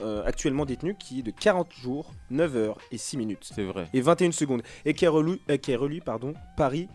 euh, 0.00 0.22
actuellement 0.24 0.64
détenu 0.64 0.94
qui 0.98 1.20
est 1.20 1.22
de 1.22 1.30
40 1.30 1.72
jours, 1.74 2.12
9 2.30 2.56
heures 2.56 2.78
et 2.90 2.98
6 2.98 3.16
minutes. 3.18 3.50
C'est 3.54 3.64
vrai. 3.64 3.86
Et 3.92 4.00
21 4.00 4.32
secondes. 4.32 4.62
Et 4.84 4.94
qui 4.94 5.04
est 5.04 5.08
relu, 5.08 5.38
euh, 5.50 5.56
qui 5.58 5.72
est 5.72 5.76
relu 5.76 6.00
pardon, 6.00 6.32
Paris 6.56 6.88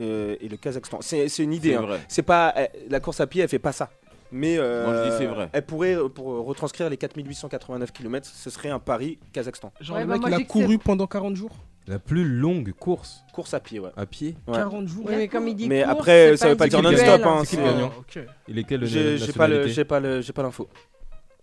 euh, 0.00 0.36
et 0.40 0.48
le 0.48 0.56
Kazakhstan. 0.56 0.98
C'est 1.00 1.28
c'est 1.28 1.42
une 1.42 1.52
idée. 1.52 1.78
C'est 2.08 2.22
hein. 2.22 2.24
pas 2.24 2.54
euh, 2.56 2.66
la 2.88 3.00
course 3.00 3.20
à 3.20 3.26
pied, 3.26 3.42
elle 3.42 3.48
fait 3.48 3.58
pas 3.58 3.72
ça. 3.72 3.90
Mais 4.30 4.56
euh, 4.58 4.84
Moi, 4.84 4.94
je 5.04 5.10
dis 5.10 5.16
c'est 5.18 5.26
vrai. 5.26 5.48
elle 5.52 5.64
pourrait, 5.64 5.96
euh, 5.96 6.08
pour 6.08 6.26
retranscrire 6.44 6.90
les 6.90 6.96
4889 6.96 7.92
km, 7.92 8.26
ce 8.26 8.50
serait 8.50 8.68
un 8.68 8.78
Paris-Kazakhstan. 8.78 9.72
Genre, 9.80 9.96
Ouais, 9.96 10.02
le 10.02 10.08
bah, 10.08 10.18
mec, 10.18 10.22
il 10.28 10.34
a 10.34 10.44
couru 10.44 10.78
pendant 10.78 11.06
40 11.06 11.34
jours. 11.36 11.56
La 11.86 11.98
plus 11.98 12.24
longue 12.28 12.74
course 12.78 13.24
Course 13.32 13.54
à 13.54 13.60
pied, 13.60 13.80
ouais. 13.80 13.88
à 13.96 14.04
pied 14.04 14.36
Ouais. 14.46 14.56
40 14.56 14.86
jours. 14.88 15.06
Mais 15.08 15.26
comme 15.26 15.48
il 15.48 15.54
dit 15.54 15.68
Mais 15.68 15.84
course, 15.84 15.92
après, 15.94 16.36
ça 16.36 16.50
veut 16.50 16.56
pas 16.56 16.68
dire 16.68 16.82
non-stop, 16.82 17.22
hein, 17.24 17.36
hein, 17.38 17.42
C'est 17.46 17.56
qui 17.56 17.62
le 17.62 17.68
gagnant 17.70 17.92
Ok. 17.98 18.18
Il 18.46 18.58
est 18.58 18.64
quelle 18.64 18.84
J'ai 18.84 19.16
j'ai 19.16 19.32
pas 19.32 19.48
le, 19.48 19.66
j'ai 19.66 19.84
pas 19.86 19.98
le, 19.98 20.20
j'ai 20.20 20.34
pas 20.34 20.42
l'info. 20.42 20.68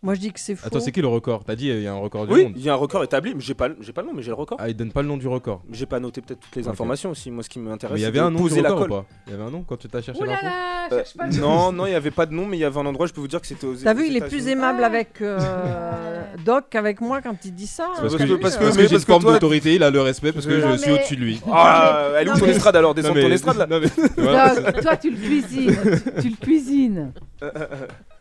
Moi, 0.05 0.13
je 0.13 0.19
dis 0.19 0.31
que 0.31 0.39
c'est 0.39 0.55
faux. 0.55 0.67
Attends, 0.67 0.79
c'est 0.79 0.91
qui 0.91 1.01
le 1.01 1.07
record? 1.07 1.43
T'as 1.43 1.55
dit 1.55 1.67
il 1.67 1.81
y 1.81 1.87
a 1.87 1.91
un 1.91 1.97
record 1.97 2.27
du 2.27 2.33
Oui, 2.33 2.43
monde. 2.43 2.53
il 2.55 2.63
y 2.63 2.69
a 2.69 2.73
un 2.73 2.77
record 2.77 3.03
établi, 3.03 3.33
mais 3.33 3.41
j'ai 3.41 3.55
pas, 3.55 3.69
j'ai 3.81 3.91
pas 3.91 4.01
le 4.01 4.07
nom, 4.07 4.13
mais 4.15 4.21
j'ai 4.21 4.29
le 4.29 4.35
record. 4.35 4.57
Ah, 4.61 4.69
il 4.69 4.75
donne 4.75 4.91
pas 4.91 5.01
le 5.01 5.07
nom 5.07 5.17
du 5.17 5.27
record. 5.27 5.63
J'ai 5.71 5.85
pas 5.87 5.99
noté 5.99 6.21
peut-être 6.21 6.39
toutes 6.39 6.55
les 6.55 6.67
informations 6.67 7.09
aussi. 7.09 7.31
Moi, 7.31 7.43
ce 7.43 7.49
qui 7.49 7.57
m'intéresse, 7.59 7.93
Mais 7.95 7.99
il 7.99 8.01
y 8.01 8.03
c'est 8.03 8.07
avait 8.09 8.19
de 8.19 8.23
un 8.23 8.29
nom 8.31 8.37
du 8.37 8.43
poser 8.49 8.61
la 8.61 8.69
record 8.69 8.85
ou 8.85 8.87
colle. 8.89 8.99
pas? 9.01 9.05
Il 9.27 9.31
y 9.31 9.35
avait 9.35 9.43
un 9.43 9.49
nom 9.51 9.63
quand 9.67 9.77
tu 9.77 9.87
t'as 9.89 10.01
cherché 10.01 10.21
Ouh 10.21 10.25
là 10.25 10.31
l'info? 10.33 10.45
là, 10.45 10.87
Euh, 10.91 10.97
cherche 10.99 11.17
pas 11.17 11.25
le 11.27 11.37
non, 11.37 11.71
non, 11.71 11.85
il 11.87 11.91
y 11.93 11.95
avait 11.95 12.11
pas 12.11 12.27
de 12.27 12.33
nom, 12.33 12.45
mais 12.45 12.57
il 12.57 12.59
y 12.59 12.63
avait 12.65 12.77
un 12.79 12.85
endroit. 12.85 13.07
Je 13.07 13.13
peux 13.13 13.21
vous 13.21 13.27
dire 13.27 13.41
que 13.41 13.47
c'était 13.47 13.65
aux. 13.65 13.73
T'as 13.75 13.93
aux 13.93 13.97
vu, 13.97 14.05
il 14.07 14.15
est 14.15 14.19
plus 14.21 14.27
États-Unis. 14.47 14.51
aimable 14.51 14.79
Ouais. 14.79 14.85
avec 14.85 15.21
euh, 15.21 16.21
Doc 16.45 16.65
qu'avec 16.69 17.01
moi 17.01 17.21
quand 17.23 17.35
il 17.43 17.55
dit 17.55 17.65
ça. 17.65 17.87
C'est 17.95 17.99
hein. 17.99 18.01
parce 18.03 18.15
que, 18.15 18.23
que- 18.23 18.33
parce 18.35 18.55
que- 18.57 18.63
parce 18.65 18.77
mais 18.77 18.83
que 18.83 18.89
j'ai 18.89 18.95
une 18.95 19.01
forme 19.01 19.23
toi- 19.23 19.33
d'autorité, 19.33 19.73
il 19.73 19.81
a 19.83 19.89
le 19.89 20.01
respect 20.01 20.31
parce 20.31 20.45
que 20.45 20.51
Non, 20.61 20.73
je 20.73 20.77
suis 20.77 20.91
mais- 20.91 20.97
au-dessus 20.99 21.15
de 21.15 21.21
lui. 21.21 21.41
Ah, 21.51 22.09
elle 22.19 22.27
est 22.27 22.29
où 22.29 22.33
Non, 22.33 22.39
ton 22.39 22.45
mais- 22.45 22.51
estrade 22.51 22.75
alors 22.75 22.93
Descends 22.93 23.13
de 23.15 23.21
ton 23.21 23.31
estrade 23.31 23.57
là 23.57 23.65
non, 23.69 23.79
mais- 23.81 24.09
voilà. 24.17 24.55
Doc, 24.55 24.81
toi, 24.81 24.95
tu 24.97 25.09
le 25.09 25.17
cuisines. 25.17 25.75
tu, 25.75 26.21
tu 26.21 26.29
le 26.29 26.35
cuisines. 26.37 27.13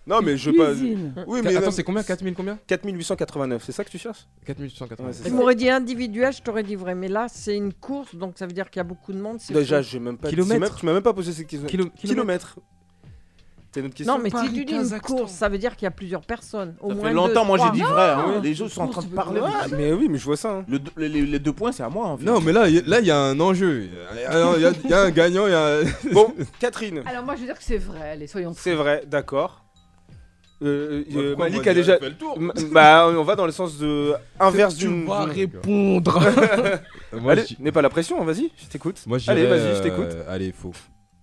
Non, 0.07 0.21
mais 0.23 0.37
je 0.37 0.51
veux 0.51 0.57
pas. 0.57 0.71
Cuisine. 0.73 1.15
Oui, 1.27 1.41
mais 1.43 1.57
Attends, 1.57 1.71
c'est 1.71 1.83
combien? 1.83 2.03
4000 2.03 2.35
combien? 2.35 2.59
4889, 2.67 3.63
c'est 3.65 3.73
ça 3.73 3.85
que 3.85 3.91
tu 3.91 3.99
cherches? 3.99 4.27
4180. 4.45 5.07
Ouais, 5.09 5.13
c'est 5.15 5.23
Tu 5.25 5.31
ça. 5.31 5.35
m'aurais 5.35 5.55
dit 5.55 5.71
individuel, 5.71 6.33
je 6.33 6.43
t'aurais 6.43 6.63
dit 6.63 6.75
vrai. 6.75 6.95
Mais 6.95 7.09
là, 7.09 7.27
c'est 7.31 7.57
une 7.57 7.73
course, 7.73 8.15
donc 8.15 8.35
ça 8.37 8.47
veut 8.47 8.53
dire 8.53 8.69
qu'il 8.71 8.81
y 8.81 8.83
a 8.83 8.85
beaucoup 8.85 9.13
de 9.15 9.19
monde. 9.21 9.39
c'est 9.41 9.55
Déjà, 9.55 9.83
faux. 9.83 9.89
j'ai 9.91 9.99
même 10.01 10.19
pas. 10.19 10.29
Kilomètres. 10.29 10.53
c'est 10.55 10.61
même- 10.61 10.79
Tu 10.79 10.87
m'as 10.87 10.93
même 10.93 11.03
pas 11.03 11.15
posé 11.15 11.33
cette 11.33 11.47
question. 11.47 11.67
Kilo- 11.69 11.89
Kilomètres. 11.97 12.57
C'est 13.73 13.81
une 13.81 13.87
autre 13.87 13.95
question? 13.97 14.17
Non, 14.17 14.23
mais 14.23 14.31
si 14.31 14.53
tu 14.53 14.65
dis 14.67 14.73
une 14.75 15.01
course, 15.01 15.33
ça 15.33 15.49
veut 15.49 15.59
dire 15.59 15.75
qu'il 15.75 15.85
y 15.85 15.89
a 15.89 15.91
plusieurs 15.91 16.21
personnes. 16.21 16.77
Au 16.81 16.91
Ça 16.91 16.95
moins 16.95 17.09
fait 17.09 17.13
longtemps, 17.15 17.45
moi, 17.45 17.57
j'ai 17.57 17.63
trois. 17.65 17.75
dit 17.75 17.83
vrai. 17.83 18.11
hein. 18.11 18.41
Les 18.41 18.55
gens 18.55 18.69
sont 18.69 18.83
en 18.83 18.89
train 18.89 19.03
de 19.03 19.09
parler. 19.09 19.41
Ah, 19.43 19.67
mais 19.73 19.93
oui, 19.93 20.09
mais 20.09 20.17
je 20.19 20.25
vois 20.27 20.37
ça. 20.37 20.59
hein. 20.59 20.65
Le- 20.69 20.79
les, 20.97 21.09
les- 21.09 21.27
les 21.27 21.39
deux 21.41 21.53
points, 21.53 21.73
c'est 21.73 21.83
à 21.83 21.89
moi. 21.89 22.07
En 22.09 22.17
fait. 22.19 22.25
Non, 22.25 22.41
mais 22.41 22.53
là, 22.53 22.69
y- 22.69 22.83
là, 22.87 23.01
il 23.01 23.07
y 23.07 23.11
a 23.11 23.19
un 23.19 23.41
enjeu. 23.41 23.89
Il 24.13 24.21
y 24.21 24.25
a- 24.27 24.57
il 24.57 24.63
y, 24.63 24.67
a- 24.67 24.73
il 24.85 24.91
y 24.91 24.93
a 24.95 25.01
un 25.03 25.11
gagnant, 25.11 25.47
il 25.49 25.53
y 25.53 25.55
a. 25.57 25.81
Bon, 26.13 26.33
Catherine, 26.61 27.03
Alors 27.07 27.25
moi, 27.25 27.35
je 27.35 27.41
veux 27.41 27.47
dire 27.47 27.59
que 27.59 27.65
c'est 27.65 27.79
vrai. 27.79 28.11
Allez, 28.11 28.27
soyons 28.29 28.53
fous. 28.55 28.61
c'est 28.63 28.75
vrai, 28.75 29.03
d'accord. 29.09 29.64
Euh, 30.63 31.03
euh, 31.15 31.37
Malik 31.37 31.67
a 31.67 31.75
déjà. 31.75 31.99
fait 31.99 32.09
le 32.11 32.15
tour 32.17 32.37
M- 32.39 32.53
Bah, 32.73 33.09
on 33.09 33.23
va 33.25 33.35
dans 33.37 33.45
le 33.47 33.53
sens 33.53 33.77
de 33.79 34.15
inverse 34.39 34.77
Tu 34.77 34.87
d'une. 34.87 35.05
vas 35.07 35.25
répondre. 35.25 36.21
Moi, 37.13 37.33
Allez, 37.33 37.45
je- 37.47 37.63
n'aie 37.63 37.73
pas 37.73 37.83
la 37.83 37.91
pression, 37.91 38.23
vas-y, 38.25 38.51
je 38.57 38.67
t'écoute. 38.67 39.03
moi, 39.07 39.19
Allez, 39.27 39.47
vas-y, 39.47 39.61
je 39.61 39.65
euh, 39.67 39.83
t'écoute. 39.83 40.17
Allez, 40.29 40.53
faux. 40.53 40.73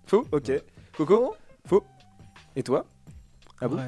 Faux, 0.05 0.25
ok. 0.31 0.51
Coco, 0.97 1.35
faux. 1.67 1.83
Et 2.55 2.63
toi 2.63 2.85
Ah 3.61 3.67
bon 3.67 3.77
Ouais. 3.77 3.83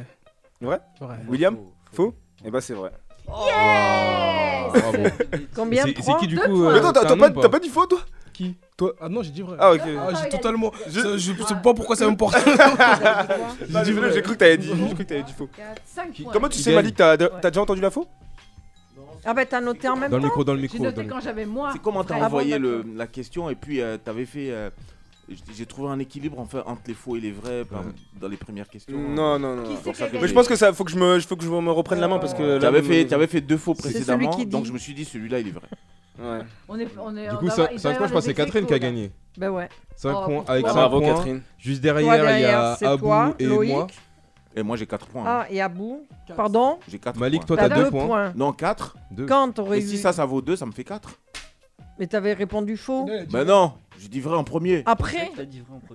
Vrai 0.62 0.80
Ouais. 1.02 1.08
William 1.28 1.58
Faux 1.92 2.14
Eh 2.46 2.50
bah, 2.50 2.62
c'est 2.62 2.74
vrai. 2.74 2.92
Waouh, 3.28 4.72
bravo. 4.72 4.98
Combien 5.56 5.84
C'est 5.84 5.94
qui 6.20 6.28
du 6.28 6.38
coup 6.40 6.66
euh, 6.66 6.76
attends, 6.78 6.94
t'as 6.94 7.16
pas, 7.16 7.50
pas 7.50 7.60
dit 7.60 7.70
faux, 7.70 7.86
toi 7.86 8.00
Qui 8.34 8.56
Toi 8.76 8.94
Ah 9.00 9.10
non, 9.10 9.22
j'ai 9.22 9.30
dit 9.32 9.42
vrai. 9.44 9.56
Ah, 9.60 9.74
ok. 9.74 9.82
Ah, 9.86 10.10
j'ai 10.16 10.24
dit- 10.30 10.36
totalement. 10.36 10.72
Je- 10.88 11.00
ça, 11.00 11.18
Je 11.18 11.32
sais 11.44 11.56
pas 11.64 11.74
pourquoi 11.74 11.96
ça 11.96 12.10
me 12.10 12.16
porte. 12.18 12.36
Ah, 12.36 13.28
désolé, 13.86 14.12
j'ai 14.14 14.22
cru 14.22 14.34
que 14.34 14.40
t'avais 14.40 14.58
dit, 14.58 14.68
j'ai 14.68 14.86
cru 14.86 14.96
que 14.96 15.04
t'avais 15.04 15.24
dit 15.24 15.34
faux. 15.34 15.48
5 15.86 16.14
points. 16.24 16.32
Comment 16.34 16.50
tu 16.50 16.60
sais, 16.60 16.74
Malik, 16.74 16.96
t'as 16.96 17.16
t'as 17.18 17.50
déjà 17.52 17.62
entendu 17.62 17.82
la 17.82 17.92
faux? 17.92 18.08
Ah 19.26 19.34
bah 19.34 19.46
t'as 19.46 19.62
noté 19.62 19.88
en 19.88 19.96
même 19.96 20.12
Dans 20.12 20.18
le 20.18 20.24
temps 20.24 20.28
micro, 20.28 20.44
dans 20.44 20.52
le 20.54 20.60
J'ai 20.60 20.64
micro. 20.64 20.84
noté 20.84 20.96
dans 20.98 21.02
le- 21.04 21.08
quand 21.08 21.22
j'avais 21.22 21.46
moi. 21.46 21.70
C'est 21.72 21.82
comment 21.82 22.04
t'as 22.04 22.16
vrai. 22.18 22.26
envoyé 22.26 22.56
Ah 22.56 22.60
le- 22.60 22.84
la 22.96 23.08
question 23.08 23.50
et 23.50 23.56
puis 23.56 23.80
euh, 23.82 23.98
t'avais 23.98 24.26
fait. 24.26 24.50
euh, 24.52 24.70
J'ai 25.56 25.66
trouvé 25.66 25.88
un 25.90 26.00
équilibre 26.00 26.38
en 26.42 26.46
fait, 26.46 26.60
entre 26.66 26.82
les 26.88 26.94
faux 26.94 27.16
et 27.16 27.22
les 27.22 27.32
vrais 27.32 27.64
par- 27.64 27.86
dans 28.20 28.28
les 28.28 28.36
premières 28.36 28.68
questions. 28.68 28.98
Non, 28.98 29.40
non, 29.40 29.56
non. 29.56 29.64
Qui 29.64 29.78
c'est 29.82 29.94
qui 29.94 30.04
a 30.04 30.10
Mais 30.22 30.28
je 30.28 30.34
pense 30.34 30.50
que 30.50 30.58
ça, 30.58 30.74
faut 30.74 30.84
que 30.84 30.92
je 30.92 30.98
me, 30.98 31.18
faut 31.22 31.38
que 31.38 31.44
je 31.46 31.50
me 31.50 31.72
reprenne 31.72 32.02
la 32.02 32.10
main 32.10 32.20
parce 32.20 32.34
que 32.34 32.44
là, 32.44 32.60
T'avais 32.60 32.82
fait, 32.82 33.06
t'avais 33.06 33.28
fait 33.28 33.40
deux 33.40 33.56
faux 33.56 33.74
C'est 33.76 33.84
celui 33.84 33.94
précédemment, 33.94 34.30
qui 34.32 34.46
donc 34.46 34.64
dit. 34.64 34.68
je 34.68 34.74
me 34.74 34.78
suis 34.80 34.94
dit 34.94 35.06
celui-là 35.06 35.40
il 35.40 35.48
est 35.48 35.52
vrai. 35.52 35.64
Ouais. 36.20 36.40
On 36.70 36.78
est, 36.80 36.88
on 37.00 37.16
est, 37.18 37.28
Du 37.30 37.36
coup, 37.38 37.46
doit 37.46 37.50
ça, 37.50 37.62
avoir- 37.64 37.72
il 37.74 37.80
ça, 37.80 37.90
doit 37.90 37.92
y 37.92 38.04
je 38.04 38.10
crois 38.10 38.22
que 38.22 38.26
c'est 38.28 38.34
Catherine 38.34 38.66
qui 38.66 38.74
a 38.74 38.80
gagné. 38.80 39.12
Bah 39.38 39.50
ouais. 39.52 39.68
5 39.96 40.14
Oh, 40.16 40.26
points 40.26 40.44
avec 40.48 40.66
Ah, 40.66 40.70
5 40.70 40.76
Bravo, 40.76 41.00
points. 41.02 41.14
Catherine. 41.16 41.42
Juste 41.58 41.82
Toi 41.82 41.92
derrière, 41.94 42.38
il 42.38 42.42
y 42.42 42.46
a 42.46 42.74
Abou 42.92 42.98
toi, 43.06 43.34
et 43.40 43.46
Loïc. 43.46 43.72
moi. 43.72 43.88
Et 44.56 44.62
moi 44.62 44.78
j'ai 44.78 44.86
4 44.86 45.08
points. 45.08 45.24
Ah, 45.26 45.48
et 45.50 45.60
Abou 45.62 46.06
Pardon 46.36 46.78
J'ai 46.88 47.00
4 47.00 47.20
Malik, 47.20 47.40
points. 47.42 47.48
toi, 47.48 47.58
T'as 47.58 47.70
t'as 47.70 47.76
deux 47.76 47.84
2 47.86 47.90
points. 47.90 48.06
points. 48.06 48.34
Non, 48.36 48.54
4. 48.54 48.96
Deux. 49.12 49.26
Quand 49.26 49.52
t'aurais 49.52 49.80
Et 49.80 49.84
eu 49.84 49.88
si 49.88 49.98
ça, 49.98 50.14
ça 50.14 50.26
vaut 50.26 50.42
2, 50.42 50.56
ça 50.56 50.66
me 50.68 50.72
fait 50.72 50.84
4. 50.84 51.20
Mais 52.00 52.06
t'avais 52.08 52.34
répondu 52.34 52.78
faux. 52.78 53.10
Bah 53.32 53.44
non, 53.44 53.74
j'ai 54.00 54.08
dit 54.08 54.20
vrai 54.20 54.36
en 54.38 54.44
premier. 54.44 54.84
Après. 54.86 55.32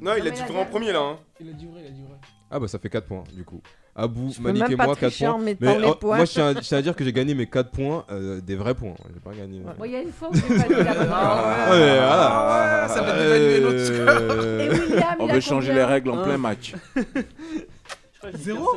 Non, 0.03 0.13
il 0.19 0.27
a 0.27 0.31
dit 0.31 0.43
vrai 0.43 0.61
en 0.61 0.65
premier 0.65 0.93
là. 0.93 1.01
hein. 1.01 1.17
Il 1.41 1.49
a 1.49 1.53
dit 1.53 1.67
vrai, 1.67 1.81
il 1.83 1.87
a 1.87 1.91
dit 1.91 2.03
vrai. 2.03 2.17
Ah 2.51 2.59
bah 2.59 2.67
ça 2.67 2.79
fait 2.81 2.89
4 2.91 3.07
points 3.07 3.25
du 3.35 3.45
coup. 3.45 3.61
Abou, 4.01 4.33
Malik 4.41 4.63
et 4.71 4.77
moi 4.77 4.87
4 4.87 4.97
tricher 4.97 5.27
en 5.27 5.35
points. 5.39 5.45
les 5.45 5.57
oh, 5.87 5.95
points. 5.97 6.17
moi 6.19 6.25
je 6.25 6.31
tiens, 6.31 6.47
à- 6.47 6.55
je 6.55 6.61
tiens 6.61 6.79
à 6.79 6.83
dire 6.83 6.95
que 6.95 7.03
j'ai 7.05 7.13
gagné 7.13 7.35
mes 7.35 7.47
4 7.47 7.71
points, 7.73 8.05
euh, 8.13 8.41
des 8.41 8.55
vrais 8.55 8.75
points. 8.75 8.95
J'ai 9.13 9.19
pas 9.21 9.33
gagné. 9.37 9.61
Bon, 9.77 9.85
Il 9.85 9.91
y 9.91 9.97
a 9.97 10.01
une 10.03 10.13
fois 10.13 10.29
où 10.31 10.35
j'ai 10.35 10.41
pas 10.43 10.69
dit 10.69 10.75
la 10.85 10.95
bonne 10.95 11.09
Ah, 11.13 11.65
réponse. 11.67 11.75
ouais, 11.77 11.97
voilà. 11.99 12.87
ça 12.89 13.03
va 13.03 13.13
dévaluer 13.19 13.61
notre 13.61 13.93
Euh, 13.93 14.61
Et 14.61 14.69
William, 14.71 15.17
On 15.19 15.27
veut 15.27 15.41
changer 15.41 15.73
les 15.75 15.83
règles 15.85 16.11
en 16.11 16.23
plein 16.23 16.39
match. 16.39 16.75
Zéro. 18.35 18.69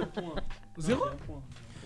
Zéro. 0.79 1.03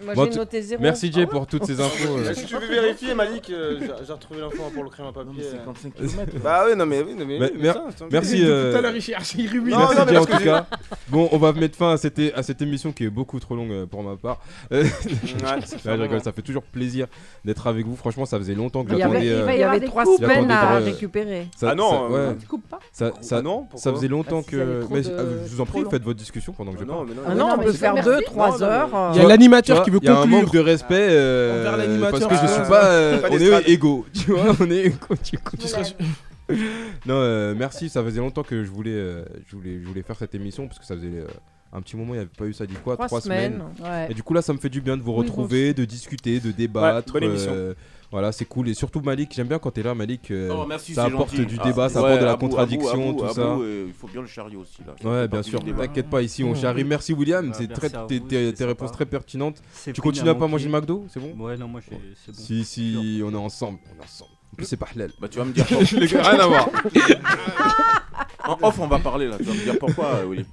Moi 0.06 0.14
Bon, 0.16 0.24
j'ai 0.26 0.30
tu- 0.32 0.38
noté 0.38 0.62
zéro. 0.62 0.82
Merci 0.82 1.12
Jay 1.12 1.26
pour 1.26 1.48
toutes 1.48 1.66
ces 1.66 1.80
infos. 1.82 2.18
euh. 2.18 2.34
Si 2.34 2.46
tu 2.46 2.56
veux 2.56 2.68
vérifier, 2.68 3.14
Malik, 3.16 3.50
euh, 3.50 3.78
j'ai 3.80 4.06
j'ai 4.06 4.14
retrouvé 4.14 4.40
l'info 4.42 4.64
pour 4.74 4.84
le 4.84 4.90
crème 4.90 5.08
à 5.08 5.12
papier. 5.12 5.44
55 5.44 5.94
km. 5.96 6.32
Bah 6.44 6.64
oui, 6.70 6.76
non 6.78 6.86
mais 6.86 7.02
oui, 7.02 7.16
non 7.18 7.26
mais. 7.26 7.40
Mais- 7.40 7.52
mais 7.56 7.62
mer- 7.64 7.74
ça, 7.74 7.84
c'est 7.98 8.04
un- 8.04 8.08
merci, 8.12 8.32
Depuis 8.38 8.50
euh, 8.50 8.72
tout 8.72 8.78
à 8.78 8.82
l'heure, 8.82 8.96
il 8.96 9.02
cherche, 9.02 9.34
il 9.36 9.48
rumine. 9.50 9.72
Non, 9.72 9.80
Merci 9.80 9.96
non, 9.98 10.06
mais 10.06 10.12
Jay 10.12 10.18
en 10.18 10.26
parce 10.26 10.38
tout 10.38 10.44
que 10.44 10.50
cas. 10.50 10.66
Bon, 11.10 11.30
on 11.32 11.38
va 11.38 11.54
mettre 11.54 11.78
fin 11.78 11.92
à 11.94 11.98
cette, 11.98 12.20
à 12.36 12.44
cette 12.44 12.62
émission 12.62 12.92
qui 12.92 13.06
est 13.06 13.10
beaucoup 13.10 13.40
trop 13.40 13.56
longue 13.56 13.72
euh, 13.72 13.86
pour 13.86 14.04
ma 14.04 14.16
part. 14.16 14.40
Euh, 14.72 14.84
Ouais, 15.46 15.62
ça 15.66 15.78
fait 15.78 15.90
là, 15.90 15.94
un 15.94 15.98
je 15.98 16.02
rigole, 16.02 16.08
moment. 16.10 16.24
ça 16.24 16.32
fait 16.32 16.42
toujours 16.42 16.64
plaisir 16.64 17.08
d'être 17.44 17.68
avec 17.68 17.86
vous. 17.86 17.96
Franchement, 17.96 18.26
ça 18.26 18.38
faisait 18.38 18.56
longtemps 18.56 18.84
que 18.84 18.92
Il 18.94 18.98
y 19.00 19.04
avait, 19.04 19.14
j'attendais. 19.14 19.26
il 19.28 19.32
euh, 19.34 19.46
va 19.46 19.54
il 19.54 19.60
y 19.60 19.64
avoir 19.64 19.72
avait 19.76 19.80
des 19.80 19.88
trois 19.88 20.04
coupes. 20.04 20.22
semaines 20.22 20.52
à 20.52 20.62
J'attendais 20.62 20.80
de- 20.82 20.86
récupérer. 20.86 21.48
ça- 21.56 21.70
Ah 21.72 21.76
non, 21.76 21.90
ça- 22.10 22.16
euh. 22.16 22.34
Tu 22.40 22.48
coupes 22.48 22.68
pas 22.70 22.80
Ça, 22.92 23.12
ça, 23.22 23.38
Ah 23.38 23.42
non, 23.42 23.68
ça 23.76 23.92
faisait 23.94 24.08
longtemps 24.08 24.38
Parce 24.38 24.48
qu'il 24.48 24.58
y 24.60 24.62
avait 24.62 24.74
que. 24.76 24.82
trop 24.84 24.94
Mais 24.96 25.02
de- 25.02 25.10
euh, 25.10 25.46
je 25.46 25.52
vous 25.56 25.62
en 25.62 25.66
trop 25.66 25.74
prie, 25.74 25.84
long. 25.84 25.90
faites 25.90 26.04
votre 26.04 26.20
discussion 26.20 26.54
pendant 26.54 26.72
que 26.72 26.78
Ah 26.78 26.82
je 26.82 26.86
parle. 26.86 27.00
non, 27.00 27.06
mais 27.08 27.14
non, 27.16 27.22
Ah 27.26 27.30
mais 27.30 27.36
non, 27.36 27.48
non, 27.48 27.54
on 27.60 27.64
peut 27.64 27.72
faire 27.74 27.94
merci. 27.94 28.10
deux, 28.10 28.22
trois 28.24 28.52
Non, 28.52 28.58
non, 28.58 28.64
heures. 28.64 28.90
mais- 28.92 28.98
euh, 28.98 29.10
Il 29.16 29.22
y 29.22 29.26
a 29.26 29.28
l'animateur 29.28 29.76
vois, 29.78 29.86
qui 30.00 30.08
veut 30.08 30.12
Il 30.12 30.14
y 30.14 30.18
a 30.18 30.20
un 30.20 30.24
conclure. 30.24 30.42
manque 30.44 30.54
de 30.54 30.60
respect 30.60 31.08
euh, 31.10 31.60
Envers 31.62 31.78
l'animateur, 31.78 32.28
parce 32.30 32.42
que 32.42 32.48
je 32.48 32.52
ah. 32.52 32.60
suis 32.62 32.70
pas. 32.70 32.86
euh, 32.86 33.18
Pas 33.22 33.28
on 33.32 33.38
est 33.40 33.70
égaux, 33.70 34.06
tu 34.14 34.32
vois. 34.32 34.56
On 34.60 34.70
est 34.72 34.86
égaux. 34.86 35.16
du 35.32 35.38
coup. 35.40 35.58
Tu 35.58 35.68
seras- 35.68 35.84
Non, 37.06 37.16
euh, 37.16 37.54
merci. 37.58 37.90
Ça 37.90 38.04
faisait 38.04 38.20
longtemps 38.20 38.44
que 38.44 38.64
je 38.64 38.70
voulais, 38.70 38.92
euh, 38.94 39.24
je 39.48 39.56
voulais, 39.56 39.80
je 39.82 39.88
voulais 39.88 40.04
faire 40.04 40.16
cette 40.18 40.36
émission 40.36 40.68
parce 40.68 40.80
que 40.80 40.86
ça 40.86 40.96
faisait 40.96 41.08
euh, 41.08 41.26
un 41.74 41.82
petit 41.82 41.96
moment. 41.98 42.14
Il 42.14 42.18
n'y 42.18 42.22
avait 42.22 42.30
pas 42.38 42.46
eu 42.46 42.54
ça 42.54 42.66
dit 42.66 42.76
quoi 42.84 42.98
Trois 42.98 43.22
semaines. 43.22 43.64
Ouais. 43.84 44.08
Et 44.10 44.14
du 44.14 44.22
coup 44.24 44.34
là, 44.34 44.42
ça 44.42 44.54
me 44.54 44.60
fait 44.60 44.70
du 44.70 44.82
bien 44.82 44.96
de 44.98 45.02
vous 45.02 45.12
Oui, 45.12 45.20
retrouver, 45.20 45.74
de 45.74 45.86
discuter, 45.86 46.40
de 46.40 46.52
débattre. 46.52 47.12
bonne 47.14 47.24
émission. 47.24 47.52
euh, 47.54 47.74
voilà, 48.12 48.32
c'est 48.32 48.46
cool. 48.46 48.70
Et 48.70 48.74
surtout 48.74 49.02
Malik, 49.02 49.34
j'aime 49.36 49.48
bien 49.48 49.60
quand 49.60 49.72
t'es 49.72 49.84
là, 49.84 49.94
Malik. 49.96 50.32
euh, 50.32 50.50
Oh, 50.54 50.66
merci, 50.68 50.94
ça 50.94 51.06
apporte 51.06 51.32
gentil. 51.36 51.46
du 51.46 51.58
Ah, 51.60 51.64
débat, 51.64 51.90
ça 51.90 52.00
ouais, 52.02 52.06
apporte 52.08 52.20
de 52.22 52.26
la 52.26 52.32
Abou, 52.32 52.48
contradiction, 52.48 53.10
Abou, 53.10 53.20
tout 53.20 53.26
Abou, 53.26 53.34
ça. 53.34 53.42
euh, 53.42 53.86
il 53.88 53.94
faut 53.94 54.08
bien 54.08 54.22
le 54.22 54.28
charrier 54.28 54.58
aussi 54.58 54.82
là. 54.86 54.96
Ça 55.02 55.10
Ouais, 55.10 55.28
bien 55.28 55.44
sûr. 55.44 55.60
T'inquiète 55.64 56.10
pas, 56.10 56.22
ici 56.22 56.44
on 56.44 56.52
Mmh. 56.52 56.56
charrie. 56.56 56.84
Merci 56.84 57.14
William, 57.14 57.48
Ouais, 57.48 57.54
c'est 57.58 57.68
très 57.68 57.90
tes, 57.90 58.66
réponses 58.66 58.92
très 58.92 59.06
pertinentes. 59.06 59.62
Tu 59.94 60.02
continues 60.02 60.30
à 60.30 60.36
pas 60.36 60.48
manger 60.48 60.66
le 60.66 60.72
McDo, 60.72 61.06
c'est 61.10 61.20
bon 61.20 61.34
Ouais, 61.44 61.58
non, 61.58 61.68
moi 61.68 61.82
je- 61.82 61.96
c'est 62.26 62.32
bon. 62.32 62.42
Si 62.42 62.64
si, 62.66 63.22
on 63.24 63.32
est 63.32 63.36
ensemble, 63.36 63.80
on 63.96 64.02
est 64.02 64.04
ensemble. 64.04 64.32
En 64.56 64.58
plus 64.58 64.68
c'est 64.68 64.78
pas 64.78 64.88
halal. 64.96 65.12
Bah 65.20 65.28
tu 65.28 65.38
vas 65.38 65.44
me 65.44 65.52
dire 65.52 65.66
gars, 65.70 66.30
Rien 66.32 66.40
à 66.40 66.48
voir. 66.48 66.70
En 68.48 68.58
off, 68.62 68.80
on 68.80 68.88
va 68.88 69.00
parler 69.00 69.28
là. 69.28 69.38
Tu 69.38 69.44
vas 69.44 69.54
me 69.54 69.64
dire 69.64 69.80
pourquoi, 69.80 70.06
euh, 70.18 70.26
Willy. 70.30 70.46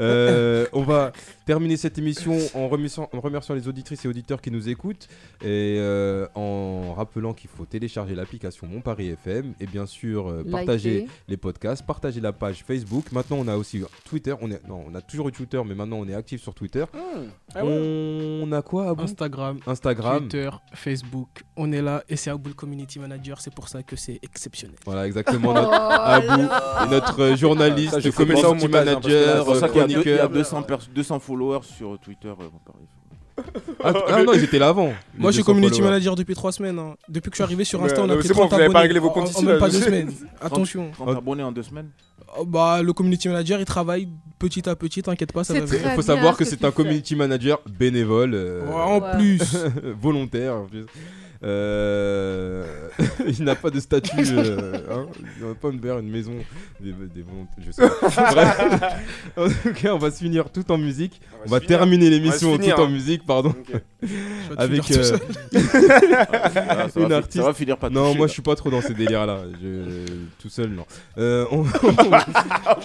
Euh, 0.00 0.66
on 0.72 0.82
va 0.82 1.12
terminer 1.44 1.76
cette 1.76 1.98
émission 1.98 2.36
en 2.54 2.68
remerciant, 2.68 3.08
en 3.12 3.20
remerciant 3.20 3.54
les 3.54 3.68
auditrices 3.68 4.04
et 4.04 4.08
auditeurs 4.08 4.40
qui 4.40 4.50
nous 4.50 4.68
écoutent 4.68 5.08
et 5.42 5.76
euh, 5.78 6.26
en 6.34 6.94
rappelant 6.94 7.34
qu'il 7.34 7.50
faut 7.50 7.66
télécharger 7.66 8.14
l'application 8.14 8.66
Mon 8.66 8.80
Paris 8.80 9.10
FM 9.10 9.52
et 9.60 9.66
bien 9.66 9.86
sûr 9.86 10.28
euh, 10.28 10.44
partager 10.50 11.00
Liker. 11.00 11.10
les 11.28 11.36
podcasts, 11.36 11.86
partager 11.86 12.20
la 12.20 12.32
page 12.32 12.64
Facebook. 12.66 13.12
Maintenant, 13.12 13.36
on 13.38 13.48
a 13.48 13.56
aussi 13.56 13.82
Twitter. 14.04 14.34
On 14.40 14.50
est, 14.50 14.66
non, 14.66 14.84
on 14.90 14.94
a 14.94 15.02
toujours 15.02 15.28
eu 15.28 15.32
Twitter, 15.32 15.60
mais 15.66 15.74
maintenant 15.74 15.98
on 15.98 16.08
est 16.08 16.14
actif 16.14 16.42
sur 16.42 16.54
Twitter. 16.54 16.84
Ah 17.54 17.64
ouais. 17.64 18.40
On 18.42 18.50
a 18.52 18.62
quoi 18.62 18.88
Abou? 18.88 19.02
Instagram, 19.02 19.58
Instagram. 19.66 20.20
Twitter, 20.20 20.50
Facebook, 20.72 21.44
on 21.56 21.70
est 21.70 21.82
là 21.82 22.02
et 22.08 22.16
c'est 22.16 22.30
Aboul 22.30 22.54
Community 22.54 22.98
Manager, 23.08 23.40
c'est 23.40 23.52
pour 23.54 23.68
ça 23.68 23.82
que 23.82 23.96
c'est 23.96 24.18
exceptionnel. 24.22 24.76
Voilà, 24.84 25.06
exactement. 25.06 25.50
Oh 25.50 25.54
Notre 25.54 25.72
Abou 25.72 26.90
notre 26.90 27.22
euh, 27.22 27.36
journaliste, 27.36 27.92
Ça, 27.92 28.00
je 28.00 28.10
ça 28.10 28.22
hein, 28.22 28.24
là, 28.60 28.68
manager, 28.68 29.38
C'est 29.38 29.44
pour 29.44 29.56
ça 29.56 29.66
euh, 29.66 29.68
qu'il 29.68 29.80
y 29.80 29.84
a 29.84 29.86
deux- 29.86 29.92
il 29.92 29.94
y 29.96 30.12
a 30.14 30.16
chroniqueur. 30.18 30.30
200 30.30 30.62
pers- 30.62 30.88
200 30.94 31.18
followers 31.20 31.60
sur 31.76 31.98
Twitter. 31.98 32.28
euh. 32.28 33.42
Ah, 33.82 33.92
ah 34.08 34.22
non, 34.22 34.32
ils 34.32 34.44
étaient 34.44 34.58
là 34.60 34.68
avant. 34.68 34.92
Moi, 35.18 35.30
je 35.30 35.36
suis 35.36 35.42
200 35.42 35.44
community 35.44 35.76
followers. 35.78 35.90
manager 35.90 36.14
depuis 36.14 36.34
trois 36.34 36.52
semaines. 36.52 36.78
hein. 36.78 36.94
Depuis 37.08 37.30
que 37.30 37.34
je 37.34 37.38
suis 37.38 37.42
arrivé 37.44 37.64
sur 37.64 37.80
Mais, 37.80 37.86
Insta, 37.86 38.02
on 38.02 38.08
a 38.08 38.12
euh, 38.12 38.18
pris 38.18 38.28
c'est 38.28 38.34
bon, 38.34 38.40
30 38.42 38.50
vous 38.50 38.54
avez 38.56 38.64
pas 38.66 38.70
abonnés 38.70 38.82
réglé 38.82 38.98
vos 39.00 39.08
en- 39.08 39.10
comptes 39.10 39.26
en, 39.26 39.30
ici, 39.30 39.44
même 39.44 39.58
pas 39.58 39.66
je 39.68 39.72
deux 39.72 39.78
sais. 39.80 39.84
semaines. 39.86 40.12
Attention. 40.40 40.90
30 40.92 41.16
abonnés 41.16 41.42
en 41.42 41.50
deux 41.52 41.62
semaines. 41.64 41.90
Oh, 42.38 42.44
bah, 42.44 42.80
le 42.82 42.92
community 42.92 43.28
manager, 43.28 43.58
il 43.60 43.64
travaille 43.64 44.08
petit 44.38 44.68
à 44.68 44.76
petit, 44.76 45.02
t'inquiète 45.02 45.32
pas, 45.32 45.42
ça 45.44 45.54
C'est 45.54 45.60
va 45.60 45.66
venir. 45.66 45.82
Il 45.90 45.94
faut 45.96 46.02
savoir 46.02 46.34
que 46.34 46.38
que 46.38 46.44
c'est 46.44 46.64
un 46.64 46.68
fais. 46.70 46.74
community 46.76 47.16
manager 47.16 47.60
bénévole. 47.78 48.34
euh, 48.34 48.62
En 48.72 49.00
Ouais. 49.00 49.12
plus. 49.16 49.40
volontaire 50.00 50.54
en 50.54 50.64
plus. 50.66 50.84
Euh, 51.44 52.64
il 53.38 53.44
n'a 53.44 53.54
pas 53.54 53.70
de 53.70 53.78
statut, 53.78 54.16
euh, 54.18 54.78
hein, 54.90 55.06
il 55.38 55.46
n'a 55.46 55.54
pas 55.54 55.68
une, 55.68 55.84
une 55.84 56.10
maison 56.10 56.32
des, 56.80 56.92
des 56.92 57.24
je 57.58 57.70
sais 57.70 57.82
pas. 57.82 58.32
Bref. 58.32 58.82
en 59.36 59.48
tout 59.48 59.74
cas, 59.74 59.94
on 59.94 59.98
va 59.98 60.10
se 60.10 60.18
finir 60.18 60.50
tout 60.50 60.70
en 60.72 60.78
musique. 60.78 61.20
On 61.44 61.50
va 61.50 61.60
terminer 61.60 62.06
On 62.06 62.10
l'émission 62.10 62.56
tout 62.56 62.70
en 62.70 62.84
hein. 62.84 62.88
musique, 62.88 63.26
pardon. 63.26 63.54
Avec 64.56 64.90
euh. 64.90 65.18
Ah, 66.66 66.86
une 66.96 67.08
va, 67.08 67.16
artiste. 67.16 67.36
ça 67.38 67.42
va 67.46 67.54
finir 67.54 67.76
pas 67.78 67.90
Non, 67.90 68.14
moi 68.14 68.22
là. 68.22 68.26
je 68.26 68.32
suis 68.32 68.42
pas 68.42 68.54
trop 68.54 68.70
dans 68.70 68.80
ces 68.80 68.94
délires-là. 68.94 69.40
Je... 69.62 70.04
Tout 70.38 70.48
seul, 70.48 70.70
non. 70.70 70.84
Euh, 71.18 71.44
on... 71.50 71.60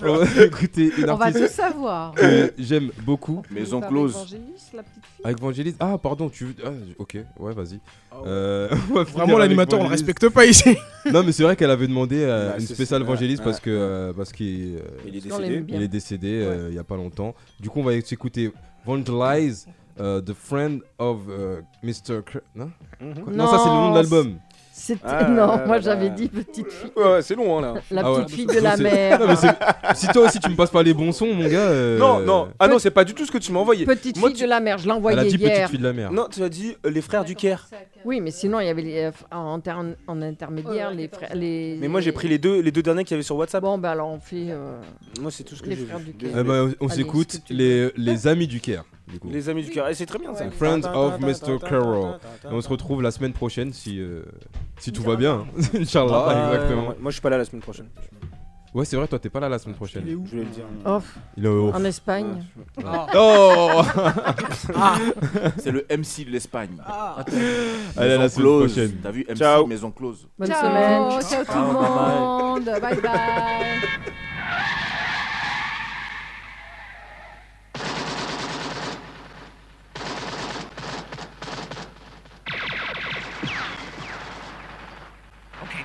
on 0.04 0.14
va 0.18 0.44
écouter 0.44 0.92
une 0.98 1.10
On 1.10 1.16
va 1.16 1.32
tout 1.32 1.38
artiste 1.38 1.56
savoir. 1.56 2.14
que 2.14 2.54
j'aime 2.58 2.92
beaucoup. 3.06 3.42
Maison 3.52 3.78
Avec 3.80 3.90
close. 3.90 4.12
Évangéliste, 4.16 4.74
la 4.74 4.84
petite 4.84 5.04
fille. 5.04 5.26
Avec 5.26 5.40
Vangelis. 5.40 5.76
Ah, 5.80 5.98
pardon, 6.02 6.30
tu. 6.30 6.56
Ah, 6.66 6.70
ok, 6.98 7.18
ouais, 7.40 7.54
vas-y. 7.54 7.80
Ah 8.12 8.16
ouais. 8.18 8.24
Euh, 8.28 8.70
on 8.92 8.94
va 8.96 9.06
finir 9.06 9.24
Vraiment, 9.24 9.38
l'animateur, 9.38 9.80
on 9.80 9.84
le 9.84 9.90
respecte 9.90 10.30
pas 10.30 10.46
ici. 10.46 10.76
Non, 11.12 11.24
mais 11.24 11.32
c'est 11.32 11.44
vrai 11.44 11.56
qu'elle 11.56 11.72
avait 11.72 11.88
demandé 11.88 12.18
euh, 12.22 12.52
Bah, 12.52 12.56
une 12.60 12.66
spéciale 12.68 13.04
Vangelis 13.04 13.38
ouais, 13.38 13.44
parce 13.44 13.60
que 13.60 13.70
euh, 13.70 14.14
parce 14.14 14.32
qu'il 14.32 14.78
euh, 14.78 14.80
Il 15.08 15.16
est 15.16 15.32
On 15.32 15.40
décédé. 15.40 15.66
il 15.70 15.82
est 15.82 15.88
décédé 15.88 16.42
euh, 16.44 16.68
il 16.70 16.76
y 16.76 16.80
a 16.80 16.84
pas 16.84 16.96
longtemps. 16.96 17.36
Du 17.60 17.70
coup, 17.70 17.80
on 17.80 17.84
va 17.84 18.00
s'écouter 18.02 18.52
Vangelize, 18.86 19.68
euh, 20.00 20.22
the 20.22 20.34
friend 20.34 20.82
of 20.98 21.20
euh, 21.30 21.62
Mr. 21.84 22.22
Cr- 22.22 22.42
non, 22.56 22.72
Mhm. 23.02 23.34
non, 23.36 23.48
ça 23.48 23.58
c'est 23.60 23.70
le 23.70 23.76
nom 23.76 23.92
de 23.92 23.96
l'album. 23.96 24.36
C'était- 24.72 25.02
Ah, 25.04 25.26
non, 25.28 25.36
là, 25.46 25.64
moi 25.68 25.76
là, 25.76 25.82
j'avais 25.82 26.08
là. 26.08 26.16
dit 26.16 26.30
petite 26.30 26.72
fille. 26.72 26.92
Ouais, 26.96 27.04
ouais, 27.04 27.22
c'est 27.22 27.36
long 27.36 27.58
hein, 27.58 27.62
là. 27.62 27.82
La 27.92 28.02
Ah 28.06 28.14
ouais. 28.14 28.24
petite 28.24 28.36
fille 28.38 28.46
de 28.46 28.62
la 28.62 28.78
mer. 28.78 29.20
Non, 29.20 29.28
mais 29.28 29.36
c'est- 29.36 29.58
si 29.94 30.08
toi 30.08 30.26
aussi 30.26 30.40
tu 30.40 30.50
me 30.50 30.56
passes 30.56 30.70
pas 30.70 30.82
les 30.84 30.94
bons 30.94 31.12
sons, 31.12 31.34
mon 31.34 31.50
gars. 31.50 31.60
euh, 31.68 31.98
Non, 32.00 32.20
non. 32.22 32.48
Ah 32.60 32.70
non, 32.70 32.80
c'est 32.80 32.90
pas 32.90 33.04
du 33.04 33.14
tout 33.14 33.26
ce 33.26 33.32
que 33.32 33.38
tu 33.40 33.52
m'as 33.52 33.60
envoyé. 33.60 33.86
Petite 33.86 34.18
Moi, 34.18 34.30
fille 34.30 34.38
tu- 34.38 34.44
de 34.46 34.50
la 34.50 34.62
mer, 34.62 34.78
je 34.78 34.86
l'ai 34.86 34.90
Elle 34.92 34.94
a 34.94 34.96
envoyé 34.96 35.30
dit 35.30 35.38
petite 35.38 35.68
fille 35.68 35.80
de 35.80 35.84
la 35.84 35.92
mer. 35.92 36.14
Non, 36.14 36.28
tu 36.32 36.42
as 36.44 36.48
dit 36.48 36.78
euh, 36.86 36.90
les 36.92 37.02
frères 37.02 37.26
du 37.26 37.36
Caire. 37.36 37.68
Oui, 38.06 38.22
mais 38.22 38.32
sinon 38.32 38.62
il 38.62 38.68
y 38.68 38.70
avait 38.70 38.82
les, 38.82 38.98
euh, 39.04 39.12
en, 39.32 39.60
ter- 39.60 39.84
en 40.08 40.22
intermédiaire 40.22 40.92
Ouais, 40.92 40.96
les 40.96 41.08
14 41.10 41.26
frères. 41.26 41.36
Les, 41.38 41.78
Mais 41.82 41.90
moi 41.90 42.00
j'ai 42.00 42.14
pris 42.14 42.30
les 42.30 42.38
deux, 42.38 42.62
les 42.62 42.72
deux 42.72 42.82
derniers 42.82 43.04
qu'il 43.04 43.16
y 43.16 43.16
avait 43.16 43.24
sur 43.24 43.36
WhatsApp. 43.36 43.62
Bon, 43.62 43.78
bah 43.78 43.92
alors 43.92 44.08
on 44.08 44.22
fait. 44.22 44.48
euh, 44.50 44.80
Moi 45.20 45.30
c'est 45.30 45.44
tout 45.44 45.56
ce 45.56 45.62
que 45.62 45.70
Les 45.70 45.76
j'ai 45.76 45.86
frères 45.88 46.00
vu. 46.00 46.06
du 46.06 46.14
Caire. 46.14 46.30
Eh 46.40 46.44
ben, 46.44 46.74
on 46.80 46.88
s'écoute 46.88 47.42
les 47.50 48.28
amis 48.28 48.48
du 48.48 48.62
Caire. 48.62 48.86
Du 49.12 49.20
coup. 49.20 49.30
Les 49.32 49.50
amis 49.50 49.64
du 49.64 49.72
Caire. 49.72 49.88
Et 49.88 49.94
c'est 49.96 50.06
très 50.06 50.20
bien 50.20 50.34
ça. 50.36 50.50
Friends 50.52 50.82
of 50.94 51.20
Mr. 51.20 51.58
Carroll. 51.68 52.18
Et 52.44 52.48
on 52.54 52.62
se 52.62 52.70
retrouve 52.70 53.02
la 53.02 53.12
semaine 53.12 53.34
prochaine 53.34 53.74
si, 53.74 54.00
euh, 54.00 54.24
si 54.80 54.92
tout 54.92 55.02
va 55.04 55.16
bien. 55.16 55.46
Inch'Allah, 55.74 56.26
Ah, 56.28 56.34
bah, 56.34 56.54
exactement. 56.54 56.88
ouais, 56.90 56.96
Moi 57.00 57.10
je 57.12 57.16
suis 57.16 57.22
pas 57.22 57.30
là 57.30 57.38
la 57.38 57.46
semaine 57.46 57.62
prochaine. 57.62 57.88
Ouais, 58.72 58.86
c'est 58.86 58.96
vrai, 58.98 59.08
toi 59.08 59.18
t'es 59.18 59.30
pas 59.32 59.40
là 59.40 59.50
la 59.50 59.58
semaine 59.58 59.76
prochaine. 59.76 60.04
Il 60.06 60.12
est 60.12 60.16
où 60.16 60.24
Je 60.26 60.30
voulais 60.30 60.44
le 60.44 60.50
dire. 60.52 60.64
off, 60.86 61.18
Il 61.38 61.44
est 61.44 61.50
au. 61.50 61.72
en 61.74 61.84
Espagne. 61.86 62.44
Oh 63.16 63.82
C'est 65.58 65.72
le 65.72 65.88
MC 65.90 66.26
de 66.26 66.30
l'Espagne. 66.30 66.78
Allez, 67.98 68.14
à 68.14 68.18
la 68.18 68.18
Maison 68.20 68.30
semaine 68.30 68.46
close. 68.46 68.72
prochaine. 68.74 68.98
T'as 69.02 69.10
vu 69.12 69.26
MC 69.28 69.38
Ciao. 69.38 69.66
Maison 69.66 69.90
close. 69.90 70.28
Bonne 70.38 70.50
ciao, 70.50 70.66
semaine. 70.68 71.22
ciao 71.24 71.44
tout 71.46 71.52
le 71.52 71.74
bye 71.80 71.90
bye. 71.90 72.20
monde. 72.20 72.66
Bye 72.66 73.02
bye. 73.02 74.99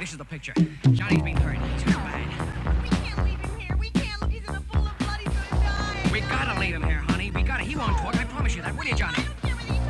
This 0.04 0.12
is 0.12 0.18
the 0.18 0.24
picture. 0.26 0.52
Johnny's 0.92 1.22
being 1.22 1.34
hurt. 1.34 1.56
He's 1.56 1.82
hurt 1.84 2.04
bad. 2.04 2.82
We 2.82 2.90
can't 2.90 3.24
leave 3.24 3.40
him 3.40 3.58
here. 3.58 3.76
We 3.78 3.88
can't 3.88 4.20
look. 4.20 4.30
He's 4.30 4.46
in 4.46 4.54
a 4.54 4.60
pool 4.60 4.86
of 4.86 4.98
blood. 4.98 5.18
He's 5.18 5.32
gonna 5.32 5.64
die. 5.64 6.10
We 6.12 6.20
gotta 6.20 6.60
leave 6.60 6.74
him 6.74 6.82
here, 6.82 7.02
honey. 7.08 7.30
We 7.30 7.42
gotta. 7.42 7.64
He 7.64 7.74
won't 7.74 7.96
talk. 7.96 8.14
I 8.14 8.24
promise 8.24 8.54
you 8.54 8.60
that. 8.60 8.76
Will 8.76 8.84
you, 8.84 8.94
Johnny? 8.94 9.24
Can't 9.40 9.58
we 9.62 9.70
need 9.70 9.84